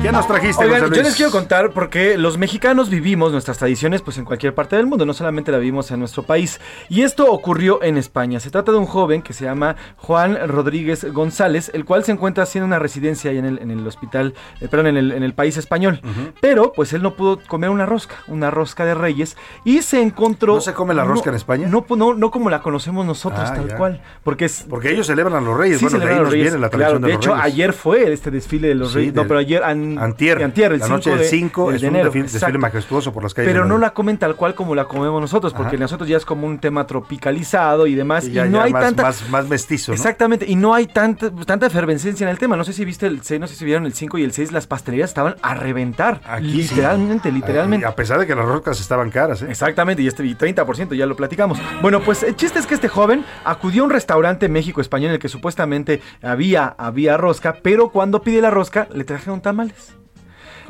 ¿Qué 0.03 0.11
nos 0.13 0.27
trajiste, 0.27 0.65
Oigan, 0.65 0.81
José 0.81 0.91
yo 0.95 1.03
Luis? 1.03 1.05
les 1.09 1.17
quiero 1.17 1.31
contar 1.31 1.73
porque 1.73 2.17
los 2.17 2.39
mexicanos 2.39 2.89
vivimos 2.89 3.33
nuestras 3.33 3.59
tradiciones 3.59 4.01
pues 4.01 4.17
en 4.17 4.25
cualquier 4.25 4.55
parte 4.55 4.75
del 4.77 4.87
mundo, 4.87 5.05
no 5.05 5.13
solamente 5.13 5.53
la 5.53 5.59
vivimos 5.59 5.91
en 5.91 5.99
nuestro 6.01 6.23
país. 6.23 6.59
Y 6.89 7.03
esto 7.03 7.31
ocurrió 7.31 7.83
en 7.83 7.99
España. 7.99 8.41
Se 8.41 8.51
trata 8.51 8.73
de 8.73 8.79
un 8.79 8.87
joven 8.87 9.21
que 9.21 9.35
se 9.35 9.45
llama 9.45 9.77
Juan 9.99 10.39
Rodríguez 10.49 11.05
González, 11.13 11.71
el 11.75 11.85
cual 11.85 12.03
se 12.05 12.13
encuentra 12.13 12.45
haciendo 12.45 12.67
una 12.67 12.79
residencia 12.79 13.31
ahí 13.31 13.37
en 13.37 13.45
el, 13.45 13.59
en 13.59 13.71
el 13.71 13.87
hospital, 13.87 14.33
eh, 14.63 14.69
perdón, 14.69 14.87
en 14.87 14.97
el, 14.97 15.13
en 15.13 15.23
el 15.23 15.35
país 15.35 15.59
español. 15.59 16.01
Pero 16.41 16.73
pues 16.73 16.95
él 16.95 17.03
no 17.03 17.13
pudo 17.15 17.39
comer 17.47 17.69
una 17.69 17.85
rosca, 17.85 18.15
una 18.27 18.51
rosca 18.51 18.87
de 18.87 18.95
reyes, 18.95 19.37
y 19.67 19.83
se 19.83 20.01
encontró... 20.01 20.55
¿No 20.55 20.61
se 20.63 20.73
come 20.73 20.95
la 20.95 21.05
rosca 21.05 21.29
en 21.29 21.37
España? 21.37 21.69
No, 21.69 21.85
no, 21.95 22.15
no 22.15 22.31
como 22.31 22.49
la 22.49 22.63
conocemos 22.63 23.05
nosotros, 23.05 23.43
Ah, 23.51 23.55
tal 23.55 23.69
ya. 23.69 23.77
cual. 23.77 24.01
Porque 24.25 24.47
es... 24.47 24.65
Porque 24.69 24.93
ellos 24.93 25.07
celebran 25.07 25.37
a 25.37 25.41
los 25.43 25.59
reyes. 25.59 25.79
Sí, 25.79 25.85
bueno, 25.85 25.99
de 25.99 26.05
ahí 26.07 26.11
nos 26.15 26.23
los 26.25 26.33
Reyes, 26.33 26.45
viene 26.53 26.59
la 26.59 26.71
claro, 26.71 26.99
tradición 26.99 27.03
de, 27.03 27.09
de 27.09 27.15
los 27.15 27.23
hecho, 27.23 27.35
reyes. 27.35 27.45
ayer 27.53 27.73
fue 27.75 28.13
este 28.15 28.31
desfile 28.31 28.69
de 28.69 28.75
los 28.77 28.89
Sí, 28.93 28.95
reyes. 28.97 29.15
No, 29.15 29.27
pero 29.29 29.39
ayer. 29.41 29.63
an- 29.63 29.90
Antier. 29.99 30.43
antier, 30.43 30.73
el 30.73 30.79
la 30.81 30.89
noche 30.89 31.11
5 31.11 31.17
del 31.17 31.19
de- 31.25 31.29
5 31.29 31.71
de 31.71 31.77
es 31.77 31.83
un 31.83 31.89
enero, 31.89 32.05
desfile, 32.11 32.25
desfile 32.29 32.59
majestuoso 32.59 33.13
por 33.13 33.23
las 33.23 33.35
calles. 33.35 33.53
Pero 33.53 33.65
no 33.65 33.79
la 33.79 33.91
comen 33.91 34.19
tal 34.19 34.37
cual 34.37 34.55
como 34.55 34.75
la 34.75 34.85
comemos 34.87 35.21
nosotros, 35.21 35.53
porque 35.53 35.77
Ajá. 35.77 35.83
nosotros 35.85 36.09
ya 36.09 36.17
es 36.17 36.25
como 36.25 36.47
un 36.47 36.59
tema 36.59 36.87
tropicalizado 36.87 37.87
y 37.87 37.95
demás. 37.95 38.27
Y 38.27 38.33
ya- 38.33 38.45
no 38.47 38.59
ya 38.59 38.65
hay 38.65 38.73
más, 38.73 38.83
tanta. 38.85 39.03
más, 39.03 39.29
más 39.31 39.49
mestizo, 39.49 39.93
¿no? 39.93 39.97
Exactamente, 39.97 40.47
y 40.49 40.57
no 40.57 40.75
hay 40.75 40.87
tanta, 40.87 41.31
tanta 41.47 41.67
efervescencia 41.67 42.25
en 42.25 42.31
el 42.31 42.39
tema. 42.39 42.57
No 42.57 42.65
sé 42.65 42.73
si 42.73 42.85
viste 42.85 43.07
el 43.07 43.23
6, 43.23 43.41
no 43.41 43.47
sé 43.47 43.55
si 43.55 43.65
vieron 43.65 43.87
el 43.87 43.93
5 43.95 44.19
y 44.19 44.25
el 44.25 44.33
6, 44.33 44.53
las 44.53 44.67
pastelerías 44.67 45.11
estaban 45.11 45.37
a 45.43 45.55
reventar. 45.55 46.21
Aquí 46.27 46.63
sí. 46.63 46.75
literalmente, 46.75 47.31
literalmente. 47.33 47.87
A 47.87 47.95
pesar 47.95 48.19
de 48.19 48.27
que 48.27 48.35
las 48.35 48.45
roscas 48.47 48.81
estaban 48.81 49.11
caras, 49.11 49.43
¿eh? 49.43 49.47
Exactamente, 49.51 50.03
y 50.03 50.07
este 50.07 50.25
y 50.25 50.35
30%, 50.35 50.95
ya 50.95 51.07
lo 51.07 51.17
platicamos. 51.17 51.59
Bueno, 51.83 52.01
pues 52.01 52.23
el 52.23 52.37
chiste 52.37 52.59
es 52.59 52.67
que 52.67 52.75
este 52.75 52.89
joven 52.89 53.25
acudió 53.45 53.83
a 53.83 53.87
un 53.87 53.91
restaurante 53.91 54.49
México 54.49 54.81
español 54.81 55.09
en 55.09 55.15
el 55.15 55.19
que 55.21 55.29
supuestamente 55.29 56.01
había, 56.23 56.67
había 56.79 57.17
rosca, 57.17 57.57
pero 57.63 57.89
cuando 57.91 58.23
pide 58.23 58.41
la 58.41 58.51
rosca 58.51 58.89
le 58.93 59.05
trajeron 59.05 59.41
tamales. 59.41 59.75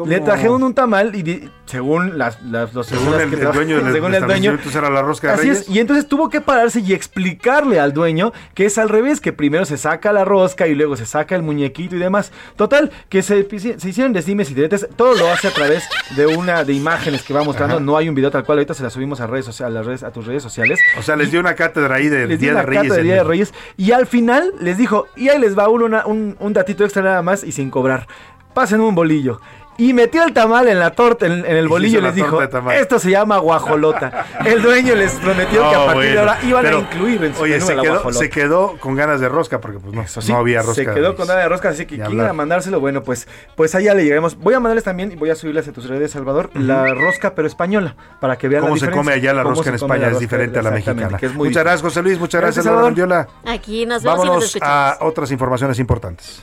Le 0.06 0.20
trajeron 0.20 0.62
un 0.62 0.74
tamal 0.74 1.14
y 1.14 1.22
di- 1.22 1.50
según 1.66 2.18
las, 2.18 2.42
las- 2.42 2.72
los 2.74 2.86
Según 2.86 3.14
el- 3.14 3.28
que 3.28 3.34
el 3.36 3.40
trabajan- 3.40 3.54
dueño 3.66 3.76
del- 3.84 3.92
según 3.94 4.14
el 4.14 4.20
dueño, 4.24 4.50
establecimiento, 4.52 4.78
era 4.78 4.90
la 4.90 5.02
rosca 5.02 5.28
de 5.28 5.32
Así 5.34 5.42
Reyes. 5.48 5.60
es, 5.62 5.68
y 5.68 5.78
entonces 5.78 6.06
tuvo 6.08 6.28
que 6.30 6.40
pararse 6.40 6.80
y 6.80 6.92
explicarle 6.92 7.78
al 7.80 7.92
dueño 7.92 8.32
que 8.54 8.66
es 8.66 8.78
al 8.78 8.88
revés, 8.88 9.20
que 9.20 9.32
primero 9.32 9.64
se 9.64 9.76
saca 9.76 10.12
la 10.12 10.24
rosca 10.24 10.66
y 10.66 10.74
luego 10.74 10.96
se 10.96 11.06
saca 11.06 11.34
el 11.36 11.42
muñequito 11.42 11.96
y 11.96 11.98
demás. 11.98 12.32
Total, 12.56 12.90
que 13.08 13.22
se, 13.22 13.46
se 13.78 13.88
hicieron 13.88 14.12
desdimes 14.12 14.50
y 14.50 14.54
diretes, 14.54 14.88
todo 14.96 15.14
lo 15.14 15.30
hace 15.30 15.48
a 15.48 15.52
través 15.52 15.84
de 16.16 16.26
una 16.26 16.64
de 16.64 16.72
imágenes 16.72 17.22
que 17.22 17.32
va 17.34 17.42
mostrando, 17.44 17.76
Ajá. 17.76 17.84
no 17.84 17.96
hay 17.96 18.08
un 18.08 18.14
video 18.14 18.30
tal 18.30 18.44
cual, 18.44 18.58
ahorita 18.58 18.74
se 18.74 18.82
la 18.82 18.90
subimos 18.90 19.20
a 19.20 19.26
redes 19.26 19.44
sociales, 19.44 19.70
a, 19.74 19.78
las 19.78 19.86
redes, 19.86 20.02
a 20.02 20.10
tus 20.12 20.26
redes 20.26 20.42
sociales. 20.42 20.78
O 20.98 21.02
sea, 21.02 21.16
les 21.16 21.30
dio 21.30 21.40
una 21.40 21.54
cátedra 21.54 21.96
ahí 21.96 22.08
dio 22.08 22.26
Día 22.38 22.54
de 22.54 22.62
Reyes. 22.62 22.92
de 22.94 23.02
Día 23.02 23.14
de. 23.16 23.24
Reyes 23.24 23.54
y 23.76 23.92
al 23.92 24.06
final 24.06 24.52
les 24.60 24.78
dijo, 24.78 25.06
y 25.16 25.28
ahí 25.28 25.38
les 25.38 25.56
va 25.58 25.68
una- 25.68 26.06
un, 26.06 26.36
un 26.40 26.52
datito 26.52 26.84
extra 26.84 27.02
nada 27.02 27.22
más 27.22 27.44
y 27.44 27.52
sin 27.52 27.70
cobrar. 27.70 28.06
Pasen 28.54 28.80
un 28.80 28.94
bolillo. 28.94 29.40
Y 29.76 29.94
metió 29.94 30.22
el 30.24 30.34
tamal 30.34 30.68
en 30.68 30.78
la 30.78 30.90
torta, 30.90 31.24
en, 31.24 31.32
en 31.46 31.56
el 31.56 31.66
bolillo 31.66 32.00
y 32.00 32.02
les 32.02 32.14
dijo, 32.14 32.38
esto 32.70 32.98
se 32.98 33.10
llama 33.10 33.38
guajolota. 33.38 34.26
El 34.44 34.60
dueño 34.60 34.94
les 34.94 35.12
prometió 35.12 35.70
que 35.70 35.74
a 35.74 35.86
partir 35.86 36.12
de 36.12 36.18
ahora 36.18 36.38
iban 36.42 36.62
pero, 36.64 36.76
a 36.76 36.80
incluir 36.80 37.24
en 37.24 37.34
su 37.34 37.42
Oye, 37.42 37.54
menú 37.54 37.66
se 37.66 37.74
la 37.74 37.82
quedó, 37.82 37.92
guajolota. 37.94 38.18
se 38.18 38.30
quedó 38.30 38.76
con 38.78 38.94
ganas 38.94 39.20
de 39.20 39.28
rosca 39.30 39.60
porque 39.60 39.78
pues 39.78 39.94
no, 39.94 40.06
Sí, 40.06 40.32
no 40.32 40.38
había 40.38 40.60
rosca. 40.60 40.74
Se 40.74 40.84
quedó 40.84 41.16
con 41.16 41.28
nada 41.28 41.40
de 41.40 41.48
rosca, 41.48 41.70
así 41.70 41.86
que 41.86 41.92
Ni 41.94 42.00
quieren 42.00 42.12
hablar. 42.18 42.30
a 42.30 42.32
mandárselo. 42.34 42.78
Bueno, 42.80 43.02
pues, 43.02 43.26
pues 43.56 43.74
allá 43.74 43.94
le 43.94 44.02
llegaremos. 44.02 44.36
Voy 44.36 44.52
a 44.52 44.60
mandarles 44.60 44.84
también 44.84 45.12
y 45.12 45.16
voy 45.16 45.30
a 45.30 45.34
subirles 45.34 45.66
a 45.68 45.72
tus 45.72 45.88
redes, 45.88 46.10
Salvador, 46.10 46.50
la 46.54 46.92
rosca 46.92 47.34
pero 47.34 47.48
española, 47.48 47.96
para 48.20 48.36
que 48.36 48.48
vean 48.48 48.62
¿Cómo 48.62 48.74
la 48.74 48.80
se 48.80 48.90
come 48.90 49.12
allá 49.12 49.32
la 49.32 49.44
rosca 49.44 49.70
en 49.70 49.76
España? 49.76 50.08
Es 50.08 50.18
diferente 50.18 50.58
a 50.58 50.62
la 50.62 50.72
mexicana. 50.72 51.16
que 51.16 51.26
es 51.26 51.34
muy 51.34 51.48
muchas 51.48 51.62
gracias, 51.62 51.82
José 51.82 52.02
Luis. 52.02 52.18
Muchas 52.18 52.40
gracias, 52.42 52.66
Laura 52.66 52.82
Salvador. 52.82 52.90
Mendiola. 52.90 53.28
Aquí 53.46 53.86
nos 53.86 54.02
vemos 54.02 54.26
y 54.26 54.28
nos 54.28 54.56
a 54.60 54.98
otras 55.00 55.30
informaciones 55.30 55.78
importantes. 55.78 56.42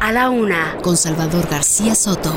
A 0.00 0.12
la 0.12 0.30
una, 0.30 0.76
con 0.82 0.96
Salvador 0.96 1.48
García 1.48 1.94
Soto. 1.94 2.32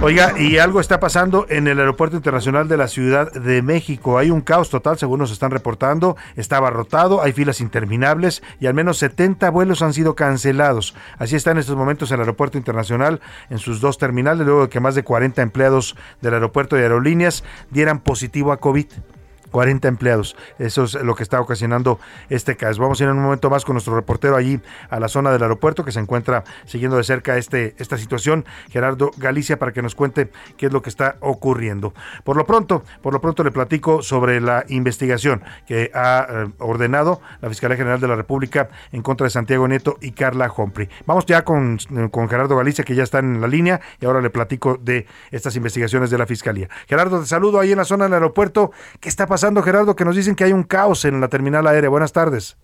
Oiga, 0.00 0.38
y 0.38 0.58
algo 0.58 0.78
está 0.80 1.00
pasando 1.00 1.44
en 1.48 1.66
el 1.66 1.80
Aeropuerto 1.80 2.14
Internacional 2.14 2.68
de 2.68 2.76
la 2.76 2.86
Ciudad 2.86 3.32
de 3.32 3.62
México. 3.62 4.16
Hay 4.16 4.30
un 4.30 4.42
caos 4.42 4.70
total, 4.70 4.96
según 4.96 5.18
nos 5.18 5.32
están 5.32 5.50
reportando. 5.50 6.16
Está 6.36 6.58
abarrotado, 6.58 7.20
hay 7.20 7.32
filas 7.32 7.60
interminables 7.60 8.40
y 8.60 8.68
al 8.68 8.74
menos 8.74 8.98
70 8.98 9.50
vuelos 9.50 9.82
han 9.82 9.92
sido 9.92 10.14
cancelados. 10.14 10.94
Así 11.18 11.34
está 11.34 11.50
en 11.50 11.58
estos 11.58 11.74
momentos 11.74 12.12
el 12.12 12.20
Aeropuerto 12.20 12.56
Internacional 12.56 13.20
en 13.50 13.58
sus 13.58 13.80
dos 13.80 13.98
terminales, 13.98 14.46
luego 14.46 14.62
de 14.62 14.68
que 14.68 14.78
más 14.78 14.94
de 14.94 15.02
40 15.02 15.42
empleados 15.42 15.96
del 16.20 16.34
aeropuerto 16.34 16.76
de 16.76 16.82
aerolíneas 16.82 17.42
dieran 17.70 17.98
positivo 17.98 18.52
a 18.52 18.58
COVID. 18.58 18.86
40 19.50 19.88
empleados. 19.88 20.36
Eso 20.58 20.84
es 20.84 20.94
lo 20.94 21.14
que 21.14 21.22
está 21.22 21.40
ocasionando 21.40 21.98
este 22.28 22.56
caso. 22.56 22.80
Vamos 22.80 23.00
a 23.00 23.04
ir 23.04 23.10
en 23.10 23.16
un 23.16 23.22
momento 23.22 23.50
más 23.50 23.64
con 23.64 23.74
nuestro 23.74 23.94
reportero 23.94 24.36
allí 24.36 24.60
a 24.90 25.00
la 25.00 25.08
zona 25.08 25.30
del 25.30 25.42
aeropuerto 25.42 25.84
que 25.84 25.92
se 25.92 26.00
encuentra 26.00 26.44
siguiendo 26.66 26.96
de 26.96 27.04
cerca 27.04 27.36
este, 27.36 27.74
esta 27.78 27.98
situación, 27.98 28.44
Gerardo 28.70 29.10
Galicia, 29.16 29.58
para 29.58 29.72
que 29.72 29.82
nos 29.82 29.94
cuente 29.94 30.30
qué 30.56 30.66
es 30.66 30.72
lo 30.72 30.82
que 30.82 30.90
está 30.90 31.16
ocurriendo. 31.20 31.94
Por 32.24 32.36
lo 32.36 32.46
pronto, 32.46 32.84
por 33.02 33.12
lo 33.12 33.20
pronto 33.20 33.44
le 33.44 33.50
platico 33.50 34.02
sobre 34.02 34.40
la 34.40 34.64
investigación 34.68 35.42
que 35.66 35.90
ha 35.94 36.26
eh, 36.28 36.48
ordenado 36.58 37.20
la 37.40 37.48
Fiscalía 37.48 37.76
General 37.76 38.00
de 38.00 38.08
la 38.08 38.16
República 38.16 38.68
en 38.92 39.02
contra 39.02 39.24
de 39.24 39.30
Santiago 39.30 39.66
Nieto 39.68 39.98
y 40.00 40.12
Carla 40.12 40.52
Humphrey. 40.54 40.88
Vamos 41.06 41.26
ya 41.26 41.44
con, 41.44 41.78
con 42.10 42.28
Gerardo 42.28 42.56
Galicia, 42.56 42.84
que 42.84 42.94
ya 42.94 43.02
está 43.02 43.18
en 43.18 43.40
la 43.40 43.48
línea, 43.48 43.80
y 44.00 44.06
ahora 44.06 44.20
le 44.20 44.30
platico 44.30 44.78
de 44.80 45.06
estas 45.30 45.56
investigaciones 45.56 46.10
de 46.10 46.18
la 46.18 46.26
Fiscalía. 46.26 46.68
Gerardo, 46.86 47.20
te 47.20 47.26
saludo 47.26 47.60
ahí 47.60 47.72
en 47.72 47.78
la 47.78 47.84
zona 47.84 48.04
del 48.04 48.14
aeropuerto. 48.14 48.72
¿Qué 49.00 49.08
está 49.08 49.26
pasando, 49.26 49.37
Gerardo? 49.62 49.96
Que 49.96 50.04
nos 50.04 50.16
dicen 50.16 50.34
que 50.34 50.44
hay 50.44 50.52
un 50.52 50.62
caos 50.62 51.04
en 51.04 51.20
la 51.20 51.28
terminal 51.28 51.66
aérea. 51.66 51.90
Buenas 51.90 52.12
tardes. 52.12 52.56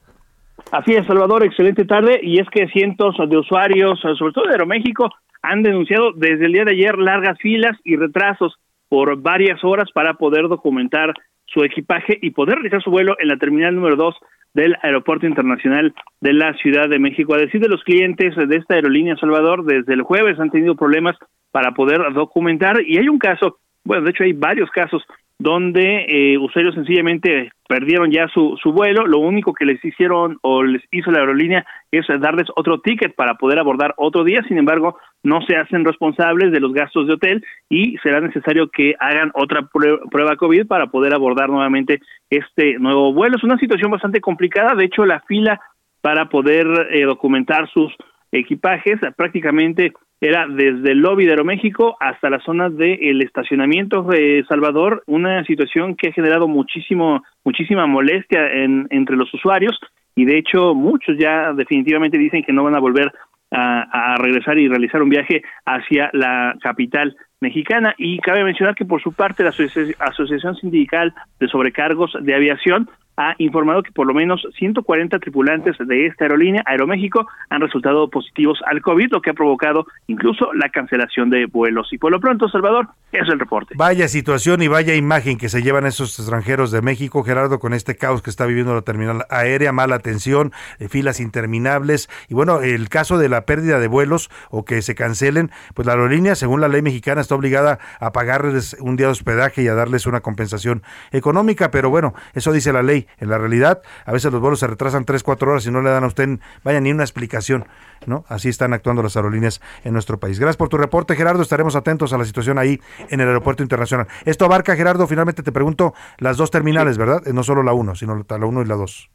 Así 0.71 0.93
es, 0.93 1.07
Salvador, 1.07 1.45
excelente 1.45 1.85
tarde. 1.85 2.21
Y 2.23 2.41
es 2.41 2.49
que 2.51 2.69
cientos 2.69 3.17
de 3.29 3.37
usuarios, 3.37 4.01
sobre 4.01 4.33
todo 4.33 4.45
de 4.47 4.53
Aeroméxico, 4.53 5.11
han 5.43 5.63
denunciado 5.63 6.13
desde 6.13 6.47
el 6.47 6.53
día 6.53 6.65
de 6.65 6.73
ayer 6.73 6.99
largas 6.99 7.39
filas 7.39 7.77
y 7.85 7.97
retrasos 7.97 8.55
por 8.89 9.21
varias 9.21 9.63
horas 9.65 9.91
para 9.93 10.15
poder 10.15 10.49
documentar 10.49 11.13
su 11.47 11.63
equipaje 11.63 12.19
y 12.23 12.31
poder 12.31 12.57
realizar 12.57 12.83
su 12.83 12.91
vuelo 12.91 13.17
en 13.19 13.29
la 13.29 13.37
terminal 13.37 13.75
número 13.75 13.97
2 13.97 14.15
del 14.55 14.77
Aeropuerto 14.83 15.27
Internacional 15.27 15.93
de 16.21 16.33
la 16.33 16.55
Ciudad 16.55 16.89
de 16.89 16.99
México. 16.99 17.35
A 17.35 17.39
decir 17.39 17.61
de 17.61 17.69
los 17.69 17.83
clientes 17.83 18.35
de 18.37 18.57
esta 18.57 18.75
aerolínea, 18.75 19.17
Salvador, 19.17 19.65
desde 19.65 19.95
el 19.95 20.03
jueves 20.03 20.39
han 20.39 20.51
tenido 20.51 20.77
problemas 20.77 21.17
para 21.51 21.73
poder 21.73 22.01
documentar 22.15 22.81
y 22.87 22.99
hay 22.99 23.09
un 23.09 23.19
caso, 23.19 23.59
bueno, 23.85 24.05
de 24.05 24.11
hecho 24.11 24.25
hay 24.25 24.33
varios 24.33 24.71
casos 24.71 25.03
donde 25.39 26.07
eh, 26.09 26.39
usuarios 26.39 26.75
sencillamente 26.75 27.51
perdieron 27.69 28.11
ya 28.11 28.29
su, 28.29 28.57
su 28.63 28.73
vuelo, 28.73 29.07
lo 29.07 29.19
único 29.19 29.53
que 29.53 29.65
les 29.65 29.85
hicieron 29.85 30.39
o 30.43 30.63
les 30.63 30.83
hizo 30.93 31.11
la 31.11 31.21
aerolínea 31.21 31.67
es 31.91 32.07
darles 32.21 32.47
otro 32.57 32.81
ticket 32.81 33.15
para 33.15 33.35
poder 33.35 33.59
abordar 33.59 33.95
otro 33.97 34.23
día, 34.23 34.43
sin 34.47 34.59
embargo, 34.59 34.97
no 35.23 35.41
se 35.43 35.57
hacen 35.57 35.85
responsables 35.85 36.53
de 36.53 36.61
los 36.61 36.73
gastos 36.73 37.07
de 37.07 37.15
hotel 37.15 37.45
y 37.69 37.97
será 37.99 38.21
necesario 38.21 38.69
que 38.69 38.95
hagan 39.01 39.33
otra 39.35 39.63
prue- 39.63 39.99
prueba 40.11 40.37
COVID 40.37 40.67
para 40.67 40.87
poder 40.87 41.15
abordar 41.15 41.49
nuevamente 41.49 42.01
este 42.31 42.79
nuevo 42.79 43.13
vuelo. 43.13 43.37
Es 43.37 43.45
una 43.45 43.59
situación 43.59 43.91
bastante 43.91 44.21
complicada, 44.21 44.75
de 44.75 44.85
hecho 44.85 45.05
la 45.05 45.21
fila 45.21 45.61
para 46.01 46.29
poder 46.29 46.67
eh, 46.91 47.05
documentar 47.05 47.69
sus 47.71 47.93
equipajes 48.31 49.01
prácticamente 49.17 49.93
era 50.27 50.47
desde 50.49 50.93
el 50.93 50.99
lobby 51.01 51.25
de 51.25 51.33
Aeroméxico 51.33 51.97
hasta 52.01 52.31
la 52.31 52.41
zona 52.41 52.71
del 52.71 53.21
estacionamiento 53.23 54.03
de 54.03 54.45
Salvador, 54.49 55.03
una 55.07 55.45
situación 55.45 55.97
que 55.97 56.09
ha 56.09 56.13
generado 56.13 56.49
muchísimo, 56.49 57.23
muchísima 57.45 57.87
molestia 57.87 58.51
en, 58.53 58.87
entre 58.91 59.17
los 59.17 59.33
usuarios 59.35 59.79
y 60.17 60.25
de 60.25 60.39
hecho 60.39 60.75
muchos 60.75 61.19
ya 61.19 61.53
definitivamente 61.53 62.17
dicen 62.19 62.43
que 62.43 62.53
no 62.53 62.65
van 62.65 62.75
a 62.75 62.81
volver 62.81 63.13
a, 63.51 64.17
regresar 64.19 64.59
y 64.59 64.69
realizar 64.69 65.03
un 65.03 65.11
viaje 65.11 65.43
hacia 65.65 66.11
la 66.13 66.57
capital 66.61 67.17
mexicana. 67.41 67.95
Y 67.99 68.19
cabe 68.19 68.43
mencionar 68.43 68.75
que 68.75 68.85
por 68.85 69.01
su 69.01 69.13
parte 69.13 69.45
la 69.45 69.51
Asoci- 69.51 69.95
Asociación 69.99 70.57
Sindical 70.57 71.15
de 71.39 71.49
Sobrecargos 71.49 72.17
de 72.21 72.35
Aviación 72.35 72.89
ha 73.17 73.35
informado 73.39 73.83
que 73.83 73.93
por 73.93 74.07
lo 74.07 74.15
menos 74.15 74.47
140 74.59 75.19
tripulantes 75.19 75.77
de 75.79 76.07
esta 76.07 76.25
aerolínea, 76.25 76.63
Aeroméxico, 76.67 77.27
han 77.51 77.61
resultado 77.61 78.09
positivos 78.11 78.61
al 78.67 78.83
COVID, 78.83 79.13
lo 79.13 79.23
que 79.23 79.31
ha 79.31 79.35
provocado 79.35 79.87
incluso 80.07 80.53
la 80.55 80.69
cancelación 80.71 81.31
de 81.31 81.47
vuelos. 81.47 81.93
Y 81.93 81.99
por 81.99 82.11
lo 82.11 82.21
pronto, 82.21 82.49
Salvador, 82.49 82.89
es 83.13 83.29
el 83.29 83.39
reporte. 83.39 83.75
Vaya 83.77 84.09
situación 84.09 84.63
y 84.63 84.69
vaya 84.69 84.95
imagen 84.95 85.39
que 85.39 85.49
se 85.49 85.63
llevan 85.63 85.87
esos 85.87 86.19
extranjeros 86.19 86.71
de 86.71 86.83
México, 86.83 87.23
Gerardo, 87.23 87.59
con 87.59 87.73
este 87.73 87.97
caos 87.97 88.23
que 88.23 88.31
está 88.31 88.47
viviendo 88.47 88.75
la 88.75 88.83
terminal 88.83 89.25
aérea, 89.31 89.73
mala 89.73 89.97
atención, 89.97 90.53
eh, 90.79 90.89
filas 90.89 91.21
interminables. 91.21 92.09
Y 92.29 92.35
bueno, 92.35 92.61
el 92.61 92.89
caso 92.89 93.19
de 93.19 93.29
la 93.29 93.47
pérdida 93.47 93.79
de 93.79 93.89
vuelos 93.89 94.31
o 94.51 94.65
que 94.65 94.83
se 94.83 94.95
cancelen, 94.95 95.51
pues 95.75 95.87
la 95.87 95.93
aerolínea, 95.93 96.35
según 96.35 96.61
la 96.61 96.69
ley 96.69 96.83
mexicana, 96.83 97.21
está 97.21 97.35
obligada 97.35 97.79
a 98.01 98.13
pagarles 98.13 98.77
un 98.81 98.97
día 98.97 99.07
de 99.07 99.13
hospedaje 99.13 99.63
y 99.63 99.69
a 99.69 99.75
darles 99.75 100.07
una 100.07 100.21
compensación 100.21 100.83
económica. 101.13 101.71
Pero 101.71 101.91
bueno, 101.91 102.15
eso 102.35 102.53
dice 102.53 102.73
la 102.73 102.83
ley. 102.83 103.04
En 103.19 103.29
la 103.29 103.39
realidad, 103.39 103.83
a 104.05 104.13
veces 104.13 104.33
los 104.33 104.41
vuelos 104.41 104.61
se 104.61 104.67
retrasan 104.67 105.05
3, 105.05 105.23
4 105.23 105.51
horas 105.51 105.67
y 105.67 105.71
no 105.71 105.83
le 105.83 105.91
dan 105.91 106.05
a 106.05 106.07
usted, 106.07 106.39
vaya, 106.63 106.81
ni 106.81 106.91
una 106.93 107.05
explicación. 107.05 107.67
¿no? 108.07 108.25
Así 108.29 108.49
están 108.49 108.73
actuando 108.73 109.03
las 109.03 109.17
aerolíneas 109.17 109.61
en 109.85 109.93
nuestro 109.93 110.19
país. 110.19 110.39
Gracias 110.39 110.57
por 110.57 110.69
tu 110.69 110.77
reporte, 110.77 111.17
Gerardo. 111.17 111.43
Estaremos 111.43 111.77
atentos 111.77 112.13
a 112.13 112.19
la 112.19 112.25
situación 112.25 112.59
ahí 112.59 112.81
en 113.09 113.21
el 113.21 113.29
aeropuerto 113.29 113.63
internacional. 113.63 114.07
Esto 114.25 114.45
abarca, 114.45 114.77
Gerardo, 114.77 115.07
finalmente 115.07 115.43
te 115.43 115.53
pregunto, 115.53 115.95
las 116.19 116.37
dos 116.37 116.51
terminales, 116.51 116.99
¿verdad? 116.99 117.27
Eh, 117.27 117.33
No 117.33 117.43
solo 117.43 117.63
la 117.63 117.73
1, 117.73 117.95
sino 117.95 118.25
la 118.29 118.47
1 118.47 118.63
y 118.63 118.65
la 118.67 118.75
2. 118.77 119.11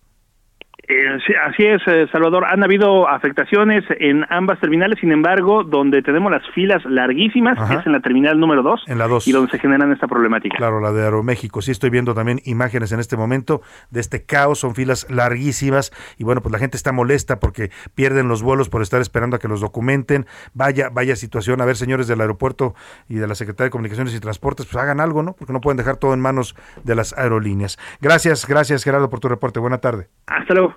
Eh, 0.87 1.17
sí, 1.27 1.33
así 1.45 1.65
es, 1.65 1.81
eh, 1.87 2.07
Salvador. 2.11 2.45
Han 2.45 2.63
habido 2.63 3.07
afectaciones 3.07 3.83
en 3.99 4.25
ambas 4.29 4.59
terminales, 4.59 4.97
sin 4.99 5.11
embargo, 5.11 5.63
donde 5.63 6.01
tenemos 6.01 6.31
las 6.31 6.41
filas 6.55 6.83
larguísimas 6.85 7.57
Ajá. 7.59 7.75
es 7.79 7.85
en 7.85 7.91
la 7.91 7.99
terminal 7.99 8.39
número 8.39 8.63
2 8.63 8.85
En 8.87 8.97
la 8.97 9.07
2. 9.07 9.27
y 9.27 9.31
donde 9.31 9.51
se 9.51 9.59
generan 9.59 9.91
esta 9.91 10.07
problemática. 10.07 10.57
Claro, 10.57 10.79
la 10.79 10.91
de 10.91 11.03
Aeroméxico. 11.03 11.61
Sí, 11.61 11.71
estoy 11.71 11.89
viendo 11.89 12.13
también 12.13 12.39
imágenes 12.45 12.91
en 12.91 12.99
este 12.99 13.17
momento 13.17 13.61
de 13.91 13.99
este 13.99 14.25
caos. 14.25 14.59
Son 14.59 14.73
filas 14.73 15.05
larguísimas 15.09 15.91
y 16.17 16.23
bueno, 16.23 16.41
pues 16.41 16.51
la 16.51 16.59
gente 16.59 16.77
está 16.77 16.91
molesta 16.91 17.39
porque 17.39 17.69
pierden 17.93 18.27
los 18.27 18.41
vuelos 18.41 18.69
por 18.69 18.81
estar 18.81 19.01
esperando 19.01 19.35
a 19.35 19.39
que 19.39 19.47
los 19.47 19.61
documenten. 19.61 20.25
Vaya, 20.53 20.89
vaya 20.89 21.15
situación. 21.15 21.61
A 21.61 21.65
ver, 21.65 21.75
señores 21.75 22.07
del 22.07 22.21
aeropuerto 22.21 22.73
y 23.07 23.15
de 23.15 23.27
la 23.27 23.35
Secretaría 23.35 23.65
de 23.67 23.71
Comunicaciones 23.71 24.15
y 24.15 24.19
Transportes, 24.19 24.65
pues 24.65 24.81
hagan 24.81 24.99
algo, 24.99 25.23
¿no? 25.23 25.33
Porque 25.33 25.53
no 25.53 25.61
pueden 25.61 25.77
dejar 25.77 25.97
todo 25.97 26.13
en 26.13 26.19
manos 26.21 26.55
de 26.83 26.95
las 26.95 27.17
aerolíneas. 27.17 27.77
Gracias, 28.01 28.47
gracias, 28.47 28.83
Gerardo, 28.83 29.09
por 29.09 29.19
tu 29.19 29.27
reporte. 29.29 29.59
Buena 29.59 29.77
tarde. 29.79 30.07
Hasta 30.27 30.53
luego. 30.53 30.68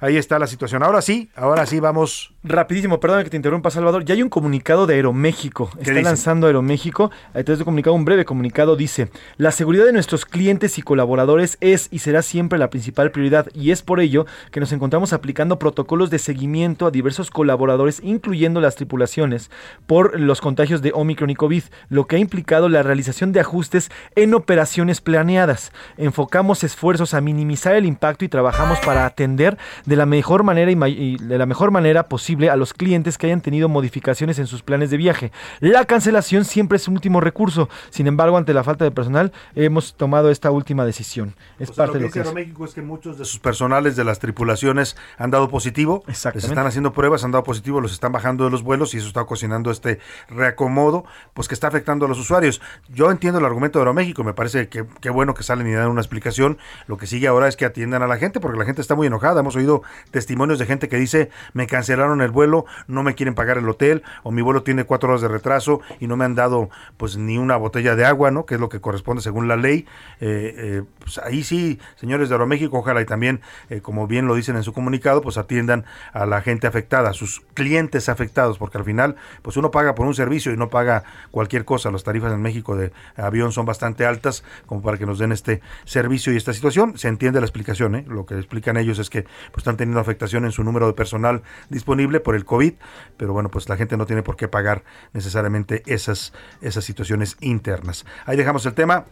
Ahí 0.00 0.16
está 0.16 0.38
la 0.38 0.46
situación. 0.46 0.82
Ahora 0.82 1.02
sí, 1.02 1.30
ahora 1.36 1.66
sí 1.66 1.80
vamos. 1.80 2.32
Rapidísimo, 2.44 3.00
perdón 3.00 3.24
que 3.24 3.30
te 3.30 3.36
interrumpa, 3.36 3.70
Salvador. 3.70 4.04
Ya 4.04 4.14
hay 4.14 4.22
un 4.22 4.28
comunicado 4.28 4.86
de 4.86 4.94
Aeroméxico. 4.94 5.70
Está 5.78 5.90
dice? 5.90 6.02
lanzando 6.02 6.46
Aeroméxico. 6.46 7.10
Un 7.34 7.64
comunicado, 7.64 7.94
un 7.94 8.04
breve 8.04 8.24
comunicado, 8.24 8.76
dice: 8.76 9.10
La 9.36 9.50
seguridad 9.50 9.84
de 9.84 9.92
nuestros 9.92 10.24
clientes 10.26 10.78
y 10.78 10.82
colaboradores 10.82 11.58
es 11.60 11.88
y 11.90 12.00
será 12.00 12.22
siempre 12.22 12.58
la 12.58 12.70
principal 12.70 13.10
prioridad, 13.10 13.48
y 13.54 13.70
es 13.70 13.82
por 13.82 14.00
ello 14.00 14.26
que 14.50 14.60
nos 14.60 14.72
encontramos 14.72 15.12
aplicando 15.12 15.58
protocolos 15.58 16.10
de 16.10 16.18
seguimiento 16.18 16.86
a 16.86 16.90
diversos 16.90 17.30
colaboradores, 17.30 18.00
incluyendo 18.02 18.60
las 18.60 18.76
tripulaciones, 18.76 19.50
por 19.86 20.18
los 20.20 20.40
contagios 20.40 20.82
de 20.82 20.92
Omicron 20.94 21.30
y 21.30 21.34
COVID, 21.34 21.64
lo 21.88 22.06
que 22.06 22.16
ha 22.16 22.18
implicado 22.18 22.68
la 22.68 22.82
realización 22.82 23.32
de 23.32 23.40
ajustes 23.40 23.90
en 24.14 24.34
operaciones 24.34 25.00
planeadas. 25.00 25.72
Enfocamos 25.96 26.64
esfuerzos 26.64 27.14
a 27.14 27.20
minimizar 27.20 27.74
el 27.74 27.86
impacto 27.86 28.24
y 28.24 28.28
trabajamos 28.28 28.78
para 28.80 29.06
atender 29.06 29.58
de 29.86 29.96
la 29.96 30.06
mejor 30.06 30.42
manera 30.42 30.70
y, 30.70 30.76
y 30.92 31.16
de 31.16 31.38
la 31.38 31.46
mejor 31.46 31.70
manera 31.70 32.08
posible 32.08 32.50
a 32.50 32.56
los 32.56 32.74
clientes 32.74 33.16
que 33.16 33.26
hayan 33.26 33.40
tenido 33.40 33.68
modificaciones 33.68 34.38
en 34.38 34.46
sus 34.46 34.62
planes 34.62 34.90
de 34.90 34.96
viaje. 34.96 35.32
La 35.60 35.84
cancelación 35.84 36.44
siempre 36.44 36.76
es 36.76 36.88
un 36.88 36.94
último 36.94 37.20
recurso. 37.20 37.68
Sin 37.90 38.06
embargo, 38.06 38.36
ante 38.36 38.52
la 38.52 38.64
falta 38.64 38.84
de 38.84 38.90
personal, 38.90 39.32
hemos 39.54 39.94
tomado 39.94 40.30
esta 40.30 40.50
última 40.50 40.84
decisión. 40.84 41.34
Es 41.58 41.70
O 41.70 41.74
sea, 41.74 41.86
parte 41.86 41.94
lo 41.94 42.00
de 42.00 42.06
lo 42.06 42.08
que 42.08 42.12
que 42.12 42.18
dice. 42.20 42.28
Aeroméxico 42.28 42.64
es 42.64 42.74
que 42.74 42.82
muchos 42.82 43.18
de 43.18 43.24
sus 43.24 43.38
personales 43.38 43.96
de 43.96 44.04
las 44.04 44.18
tripulaciones 44.18 44.96
han 45.18 45.30
dado 45.30 45.48
positivo. 45.48 46.02
Les 46.06 46.24
están 46.24 46.66
haciendo 46.66 46.92
pruebas, 46.92 47.24
han 47.24 47.30
dado 47.30 47.44
positivo, 47.44 47.80
los 47.80 47.92
están 47.92 48.12
bajando 48.12 48.44
de 48.44 48.50
los 48.50 48.62
vuelos 48.62 48.94
y 48.94 48.98
eso 48.98 49.06
está 49.06 49.22
ocasionando 49.22 49.70
este 49.70 50.00
reacomodo, 50.28 51.04
pues 51.34 51.48
que 51.48 51.54
está 51.54 51.68
afectando 51.68 52.06
a 52.06 52.08
los 52.08 52.18
usuarios. 52.18 52.60
Yo 52.88 53.10
entiendo 53.10 53.38
el 53.38 53.44
argumento 53.44 53.78
de 53.78 53.84
Aeroméxico, 53.84 54.24
me 54.24 54.34
parece 54.34 54.68
que 54.68 54.84
qué 55.00 55.10
bueno 55.10 55.34
que 55.34 55.42
salen 55.42 55.66
y 55.68 55.72
dan 55.72 55.88
una 55.88 56.00
explicación. 56.00 56.58
Lo 56.86 56.96
que 56.96 57.06
sigue 57.06 57.28
ahora 57.28 57.48
es 57.48 57.56
que 57.56 57.64
atiendan 57.64 58.02
a 58.02 58.06
la 58.06 58.16
gente, 58.16 58.40
porque 58.40 58.58
la 58.58 58.64
gente 58.64 58.80
está 58.80 58.94
muy 58.94 59.06
enojada. 59.06 59.40
Hemos 59.40 59.56
oído 59.56 59.75
testimonios 60.10 60.58
de 60.58 60.66
gente 60.66 60.88
que 60.88 60.96
dice, 60.96 61.30
me 61.52 61.66
cancelaron 61.66 62.20
el 62.20 62.30
vuelo, 62.30 62.66
no 62.86 63.02
me 63.02 63.14
quieren 63.14 63.34
pagar 63.34 63.58
el 63.58 63.68
hotel, 63.68 64.02
o 64.22 64.30
mi 64.30 64.42
vuelo 64.42 64.62
tiene 64.62 64.84
cuatro 64.84 65.08
horas 65.08 65.20
de 65.20 65.28
retraso 65.28 65.80
y 66.00 66.06
no 66.06 66.16
me 66.16 66.24
han 66.24 66.34
dado 66.34 66.70
pues 66.96 67.16
ni 67.16 67.38
una 67.38 67.56
botella 67.56 67.96
de 67.96 68.04
agua, 68.04 68.30
¿no? 68.30 68.46
Que 68.46 68.54
es 68.54 68.60
lo 68.60 68.68
que 68.68 68.80
corresponde 68.80 69.22
según 69.22 69.48
la 69.48 69.56
ley. 69.56 69.86
Eh, 70.20 70.54
eh, 70.56 70.82
pues 70.98 71.18
ahí 71.18 71.42
sí, 71.44 71.78
señores 71.96 72.28
de 72.28 72.34
Aeroméxico, 72.34 72.78
ojalá 72.78 73.00
y 73.00 73.06
también, 73.06 73.40
eh, 73.70 73.80
como 73.80 74.06
bien 74.06 74.26
lo 74.26 74.34
dicen 74.34 74.56
en 74.56 74.62
su 74.62 74.72
comunicado, 74.72 75.20
pues 75.22 75.38
atiendan 75.38 75.84
a 76.12 76.26
la 76.26 76.40
gente 76.40 76.66
afectada, 76.66 77.10
a 77.10 77.12
sus 77.12 77.42
clientes 77.54 78.08
afectados, 78.08 78.58
porque 78.58 78.78
al 78.78 78.84
final, 78.84 79.16
pues 79.42 79.56
uno 79.56 79.70
paga 79.70 79.94
por 79.94 80.06
un 80.06 80.14
servicio 80.14 80.52
y 80.52 80.56
no 80.56 80.70
paga 80.70 81.04
cualquier 81.30 81.64
cosa. 81.64 81.90
Las 81.90 82.04
tarifas 82.04 82.32
en 82.32 82.42
México 82.42 82.76
de 82.76 82.92
avión 83.16 83.52
son 83.52 83.66
bastante 83.66 84.06
altas 84.06 84.44
como 84.66 84.82
para 84.82 84.98
que 84.98 85.06
nos 85.06 85.18
den 85.18 85.32
este 85.32 85.60
servicio 85.84 86.32
y 86.32 86.36
esta 86.36 86.52
situación. 86.52 86.98
Se 86.98 87.08
entiende 87.08 87.40
la 87.40 87.46
explicación. 87.46 88.04
Lo 88.08 88.26
que 88.26 88.34
explican 88.34 88.76
ellos 88.76 88.98
es 88.98 89.10
que 89.10 89.26
pues, 89.52 89.64
están 89.66 89.76
teniendo 89.76 90.00
afectación 90.00 90.44
en 90.44 90.52
su 90.52 90.62
número 90.62 90.86
de 90.86 90.92
personal 90.92 91.42
disponible 91.70 92.20
por 92.20 92.36
el 92.36 92.44
COVID, 92.44 92.74
pero 93.16 93.32
bueno, 93.32 93.50
pues 93.50 93.68
la 93.68 93.76
gente 93.76 93.96
no 93.96 94.06
tiene 94.06 94.22
por 94.22 94.36
qué 94.36 94.46
pagar 94.46 94.84
necesariamente 95.12 95.82
esas, 95.86 96.32
esas 96.60 96.84
situaciones 96.84 97.36
internas. 97.40 98.06
Ahí 98.26 98.36
dejamos 98.36 98.64
el 98.66 98.74
tema. 98.74 99.06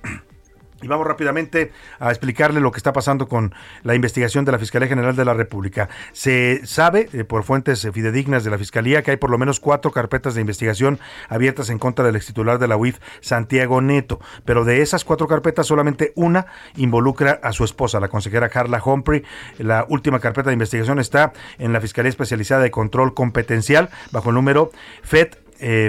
Y 0.82 0.86
vamos 0.88 1.06
rápidamente 1.06 1.72
a 1.98 2.10
explicarle 2.10 2.60
lo 2.60 2.70
que 2.70 2.76
está 2.76 2.92
pasando 2.92 3.26
con 3.26 3.55
la 3.84 3.94
investigación 3.94 4.44
de 4.44 4.52
la 4.52 4.59
Fiscalía 4.59 4.88
General 4.88 5.16
de 5.16 5.24
la 5.24 5.32
República. 5.32 5.88
Se 6.12 6.60
sabe 6.66 7.09
eh, 7.12 7.24
por 7.24 7.42
fuentes 7.44 7.82
eh, 7.84 7.92
fidedignas 7.92 8.44
de 8.44 8.51
la 8.51 8.59
Fiscalía 8.59 9.02
que 9.02 9.12
hay 9.12 9.16
por 9.16 9.30
lo 9.30 9.38
menos 9.38 9.60
cuatro 9.60 9.92
carpetas 9.92 10.34
de 10.34 10.42
investigación 10.42 10.98
abiertas 11.28 11.70
en 11.70 11.78
contra 11.78 12.05
del 12.05 12.16
extitular 12.16 12.59
de 12.59 12.68
la 12.68 12.76
UIF, 12.76 12.98
Santiago 13.20 13.80
Neto. 13.80 14.20
Pero 14.44 14.64
de 14.64 14.82
esas 14.82 15.05
cuatro 15.05 15.26
carpetas, 15.26 15.66
solamente 15.66 16.12
una 16.16 16.46
involucra 16.76 17.40
a 17.42 17.52
su 17.52 17.64
esposa, 17.64 17.98
la 17.98 18.09
consejera 18.09 18.51
Carla 18.51 18.82
Humphrey. 18.84 19.22
La 19.59 19.86
última 19.88 20.20
carpeta 20.20 20.51
de 20.51 20.55
investigación 20.55 20.98
está 20.98 21.32
en 21.59 21.72
la 21.72 21.80
Fiscalía 21.80 22.10
Especializada 22.10 22.62
de 22.62 22.70
Control 22.70 23.14
Competencial 23.14 23.88
bajo 24.10 24.30
el 24.30 24.34
número 24.34 24.70
FED, 25.02 25.28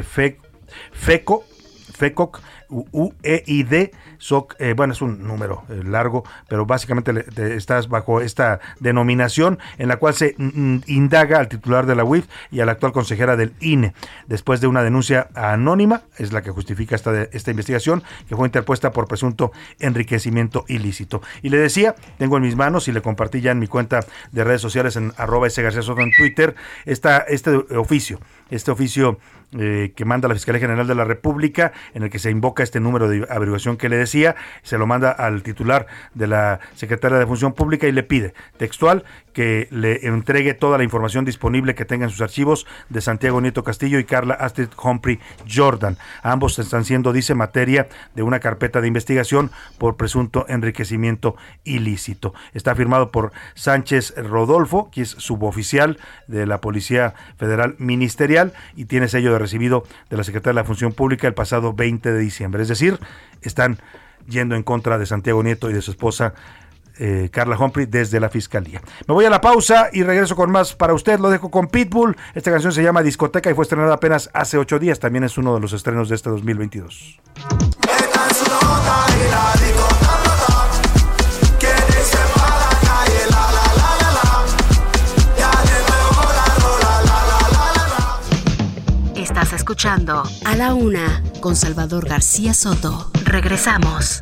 FE- 0.03 0.37
FECO, 0.93 1.43
FECOC 1.93 2.41
UEID, 2.69 3.89
SOC, 4.17 4.55
eh, 4.59 4.73
bueno, 4.75 4.93
es 4.93 5.01
un 5.01 5.27
número 5.27 5.63
eh, 5.69 5.81
largo, 5.83 6.23
pero 6.47 6.65
básicamente 6.65 7.13
le- 7.13 7.55
estás 7.55 7.87
bajo 7.89 8.21
esta 8.21 8.59
denominación 8.79 9.59
en 9.77 9.87
la 9.89 9.97
cual 9.97 10.13
se 10.13 10.35
indaga 10.37 11.39
al 11.39 11.47
titular 11.47 11.85
de 11.85 11.95
la 11.95 12.03
UIF 12.03 12.27
y 12.51 12.59
a 12.61 12.65
la 12.65 12.73
actual 12.73 12.91
consejera 12.91 13.35
del 13.35 13.53
INE. 13.59 13.93
Después 14.27 14.61
de 14.61 14.67
una 14.67 14.83
denuncia 14.83 15.29
anónima, 15.35 16.03
es 16.17 16.31
la 16.33 16.41
que 16.41 16.51
justifica 16.51 16.95
esta, 16.95 17.23
esta 17.23 17.51
investigación, 17.51 18.03
que 18.27 18.35
fue 18.35 18.47
interpuesta 18.47 18.91
por 18.91 19.07
presunto 19.07 19.51
enriquecimiento 19.79 20.65
ilícito. 20.67 21.21
Y 21.41 21.49
le 21.49 21.57
decía, 21.57 21.95
tengo 22.17 22.37
en 22.37 22.43
mis 22.43 22.55
manos 22.55 22.87
y 22.87 22.91
le 22.91 23.01
compartí 23.01 23.41
ya 23.41 23.51
en 23.51 23.59
mi 23.59 23.67
cuenta 23.67 24.01
de 24.31 24.43
redes 24.43 24.61
sociales 24.61 24.95
en 24.95 25.13
arroba 25.17 25.47
ese 25.47 25.61
García 25.61 25.81
Soto 25.81 26.01
en 26.01 26.11
Twitter, 26.11 26.55
esta, 26.85 27.17
este 27.19 27.51
oficio, 27.77 28.19
este 28.49 28.71
oficio 28.71 29.19
eh, 29.57 29.93
que 29.95 30.05
manda 30.05 30.27
la 30.27 30.33
Fiscalía 30.33 30.59
General 30.59 30.87
de 30.87 30.95
la 30.95 31.05
República, 31.05 31.71
en 31.93 32.03
el 32.03 32.09
que 32.09 32.19
se 32.19 32.31
invoca 32.31 32.63
este 32.63 32.79
número 32.79 33.07
de 33.07 33.25
averiguación 33.29 33.77
que 33.77 33.89
le 33.89 33.97
decía, 33.97 34.35
se 34.63 34.77
lo 34.77 34.87
manda 34.87 35.11
al 35.11 35.43
titular 35.43 35.87
de 36.13 36.27
la 36.27 36.59
Secretaría 36.75 37.17
de 37.17 37.25
Función 37.25 37.53
Pública 37.53 37.87
y 37.87 37.91
le 37.91 38.03
pide 38.03 38.33
textual 38.57 39.03
que 39.35 39.67
le 39.69 40.07
entregue 40.07 40.53
toda 40.53 40.77
la 40.77 40.85
información 40.85 41.25
disponible 41.25 41.75
que 41.75 41.83
tenga 41.83 42.05
en 42.05 42.09
sus 42.09 42.21
archivos 42.21 42.65
de 42.87 43.01
Santiago 43.01 43.41
Nieto 43.41 43.65
Castillo 43.65 43.99
y 43.99 44.05
Carla 44.05 44.33
Astrid 44.33 44.69
Humphrey 44.81 45.19
Jordan. 45.53 45.97
Ambos 46.23 46.57
están 46.57 46.85
siendo, 46.85 47.11
dice, 47.11 47.35
materia 47.35 47.89
de 48.15 48.23
una 48.23 48.39
carpeta 48.39 48.79
de 48.79 48.87
investigación 48.87 49.51
por 49.77 49.97
presunto 49.97 50.45
enriquecimiento 50.47 51.35
ilícito. 51.65 52.33
Está 52.53 52.75
firmado 52.75 53.11
por 53.11 53.33
Sánchez 53.55 54.13
Rodolfo, 54.15 54.89
que 54.89 55.01
es 55.01 55.09
suboficial 55.09 55.99
de 56.27 56.45
la 56.45 56.61
Policía 56.61 57.13
Federal 57.37 57.75
Ministerial 57.77 58.53
y 58.77 58.85
tiene 58.85 59.09
sello 59.09 59.33
de 59.33 59.39
recibido 59.39 59.83
de 60.09 60.15
la 60.15 60.23
Secretaría 60.23 60.53
de 60.53 60.61
la 60.61 60.67
Función 60.67 60.93
Pública 60.93 61.27
el 61.27 61.33
pasado 61.33 61.73
20 61.73 62.13
de 62.13 62.19
diciembre. 62.19 62.61
Es 62.61 62.69
decir, 62.69 62.99
están 63.41 63.79
yendo 64.27 64.55
en 64.55 64.63
contra 64.63 64.97
de 64.97 65.05
Santiago 65.05 65.43
Nieto 65.43 65.69
y 65.69 65.73
de 65.73 65.81
su 65.81 65.91
esposa 65.91 66.33
eh, 66.97 67.29
Carla 67.31 67.57
Humphrey 67.57 67.85
desde 67.85 68.19
la 68.19 68.29
Fiscalía. 68.29 68.81
Me 69.07 69.13
voy 69.13 69.25
a 69.25 69.29
la 69.29 69.41
pausa 69.41 69.89
y 69.91 70.03
regreso 70.03 70.35
con 70.35 70.51
más 70.51 70.75
para 70.75 70.93
usted. 70.93 71.19
Lo 71.19 71.29
dejo 71.29 71.51
con 71.51 71.67
Pitbull. 71.67 72.15
Esta 72.33 72.51
canción 72.51 72.71
se 72.71 72.83
llama 72.83 73.03
Discoteca 73.03 73.49
y 73.49 73.53
fue 73.53 73.63
estrenada 73.63 73.93
apenas 73.93 74.29
hace 74.33 74.57
ocho 74.57 74.79
días. 74.79 74.99
También 74.99 75.23
es 75.23 75.37
uno 75.37 75.55
de 75.55 75.61
los 75.61 75.73
estrenos 75.73 76.09
de 76.09 76.15
este 76.15 76.29
2022. 76.29 77.19
Estás 89.15 89.53
escuchando 89.53 90.23
A 90.45 90.55
la 90.55 90.73
Una 90.73 91.21
con 91.41 91.55
Salvador 91.55 92.07
García 92.07 92.53
Soto. 92.53 93.11
Regresamos. 93.25 94.21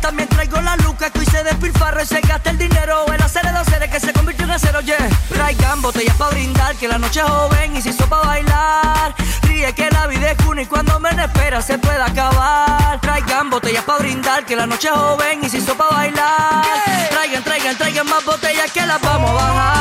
También 0.00 0.28
traigo 0.28 0.60
la 0.60 0.76
luca 0.76 1.10
que 1.10 1.20
hoy 1.20 1.26
se 1.26 1.42
despilfarra 1.44 2.02
y 2.02 2.06
se 2.06 2.20
gasta 2.20 2.50
el 2.50 2.58
dinero. 2.58 3.06
El 3.12 3.22
acero 3.22 3.48
de 3.80 3.88
que 3.88 4.00
se 4.00 4.12
convirtió 4.12 4.44
en 4.44 4.50
acero, 4.52 4.80
yeah. 4.80 4.96
Traigan 5.28 5.80
botellas 5.82 6.16
para 6.16 6.30
brindar, 6.32 6.74
que 6.76 6.88
la 6.88 6.98
noche 6.98 7.20
es 7.20 7.26
joven 7.26 7.76
y 7.76 7.82
se 7.82 7.90
hizo 7.90 8.08
para 8.08 8.26
bailar. 8.26 9.14
Ríe 9.42 9.72
que 9.72 9.90
la 9.90 10.06
vida 10.06 10.30
es 10.32 10.46
una 10.46 10.62
y 10.62 10.66
cuando 10.66 10.98
menos 11.00 11.24
espera 11.26 11.62
se 11.62 11.78
puede 11.78 12.02
acabar. 12.02 13.00
Traigan 13.00 13.50
botellas 13.50 13.84
para 13.84 13.98
brindar, 14.00 14.44
que 14.44 14.56
la 14.56 14.66
noche 14.66 14.88
es 14.88 14.94
joven 14.94 15.40
y 15.44 15.48
se 15.48 15.58
hizo 15.58 15.74
para 15.76 15.96
bailar. 15.96 16.64
Traigan, 17.10 17.44
traigan, 17.44 17.76
traigan 17.76 18.06
más 18.08 18.24
botellas 18.24 18.70
que 18.72 18.86
las 18.86 19.00
vamos 19.00 19.30
a 19.30 19.34
bajar. 19.34 19.77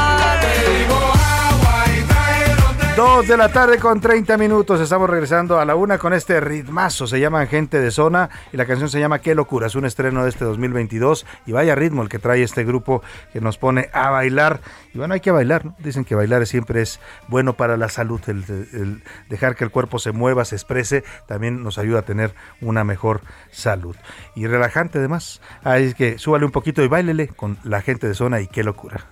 Dos 2.98 3.28
de 3.28 3.38
la 3.38 3.50
tarde 3.50 3.78
con 3.78 4.02
30 4.02 4.40
minutos. 4.40 4.82
Estamos 4.82 5.08
regresando 5.08 5.60
a 5.60 5.66
la 5.66 5.76
una 5.76 6.00
con 6.00 6.14
este 6.14 6.40
ritmazo. 6.40 7.06
Se 7.06 7.20
llama 7.20 7.46
Gente 7.46 7.80
de 7.80 7.92
Zona 7.92 8.32
y 8.52 8.58
la 8.58 8.66
canción 8.66 8.90
se 8.90 9.00
llama 9.00 9.20
Qué 9.20 9.36
locura. 9.36 9.68
Es 9.68 9.76
un 9.76 9.86
estreno 9.86 10.24
de 10.24 10.30
este 10.30 10.46
2022 10.46 11.24
y 11.46 11.52
vaya 11.52 11.76
ritmo 11.76 12.02
el 12.02 12.10
que 12.10 12.18
trae 12.18 12.42
este 12.42 12.64
grupo 12.64 13.04
que 13.32 13.40
nos 13.40 13.60
pone 13.60 13.92
a 13.94 14.10
bailar. 14.10 14.62
Y 14.96 14.98
bueno, 14.98 15.14
hay 15.14 15.20
que 15.20 15.30
bailar, 15.30 15.64
¿no? 15.64 15.76
Dicen 15.78 16.06
que 16.06 16.16
bailar 16.16 16.48
siempre 16.48 16.82
es 16.82 17.00
bueno 17.28 17.54
para 17.54 17.78
la 17.78 17.88
salud. 17.90 18.20
El 18.28 19.04
dejar 19.30 19.56
que 19.56 19.64
el 19.64 19.70
cuerpo 19.70 20.00
se 20.00 20.12
mueva, 20.12 20.44
se 20.44 20.56
exprese, 20.56 21.04
también 21.28 21.62
nos 21.62 21.78
ayuda 21.78 22.00
a 22.00 22.02
tener 22.02 22.34
una 22.62 22.84
mejor 22.84 23.22
salud. 23.52 23.96
Y 24.34 24.48
relajante 24.48 24.98
además. 24.98 25.40
Así 25.64 25.94
que 25.94 26.18
súbale 26.18 26.46
un 26.46 26.52
poquito 26.52 26.82
y 26.82 26.88
bailele 26.88 27.28
con 27.28 27.60
la 27.64 27.82
gente 27.82 28.08
de 28.08 28.16
Zona 28.16 28.42
y 28.42 28.48
Qué 28.48 28.64
locura. 28.64 29.06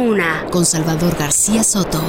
Una. 0.00 0.46
Con 0.50 0.64
Salvador 0.64 1.14
García 1.18 1.62
Soto. 1.62 2.00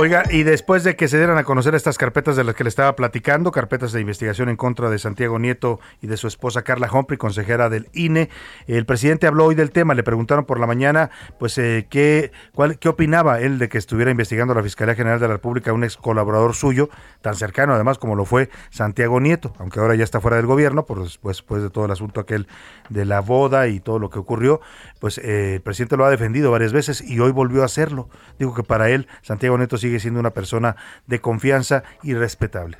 Oiga, 0.00 0.22
y 0.30 0.44
después 0.44 0.84
de 0.84 0.94
que 0.94 1.08
se 1.08 1.16
dieran 1.16 1.38
a 1.38 1.42
conocer 1.42 1.74
estas 1.74 1.98
carpetas 1.98 2.36
de 2.36 2.44
las 2.44 2.54
que 2.54 2.62
le 2.62 2.68
estaba 2.68 2.94
platicando, 2.94 3.50
carpetas 3.50 3.90
de 3.90 4.00
investigación 4.00 4.48
en 4.48 4.54
contra 4.54 4.90
de 4.90 4.98
Santiago 5.00 5.40
Nieto 5.40 5.80
y 6.00 6.06
de 6.06 6.16
su 6.16 6.28
esposa 6.28 6.62
Carla 6.62 6.88
Humphrey, 6.92 7.18
consejera 7.18 7.68
del 7.68 7.88
INE, 7.94 8.30
el 8.68 8.86
presidente 8.86 9.26
habló 9.26 9.46
hoy 9.46 9.56
del 9.56 9.72
tema, 9.72 9.94
le 9.94 10.04
preguntaron 10.04 10.44
por 10.44 10.60
la 10.60 10.68
mañana, 10.68 11.10
pues, 11.40 11.58
eh, 11.58 11.88
qué, 11.90 12.30
cuál, 12.54 12.78
qué 12.78 12.88
opinaba 12.88 13.40
él 13.40 13.58
de 13.58 13.68
que 13.68 13.76
estuviera 13.76 14.12
investigando 14.12 14.54
la 14.54 14.62
Fiscalía 14.62 14.94
General 14.94 15.18
de 15.18 15.26
la 15.26 15.34
República 15.34 15.72
un 15.72 15.82
ex 15.82 15.96
colaborador 15.96 16.54
suyo, 16.54 16.90
tan 17.20 17.34
cercano 17.34 17.74
además 17.74 17.98
como 17.98 18.14
lo 18.14 18.24
fue 18.24 18.50
Santiago 18.70 19.18
Nieto, 19.18 19.52
aunque 19.58 19.80
ahora 19.80 19.96
ya 19.96 20.04
está 20.04 20.20
fuera 20.20 20.36
del 20.36 20.46
gobierno, 20.46 20.84
por 20.84 21.02
después, 21.02 21.38
después 21.38 21.60
de 21.60 21.70
todo 21.70 21.86
el 21.86 21.90
asunto 21.90 22.20
aquel 22.20 22.46
de 22.88 23.04
la 23.04 23.18
boda 23.18 23.66
y 23.66 23.80
todo 23.80 23.98
lo 23.98 24.10
que 24.10 24.20
ocurrió, 24.20 24.60
pues 24.98 25.18
eh, 25.18 25.54
el 25.54 25.60
presidente 25.60 25.96
lo 25.96 26.04
ha 26.04 26.10
defendido 26.10 26.50
varias 26.50 26.72
veces 26.72 27.00
y 27.00 27.18
hoy 27.20 27.32
volvió 27.32 27.62
a 27.62 27.66
hacerlo. 27.66 28.08
Digo 28.38 28.54
que 28.54 28.62
para 28.62 28.90
él 28.90 29.08
Santiago 29.22 29.56
Nieto 29.58 29.78
sigue 29.78 30.00
siendo 30.00 30.20
una 30.20 30.30
persona 30.30 30.76
de 31.06 31.20
confianza 31.20 31.82
y 32.02 32.14
respetable. 32.14 32.78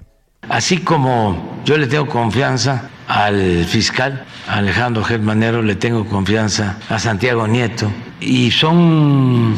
Así 0.48 0.78
como 0.78 1.60
yo 1.64 1.76
le 1.76 1.86
tengo 1.88 2.06
confianza 2.06 2.88
al 3.06 3.64
fiscal 3.64 4.24
Alejandro 4.48 5.04
Germanero, 5.04 5.62
le 5.62 5.74
tengo 5.74 6.06
confianza 6.06 6.78
a 6.88 6.98
Santiago 6.98 7.46
Nieto, 7.46 7.90
y 8.20 8.50
son 8.50 9.56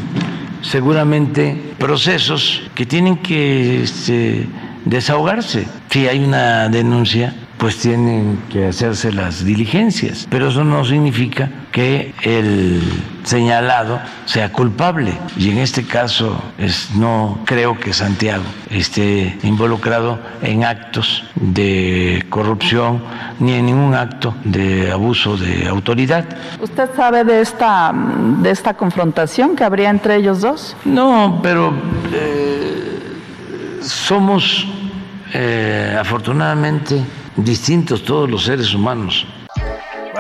seguramente 0.63 1.75
procesos 1.79 2.63
que 2.75 2.87
tienen 2.87 3.19
que 3.19 3.83
este, 3.83 4.49
desahogarse. 4.85 5.67
Si 5.91 6.09
hay 6.09 6.25
una 6.25 6.69
denuncia, 6.69 7.35
pues 7.61 7.77
tienen 7.77 8.43
que 8.51 8.69
hacerse 8.69 9.13
las 9.13 9.45
diligencias, 9.45 10.27
pero 10.31 10.49
eso 10.49 10.65
no 10.65 10.83
significa 10.83 11.51
que 11.71 12.15
el 12.23 12.81
señalado 13.23 14.01
sea 14.25 14.51
culpable. 14.51 15.13
Y 15.37 15.51
en 15.51 15.59
este 15.59 15.85
caso 15.85 16.43
es, 16.57 16.91
no 16.97 17.41
creo 17.45 17.79
que 17.79 17.93
Santiago 17.93 18.45
esté 18.71 19.39
involucrado 19.43 20.19
en 20.41 20.65
actos 20.65 21.23
de 21.35 22.25
corrupción 22.31 23.03
ni 23.39 23.53
en 23.53 23.67
ningún 23.67 23.95
acto 23.95 24.35
de 24.43 24.91
abuso 24.91 25.37
de 25.37 25.69
autoridad. 25.69 26.25
¿Usted 26.63 26.89
sabe 26.97 27.25
de 27.25 27.43
esta, 27.43 27.93
de 28.41 28.51
esta 28.51 28.73
confrontación 28.73 29.55
que 29.55 29.65
habría 29.65 29.91
entre 29.91 30.17
ellos 30.17 30.41
dos? 30.41 30.75
No, 30.87 31.41
pero 31.43 31.75
eh, 32.11 33.19
somos 33.83 34.67
eh, 35.35 35.95
afortunadamente 36.01 37.05
distintos 37.45 38.03
todos 38.03 38.31
los 38.31 38.45
seres 38.45 38.75
humanos. 38.75 39.27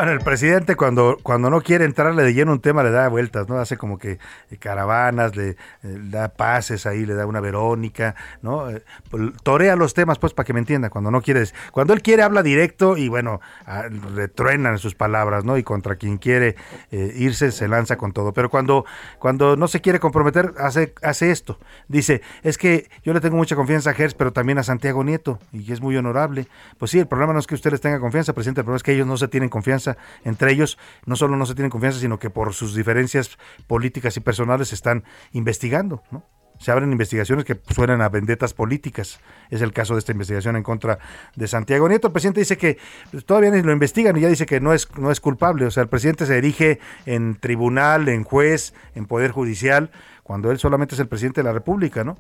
Bueno, 0.01 0.14
el 0.14 0.20
presidente 0.20 0.77
cuando, 0.77 1.18
cuando 1.22 1.51
no 1.51 1.60
quiere 1.60 1.85
entrarle 1.85 2.22
de 2.22 2.32
lleno 2.32 2.52
un 2.52 2.62
tema 2.62 2.82
le 2.82 2.90
da 2.90 3.06
vueltas, 3.09 3.51
¿no? 3.51 3.59
Hace 3.59 3.77
como 3.77 3.98
que 3.98 4.12
eh, 4.51 4.56
caravanas, 4.59 5.36
le, 5.36 5.51
eh, 5.51 5.56
da 5.82 6.31
pases 6.31 6.86
ahí, 6.86 7.05
le 7.05 7.12
da 7.12 7.27
una 7.27 7.40
Verónica, 7.40 8.14
¿no? 8.40 8.70
Eh, 8.70 8.82
pues, 9.10 9.31
torea 9.43 9.77
los 9.77 9.93
temas, 9.93 10.18
pues, 10.18 10.32
para 10.32 10.47
que 10.47 10.55
me 10.55 10.60
entienda. 10.60 10.89
Cuando 10.89 11.10
no 11.10 11.20
quiere, 11.20 11.44
cuando 11.70 11.93
él 11.93 12.01
quiere 12.01 12.22
habla 12.22 12.43
directo 12.43 12.97
y 12.97 13.10
bueno, 13.10 13.43
ah, 13.66 13.89
retruenan 14.14 14.78
sus 14.78 14.94
palabras, 14.94 15.44
¿no? 15.44 15.59
Y 15.59 15.64
contra 15.64 15.97
quien 15.97 16.16
quiere 16.16 16.56
irse 16.90 17.52
se 17.52 17.68
lanza 17.68 17.98
con 17.98 18.14
todo. 18.14 18.32
Pero 18.32 18.48
cuando, 18.48 18.86
cuando 19.18 19.55
no 19.55 19.68
se 19.68 19.82
quiere 19.82 20.01
comprometer, 20.01 20.55
hace, 20.56 20.94
hace 21.02 21.31
esto. 21.31 21.59
Dice, 21.89 22.22
es 22.43 22.56
que 22.56 22.89
yo 23.05 23.12
le 23.12 23.20
tengo 23.20 23.36
mucha 23.36 23.55
confianza 23.55 23.90
a 23.90 23.93
Gers, 23.93 24.14
pero 24.14 24.32
también 24.32 24.56
a 24.56 24.62
Santiago 24.62 25.05
Nieto, 25.05 25.40
y 25.52 25.70
es 25.70 25.82
muy 25.82 25.94
honorable. 25.98 26.48
Pues 26.78 26.90
sí, 26.90 26.98
el 27.01 27.06
problema 27.06 27.35
no 27.35 27.39
es 27.39 27.47
que 27.47 27.55
usted 27.55 27.70
les 27.72 27.82
tenga 27.82 28.01
confianza, 28.01 28.32
presidente, 28.32 28.62
el 28.62 28.64
problema 28.64 28.78
es 28.78 28.82
que 28.82 28.93
ellos 28.93 29.06
no 29.06 29.18
se 29.18 29.28
tienen 29.28 29.51
confianza 29.51 29.90
entre 30.25 30.53
ellos, 30.53 30.79
no 31.07 31.17
solo 31.17 31.37
no 31.37 31.47
se 31.47 31.55
tienen 31.55 31.71
confianza, 31.71 32.01
sino 32.01 32.19
que 32.19 32.31
por 32.31 32.53
sus 32.55 32.75
diferencias 32.75 33.39
políticas 33.67 34.17
y 34.17 34.21
personales 34.21 34.69
se 34.69 34.75
están 34.75 35.05
investigando, 35.33 36.03
¿no? 36.11 36.25
se 36.61 36.71
abren 36.71 36.93
investigaciones 36.93 37.47
que 37.47 37.59
suenan 37.75 38.03
a 38.03 38.11
vendetas 38.11 38.53
políticas. 38.53 39.19
Es 39.49 39.62
el 39.62 39.73
caso 39.73 39.95
de 39.95 40.01
esta 40.01 40.12
investigación 40.12 40.57
en 40.57 40.62
contra 40.62 40.99
de 41.35 41.49
Santiago 41.49 41.89
Nieto. 41.89 42.09
El 42.09 42.12
presidente 42.12 42.41
dice 42.41 42.59
que 42.59 42.77
todavía 43.25 43.51
lo 43.51 43.73
investigan 43.73 44.15
y 44.19 44.21
ya 44.21 44.29
dice 44.29 44.45
que 44.45 44.61
no 44.61 44.75
es, 44.75 44.87
no 44.99 45.11
es 45.11 45.21
culpable. 45.21 45.65
O 45.65 45.71
sea, 45.71 45.83
el 45.83 45.89
presidente 45.89 46.27
se 46.27 46.37
erige 46.37 46.79
en 47.07 47.37
tribunal, 47.37 48.11
en 48.11 48.25
juez, 48.25 48.75
en 48.95 49.07
poder 49.07 49.31
judicial, 49.31 49.91
cuando 50.23 50.51
él 50.51 50.59
solamente 50.59 50.95
es 50.95 51.01
el 51.01 51.09
presidente 51.09 51.41
de 51.41 51.45
la 51.45 51.55
República, 51.55 52.05
¿no? 52.05 52.19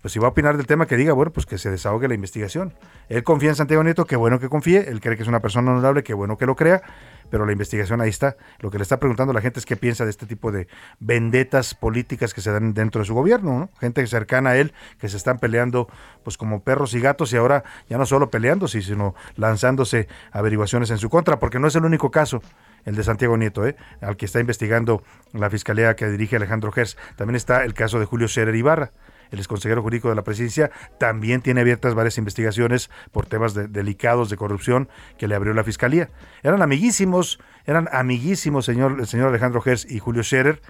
Pues 0.00 0.12
si 0.12 0.18
va 0.18 0.26
a 0.26 0.30
opinar 0.30 0.56
del 0.56 0.66
tema, 0.66 0.86
que 0.86 0.96
diga, 0.96 1.12
bueno, 1.12 1.32
pues 1.32 1.46
que 1.46 1.58
se 1.58 1.70
desahogue 1.70 2.06
la 2.06 2.14
investigación. 2.14 2.74
Él 3.08 3.24
confía 3.24 3.50
en 3.50 3.56
Santiago 3.56 3.82
Nieto, 3.82 4.04
qué 4.06 4.16
bueno 4.16 4.38
que 4.38 4.48
confíe, 4.48 4.88
él 4.88 5.00
cree 5.00 5.16
que 5.16 5.22
es 5.22 5.28
una 5.28 5.40
persona 5.40 5.72
honorable, 5.72 6.02
qué 6.04 6.14
bueno 6.14 6.36
que 6.36 6.46
lo 6.46 6.54
crea, 6.54 6.82
pero 7.30 7.44
la 7.44 7.52
investigación 7.52 8.00
ahí 8.00 8.08
está. 8.08 8.36
Lo 8.60 8.70
que 8.70 8.78
le 8.78 8.82
está 8.82 9.00
preguntando 9.00 9.32
a 9.32 9.34
la 9.34 9.40
gente 9.40 9.58
es 9.58 9.66
qué 9.66 9.76
piensa 9.76 10.04
de 10.04 10.10
este 10.10 10.26
tipo 10.26 10.52
de 10.52 10.68
vendetas 11.00 11.74
políticas 11.74 12.32
que 12.32 12.40
se 12.40 12.52
dan 12.52 12.74
dentro 12.74 13.00
de 13.00 13.06
su 13.06 13.14
gobierno, 13.14 13.58
¿no? 13.58 13.70
Gente 13.80 14.06
cercana 14.06 14.50
a 14.50 14.56
él 14.56 14.72
que 14.98 15.08
se 15.08 15.16
están 15.16 15.38
peleando 15.38 15.88
pues 16.22 16.36
como 16.36 16.62
perros 16.62 16.94
y 16.94 17.00
gatos 17.00 17.32
y 17.32 17.36
ahora 17.36 17.64
ya 17.88 17.98
no 17.98 18.06
solo 18.06 18.30
peleándose, 18.30 18.80
sino 18.82 19.14
lanzándose 19.36 20.08
averiguaciones 20.30 20.90
en 20.90 20.98
su 20.98 21.10
contra, 21.10 21.38
porque 21.38 21.58
no 21.58 21.66
es 21.66 21.76
el 21.76 21.84
único 21.84 22.10
caso 22.10 22.40
el 22.84 22.94
de 22.94 23.02
Santiago 23.02 23.36
Nieto, 23.36 23.66
¿eh? 23.66 23.76
al 24.00 24.16
que 24.16 24.26
está 24.26 24.40
investigando 24.40 25.02
la 25.32 25.50
fiscalía 25.50 25.94
que 25.96 26.08
dirige 26.08 26.36
Alejandro 26.36 26.72
Gers. 26.72 26.96
También 27.16 27.36
está 27.36 27.64
el 27.64 27.74
caso 27.74 27.98
de 27.98 28.06
Julio 28.06 28.28
Scherer 28.28 28.54
Ibarra 28.54 28.92
el 29.30 29.38
exconsejero 29.38 29.82
jurídico 29.82 30.08
de 30.08 30.14
la 30.14 30.22
presidencia, 30.22 30.70
también 30.98 31.40
tiene 31.40 31.60
abiertas 31.60 31.94
varias 31.94 32.18
investigaciones 32.18 32.90
por 33.12 33.26
temas 33.26 33.54
delicados 33.54 34.30
de 34.30 34.36
corrupción 34.36 34.88
que 35.18 35.28
le 35.28 35.34
abrió 35.34 35.54
la 35.54 35.64
fiscalía. 35.64 36.10
Eran 36.42 36.62
amiguísimos, 36.62 37.38
eran 37.66 37.88
amiguísimos 37.92 38.64
señor, 38.64 38.96
el 39.00 39.06
señor 39.06 39.28
Alejandro 39.28 39.60
Gers 39.60 39.90
y 39.90 39.98
Julio 39.98 40.22
Scherer 40.22 40.60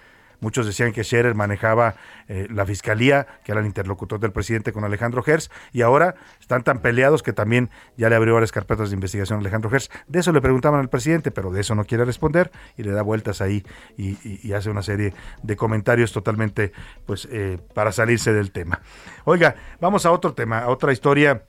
Muchos 0.40 0.66
decían 0.66 0.92
que 0.92 1.02
Scherer 1.02 1.34
manejaba 1.34 1.96
eh, 2.28 2.46
la 2.50 2.64
fiscalía, 2.64 3.26
que 3.44 3.52
era 3.52 3.60
el 3.60 3.66
interlocutor 3.66 4.20
del 4.20 4.32
presidente 4.32 4.72
con 4.72 4.84
Alejandro 4.84 5.22
Gers, 5.22 5.50
y 5.72 5.82
ahora 5.82 6.14
están 6.40 6.62
tan 6.62 6.80
peleados 6.80 7.22
que 7.22 7.32
también 7.32 7.70
ya 7.96 8.08
le 8.08 8.16
abrió 8.16 8.34
varias 8.34 8.52
carpetas 8.52 8.90
de 8.90 8.94
investigación 8.94 9.38
a 9.38 9.40
Alejandro 9.40 9.70
Gers. 9.70 9.90
De 10.06 10.20
eso 10.20 10.32
le 10.32 10.40
preguntaban 10.40 10.80
al 10.80 10.88
presidente, 10.88 11.30
pero 11.30 11.50
de 11.50 11.60
eso 11.60 11.74
no 11.74 11.84
quiere 11.84 12.04
responder 12.04 12.50
y 12.76 12.82
le 12.82 12.92
da 12.92 13.02
vueltas 13.02 13.40
ahí 13.40 13.64
y, 13.96 14.52
hace 14.52 14.70
una 14.70 14.82
serie 14.82 15.14
de 15.42 15.56
comentarios 15.56 16.10
totalmente 16.12 16.72
pues 17.06 17.28
eh, 17.30 17.58
para 17.74 17.92
salirse 17.92 18.32
del 18.32 18.50
tema. 18.50 18.80
Oiga, 19.24 19.54
vamos 19.80 20.06
a 20.06 20.10
otro 20.10 20.34
tema, 20.34 20.60
a 20.60 20.68
otra 20.68 20.92
historia 20.92 21.44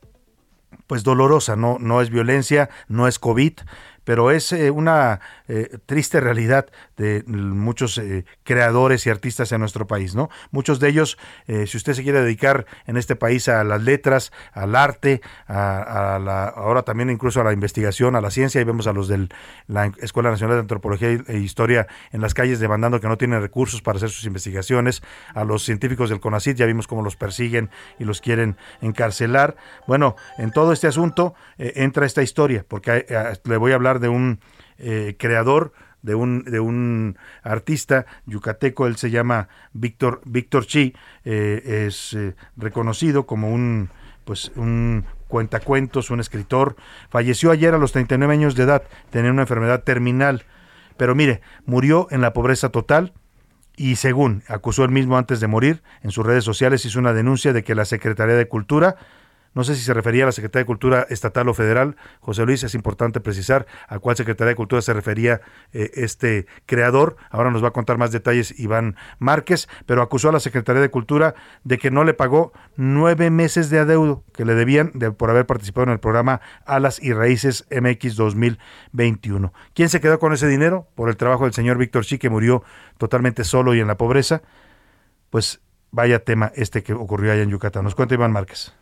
pues 0.85 1.03
dolorosa, 1.03 1.55
no, 1.55 1.77
no 1.79 2.01
es 2.01 2.09
violencia, 2.09 2.69
no 2.87 3.07
es 3.07 3.19
COVID, 3.19 3.53
pero 4.09 4.31
es 4.31 4.51
eh, 4.53 4.71
una 4.71 5.19
eh, 5.47 5.77
triste 5.85 6.19
realidad 6.19 6.65
de 6.97 7.23
muchos 7.27 7.99
eh, 7.99 8.25
creadores 8.43 9.05
y 9.05 9.11
artistas 9.11 9.51
en 9.51 9.59
nuestro 9.59 9.85
país, 9.85 10.15
¿no? 10.15 10.31
Muchos 10.49 10.79
de 10.79 10.89
ellos, 10.89 11.19
si 11.45 11.77
usted 11.77 11.93
se 11.93 12.01
quiere 12.01 12.23
dedicar 12.23 12.65
en 12.87 12.97
este 12.97 13.15
país 13.15 13.47
a 13.47 13.63
las 13.63 13.83
letras, 13.83 14.31
al 14.51 14.75
arte, 14.75 15.21
a, 15.47 16.19
la, 16.19 16.45
ahora 16.45 16.81
también 16.81 17.11
incluso 17.11 17.39
a 17.39 17.43
la 17.43 17.53
investigación, 17.53 18.15
a 18.15 18.21
la 18.21 18.31
ciencia, 18.31 18.59
y 18.59 18.63
vemos 18.63 18.87
a 18.87 18.93
los 18.93 19.07
de 19.07 19.27
la 19.67 19.91
Escuela 19.99 20.31
Nacional 20.31 20.57
de 20.57 20.61
Antropología 20.61 21.09
e 21.09 21.37
Historia 21.37 21.85
en 22.11 22.21
las 22.21 22.33
calles 22.33 22.59
demandando 22.59 22.99
que 22.99 23.07
no 23.07 23.17
tienen 23.17 23.41
recursos 23.41 23.83
para 23.83 23.97
hacer 23.97 24.09
sus 24.09 24.25
investigaciones, 24.25 25.03
a 25.35 25.43
los 25.43 25.63
científicos 25.63 26.09
del 26.09 26.19
CONACYT, 26.19 26.57
ya 26.57 26.65
vimos 26.65 26.87
cómo 26.87 27.03
los 27.03 27.15
persiguen 27.15 27.69
y 27.99 28.05
los 28.05 28.21
quieren 28.21 28.57
encarcelar. 28.81 29.55
Bueno, 29.85 30.15
en 30.39 30.51
todo 30.51 30.73
este 30.73 30.87
asunto 30.87 31.35
entra 31.59 32.07
esta 32.07 32.23
historia, 32.23 32.65
porque 32.67 33.05
le 33.43 33.57
voy 33.57 33.71
a 33.71 33.75
hablar 33.75 33.98
de 33.99 34.09
un 34.09 34.39
eh, 34.77 35.15
creador, 35.17 35.73
de 36.01 36.15
un, 36.15 36.43
de 36.43 36.59
un 36.59 37.17
artista 37.43 38.05
yucateco, 38.25 38.87
él 38.87 38.95
se 38.95 39.11
llama 39.11 39.49
Víctor, 39.73 40.21
Víctor 40.25 40.65
Chi, 40.65 40.93
eh, 41.25 41.85
es 41.87 42.13
eh, 42.13 42.35
reconocido 42.55 43.25
como 43.25 43.53
un, 43.53 43.89
pues, 44.25 44.51
un 44.55 45.05
cuentacuentos, 45.27 46.09
un 46.09 46.19
escritor, 46.19 46.75
falleció 47.09 47.51
ayer 47.51 47.73
a 47.73 47.77
los 47.77 47.91
39 47.91 48.33
años 48.33 48.55
de 48.55 48.63
edad, 48.63 48.83
tenía 49.11 49.31
una 49.31 49.43
enfermedad 49.43 49.83
terminal, 49.83 50.45
pero 50.97 51.15
mire, 51.15 51.41
murió 51.65 52.07
en 52.09 52.21
la 52.21 52.33
pobreza 52.33 52.69
total, 52.69 53.13
y 53.75 53.95
según 53.95 54.43
acusó 54.49 54.83
él 54.83 54.91
mismo 54.91 55.17
antes 55.17 55.39
de 55.39 55.47
morir, 55.47 55.83
en 56.03 56.11
sus 56.11 56.25
redes 56.25 56.43
sociales 56.43 56.83
hizo 56.83 56.99
una 56.99 57.13
denuncia 57.13 57.53
de 57.53 57.63
que 57.63 57.75
la 57.75 57.85
Secretaría 57.85 58.35
de 58.35 58.47
Cultura 58.47 58.97
no 59.53 59.63
sé 59.63 59.75
si 59.75 59.81
se 59.81 59.93
refería 59.93 60.23
a 60.23 60.25
la 60.27 60.31
Secretaría 60.31 60.63
de 60.63 60.67
Cultura 60.67 61.07
estatal 61.09 61.47
o 61.49 61.53
federal. 61.53 61.95
José 62.19 62.45
Luis, 62.45 62.63
es 62.63 62.75
importante 62.75 63.19
precisar 63.19 63.65
a 63.87 63.99
cuál 63.99 64.15
Secretaría 64.15 64.49
de 64.49 64.55
Cultura 64.55 64.81
se 64.81 64.93
refería 64.93 65.41
eh, 65.73 65.91
este 65.95 66.45
creador. 66.65 67.17
Ahora 67.29 67.51
nos 67.51 67.63
va 67.63 67.69
a 67.69 67.71
contar 67.71 67.97
más 67.97 68.11
detalles 68.11 68.57
Iván 68.59 68.95
Márquez, 69.17 69.67
pero 69.85 70.01
acusó 70.01 70.29
a 70.29 70.31
la 70.31 70.39
Secretaría 70.39 70.81
de 70.81 70.89
Cultura 70.89 71.35
de 71.63 71.77
que 71.77 71.91
no 71.91 72.03
le 72.03 72.13
pagó 72.13 72.53
nueve 72.75 73.29
meses 73.29 73.69
de 73.69 73.79
adeudo 73.79 74.23
que 74.33 74.45
le 74.45 74.55
debían 74.55 74.91
de, 74.93 75.11
por 75.11 75.29
haber 75.29 75.45
participado 75.45 75.85
en 75.85 75.91
el 75.91 75.99
programa 75.99 76.41
Alas 76.65 77.01
y 77.01 77.13
Raíces 77.13 77.65
MX 77.71 78.15
2021. 78.15 79.53
¿Quién 79.73 79.89
se 79.89 79.99
quedó 79.99 80.19
con 80.19 80.33
ese 80.33 80.47
dinero? 80.47 80.87
Por 80.95 81.09
el 81.09 81.17
trabajo 81.17 81.45
del 81.45 81.53
señor 81.53 81.77
Víctor 81.77 82.05
Chi, 82.05 82.17
que 82.17 82.29
murió 82.29 82.63
totalmente 82.97 83.43
solo 83.43 83.73
y 83.73 83.79
en 83.79 83.87
la 83.87 83.97
pobreza. 83.97 84.41
Pues 85.29 85.61
vaya 85.91 86.23
tema 86.23 86.51
este 86.55 86.83
que 86.83 86.93
ocurrió 86.93 87.31
allá 87.31 87.43
en 87.43 87.49
Yucatán. 87.49 87.83
Nos 87.83 87.95
cuenta 87.95 88.15
Iván 88.15 88.31
Márquez. 88.31 88.73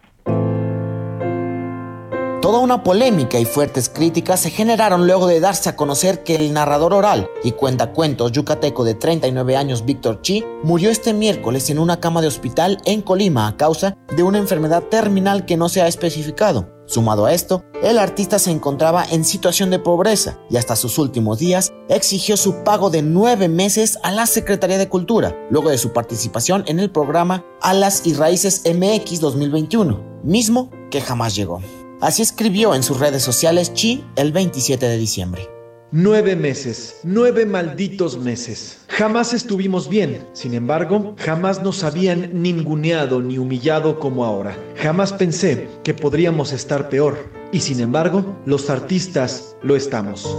Toda 2.48 2.60
una 2.60 2.82
polémica 2.82 3.38
y 3.42 3.44
fuertes 3.44 3.90
críticas 3.90 4.40
se 4.40 4.52
generaron 4.52 5.06
luego 5.06 5.28
de 5.28 5.42
darse 5.42 5.68
a 5.68 5.76
conocer 5.76 6.24
que 6.24 6.36
el 6.36 6.54
narrador 6.54 6.94
oral 6.94 7.30
y 7.44 7.52
cuentacuentos 7.52 8.32
yucateco 8.32 8.86
de 8.86 8.96
39 8.96 9.58
años 9.58 9.84
Víctor 9.84 10.22
Chi 10.22 10.46
murió 10.64 10.90
este 10.90 11.12
miércoles 11.12 11.70
en 11.70 11.78
una 11.78 12.00
cama 12.00 12.22
de 12.22 12.30
hospital 12.30 12.78
en 12.86 13.02
Colima 13.02 13.50
a 13.50 13.58
causa 13.58 13.98
de 14.16 14.24
una 14.24 14.38
enfermedad 14.38 14.84
terminal 14.84 15.44
que 15.44 15.58
no 15.58 15.68
se 15.68 15.82
ha 15.82 15.90
especificado. 15.90 16.70
Sumado 16.86 17.26
a 17.26 17.34
esto, 17.34 17.66
el 17.84 18.00
artista 18.00 18.40
se 18.40 18.52
encontraba 18.52 19.04
en 19.04 19.26
situación 19.26 19.70
de 19.70 19.80
pobreza 19.80 20.40
y 20.50 20.56
hasta 20.56 20.78
sus 20.78 20.98
últimos 21.00 21.40
días 21.40 21.74
exigió 21.90 22.38
su 22.38 22.64
pago 22.64 22.90
de 22.90 23.02
nueve 23.02 23.50
meses 23.50 24.00
a 24.04 24.12
la 24.14 24.26
Secretaría 24.26 24.78
de 24.78 24.88
Cultura, 24.88 25.36
luego 25.50 25.70
de 25.70 25.78
su 25.78 25.92
participación 25.92 26.64
en 26.68 26.80
el 26.80 26.92
programa 26.92 27.44
Alas 27.60 28.04
y 28.06 28.14
Raíces 28.14 28.64
MX 28.66 29.20
2021, 29.20 30.22
mismo 30.24 30.72
que 30.90 31.02
jamás 31.02 31.36
llegó. 31.36 31.60
Así 32.00 32.22
escribió 32.22 32.76
en 32.76 32.84
sus 32.84 33.00
redes 33.00 33.24
sociales 33.24 33.74
Chi 33.74 34.04
el 34.16 34.32
27 34.32 34.86
de 34.86 34.98
diciembre. 34.98 35.50
Nueve 35.92 36.36
meses, 36.36 37.00
nueve 37.04 37.46
malditos 37.46 38.20
meses. 38.20 38.82
Jamás 38.88 39.34
estuvimos 39.34 39.90
bien, 39.90 40.28
sin 40.34 40.54
embargo, 40.54 41.16
jamás 41.18 41.64
nos 41.64 41.84
habían 41.84 42.44
ninguneado 42.44 43.20
ni 43.22 43.40
humillado 43.40 44.00
como 44.00 44.26
ahora. 44.26 44.56
Jamás 44.76 45.12
pensé 45.12 45.70
que 45.84 45.96
podríamos 45.96 46.52
estar 46.52 46.90
peor, 46.90 47.32
y 47.52 47.62
sin 47.62 47.80
embargo, 47.80 48.38
los 48.46 48.70
artistas 48.70 49.56
lo 49.64 49.76
estamos. 49.76 50.30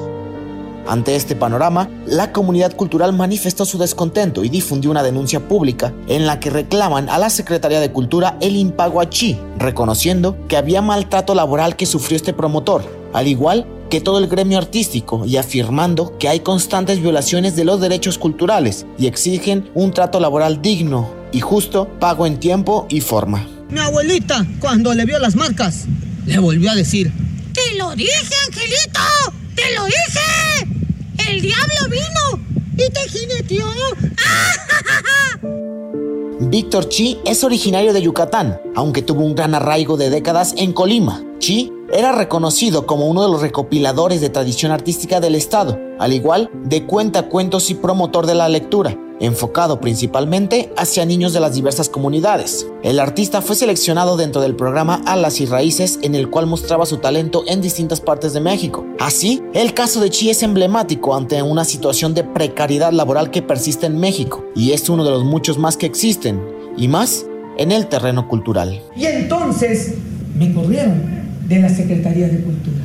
Ante 0.88 1.16
este 1.16 1.36
panorama, 1.36 1.90
la 2.06 2.32
comunidad 2.32 2.74
cultural 2.74 3.12
manifestó 3.12 3.66
su 3.66 3.76
descontento 3.76 4.42
y 4.42 4.48
difundió 4.48 4.90
una 4.90 5.02
denuncia 5.02 5.46
pública 5.46 5.92
en 6.08 6.24
la 6.24 6.40
que 6.40 6.48
reclaman 6.48 7.10
a 7.10 7.18
la 7.18 7.28
Secretaría 7.28 7.78
de 7.78 7.92
Cultura 7.92 8.38
el 8.40 8.56
impago 8.56 9.02
a 9.02 9.10
Chi, 9.10 9.38
reconociendo 9.58 10.38
que 10.48 10.56
había 10.56 10.80
maltrato 10.80 11.34
laboral 11.34 11.76
que 11.76 11.84
sufrió 11.84 12.16
este 12.16 12.32
promotor, 12.32 12.82
al 13.12 13.26
igual 13.26 13.66
que 13.90 14.00
todo 14.00 14.18
el 14.18 14.28
gremio 14.28 14.56
artístico 14.56 15.26
y 15.26 15.36
afirmando 15.36 16.16
que 16.16 16.28
hay 16.30 16.40
constantes 16.40 17.02
violaciones 17.02 17.54
de 17.54 17.66
los 17.66 17.82
derechos 17.82 18.16
culturales 18.16 18.86
y 18.98 19.08
exigen 19.08 19.68
un 19.74 19.92
trato 19.92 20.20
laboral 20.20 20.62
digno 20.62 21.12
y 21.32 21.40
justo, 21.40 21.86
pago 22.00 22.26
en 22.26 22.40
tiempo 22.40 22.86
y 22.88 23.02
forma. 23.02 23.46
Mi 23.68 23.80
abuelita, 23.80 24.46
cuando 24.58 24.94
le 24.94 25.04
vio 25.04 25.18
las 25.18 25.36
marcas, 25.36 25.84
le 26.24 26.38
volvió 26.38 26.70
a 26.70 26.74
decir, 26.74 27.12
Te 27.52 27.76
lo 27.76 27.94
dije, 27.94 28.34
Angelito, 28.46 29.00
te 29.54 29.74
lo 29.74 29.84
dije. 29.84 30.77
El 31.28 31.42
diablo 31.42 31.90
vino 31.90 32.42
y 32.72 32.90
te 32.90 33.00
jineteó. 33.08 33.66
Víctor 36.40 36.88
Chi 36.88 37.18
es 37.26 37.44
originario 37.44 37.92
de 37.92 38.00
Yucatán, 38.00 38.58
aunque 38.74 39.02
tuvo 39.02 39.20
un 39.24 39.34
gran 39.34 39.54
arraigo 39.54 39.98
de 39.98 40.08
décadas 40.08 40.54
en 40.56 40.72
Colima. 40.72 41.22
Chi 41.38 41.70
era 41.92 42.12
reconocido 42.12 42.86
como 42.86 43.06
uno 43.06 43.22
de 43.22 43.30
los 43.30 43.40
recopiladores 43.40 44.20
de 44.20 44.30
tradición 44.30 44.72
artística 44.72 45.20
del 45.20 45.34
estado, 45.34 45.78
al 45.98 46.12
igual 46.12 46.50
de 46.64 46.86
cuentacuentos 46.86 47.70
y 47.70 47.74
promotor 47.74 48.26
de 48.26 48.34
la 48.34 48.48
lectura, 48.48 48.96
enfocado 49.20 49.80
principalmente 49.80 50.72
hacia 50.76 51.04
niños 51.04 51.32
de 51.32 51.40
las 51.40 51.54
diversas 51.54 51.88
comunidades. 51.88 52.66
El 52.82 53.00
artista 53.00 53.42
fue 53.42 53.56
seleccionado 53.56 54.16
dentro 54.16 54.40
del 54.40 54.54
programa 54.54 55.02
Alas 55.06 55.40
y 55.40 55.46
Raíces 55.46 55.98
en 56.02 56.14
el 56.14 56.30
cual 56.30 56.46
mostraba 56.46 56.86
su 56.86 56.98
talento 56.98 57.42
en 57.46 57.60
distintas 57.60 58.00
partes 58.00 58.32
de 58.32 58.40
México. 58.40 58.86
Así, 59.00 59.42
el 59.54 59.74
caso 59.74 60.00
de 60.00 60.10
Chi 60.10 60.30
es 60.30 60.42
emblemático 60.42 61.16
ante 61.16 61.42
una 61.42 61.64
situación 61.64 62.14
de 62.14 62.24
precariedad 62.24 62.92
laboral 62.92 63.30
que 63.30 63.42
persiste 63.42 63.86
en 63.86 63.98
México 63.98 64.44
y 64.54 64.72
es 64.72 64.88
uno 64.88 65.04
de 65.04 65.10
los 65.10 65.24
muchos 65.24 65.58
más 65.58 65.76
que 65.76 65.86
existen, 65.86 66.58
y 66.78 66.88
más 66.88 67.26
en 67.58 67.72
el 67.72 67.88
terreno 67.88 68.28
cultural. 68.28 68.80
Y 68.96 69.04
entonces 69.04 69.94
me 70.36 70.52
corrieron 70.54 71.27
de 71.48 71.58
la 71.60 71.68
Secretaría 71.68 72.28
de 72.28 72.40
Cultura. 72.40 72.78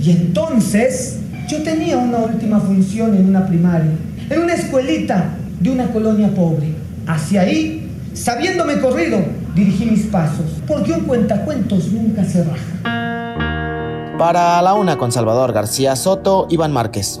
Y 0.00 0.10
entonces 0.10 1.20
yo 1.48 1.62
tenía 1.62 1.96
una 1.98 2.18
última 2.18 2.60
función 2.60 3.16
en 3.16 3.26
una 3.26 3.46
primaria, 3.46 3.92
en 4.28 4.40
una 4.40 4.54
escuelita 4.54 5.36
de 5.60 5.70
una 5.70 5.92
colonia 5.92 6.28
pobre. 6.34 6.74
Hacia 7.06 7.42
ahí, 7.42 7.88
sabiéndome 8.12 8.80
corrido, 8.80 9.18
dirigí 9.54 9.86
mis 9.86 10.06
pasos, 10.06 10.60
porque 10.66 10.92
un 10.92 11.00
cuentacuentos 11.00 11.92
nunca 11.92 12.24
se 12.24 12.44
raja. 12.44 14.16
Para 14.18 14.60
la 14.62 14.74
una 14.74 14.96
con 14.98 15.12
Salvador 15.12 15.52
García 15.52 15.94
Soto, 15.94 16.46
Iván 16.50 16.72
Márquez. 16.72 17.20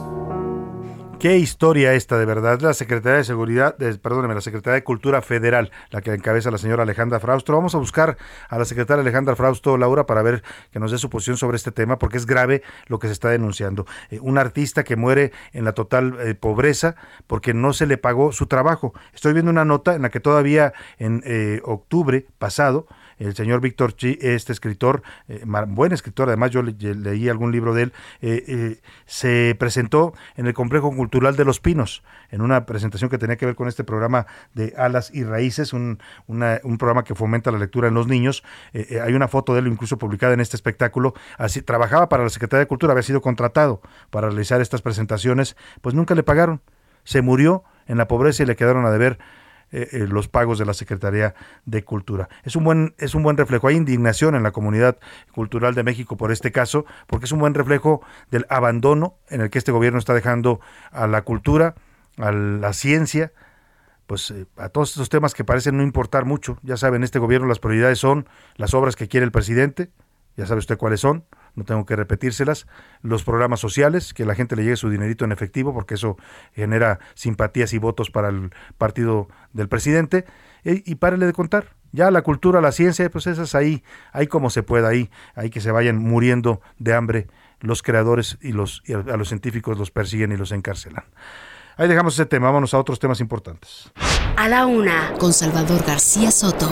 Qué 1.18 1.38
historia 1.38 1.94
esta, 1.94 2.18
de 2.18 2.26
verdad. 2.26 2.60
La 2.60 2.74
Secretaría 2.74 3.16
de 3.16 3.24
Seguridad, 3.24 3.74
perdóneme, 4.02 4.34
la 4.34 4.42
Secretaría 4.42 4.74
de 4.74 4.84
Cultura 4.84 5.22
Federal, 5.22 5.72
la 5.90 6.02
que 6.02 6.12
encabeza 6.12 6.50
la 6.50 6.58
señora 6.58 6.82
Alejandra 6.82 7.20
Frausto. 7.20 7.54
Vamos 7.54 7.74
a 7.74 7.78
buscar 7.78 8.18
a 8.50 8.58
la 8.58 8.66
secretaria 8.66 9.00
Alejandra 9.00 9.34
Frausto, 9.34 9.78
Laura, 9.78 10.04
para 10.04 10.20
ver 10.20 10.42
que 10.70 10.78
nos 10.78 10.92
dé 10.92 10.98
su 10.98 11.08
posición 11.08 11.38
sobre 11.38 11.56
este 11.56 11.72
tema, 11.72 11.98
porque 11.98 12.18
es 12.18 12.26
grave 12.26 12.62
lo 12.88 12.98
que 12.98 13.06
se 13.06 13.14
está 13.14 13.30
denunciando. 13.30 13.86
Eh, 14.10 14.18
un 14.20 14.36
artista 14.36 14.84
que 14.84 14.96
muere 14.96 15.32
en 15.54 15.64
la 15.64 15.72
total 15.72 16.18
eh, 16.20 16.34
pobreza 16.34 16.96
porque 17.26 17.54
no 17.54 17.72
se 17.72 17.86
le 17.86 17.96
pagó 17.96 18.30
su 18.32 18.46
trabajo. 18.46 18.92
Estoy 19.14 19.32
viendo 19.32 19.50
una 19.50 19.64
nota 19.64 19.94
en 19.94 20.02
la 20.02 20.10
que 20.10 20.20
todavía 20.20 20.74
en 20.98 21.22
eh, 21.24 21.62
octubre 21.64 22.26
pasado, 22.38 22.86
el 23.18 23.34
señor 23.34 23.60
Víctor 23.60 23.94
Chi, 23.94 24.18
este 24.20 24.52
escritor, 24.52 25.02
eh, 25.28 25.42
buen 25.68 25.92
escritor, 25.92 26.28
además 26.28 26.50
yo 26.50 26.62
leí 26.62 27.28
algún 27.28 27.52
libro 27.52 27.74
de 27.74 27.84
él, 27.84 27.92
eh, 28.20 28.44
eh, 28.46 28.80
se 29.06 29.56
presentó 29.58 30.14
en 30.36 30.46
el 30.46 30.54
Complejo 30.54 30.94
Cultural 30.94 31.36
de 31.36 31.44
Los 31.44 31.60
Pinos, 31.60 32.02
en 32.30 32.42
una 32.42 32.66
presentación 32.66 33.10
que 33.10 33.18
tenía 33.18 33.36
que 33.36 33.46
ver 33.46 33.54
con 33.54 33.68
este 33.68 33.84
programa 33.84 34.26
de 34.54 34.74
Alas 34.76 35.10
y 35.12 35.24
Raíces, 35.24 35.72
un, 35.72 35.98
un 36.26 36.78
programa 36.78 37.04
que 37.04 37.14
fomenta 37.14 37.50
la 37.50 37.58
lectura 37.58 37.88
en 37.88 37.94
los 37.94 38.06
niños. 38.06 38.42
hay 38.74 39.14
una 39.14 39.28
foto 39.28 39.54
de 39.54 39.60
él 39.60 39.66
incluso 39.66 39.98
publicada 39.98 40.34
en 40.34 40.40
este 40.40 40.56
espectáculo. 40.56 41.14
Así, 41.38 41.62
trabajaba 41.62 42.08
para 42.08 42.22
la 42.22 42.30
Secretaría 42.30 42.60
de 42.60 42.66
Cultura, 42.66 42.92
había 42.92 43.02
sido 43.02 43.20
contratado 43.20 43.80
para 44.10 44.28
realizar 44.28 44.60
estas 44.60 44.82
presentaciones, 44.82 45.56
pues 45.80 45.94
nunca 45.94 46.14
le 46.14 46.22
pagaron. 46.22 46.60
Se 47.04 47.22
murió 47.22 47.64
en 47.86 47.98
la 47.98 48.08
pobreza 48.08 48.42
y 48.42 48.46
le 48.46 48.56
quedaron 48.56 48.84
a 48.84 48.90
deber 48.90 49.18
eh, 49.72 49.88
eh, 49.92 50.06
los 50.08 50.28
pagos 50.28 50.58
de 50.58 50.64
la 50.64 50.74
Secretaría 50.74 51.34
de 51.64 51.84
Cultura. 51.84 52.28
Es 52.44 52.54
un 52.54 52.64
buen 52.64 52.94
es 52.98 53.14
un 53.14 53.22
buen 53.22 53.36
reflejo. 53.36 53.68
Hay 53.68 53.76
indignación 53.76 54.34
en 54.34 54.42
la 54.42 54.52
comunidad 54.52 54.96
cultural 55.32 55.74
de 55.74 55.82
México 55.82 56.16
por 56.16 56.30
este 56.30 56.52
caso, 56.52 56.86
porque 57.06 57.26
es 57.26 57.32
un 57.32 57.40
buen 57.40 57.54
reflejo 57.54 58.00
del 58.30 58.46
abandono 58.48 59.16
en 59.28 59.40
el 59.40 59.50
que 59.50 59.58
este 59.58 59.72
gobierno 59.72 59.98
está 59.98 60.14
dejando 60.14 60.60
a 60.92 61.06
la 61.06 61.22
cultura, 61.22 61.74
a 62.16 62.30
la 62.30 62.72
ciencia, 62.72 63.32
pues 64.06 64.30
eh, 64.30 64.46
a 64.56 64.68
todos 64.68 64.90
estos 64.90 65.08
temas 65.08 65.34
que 65.34 65.44
parecen 65.44 65.76
no 65.76 65.82
importar 65.82 66.24
mucho. 66.24 66.58
Ya 66.62 66.76
saben, 66.76 67.02
este 67.02 67.18
gobierno 67.18 67.48
las 67.48 67.58
prioridades 67.58 67.98
son 67.98 68.28
las 68.56 68.72
obras 68.74 68.96
que 68.96 69.08
quiere 69.08 69.24
el 69.24 69.32
presidente, 69.32 69.90
ya 70.36 70.46
sabe 70.46 70.60
usted 70.60 70.78
cuáles 70.78 71.00
son, 71.00 71.24
no 71.56 71.64
tengo 71.64 71.84
que 71.84 71.96
repetírselas, 71.96 72.66
los 73.02 73.24
programas 73.24 73.58
sociales, 73.58 74.14
que 74.14 74.24
la 74.24 74.34
gente 74.34 74.54
le 74.54 74.62
llegue 74.62 74.76
su 74.76 74.88
dinerito 74.88 75.24
en 75.24 75.32
efectivo, 75.32 75.74
porque 75.74 75.94
eso 75.94 76.16
genera 76.54 77.00
simpatías 77.14 77.72
y 77.72 77.78
votos 77.78 78.10
para 78.10 78.28
el 78.28 78.50
partido 78.78 79.28
del 79.52 79.68
presidente, 79.68 80.24
y, 80.64 80.90
y 80.90 80.94
párele 80.96 81.26
de 81.26 81.32
contar. 81.32 81.74
Ya 81.92 82.10
la 82.10 82.22
cultura, 82.22 82.60
la 82.60 82.72
ciencia, 82.72 83.10
pues 83.10 83.26
esas 83.26 83.54
ahí, 83.54 83.82
ahí 84.12 84.26
como 84.26 84.50
se 84.50 84.62
pueda, 84.62 84.88
ahí, 84.88 85.10
ahí 85.34 85.50
que 85.50 85.60
se 85.60 85.70
vayan 85.70 85.98
muriendo 85.98 86.60
de 86.78 86.94
hambre 86.94 87.26
los 87.60 87.82
creadores 87.82 88.38
y, 88.40 88.52
los, 88.52 88.82
y 88.84 88.92
a 88.92 89.16
los 89.16 89.28
científicos 89.28 89.78
los 89.78 89.90
persiguen 89.90 90.32
y 90.32 90.36
los 90.36 90.52
encarcelan. 90.52 91.04
Ahí 91.78 91.88
dejamos 91.88 92.14
ese 92.14 92.26
tema, 92.26 92.46
vámonos 92.46 92.72
a 92.74 92.78
otros 92.78 92.98
temas 92.98 93.20
importantes. 93.20 93.92
A 94.36 94.48
la 94.48 94.66
una, 94.66 95.14
con 95.18 95.32
Salvador 95.32 95.84
García 95.86 96.30
Soto. 96.30 96.70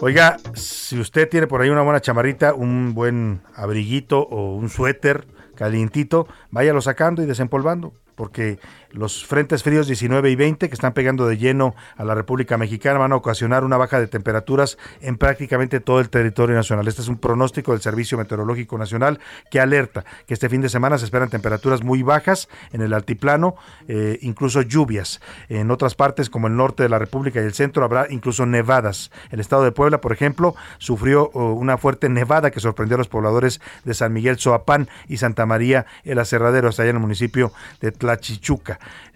Oiga, 0.00 0.36
si 0.54 0.98
usted 1.00 1.28
tiene 1.28 1.48
por 1.48 1.60
ahí 1.60 1.70
una 1.70 1.82
buena 1.82 2.00
chamarrita, 2.00 2.54
un 2.54 2.94
buen 2.94 3.40
abriguito 3.56 4.20
o 4.20 4.54
un 4.54 4.68
suéter 4.68 5.26
calientito, 5.56 6.28
váyalo 6.52 6.80
sacando 6.80 7.20
y 7.20 7.26
desempolvando 7.26 7.92
porque 8.14 8.58
los 8.90 9.26
frentes 9.26 9.62
fríos 9.62 9.86
19 9.86 10.30
y 10.30 10.36
20 10.36 10.68
que 10.68 10.74
están 10.74 10.92
pegando 10.92 11.26
de 11.26 11.36
lleno 11.36 11.74
a 11.96 12.04
la 12.04 12.14
República 12.14 12.56
Mexicana 12.56 12.98
van 12.98 13.12
a 13.12 13.16
ocasionar 13.16 13.64
una 13.64 13.76
baja 13.76 14.00
de 14.00 14.06
temperaturas 14.06 14.78
en 15.00 15.18
prácticamente 15.18 15.80
todo 15.80 16.00
el 16.00 16.08
territorio 16.08 16.56
nacional. 16.56 16.88
Este 16.88 17.02
es 17.02 17.08
un 17.08 17.18
pronóstico 17.18 17.72
del 17.72 17.80
Servicio 17.80 18.16
Meteorológico 18.18 18.78
Nacional 18.78 19.20
que 19.50 19.60
alerta 19.60 20.04
que 20.26 20.34
este 20.34 20.48
fin 20.48 20.60
de 20.60 20.68
semana 20.68 20.98
se 20.98 21.04
esperan 21.04 21.28
temperaturas 21.28 21.82
muy 21.82 22.02
bajas 22.02 22.48
en 22.72 22.80
el 22.80 22.94
altiplano, 22.94 23.56
eh, 23.88 24.18
incluso 24.22 24.62
lluvias. 24.62 25.20
En 25.48 25.70
otras 25.70 25.94
partes 25.94 26.30
como 26.30 26.46
el 26.46 26.56
norte 26.56 26.82
de 26.82 26.88
la 26.88 26.98
República 26.98 27.40
y 27.40 27.44
el 27.44 27.54
centro 27.54 27.84
habrá 27.84 28.06
incluso 28.10 28.46
nevadas. 28.46 29.10
El 29.30 29.40
estado 29.40 29.64
de 29.64 29.72
Puebla, 29.72 30.00
por 30.00 30.12
ejemplo, 30.12 30.54
sufrió 30.78 31.30
oh, 31.34 31.52
una 31.52 31.78
fuerte 31.78 32.08
nevada 32.08 32.50
que 32.50 32.60
sorprendió 32.60 32.94
a 32.94 32.98
los 32.98 33.08
pobladores 33.08 33.60
de 33.84 33.94
San 33.94 34.12
Miguel 34.12 34.38
Zoapán 34.38 34.88
y 35.08 35.18
Santa 35.18 35.46
María 35.46 35.86
el 36.04 36.18
Aserradero, 36.18 36.68
hasta 36.68 36.82
allá 36.82 36.90
en 36.90 36.96
el 36.96 37.02
municipio 37.02 37.52
de 37.80 37.92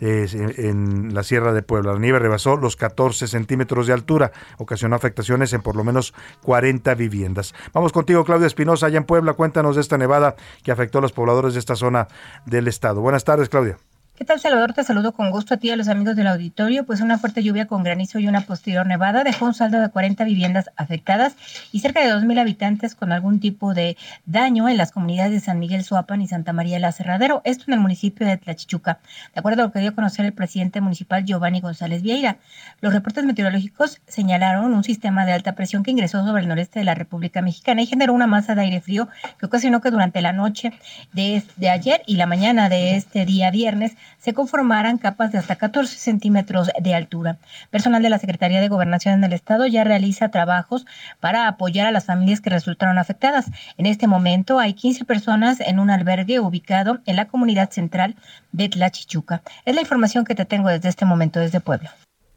En 0.01 1.15
la 1.15 1.23
Sierra 1.23 1.53
de 1.53 1.63
Puebla. 1.63 1.93
La 1.93 1.99
nieve 1.99 2.19
rebasó 2.19 2.57
los 2.57 2.77
14 2.77 3.27
centímetros 3.29 3.87
de 3.87 3.93
altura, 3.93 4.33
ocasionó 4.59 4.97
afectaciones 4.97 5.53
en 5.53 5.63
por 5.63 5.77
lo 5.77 5.85
menos 5.85 6.15
40 6.43 6.95
viviendas. 6.95 7.55
Vamos 7.73 7.93
contigo, 7.93 8.25
Claudia 8.25 8.47
Espinosa, 8.47 8.87
allá 8.87 8.99
en 8.99 9.05
Puebla. 9.05 9.35
Cuéntanos 9.35 9.77
de 9.77 9.83
esta 9.83 9.99
nevada 9.99 10.37
que 10.63 10.73
afectó 10.73 10.99
a 10.99 11.03
los 11.03 11.13
pobladores 11.13 11.55
de 11.55 11.61
esta 11.61 11.77
zona 11.77 12.09
del 12.47 12.69
estado. 12.69 13.01
Buenas 13.01 13.25
tardes, 13.25 13.49
Claudia. 13.49 13.79
¿Qué 14.15 14.27
tal, 14.27 14.39
Salvador? 14.39 14.75
Te 14.75 14.85
saludo 14.85 15.13
con 15.13 15.31
gusto 15.31 15.55
a 15.55 15.57
ti 15.57 15.69
y 15.69 15.71
a 15.71 15.77
los 15.77 15.89
amigos 15.89 16.17
del 16.17 16.27
auditorio. 16.27 16.85
Pues 16.85 17.01
una 17.01 17.19
fuerte 17.19 17.43
lluvia 17.43 17.67
con 17.67 17.83
granizo 17.83 18.19
y 18.19 18.29
una 18.29 18.43
posterior 18.43 18.87
nevada 18.87 19.25
dejó 19.25 19.47
un 19.47 19.55
saldo 19.55 19.81
de 19.81 19.89
40 19.89 20.23
viviendas 20.25 20.71
afectadas 20.77 21.35
y 21.73 21.81
cerca 21.81 22.01
de 22.01 22.13
2.000 22.13 22.39
habitantes 22.39 22.95
con 22.95 23.11
algún 23.11 23.41
tipo 23.41 23.73
de 23.73 23.97
daño 24.27 24.69
en 24.69 24.77
las 24.77 24.93
comunidades 24.93 25.33
de 25.33 25.41
San 25.41 25.59
Miguel 25.59 25.83
Suapan 25.83 26.21
y 26.21 26.29
Santa 26.29 26.53
María 26.53 26.79
la 26.79 26.93
Cerradero, 26.93 27.41
esto 27.45 27.65
en 27.69 27.73
el 27.73 27.81
municipio 27.81 28.27
de 28.27 28.37
Tlachichuca, 28.37 29.01
de 29.35 29.41
acuerdo 29.41 29.63
a 29.63 29.67
lo 29.67 29.73
que 29.73 29.81
dio 29.81 29.89
a 29.89 29.95
conocer 29.95 30.27
el 30.27 30.35
presidente 30.35 30.83
municipal 30.83 31.25
Giovanni 31.25 31.63
González 31.63 32.03
Vieira. 32.03 32.37
Los 32.83 32.93
reportes 32.93 33.25
meteorológicos 33.25 34.03
señalaron 34.07 34.75
un 34.75 34.85
sistema 34.85 35.25
de 35.25 35.33
alta 35.33 35.55
presión 35.55 35.83
que 35.83 35.91
ingresó 35.91 36.23
sobre 36.25 36.43
el 36.43 36.49
noreste 36.49 36.81
de 36.81 36.85
la 36.85 36.95
República 36.95 37.41
Mexicana 37.41 37.81
y 37.81 37.87
generó 37.87 38.13
una 38.13 38.27
masa 38.27 38.55
de 38.55 38.61
aire 38.61 38.83
frío 38.83 39.09
que 39.39 39.47
ocasionó 39.47 39.81
que 39.81 39.91
durante 39.91 40.21
la 40.21 40.35
noche 40.35 40.75
de, 41.15 41.43
de 41.57 41.71
ayer 41.71 42.03
y 42.07 42.17
la 42.17 42.27
mañana 42.27 42.69
de 42.69 42.97
este 42.97 43.25
día 43.25 43.51
viernes 43.51 43.97
se 44.19 44.35
conformaran 44.35 44.99
capas 44.99 45.33
de 45.33 45.39
hasta 45.39 45.57
14 45.57 45.97
centímetros 45.97 46.71
de 46.81 46.95
altura. 46.95 47.39
Personal 47.71 48.03
de 48.03 48.11
la 48.11 48.19
Secretaría 48.19 48.61
de 48.61 48.69
Gobernación 48.69 49.15
en 49.15 49.25
el 49.25 49.33
Estado 49.33 49.67
ya 49.67 49.85
realiza 49.85 50.31
trabajos 50.31 50.87
para 51.21 51.49
apoyar 51.49 51.87
a 51.87 51.93
las 51.93 52.07
familias 52.07 52.41
que 52.41 52.51
resultaron 52.51 52.99
afectadas. 52.99 53.51
En 53.77 53.87
este 53.87 54.07
momento 54.07 54.59
hay 54.59 54.75
15 54.75 55.05
personas 55.05 55.61
en 55.61 55.79
un 55.79 55.91
albergue 55.91 56.41
ubicado 56.41 57.01
en 57.07 57.17
la 57.17 57.27
comunidad 57.27 57.71
central 57.71 58.17
de 58.53 58.69
Tlachichuca. 58.69 59.43
Es 59.65 59.75
la 59.75 59.81
información 59.81 60.25
que 60.25 60.35
te 60.35 60.45
tengo 60.45 60.69
desde 60.69 60.89
este 60.89 61.05
momento 61.05 61.41
desde 61.41 61.61
Puebla. 61.61 61.93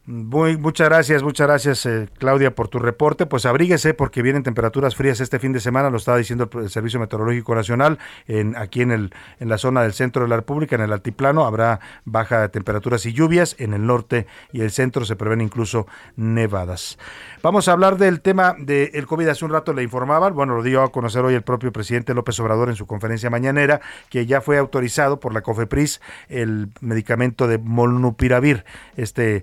Muy, 0.08 0.56
muchas 0.56 0.88
gracias, 0.88 1.24
muchas 1.24 1.48
gracias 1.48 1.84
eh, 1.84 2.08
Claudia 2.18 2.54
por 2.54 2.68
tu 2.68 2.78
reporte. 2.78 3.26
Pues 3.26 3.44
abríguese 3.44 3.92
porque 3.92 4.22
vienen 4.22 4.44
temperaturas 4.44 4.94
frías 4.94 5.18
este 5.18 5.40
fin 5.40 5.52
de 5.52 5.58
semana, 5.58 5.90
lo 5.90 5.96
estaba 5.96 6.16
diciendo 6.16 6.48
el, 6.60 6.70
Servicio 6.70 7.00
Meteorológico 7.00 7.56
Nacional, 7.56 7.98
en, 8.28 8.56
aquí 8.56 8.82
en, 8.82 8.92
el, 8.92 9.12
en 9.40 9.48
la 9.48 9.58
zona 9.58 9.82
del 9.82 9.94
centro 9.94 10.22
de 10.22 10.28
la 10.28 10.36
República, 10.36 10.76
en 10.76 10.82
el 10.82 10.92
altiplano, 10.92 11.44
habrá 11.44 11.80
baja 12.04 12.40
de 12.40 12.48
temperaturas 12.50 13.04
y 13.04 13.14
lluvias, 13.14 13.56
en 13.58 13.74
el 13.74 13.84
norte 13.84 14.28
y 14.52 14.60
el 14.60 14.70
centro 14.70 15.04
se 15.04 15.16
prevén 15.16 15.40
incluso 15.40 15.88
nevadas. 16.14 16.98
Vamos 17.42 17.66
a 17.66 17.72
hablar 17.72 17.98
del 17.98 18.20
tema 18.20 18.54
del 18.56 19.08
COVID. 19.08 19.26
Hace 19.26 19.44
un 19.44 19.50
rato 19.50 19.72
le 19.72 19.82
informaban, 19.82 20.34
bueno, 20.34 20.54
lo 20.54 20.62
dio 20.62 20.84
a 20.84 20.92
conocer 20.92 21.24
hoy 21.24 21.34
el 21.34 21.42
propio 21.42 21.72
presidente 21.72 22.14
López 22.14 22.38
Obrador 22.38 22.68
en 22.68 22.76
su 22.76 22.86
conferencia 22.86 23.28
mañanera, 23.28 23.80
que 24.08 24.24
ya 24.24 24.40
fue 24.40 24.56
autorizado 24.56 25.18
por 25.18 25.34
la 25.34 25.40
COFEPRIS 25.40 26.00
el 26.28 26.68
medicamento 26.80 27.48
de 27.48 27.58
Molnupiravir, 27.58 28.64
este 28.96 29.42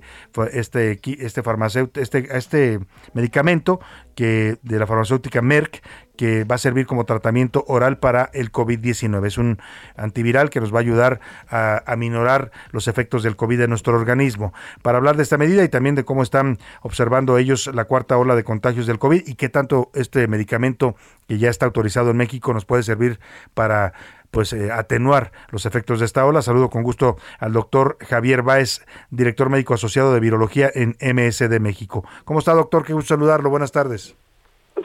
este, 0.53 0.99
este 1.19 1.43
farmacéutico, 1.43 1.99
este, 1.99 2.27
este 2.37 2.79
medicamento 3.13 3.79
que 4.15 4.57
de 4.61 4.79
la 4.79 4.87
farmacéutica 4.87 5.41
Merck 5.41 5.81
que 6.15 6.43
va 6.43 6.55
a 6.55 6.59
servir 6.59 6.85
como 6.85 7.05
tratamiento 7.05 7.65
oral 7.67 7.97
para 7.97 8.29
el 8.33 8.51
COVID-19. 8.51 9.25
Es 9.25 9.37
un 9.37 9.59
antiviral 9.95 10.51
que 10.51 10.59
nos 10.59 10.71
va 10.71 10.77
a 10.77 10.81
ayudar 10.81 11.19
a, 11.49 11.81
a, 11.91 11.95
minorar 11.95 12.51
los 12.71 12.87
efectos 12.87 13.23
del 13.23 13.35
COVID 13.35 13.61
en 13.61 13.69
nuestro 13.69 13.95
organismo. 13.95 14.53
Para 14.83 14.99
hablar 14.99 15.17
de 15.17 15.23
esta 15.23 15.37
medida 15.37 15.63
y 15.63 15.69
también 15.69 15.95
de 15.95 16.05
cómo 16.05 16.21
están 16.21 16.59
observando 16.81 17.37
ellos 17.37 17.69
la 17.73 17.85
cuarta 17.85 18.17
ola 18.17 18.35
de 18.35 18.43
contagios 18.43 18.85
del 18.85 18.99
COVID 18.99 19.27
y 19.27 19.35
qué 19.35 19.49
tanto 19.49 19.89
este 19.95 20.27
medicamento 20.27 20.95
que 21.27 21.39
ya 21.39 21.49
está 21.49 21.65
autorizado 21.65 22.11
en 22.11 22.17
México 22.17 22.53
nos 22.53 22.65
puede 22.65 22.83
servir 22.83 23.19
para 23.53 23.93
pues 24.33 24.51
eh, 24.51 24.71
atenuar 24.71 25.31
los 25.51 25.65
efectos 25.67 25.99
de 25.99 26.05
esta 26.05 26.25
ola. 26.25 26.41
Saludo 26.41 26.69
con 26.69 26.81
gusto 26.81 27.17
al 27.39 27.53
doctor 27.53 27.97
Javier 28.01 28.41
Báez, 28.41 28.83
director 29.11 29.49
médico 29.49 29.75
asociado 29.75 30.11
de 30.11 30.19
virología 30.19 30.69
en 30.73 30.95
MSD 30.99 31.59
México. 31.59 32.03
¿Cómo 32.25 32.39
está, 32.39 32.53
doctor? 32.53 32.83
Qué 32.83 32.93
gusto 32.93 33.13
saludarlo. 33.13 33.51
Buenas 33.51 33.71
tardes. 33.71 34.17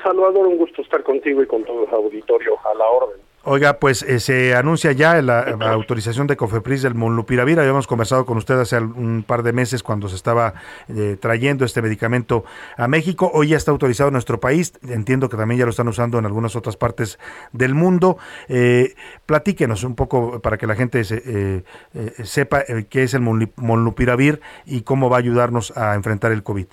Salvador, 0.02 0.46
un 0.46 0.58
gusto 0.58 0.82
estar 0.82 1.02
contigo 1.02 1.42
y 1.42 1.46
con 1.46 1.64
todo 1.64 1.86
el 1.86 1.94
auditorio 1.94 2.56
a 2.70 2.74
la 2.74 2.86
orden. 2.86 3.27
Oiga, 3.50 3.78
pues 3.80 4.02
eh, 4.02 4.20
se 4.20 4.54
anuncia 4.54 4.92
ya 4.92 5.22
la, 5.22 5.40
autorización 5.40 6.26
de 6.26 6.36
Cofepris 6.36 6.82
del 6.82 6.94
Molnupiravir. 6.94 7.58
Habíamos 7.58 7.86
conversado 7.86 8.26
con 8.26 8.36
usted 8.36 8.60
hace 8.60 8.76
un 8.76 9.24
par 9.26 9.42
de 9.42 9.54
meses 9.54 9.82
cuando 9.82 10.06
se 10.08 10.16
estaba 10.16 10.52
eh, 10.94 11.16
trayendo 11.18 11.64
este 11.64 11.80
medicamento 11.80 12.44
a 12.76 12.88
México. 12.88 13.30
Hoy 13.32 13.48
ya 13.48 13.56
está 13.56 13.70
autorizado 13.70 14.08
en 14.08 14.12
nuestro 14.12 14.38
país. 14.38 14.78
Entiendo 14.86 15.30
que 15.30 15.38
también 15.38 15.60
ya 15.60 15.64
lo 15.64 15.70
están 15.70 15.88
usando 15.88 16.18
en 16.18 16.26
algunas 16.26 16.56
otras 16.56 16.76
partes 16.76 17.18
del 17.52 17.74
mundo. 17.74 18.18
Eh, 18.50 18.92
platíquenos 19.24 19.82
un 19.82 19.94
poco 19.94 20.42
para 20.42 20.58
que 20.58 20.66
la 20.66 20.74
gente 20.74 21.02
se, 21.04 21.64
sepa 22.24 22.64
qué 22.90 23.02
es 23.02 23.14
el 23.14 23.22
Molnupiravir 23.22 24.40
y 24.66 24.82
cómo 24.82 25.08
va 25.08 25.16
a 25.16 25.20
ayudarnos 25.20 25.74
a 25.74 25.94
enfrentar 25.94 26.32
el 26.32 26.42
COVID. 26.42 26.66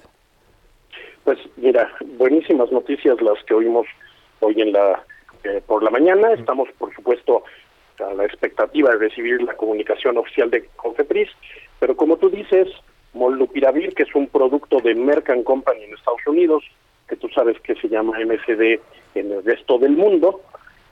Pues 1.23 1.39
mira, 1.55 1.89
buenísimas 2.17 2.69
noticias 2.69 3.21
las 3.21 3.41
que 3.45 3.53
oímos 3.53 3.87
hoy 4.41 4.59
en 4.59 4.73
la 4.73 5.01
por 5.67 5.83
la 5.83 5.89
mañana. 5.89 6.33
Estamos, 6.33 6.69
por 6.77 6.93
supuesto, 6.93 7.43
a 7.99 8.13
la 8.13 8.25
expectativa 8.25 8.91
de 8.91 8.97
recibir 8.97 9.41
la 9.41 9.55
comunicación 9.55 10.17
oficial 10.17 10.49
de 10.49 10.65
Confepris, 10.75 11.29
pero 11.79 11.95
como 11.95 12.17
tú 12.17 12.29
dices, 12.29 12.67
Molnupiravir, 13.13 13.93
que 13.95 14.03
es 14.03 14.13
un 14.13 14.27
producto 14.27 14.79
de 14.79 14.93
Merck 14.93 15.43
Company 15.43 15.83
en 15.83 15.93
Estados 15.93 16.25
Unidos, 16.27 16.63
que 17.07 17.15
tú 17.15 17.29
sabes 17.29 17.59
que 17.61 17.75
se 17.75 17.87
llama 17.87 18.19
MCD 18.19 18.79
en 19.15 19.31
el 19.31 19.43
resto 19.43 19.77
del 19.77 19.91
mundo, 19.91 20.41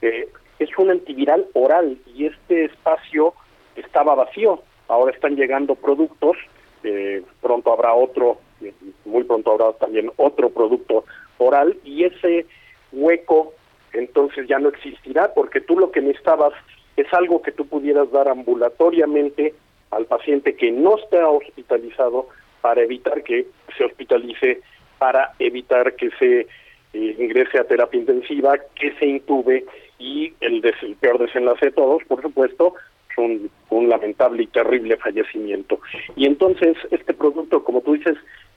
eh, 0.00 0.28
es 0.58 0.70
un 0.78 0.90
antiviral 0.90 1.46
oral 1.54 1.98
y 2.14 2.26
este 2.26 2.66
espacio 2.66 3.34
estaba 3.76 4.14
vacío. 4.14 4.62
Ahora 4.88 5.12
están 5.12 5.36
llegando 5.36 5.74
productos, 5.74 6.36
eh, 6.82 7.22
pronto 7.42 7.72
habrá 7.72 7.94
otro, 7.94 8.38
eh, 8.62 8.72
muy 9.04 9.24
pronto 9.24 9.52
habrá 9.52 9.72
también 9.72 10.10
otro 10.16 10.50
producto 10.50 11.04
oral 11.38 11.76
y 11.84 12.04
ese 12.04 12.46
hueco 12.92 13.52
entonces 13.94 14.46
ya 14.48 14.58
no 14.58 14.68
existirá 14.68 15.32
porque 15.34 15.60
tú 15.60 15.78
lo 15.78 15.90
que 15.90 16.00
necesitabas 16.00 16.52
es 16.96 17.12
algo 17.12 17.42
que 17.42 17.52
tú 17.52 17.66
pudieras 17.66 18.10
dar 18.12 18.28
ambulatoriamente 18.28 19.54
al 19.90 20.06
paciente 20.06 20.54
que 20.56 20.70
no 20.70 20.96
está 20.98 21.28
hospitalizado 21.28 22.28
para 22.60 22.82
evitar 22.82 23.22
que 23.22 23.46
se 23.76 23.84
hospitalice, 23.84 24.60
para 24.98 25.32
evitar 25.38 25.94
que 25.94 26.10
se 26.18 26.40
eh, 26.40 27.16
ingrese 27.18 27.58
a 27.58 27.64
terapia 27.64 28.00
intensiva, 28.00 28.54
que 28.74 28.92
se 28.98 29.06
intube 29.06 29.64
y 29.98 30.32
el, 30.40 30.64
el 30.64 30.96
peor 30.96 31.18
desenlace 31.18 31.66
de 31.66 31.72
todos, 31.72 32.02
por 32.04 32.22
supuesto, 32.22 32.74
un, 33.16 33.50
un 33.70 33.88
lamentable 33.88 34.42
y 34.42 34.46
terrible 34.46 34.96
fallecimiento. 34.96 35.80
Y 36.16 36.26
entonces 36.26 36.76
este 36.90 37.14
producto, 37.14 37.62
como 37.62 37.80
tú 37.80 37.94
dices, 37.94 38.16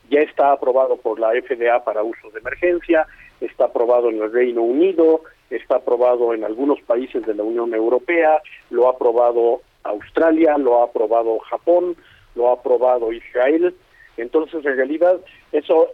ya 0.09 0.21
está 0.21 0.51
aprobado 0.51 0.97
por 0.97 1.19
la 1.19 1.31
FDA 1.31 1.83
para 1.83 2.03
uso 2.03 2.29
de 2.31 2.39
emergencia, 2.39 3.05
está 3.41 3.65
aprobado 3.65 4.09
en 4.09 4.21
el 4.21 4.31
Reino 4.31 4.61
Unido, 4.61 5.21
está 5.49 5.77
aprobado 5.77 6.33
en 6.33 6.43
algunos 6.43 6.81
países 6.81 7.25
de 7.25 7.33
la 7.33 7.43
Unión 7.43 7.73
Europea, 7.73 8.41
lo 8.69 8.87
ha 8.87 8.91
aprobado 8.91 9.61
Australia, 9.83 10.57
lo 10.57 10.81
ha 10.81 10.85
aprobado 10.85 11.39
Japón, 11.39 11.95
lo 12.35 12.49
ha 12.49 12.53
aprobado 12.53 13.11
Israel. 13.11 13.73
Entonces, 14.17 14.65
en 14.65 14.75
realidad, 14.75 15.19
eso 15.51 15.89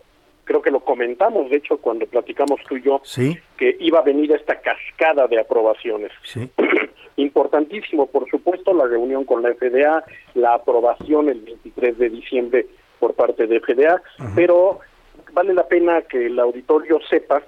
creo 0.45 0.61
que 0.61 0.71
lo 0.71 0.81
comentamos, 0.81 1.49
de 1.49 1.57
hecho, 1.57 1.77
cuando 1.77 2.05
platicamos 2.05 2.59
tú 2.67 2.77
y 2.77 2.81
yo, 2.81 3.01
que 3.57 3.77
iba 3.79 3.99
a 3.99 4.03
venir 4.03 4.31
esta 4.31 4.59
cascada 4.59 5.27
de 5.27 5.39
aprobaciones. 5.39 6.11
Importantísimo, 7.15 8.07
por 8.07 8.29
supuesto, 8.29 8.73
la 8.73 8.87
reunión 8.87 9.23
con 9.23 9.43
la 9.43 9.53
FDA, 9.53 10.03
la 10.33 10.55
aprobación 10.55 11.29
el 11.29 11.41
23 11.41 11.97
de 11.97 12.09
diciembre 12.09 12.67
por 12.99 13.13
parte 13.13 13.47
de 13.47 13.59
FDA, 13.59 14.01
pero 14.35 14.79
vale 15.33 15.53
la 15.53 15.67
pena 15.67 16.01
que 16.03 16.27
el 16.27 16.39
auditorio 16.39 16.99
sepa 17.09 17.41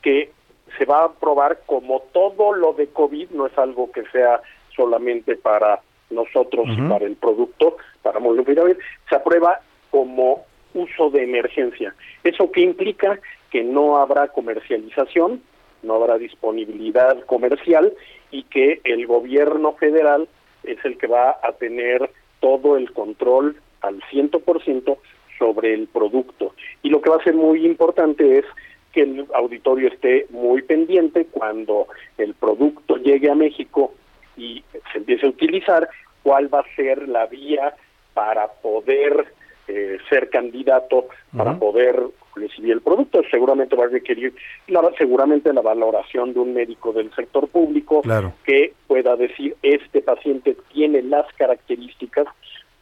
que 0.00 0.30
se 0.78 0.84
va 0.84 1.00
a 1.00 1.04
aprobar 1.06 1.60
como 1.66 2.00
todo 2.12 2.52
lo 2.52 2.72
de 2.72 2.88
COVID, 2.88 3.30
no 3.30 3.46
es 3.46 3.58
algo 3.58 3.90
que 3.92 4.04
sea 4.10 4.40
solamente 4.74 5.36
para 5.36 5.80
nosotros 6.10 6.66
y 6.68 6.80
para 6.82 7.06
el 7.06 7.16
producto, 7.16 7.76
para 8.02 8.20
Molnupiravir, 8.20 8.78
se 9.08 9.16
aprueba 9.16 9.60
como 9.90 10.44
uso 10.74 11.10
de 11.10 11.24
emergencia. 11.24 11.94
¿Eso 12.24 12.50
qué 12.50 12.60
implica? 12.60 13.18
Que 13.50 13.62
no 13.62 13.98
habrá 13.98 14.28
comercialización, 14.28 15.42
no 15.82 15.94
habrá 15.94 16.18
disponibilidad 16.18 17.20
comercial 17.24 17.92
y 18.30 18.44
que 18.44 18.80
el 18.84 19.06
gobierno 19.06 19.72
federal 19.72 20.28
es 20.64 20.82
el 20.84 20.96
que 20.96 21.06
va 21.06 21.38
a 21.42 21.52
tener 21.52 22.10
todo 22.40 22.76
el 22.76 22.92
control 22.92 23.56
al 23.80 24.00
100% 24.02 24.96
sobre 25.42 25.74
el 25.74 25.88
producto. 25.88 26.54
Y 26.84 26.90
lo 26.90 27.02
que 27.02 27.10
va 27.10 27.16
a 27.16 27.24
ser 27.24 27.34
muy 27.34 27.66
importante 27.66 28.38
es 28.38 28.44
que 28.92 29.02
el 29.02 29.26
auditorio 29.34 29.88
esté 29.88 30.26
muy 30.30 30.62
pendiente 30.62 31.26
cuando 31.32 31.88
el 32.16 32.34
producto 32.34 32.96
llegue 32.96 33.28
a 33.28 33.34
México 33.34 33.92
y 34.36 34.62
se 34.92 34.98
empiece 34.98 35.26
a 35.26 35.30
utilizar, 35.30 35.88
cuál 36.22 36.52
va 36.54 36.60
a 36.60 36.76
ser 36.76 37.08
la 37.08 37.26
vía 37.26 37.74
para 38.14 38.46
poder 38.46 39.26
eh, 39.66 39.98
ser 40.08 40.30
candidato, 40.30 41.08
para 41.36 41.58
poder 41.58 42.00
recibir 42.36 42.72
el 42.72 42.80
producto. 42.80 43.22
Seguramente 43.28 43.74
va 43.74 43.86
a 43.86 43.88
requerir 43.88 44.32
la, 44.68 44.92
seguramente 44.96 45.52
la 45.52 45.62
valoración 45.62 46.34
de 46.34 46.38
un 46.38 46.54
médico 46.54 46.92
del 46.92 47.12
sector 47.14 47.48
público 47.48 48.02
que 48.44 48.74
pueda 48.86 49.16
decir 49.16 49.56
este 49.62 50.02
paciente 50.02 50.56
tiene 50.72 51.02
las 51.02 51.26
características 51.34 52.26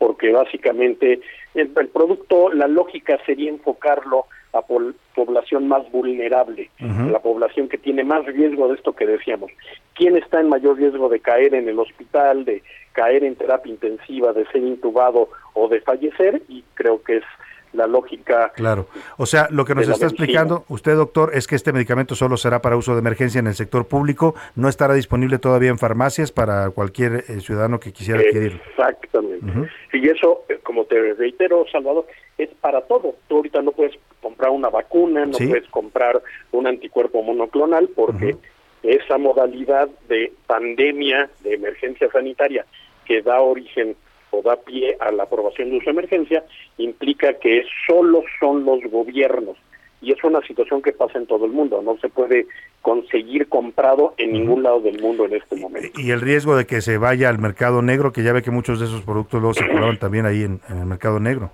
porque 0.00 0.32
básicamente 0.32 1.20
el, 1.54 1.68
producto, 1.68 2.50
la 2.54 2.66
lógica 2.66 3.18
sería 3.26 3.50
enfocarlo 3.50 4.24
a 4.54 4.62
pol- 4.62 4.96
población 5.14 5.68
más 5.68 5.88
vulnerable, 5.92 6.70
la 7.12 7.18
población 7.18 7.68
que 7.68 7.76
tiene 7.76 8.02
más 8.02 8.24
riesgo 8.24 8.68
de 8.68 8.76
esto 8.76 8.94
que 8.94 9.06
decíamos. 9.06 9.50
¿Quién 9.94 10.16
está 10.16 10.40
en 10.40 10.48
mayor 10.48 10.78
riesgo 10.78 11.10
de 11.10 11.20
caer 11.20 11.54
en 11.54 11.68
el 11.68 11.78
hospital, 11.78 12.46
de 12.46 12.62
caer 12.92 13.24
en 13.24 13.36
terapia 13.36 13.70
intensiva, 13.70 14.32
de 14.32 14.46
ser 14.46 14.62
intubado 14.62 15.28
o 15.52 15.68
de 15.68 15.82
fallecer? 15.82 16.40
Y 16.48 16.64
creo 16.72 17.02
que 17.02 17.18
es 17.18 17.24
la 17.72 17.86
lógica 17.86 18.52
Claro. 18.54 18.86
O 19.16 19.26
sea, 19.26 19.48
lo 19.50 19.64
que 19.64 19.74
nos 19.74 19.88
está 19.88 20.06
explicando 20.06 20.64
usted, 20.68 20.96
doctor, 20.96 21.30
es 21.34 21.46
que 21.46 21.54
este 21.54 21.72
medicamento 21.72 22.14
solo 22.14 22.36
será 22.36 22.60
para 22.60 22.76
uso 22.76 22.94
de 22.94 23.00
emergencia 23.00 23.38
en 23.38 23.46
el 23.46 23.54
sector 23.54 23.86
público, 23.86 24.34
no 24.56 24.68
estará 24.68 24.94
disponible 24.94 25.38
todavía 25.38 25.70
en 25.70 25.78
farmacias 25.78 26.32
para 26.32 26.70
cualquier 26.70 27.24
eh, 27.28 27.40
ciudadano 27.40 27.78
que 27.80 27.92
quisiera 27.92 28.20
adquirirlo. 28.20 28.60
Exactamente. 28.70 29.70
Y 29.92 30.08
eso, 30.08 30.42
eh, 30.48 30.58
como 30.62 30.84
te 30.84 31.14
reitero, 31.14 31.64
Salvador, 31.70 32.06
es 32.38 32.48
para 32.60 32.80
todo. 32.82 33.14
Tú 33.28 33.36
ahorita 33.36 33.62
no 33.62 33.72
puedes 33.72 33.94
comprar 34.20 34.50
una 34.50 34.68
vacuna, 34.68 35.26
no 35.26 35.34
Sí. 35.34 35.46
puedes 35.46 35.68
comprar 35.68 36.20
un 36.52 36.66
anticuerpo 36.66 37.22
monoclonal 37.22 37.88
porque 37.94 38.36
esa 38.82 39.18
modalidad 39.18 39.88
de 40.08 40.32
pandemia, 40.46 41.30
de 41.42 41.54
emergencia 41.54 42.10
sanitaria 42.10 42.64
que 43.04 43.22
da 43.22 43.40
origen 43.40 43.96
o 44.30 44.42
da 44.42 44.56
pie 44.56 44.96
a 45.00 45.10
la 45.10 45.24
aprobación 45.24 45.70
de 45.70 45.78
uso 45.78 45.86
de 45.86 45.90
emergencia, 45.92 46.44
implica 46.78 47.34
que 47.34 47.64
solo 47.86 48.22
son 48.38 48.64
los 48.64 48.80
gobiernos. 48.90 49.56
Y 50.02 50.12
es 50.12 50.24
una 50.24 50.40
situación 50.46 50.80
que 50.80 50.92
pasa 50.92 51.18
en 51.18 51.26
todo 51.26 51.44
el 51.44 51.52
mundo. 51.52 51.82
No 51.82 51.98
se 51.98 52.08
puede 52.08 52.46
conseguir 52.80 53.48
comprado 53.48 54.14
en 54.16 54.32
ningún 54.32 54.62
lado 54.62 54.80
del 54.80 55.00
mundo 55.00 55.26
en 55.26 55.34
este 55.34 55.56
momento. 55.56 56.00
Y 56.00 56.10
el 56.10 56.22
riesgo 56.22 56.56
de 56.56 56.64
que 56.64 56.80
se 56.80 56.96
vaya 56.96 57.28
al 57.28 57.38
mercado 57.38 57.82
negro, 57.82 58.10
que 58.12 58.22
ya 58.22 58.32
ve 58.32 58.42
que 58.42 58.50
muchos 58.50 58.80
de 58.80 58.86
esos 58.86 59.02
productos 59.02 59.40
luego 59.40 59.54
circulaban 59.54 59.98
también 59.98 60.24
ahí 60.24 60.42
en, 60.42 60.60
en 60.70 60.78
el 60.78 60.86
mercado 60.86 61.20
negro. 61.20 61.50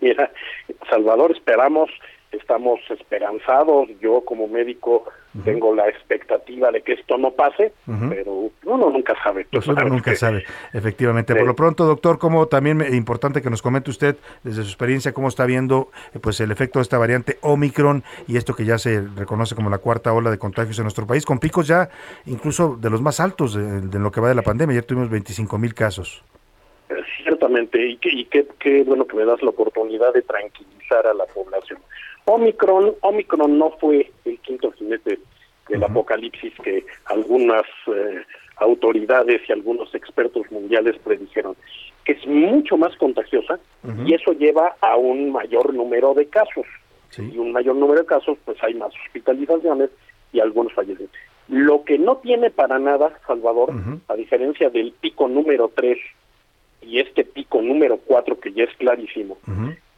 Mira, 0.00 0.30
Salvador, 0.88 1.32
esperamos, 1.32 1.90
estamos 2.32 2.80
esperanzados. 2.90 3.88
Yo 4.00 4.22
como 4.24 4.46
médico 4.48 5.04
tengo 5.44 5.74
la 5.74 5.88
expectativa 5.88 6.70
de 6.72 6.82
que 6.82 6.94
esto 6.94 7.16
no 7.16 7.30
pase, 7.32 7.72
pero 8.08 8.50
uno 8.64 8.90
nunca 8.90 9.14
sabe. 9.22 9.46
Pues 9.50 9.66
uno 9.68 9.82
nunca 9.84 10.10
que- 10.12 10.16
sabe, 10.16 10.44
efectivamente. 10.72 11.32
Sí. 11.32 11.38
Por 11.38 11.46
lo 11.46 11.54
pronto, 11.54 11.84
doctor, 11.84 12.18
como 12.18 12.46
también 12.46 12.80
es 12.80 12.94
importante 12.94 13.40
que 13.42 13.50
nos 13.50 13.62
comente 13.62 13.90
usted 13.90 14.16
desde 14.42 14.62
su 14.62 14.68
experiencia 14.68 15.12
cómo 15.12 15.28
está 15.28 15.46
viendo 15.46 15.90
eh, 16.14 16.18
pues 16.18 16.40
el 16.40 16.50
efecto 16.50 16.78
de 16.78 16.82
esta 16.82 16.98
variante 16.98 17.38
Omicron 17.42 18.02
y 18.26 18.36
esto 18.36 18.54
que 18.54 18.64
ya 18.64 18.78
se 18.78 19.00
reconoce 19.16 19.54
como 19.54 19.70
la 19.70 19.78
cuarta 19.78 20.12
ola 20.12 20.30
de 20.30 20.38
contagios 20.38 20.78
en 20.78 20.84
nuestro 20.84 21.06
país, 21.06 21.24
con 21.24 21.38
picos 21.38 21.66
ya 21.68 21.88
incluso 22.26 22.76
de 22.80 22.90
los 22.90 23.00
más 23.00 23.20
altos 23.20 23.54
de, 23.54 23.80
de 23.82 23.98
lo 23.98 24.10
que 24.10 24.20
va 24.20 24.28
de 24.28 24.34
la 24.34 24.42
pandemia. 24.42 24.76
Ya 24.76 24.82
tuvimos 24.82 25.08
25 25.10 25.56
mil 25.58 25.74
casos. 25.74 26.22
Eh, 26.88 26.94
Ciertamente, 27.22 27.78
y, 27.86 27.96
qué, 27.98 28.08
y 28.10 28.24
qué, 28.24 28.46
qué 28.58 28.82
bueno 28.84 29.06
que 29.06 29.14
me 29.16 29.24
das 29.24 29.40
la 29.42 29.50
oportunidad 29.50 30.12
de 30.14 30.22
tranquilizar 30.22 31.06
a 31.06 31.12
la 31.14 31.24
población. 31.26 31.78
Omicron, 32.28 32.94
Omicron 33.00 33.58
no 33.58 33.70
fue 33.80 34.10
el 34.26 34.38
quinto 34.40 34.70
jinete 34.72 35.18
del 35.66 35.82
apocalipsis 35.82 36.52
que 36.62 36.84
algunas 37.06 37.64
eh, 37.86 38.22
autoridades 38.56 39.40
y 39.48 39.52
algunos 39.52 39.94
expertos 39.94 40.50
mundiales 40.50 40.96
predijeron, 40.98 41.56
que 42.04 42.12
es 42.12 42.26
mucho 42.26 42.76
más 42.76 42.94
contagiosa 42.96 43.58
y 44.04 44.12
eso 44.12 44.32
lleva 44.32 44.76
a 44.80 44.96
un 44.96 45.32
mayor 45.32 45.72
número 45.72 46.12
de 46.12 46.26
casos. 46.26 46.66
Y 47.16 47.38
un 47.38 47.52
mayor 47.52 47.74
número 47.74 48.00
de 48.00 48.06
casos, 48.06 48.36
pues 48.44 48.62
hay 48.62 48.74
más 48.74 48.92
hospitalizaciones 49.06 49.88
y 50.32 50.40
algunos 50.40 50.74
fallecen. 50.74 51.08
Lo 51.48 51.82
que 51.82 51.98
no 51.98 52.18
tiene 52.18 52.50
para 52.50 52.78
nada, 52.78 53.18
Salvador, 53.26 53.72
a 54.06 54.14
diferencia 54.14 54.68
del 54.68 54.92
pico 54.92 55.28
número 55.28 55.72
3 55.74 55.96
y 56.82 57.00
este 57.00 57.24
pico 57.24 57.62
número 57.62 57.96
4, 57.96 58.38
que 58.38 58.52
ya 58.52 58.64
es 58.64 58.76
clarísimo, 58.76 59.38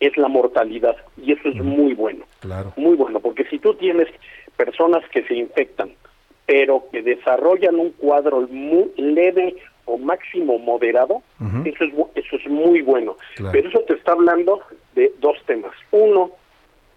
es 0.00 0.16
la 0.16 0.28
mortalidad. 0.28 0.96
Y 1.16 1.32
eso 1.32 1.48
es 1.48 1.56
muy 1.56 1.94
bueno. 1.94 2.24
Claro. 2.40 2.72
Muy 2.76 2.96
bueno, 2.96 3.20
porque 3.20 3.44
si 3.44 3.58
tú 3.58 3.74
tienes 3.74 4.08
personas 4.56 5.04
que 5.10 5.22
se 5.24 5.34
infectan, 5.34 5.90
pero 6.46 6.84
que 6.90 7.02
desarrollan 7.02 7.76
un 7.76 7.90
cuadro 7.92 8.40
muy 8.48 8.90
leve 8.96 9.56
o 9.84 9.98
máximo 9.98 10.58
moderado, 10.58 11.22
eso, 11.64 11.84
es, 11.84 11.92
eso 12.14 12.36
es 12.36 12.46
muy 12.48 12.80
bueno. 12.80 13.16
Claro. 13.36 13.52
Pero 13.52 13.68
eso 13.68 13.80
te 13.80 13.94
está 13.94 14.12
hablando 14.12 14.60
de 14.94 15.12
dos 15.20 15.36
temas. 15.46 15.72
Uno, 15.90 16.32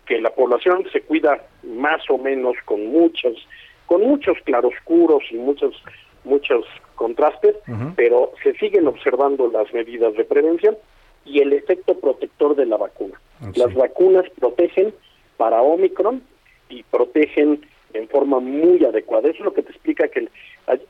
que 0.05 0.19
la 0.19 0.31
población 0.31 0.85
se 0.91 1.01
cuida 1.01 1.43
más 1.63 2.01
o 2.09 2.17
menos 2.17 2.55
con 2.65 2.87
muchos, 2.87 3.47
con 3.85 4.01
muchos 4.01 4.37
claroscuros 4.43 5.23
y 5.31 5.35
muchos, 5.35 5.81
muchos 6.23 6.65
contrastes, 6.95 7.55
pero 7.95 8.31
se 8.43 8.53
siguen 8.53 8.87
observando 8.87 9.49
las 9.51 9.73
medidas 9.73 10.13
de 10.15 10.23
prevención 10.25 10.77
y 11.25 11.39
el 11.39 11.53
efecto 11.53 11.97
protector 11.99 12.55
de 12.55 12.65
la 12.65 12.77
vacuna. 12.77 13.19
Las 13.55 13.73
vacunas 13.73 14.25
protegen 14.39 14.93
para 15.37 15.61
Omicron 15.61 16.21
y 16.69 16.83
protegen 16.83 17.61
en 17.93 18.07
forma 18.07 18.39
muy 18.39 18.83
adecuada. 18.83 19.29
Eso 19.29 19.39
es 19.39 19.45
lo 19.45 19.53
que 19.53 19.61
te 19.63 19.71
explica 19.71 20.07
que 20.07 20.19
el- 20.21 20.29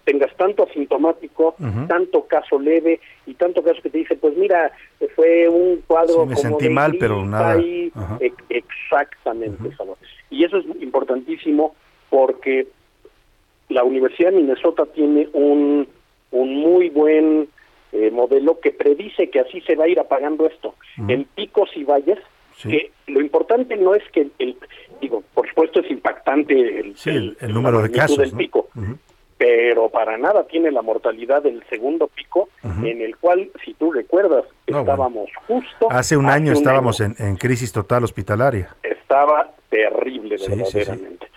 tengas 0.05 0.33
tanto 0.37 0.63
asintomático, 0.63 1.55
tanto 1.87 2.25
caso 2.27 2.59
leve 2.59 2.99
y 3.25 3.33
tanto 3.33 3.63
caso 3.63 3.81
que 3.81 3.89
te 3.89 3.97
dice, 3.97 4.15
pues 4.15 4.37
mira, 4.37 4.71
fue 5.15 5.49
un 5.49 5.81
cuadro 5.87 6.23
Sí, 6.23 6.29
me 6.29 6.35
como 6.35 6.49
sentí 6.49 6.63
de 6.65 6.69
mal, 6.69 6.95
pero 6.99 7.25
nada. 7.25 7.59
e- 7.59 7.91
exactamente, 8.49 9.69
Salvador. 9.75 9.97
Y 10.29 10.43
eso 10.43 10.57
es 10.57 10.65
importantísimo 10.81 11.75
porque 12.09 12.67
la 13.69 13.83
Universidad 13.83 14.29
de 14.31 14.37
Minnesota 14.37 14.85
tiene 14.85 15.27
un, 15.33 15.87
un 16.31 16.55
muy 16.55 16.89
buen 16.89 17.47
eh, 17.93 18.11
modelo 18.11 18.59
que 18.59 18.71
predice 18.71 19.29
que 19.29 19.39
así 19.39 19.61
se 19.61 19.75
va 19.75 19.85
a 19.85 19.87
ir 19.87 19.99
apagando 19.99 20.45
esto. 20.47 20.75
En 21.07 21.23
picos 21.25 21.69
y 21.75 21.83
valles, 21.83 22.19
que 22.61 22.91
lo 23.07 23.21
importante 23.21 23.75
no 23.77 23.93
es 23.95 24.03
que 24.11 24.21
el, 24.21 24.31
el- 24.39 24.57
digo, 25.01 25.23
por 25.33 25.47
supuesto 25.47 25.79
es 25.81 25.89
impactante 25.91 26.53
el, 26.79 26.95
Sí, 26.97 27.09
el, 27.09 27.37
el 27.41 27.47
la 27.49 27.53
número 27.53 27.81
de 27.81 27.91
casos. 27.91 28.17
del 28.17 28.31
¿no? 28.31 28.37
pico, 28.37 28.69
pero 29.37 29.89
para 29.89 30.17
nada 30.17 30.45
tiene 30.47 30.71
la 30.71 30.81
mortalidad 30.81 31.41
del 31.43 31.63
segundo 31.69 32.07
pico, 32.07 32.49
en 32.63 33.01
el 33.01 33.17
cual, 33.17 33.49
si 33.65 33.73
tú 33.73 33.91
recuerdas, 33.91 34.45
No, 34.67 34.79
estábamos 34.79 35.29
justo 35.47 35.87
Hace 35.91 36.15
un 36.15 36.27
año 36.27 36.51
un 36.51 36.57
estábamos 36.57 37.01
año. 37.01 37.13
en, 37.19 37.27
en 37.27 37.35
crisis 37.35 37.71
total 37.73 38.03
hospitalaria. 38.05 38.69
estaba 38.83 39.51
terrible 39.69 40.37
Sí, 40.37 40.51
verdaderamente. 40.55 41.27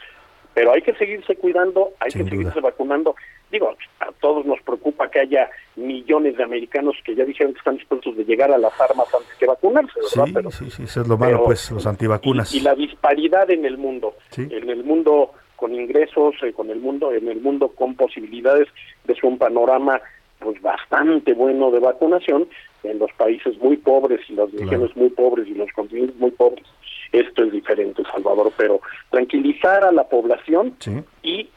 Pero 0.54 0.72
hay 0.72 0.80
que 0.82 0.94
seguirse 0.94 1.36
cuidando, 1.36 1.90
hay 2.00 2.10
Sin 2.12 2.24
que 2.24 2.30
duda. 2.30 2.38
seguirse 2.44 2.60
vacunando. 2.60 3.14
Digo, 3.51 3.77
a 4.01 4.10
todos 4.20 4.44
nos 4.44 4.60
preocupa 4.62 5.09
que 5.10 5.20
haya 5.20 5.48
millones 5.77 6.36
de 6.36 6.43
americanos 6.43 6.97
que 7.05 7.14
ya 7.14 7.24
dijeron 7.24 7.52
que 7.52 7.59
están 7.59 7.77
dispuestos 7.77 8.16
de 8.16 8.24
llegar 8.24 8.51
a 8.51 8.59
las 8.59 8.78
armas 8.81 9.06
antes 9.14 9.32
que 9.39 9.47
vacunarse, 9.47 9.93
Sí, 10.09 10.18
¿verdad? 10.18 10.32
Pero, 10.35 10.51
sí, 10.51 10.70
sí, 10.70 10.82
eso 10.82 11.02
es 11.02 11.09
lo 11.09 11.16
malo, 11.16 11.36
pero- 11.36 11.44
pues, 11.44 11.70
los 11.70 11.86
antivacunas. 11.86 12.52
y 12.55 12.60
la 12.60 12.74
disparidad 12.74 13.48
en 13.51 13.64
el 13.64 13.78
mundo, 13.78 14.14
Sí. 14.31 14.43
en 14.51 14.68
el 14.68 14.82
mundo 14.85 15.31
con 15.55 15.74
ingresos, 15.74 16.35
eh, 16.43 16.52
con 16.52 16.70
el 16.70 16.81
mundo, 16.81 17.12
en 17.12 17.28
el 17.28 17.40
mundo 17.40 17.68
con 17.68 17.94
posibilidades, 17.94 18.68
es 19.09 19.23
un 19.23 19.39
panorama 19.39 20.01
pues 20.39 20.60
bastante 20.60 21.32
bueno 21.32 21.70
de 21.70 21.78
vacunación 21.81 22.47
en 22.82 22.98
los 22.98 23.10
países 23.12 23.56
muy 23.59 23.78
pobres 23.78 24.20
y 24.28 24.35
las 24.35 24.52
regiones 24.52 24.94
muy 24.94 25.09
pobres 25.09 25.48
y 25.48 25.55
los 25.55 25.73
continentes 25.73 26.14
muy 26.16 26.31
pobres. 26.31 26.64
Esto 27.10 27.44
es 27.44 27.52
diferente, 27.52 28.02
Salvador, 28.12 28.52
pero 28.56 28.81
tranquilizar 29.10 29.82
a 29.85 29.93
la 29.93 30.05
población 30.05 30.74
Sí. 30.81 30.93
y 31.23 31.48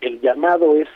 el 0.00 0.20
llamado 0.20 0.76
es 0.76 0.86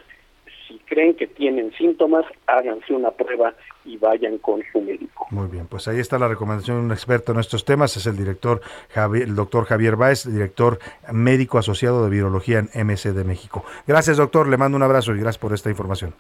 si 0.75 0.81
creen 0.87 1.15
que 1.15 1.27
tienen 1.27 1.73
síntomas, 1.73 2.25
háganse 2.47 2.93
una 2.93 3.11
prueba 3.11 3.55
y 3.85 3.97
vayan 3.97 4.39
con 4.39 4.61
su 4.73 4.81
médico. 4.81 5.27
Muy 5.31 5.49
bien, 5.49 5.67
pues 5.67 5.87
ahí 5.89 6.01
está 6.01 6.19
la 6.19 6.29
recomendación 6.29 6.79
de 6.79 6.85
un 6.85 6.93
experto 6.93 7.33
en 7.33 7.39
estos 7.39 7.65
temas, 7.65 7.97
es 7.97 8.07
el 8.07 8.17
director 8.17 8.61
Javier, 8.91 9.29
el 9.29 9.37
doctor 9.37 9.65
Javier 9.67 9.97
Báez, 9.97 10.25
director 10.25 10.79
médico 11.13 11.59
asociado 11.59 12.05
de 12.05 12.11
virología 12.11 12.59
en 12.59 12.87
MC 12.87 13.13
de 13.13 13.25
México. 13.25 13.65
Gracias, 13.87 14.17
doctor, 14.17 14.49
le 14.49 14.57
mando 14.57 14.77
un 14.77 14.83
abrazo 14.83 15.15
y 15.15 15.21
gracias 15.21 15.39
por 15.39 15.53
esta 15.53 15.71
información. 15.71 16.15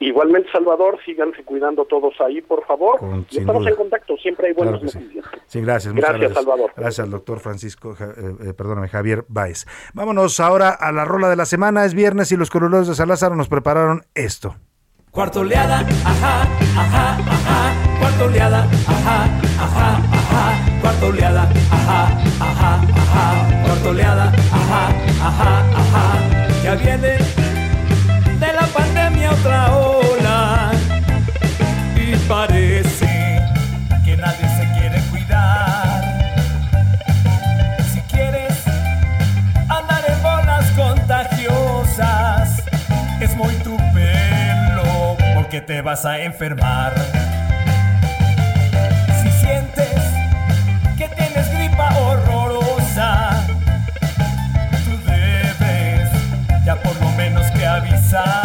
Igualmente, 0.00 0.50
Salvador, 0.52 0.98
síganse 1.04 1.42
cuidando 1.44 1.84
todos 1.84 2.14
ahí, 2.20 2.40
por 2.40 2.64
favor. 2.66 2.98
y 3.02 3.32
sin 3.32 3.40
estamos 3.40 3.62
duda. 3.62 3.70
en 3.70 3.76
contacto, 3.76 4.16
siempre 4.16 4.48
hay 4.48 4.52
buenas 4.54 4.80
Claro 4.80 4.88
sí. 4.92 4.98
noticias. 4.98 5.24
Sí, 5.46 5.60
gracias. 5.60 5.94
Muchas 5.94 6.10
Gracias, 6.10 6.32
Salvador. 6.34 6.72
Gracias 6.76 7.04
al 7.04 7.10
doctor 7.10 7.40
Francisco, 7.40 7.96
eh, 7.98 8.48
eh, 8.48 8.52
perdóname, 8.54 8.88
Javier 8.88 9.24
Báez. 9.28 9.66
Vámonos 9.94 10.38
ahora 10.40 10.70
a 10.70 10.92
la 10.92 11.04
rola 11.04 11.28
de 11.28 11.36
la 11.36 11.44
semana. 11.46 11.84
Es 11.84 11.94
viernes 11.94 12.30
y 12.32 12.36
los 12.36 12.50
coronelos 12.50 12.88
de 12.88 12.94
Salazar 12.94 13.32
nos 13.36 13.48
prepararon 13.48 14.02
esto. 14.14 14.56
Cuarta 15.10 15.40
oleada, 15.40 15.80
ajá, 16.04 16.42
ajá, 16.76 17.16
ajá. 17.18 17.98
Cuarta 18.00 18.24
oleada, 18.24 18.62
ajá, 18.64 19.24
ajá, 19.60 19.96
ajá. 20.12 20.80
Cuarta 20.80 21.06
oleada, 21.06 21.42
ajá, 21.70 22.06
ajá, 22.40 22.80
ajá. 22.90 23.54
Ajá, 24.52 24.88
ajá, 25.22 25.60
ajá. 25.76 26.62
Ya 26.64 26.74
viene 26.76 27.16
parece 32.28 33.40
que 34.04 34.16
nadie 34.16 34.48
se 34.56 34.78
quiere 34.78 35.00
cuidar. 35.10 36.02
Si 37.92 38.00
quieres 38.02 38.56
andar 39.68 40.04
en 40.08 40.22
bolas 40.22 40.70
contagiosas, 40.72 42.62
es 43.20 43.36
muy 43.36 43.54
tu 43.56 43.76
pelo 43.92 45.16
porque 45.34 45.60
te 45.60 45.82
vas 45.82 46.04
a 46.04 46.18
enfermar. 46.20 46.94
Si 49.22 49.30
sientes 49.30 50.00
que 50.96 51.08
tienes 51.08 51.50
gripa 51.52 51.94
horrorosa, 51.98 53.44
tú 54.84 55.10
debes 55.10 56.10
ya 56.64 56.76
por 56.76 57.00
lo 57.00 57.10
menos 57.12 57.50
que 57.52 57.66
avisar. 57.66 58.43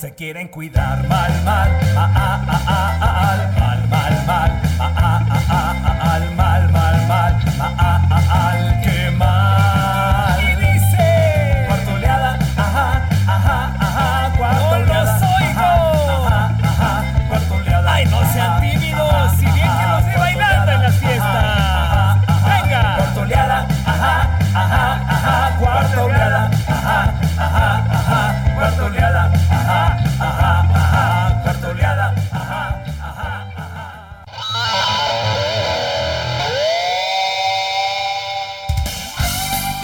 Se 0.00 0.14
quieren 0.14 0.48
cuidar. 0.48 1.06
Mal, 1.08 1.30
mal, 1.44 1.68
ah, 1.94 2.12
ah, 2.16 2.44
ah, 2.48 2.66
ah, 2.66 2.98
ah, 3.02 3.60
mal, 3.60 3.88
mal, 3.90 4.26
mal, 4.26 4.62
ah, 4.78 5.59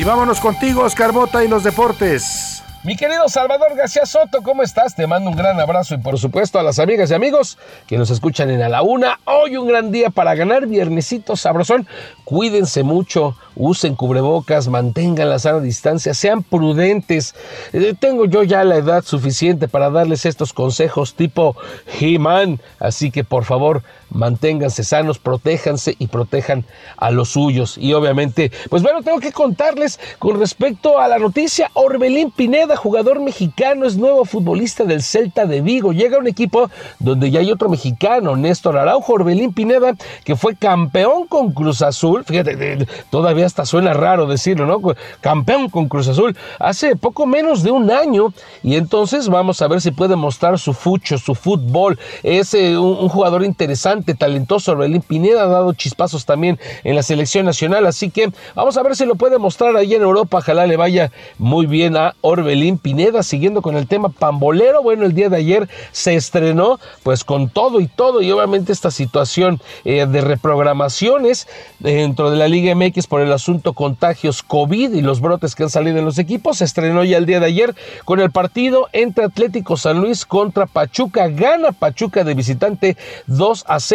vámonos 0.07 0.39
contigo, 0.39 0.83
Oscar 0.83 1.13
y 1.45 1.49
los 1.49 1.65
deportes. 1.65 2.63
Mi 2.85 2.95
querido 2.95 3.29
Salvador 3.29 3.75
García 3.75 4.07
Soto, 4.07 4.43
¿cómo 4.45 4.63
estás? 4.63 4.95
Te 4.95 5.09
mando 5.09 5.31
un 5.31 5.37
gran 5.37 5.59
abrazo 5.59 5.97
y 5.97 5.99
por 5.99 6.21
supuesto 6.21 6.61
a 6.61 6.63
las 6.63 6.79
amigas 6.79 7.11
y 7.11 7.15
amigos 7.15 7.59
que 7.89 7.99
nos 7.99 8.11
escuchan 8.11 8.49
en 8.51 8.63
A 8.63 8.69
la 8.69 8.83
Una. 8.83 9.19
Hoy 9.25 9.57
un 9.57 9.67
gran 9.67 9.91
día 9.91 10.11
para 10.11 10.37
ganar 10.37 10.69
viernesito 10.69 11.35
sabrosón. 11.35 11.89
Cuídense 12.23 12.85
mucho, 12.85 13.37
usen 13.57 13.97
cubrebocas, 13.97 14.69
mantengan 14.69 15.31
la 15.31 15.41
sana 15.41 15.59
distancia, 15.59 16.15
sean 16.15 16.45
prudentes. 16.45 17.35
Eh, 17.73 17.93
tengo 17.99 18.27
yo 18.27 18.45
ya 18.45 18.63
la 18.63 18.77
edad 18.77 19.03
suficiente 19.03 19.67
para 19.67 19.91
darles 19.91 20.25
estos 20.25 20.53
consejos 20.53 21.15
tipo 21.15 21.57
He-Man, 21.99 22.61
así 22.79 23.11
que 23.11 23.25
por 23.25 23.45
favor 23.45 23.83
manténganse 24.11 24.85
sanos, 24.85 25.19
protéjanse 25.19 25.97
y 25.99 26.07
protejan 26.07 26.65
a 26.97 27.11
los 27.11 27.31
suyos. 27.31 27.77
Y 27.79 27.93
obviamente, 27.93 28.51
pues 28.71 28.83
bueno, 28.83 29.03
tengo 29.03 29.21
que 29.21 29.33
contarles 29.33 30.01
con 30.19 30.39
respecto 30.39 30.99
a 30.99 31.09
la 31.09 31.19
noticia, 31.19 31.71
Orbelín 31.75 32.31
Pineda, 32.31 32.77
jugador 32.77 33.21
mexicano, 33.21 33.87
es 33.87 33.97
nuevo 33.97 34.25
futbolista 34.25 34.85
del 34.85 35.03
Celta 35.03 35.47
de 35.47 35.61
Vigo. 35.61 35.93
Llega 35.93 36.17
a 36.17 36.21
un 36.21 36.29
equipo 36.29 36.71
donde 36.99 37.31
ya 37.31 37.41
hay 37.41 37.51
otro 37.51 37.69
mexicano, 37.69 38.37
Néstor 38.37 38.77
Araujo, 38.77 39.13
Orbelín 39.13 39.53
Pineda, 39.53 39.95
que 40.25 40.37
fue 40.37 40.57
campeón 40.57 41.27
con 41.27 41.53
Cruz 41.53 41.83
Azul. 41.83 42.25
Fíjate, 42.25 42.87
todavía 43.11 43.47
hasta 43.47 43.65
suena 43.65 43.93
raro 43.93 44.27
decirlo, 44.27 44.67
¿no? 44.67 44.95
Campeón 45.21 45.69
con 45.69 45.89
Cruz 45.89 46.09
Azul 46.09 46.37
hace 46.59 46.97
poco 46.97 47.27
menos 47.27 47.63
de 47.63 47.71
un 47.71 47.91
año. 47.91 48.33
Y 48.63 48.77
entonces 48.77 49.29
vamos 49.29 49.63
a 49.63 49.69
ver 49.69 49.81
si 49.81 49.91
puede 49.91 50.17
mostrar 50.17 50.59
su 50.59 50.73
fucho, 50.73 51.19
su 51.19 51.35
fútbol. 51.35 51.99
Es 52.23 52.55
eh, 52.55 52.77
un 52.77 53.09
jugador 53.09 53.45
interesante, 53.45 53.96
talentoso. 54.03 54.73
Orbelín 54.73 55.03
Pineda 55.03 55.43
ha 55.43 55.47
dado 55.47 55.73
chispazos 55.73 56.25
también 56.25 56.59
en 56.85 56.95
la 56.95 57.03
selección 57.03 57.47
nacional. 57.47 57.87
Así 57.87 58.11
que 58.11 58.31
vamos 58.55 58.77
a 58.77 58.83
ver 58.83 58.97
si 58.97 59.07
lo 59.07 59.15
puede 59.15 59.39
mostrar 59.39 59.77
ahí 59.77 59.95
en 59.95 60.03
Europa. 60.03 60.39
Ojalá 60.39 60.67
le 60.67 60.77
vaya 60.77 61.11
muy 61.39 61.67
bien 61.67 61.97
a 61.97 62.15
Orbelín 62.21 62.79
Pineda. 62.79 63.23
Siguiendo 63.23 63.63
con 63.63 63.77
el 63.77 63.87
tema 63.87 64.09
pambolero. 64.09 64.83
Bueno, 64.83 65.05
el 65.05 65.15
día 65.15 65.29
de 65.29 65.37
ayer 65.37 65.69
se 65.93 66.15
estrenó 66.15 66.79
pues 67.03 67.25
con 67.25 67.49
todo 67.49 67.81
y 67.81 67.87
todo. 67.87 68.23
Y 68.23 68.31
obviamente 68.31 68.73
esta 68.73 68.91
situación 68.91 69.61
eh, 69.85 70.07
de 70.07 70.21
reprogramaciones 70.21 71.49
dentro 71.79 72.31
de 72.31 72.37
la 72.37 72.49
Liga 72.49 72.75
MX 72.75 73.07
por 73.07 73.21
el 73.21 73.33
asunto 73.33 73.73
contagios 73.73 74.43
COVID 74.43 74.93
y 74.93 75.03
los 75.03 75.21
brotes 75.21 75.55
que 75.55 75.63
han 75.63 75.71
salido 75.71 75.99
en 75.99 76.05
los 76.05 76.19
equipos. 76.19 76.59
Se 76.59 76.65
estrenó 76.65 77.05
ya 77.05 77.19
el 77.19 77.27
día 77.27 77.41
de 77.41 77.47
ayer 77.47 77.75
con 78.05 78.21
el 78.21 78.31
partido 78.31 78.89
entre 78.93 79.25
Atlético 79.25 79.77
San 79.77 80.01
Luis 80.01 80.25
contra 80.25 80.67
Pachuca. 80.67 81.29
Gana 81.29 81.73
Pachuca 81.73 82.25
de 82.25 82.35
visitante 82.35 82.97
2 83.27 83.65
a 83.67 83.81
0. 83.81 83.86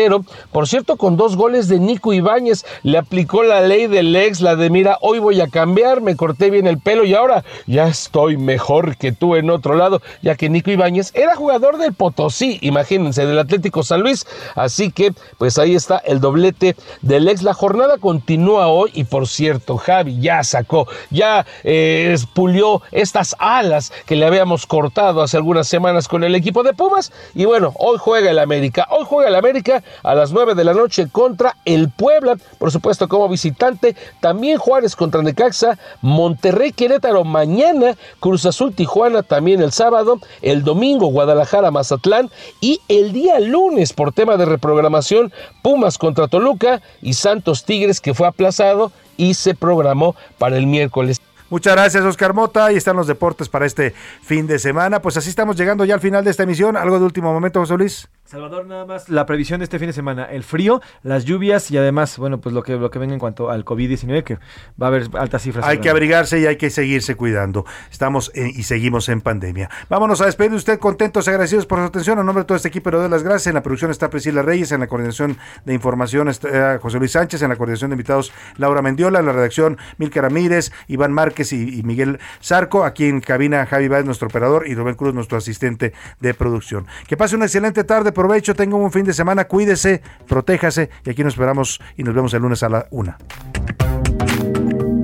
Por 0.52 0.68
cierto, 0.68 0.96
con 0.96 1.18
dos 1.18 1.36
goles 1.36 1.68
de 1.68 1.80
Nico 1.80 2.14
Ibáñez. 2.14 2.66
Le 2.84 2.98
aplicó 2.98 3.44
la 3.44 3.62
ley 3.62 3.88
del 3.88 4.16
ex, 4.16 4.40
la 4.40 4.56
de 4.56 4.70
mira, 4.70 4.98
hoy 5.02 5.20
voy 5.20 5.42
a 5.42 5.48
cambiar, 5.48 6.02
me 6.02 6.16
corté 6.16 6.50
bien 6.50 6.66
el 6.66 6.80
pelo 6.80 7.04
y 7.04 7.14
ahora 7.14 7.44
ya 7.68 7.88
estoy 7.88 8.38
mejor 8.38 8.96
que 8.96 9.12
tú 9.12 9.36
en 9.36 9.50
otro 9.50 9.76
lado, 9.76 10.02
ya 10.22 10.36
que 10.36 10.50
Nico 10.50 10.72
Ibáñez 10.72 11.12
era 11.14 11.36
jugador 11.36 11.78
del 11.78 11.94
Potosí, 11.94 12.58
imagínense, 12.62 13.26
del 13.26 13.40
Atlético 13.40 13.84
San 13.84 14.02
Luis. 14.02 14.26
Así 14.56 14.92
que, 14.92 15.14
pues 15.38 15.58
ahí 15.58 15.76
está 15.76 15.98
el 15.98 16.22
doblete 16.22 16.76
del 17.02 17.28
ex. 17.28 17.44
La 17.44 17.54
jornada 17.54 17.98
continúa 17.98 18.68
hoy 18.68 18.92
y 18.94 19.04
por 19.04 19.28
cierto, 19.28 19.78
Javi 19.78 20.22
ya 20.22 20.44
sacó, 20.44 20.88
ya 21.10 21.46
eh, 21.64 22.16
pulió 22.34 22.82
estas 22.92 23.36
alas 23.40 23.92
que 24.06 24.16
le 24.16 24.26
habíamos 24.26 24.66
cortado 24.66 25.22
hace 25.22 25.38
algunas 25.38 25.68
semanas 25.68 26.08
con 26.08 26.24
el 26.24 26.36
equipo 26.36 26.64
de 26.64 26.74
Pumas. 26.74 27.12
Y 27.36 27.46
bueno, 27.46 27.74
hoy 27.78 27.98
juega 28.00 28.32
el 28.32 28.40
América. 28.40 28.88
Hoy 28.90 29.06
juega 29.06 29.30
el 29.30 29.36
América 29.36 29.81
a 30.04 30.16
las 30.16 30.32
9 30.32 30.56
de 30.56 30.64
la 30.64 30.74
noche 30.74 31.08
contra 31.12 31.58
el 31.66 31.90
Puebla, 31.90 32.38
por 32.58 32.72
supuesto 32.72 33.08
como 33.08 33.30
visitante. 33.30 33.96
También 34.20 34.58
Juárez 34.58 34.96
contra 34.96 35.22
Necaxa, 35.22 35.78
Monterrey 36.02 36.72
Querétaro 36.72 37.24
mañana, 37.24 37.96
Cruz 38.20 38.46
Azul 38.46 38.74
Tijuana 38.74 39.24
también 39.24 39.62
el 39.62 39.72
sábado, 39.72 40.20
el 40.42 40.64
domingo 40.64 41.08
Guadalajara 41.08 41.72
Mazatlán 41.72 42.30
y 42.60 42.80
el 42.88 43.12
día 43.12 43.40
lunes 43.40 43.94
por 43.94 44.14
tema 44.14 44.38
de 44.38 44.46
reprogramación 44.46 45.32
Pumas 45.62 45.98
contra 45.98 46.28
Toluca 46.28 46.82
y 47.02 47.14
Santos 47.14 47.66
Tigres 47.66 48.02
que 48.02 48.14
fue 48.14 48.28
aplazado 48.28 48.92
y 49.18 49.34
se 49.36 49.54
programó 49.56 50.16
para 50.38 50.58
el 50.58 50.68
miércoles. 50.68 51.22
Muchas 51.52 51.74
gracias, 51.76 52.04
Oscar 52.06 52.34
Mota. 52.34 52.68
Ahí 52.68 52.78
están 52.78 52.96
los 52.96 53.08
deportes 53.08 53.50
para 53.50 53.66
este 53.66 53.94
fin 54.22 54.48
de 54.48 54.58
semana. 54.58 55.02
Pues 55.02 55.18
así 55.18 55.28
estamos 55.30 55.58
llegando 55.58 55.84
ya 55.84 55.94
al 55.94 56.00
final 56.00 56.24
de 56.24 56.32
esta 56.32 56.44
emisión. 56.44 56.78
¿Algo 56.78 56.98
de 56.98 57.04
último 57.04 57.34
momento, 57.34 57.60
José 57.60 57.78
Luis? 57.78 58.08
Salvador, 58.24 58.66
nada 58.66 58.86
más 58.86 59.10
la 59.10 59.26
previsión 59.26 59.60
de 59.60 59.66
este 59.66 59.78
fin 59.78 59.88
de 59.88 59.94
semana. 59.94 60.24
El 60.24 60.44
frío, 60.46 60.82
las 61.04 61.26
lluvias 61.26 61.70
y 61.70 61.78
además, 61.78 62.18
bueno, 62.18 62.40
pues 62.40 62.56
lo 62.56 62.64
que, 62.64 62.78
lo 62.78 62.90
que 62.90 62.98
venga 63.00 63.14
en 63.14 63.20
cuanto 63.20 63.50
al 63.52 63.66
COVID-19, 63.66 64.24
que 64.24 64.36
va 64.82 64.86
a 64.86 64.88
haber 64.88 65.10
altas 65.20 65.42
cifras. 65.42 65.66
Hay 65.66 65.80
que 65.80 65.90
abrigarse 65.90 66.40
y 66.40 66.46
hay 66.46 66.56
que 66.56 66.70
seguirse 66.70 67.16
cuidando. 67.16 67.66
Estamos 67.92 68.32
en- 68.34 68.48
y 68.52 68.64
seguimos 68.64 69.10
en 69.10 69.20
pandemia. 69.20 69.70
Vámonos 69.90 70.22
a 70.22 70.28
despedir 70.28 70.52
de 70.52 70.58
usted 70.58 70.80
contentos 70.80 71.28
y 71.28 71.32
agradecidos 71.32 71.66
por 71.66 71.80
su 71.80 71.84
atención. 71.84 72.18
A 72.20 72.24
nombre 72.24 72.44
de 72.44 72.48
todo 72.48 72.56
este 72.56 72.70
equipo, 72.70 72.90
le 72.92 72.98
doy 73.00 73.10
las 73.10 73.24
gracias. 73.24 73.48
En 73.48 73.56
la 73.56 73.62
producción 73.64 73.92
está 73.92 74.10
Priscila 74.10 74.42
Reyes, 74.42 74.72
en 74.72 74.80
la 74.80 74.88
coordinación 74.88 75.38
de 75.66 75.74
información 75.74 76.30
está 76.30 76.80
José 76.80 76.98
Luis 77.00 77.12
Sánchez, 77.12 77.42
en 77.42 77.50
la 77.50 77.58
coordinación 77.58 77.90
de 77.90 77.96
invitados 77.96 78.32
Laura 78.56 78.82
Mendiola, 78.82 79.20
en 79.20 79.26
la 79.26 79.34
redacción 79.34 79.78
Milka 79.98 80.22
Ramírez, 80.22 80.72
Iván 80.88 81.12
Márquez 81.12 81.41
y, 81.52 81.82
Miguel 81.84 82.20
Zarco. 82.44 82.86
Aquí 82.86 83.06
en 83.06 83.22
cabina 83.22 83.66
Javi 83.66 83.88
Báez, 83.88 84.06
nuestro 84.06 84.28
operador, 84.28 84.68
y 84.68 84.76
Rubén 84.76 84.96
Cruz, 84.96 85.14
nuestro 85.14 85.38
asistente 85.38 85.94
de 86.20 86.34
producción. 86.34 86.88
Que 87.08 87.18
pase 87.18 87.36
una 87.36 87.46
excelente 87.46 87.84
tarde, 87.84 88.12
provecho, 88.12 88.54
tenga 88.56 88.76
un 88.76 88.92
fin 88.92 89.06
de 89.06 89.14
semana, 89.14 89.46
cuídese, 89.46 90.02
protéjase 90.28 90.90
y 91.06 91.10
aquí 91.10 91.24
nos 91.24 91.34
esperamos 91.34 91.80
y 91.98 92.04
nos 92.04 92.14
vemos 92.14 92.34
el 92.34 92.42
lunes 92.42 92.64
a 92.64 92.70
la 92.70 92.88
una. 92.92 93.18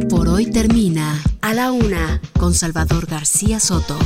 Por 0.10 0.30
hoy 0.30 0.50
termina 0.52 1.22
A 1.42 1.54
la 1.54 1.72
Una 1.72 2.22
con 2.40 2.54
Salvador 2.54 3.08
García 3.08 3.60
Soto. 3.60 3.98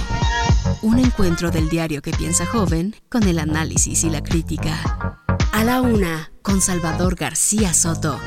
Un 0.82 1.00
encuentro 1.00 1.52
del 1.52 1.70
diario 1.70 2.02
que 2.02 2.12
piensa 2.12 2.46
joven 2.46 2.96
con 3.10 3.24
el 3.24 3.40
análisis 3.40 4.04
y 4.04 4.10
la 4.10 4.22
crítica. 4.22 5.18
A 5.52 5.64
la 5.64 5.82
Una 5.82 6.32
con 6.42 6.62
Salvador 6.62 7.16
García 7.16 7.74
Soto. 7.74 8.20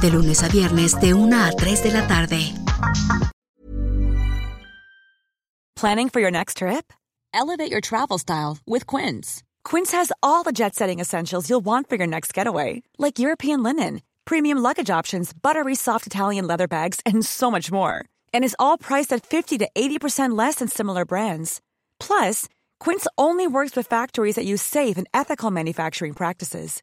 De 0.00 0.10
lunes 0.10 0.42
a 0.42 0.48
viernes 0.48 0.94
de 1.00 1.12
1 1.14 1.32
a 1.32 1.50
3 1.56 1.80
de 1.82 1.90
la 1.90 2.06
tarde. 2.06 2.52
Planning 5.76 6.08
for 6.08 6.20
your 6.20 6.30
next 6.30 6.58
trip? 6.58 6.92
Elevate 7.34 7.70
your 7.70 7.80
travel 7.80 8.18
style 8.18 8.58
with 8.66 8.86
Quince. 8.86 9.42
Quince 9.64 9.92
has 9.92 10.12
all 10.22 10.42
the 10.44 10.52
jet 10.52 10.74
setting 10.74 11.00
essentials 11.00 11.50
you'll 11.50 11.64
want 11.64 11.88
for 11.88 11.96
your 11.96 12.06
next 12.06 12.32
getaway, 12.32 12.82
like 12.98 13.18
European 13.18 13.62
linen, 13.62 14.00
premium 14.24 14.58
luggage 14.58 14.88
options, 14.90 15.32
buttery 15.32 15.74
soft 15.74 16.06
Italian 16.06 16.46
leather 16.46 16.68
bags, 16.68 17.00
and 17.04 17.24
so 17.24 17.50
much 17.50 17.72
more. 17.72 18.04
And 18.32 18.44
is 18.44 18.56
all 18.58 18.78
priced 18.78 19.12
at 19.12 19.26
50 19.26 19.58
to 19.58 19.68
80% 19.74 20.38
less 20.38 20.56
than 20.56 20.68
similar 20.68 21.04
brands. 21.04 21.60
Plus, 21.98 22.48
Quince 22.80 23.06
only 23.18 23.46
works 23.46 23.74
with 23.76 23.86
factories 23.86 24.36
that 24.36 24.44
use 24.46 24.62
safe 24.62 24.96
and 24.96 25.08
ethical 25.12 25.50
manufacturing 25.50 26.14
practices. 26.14 26.82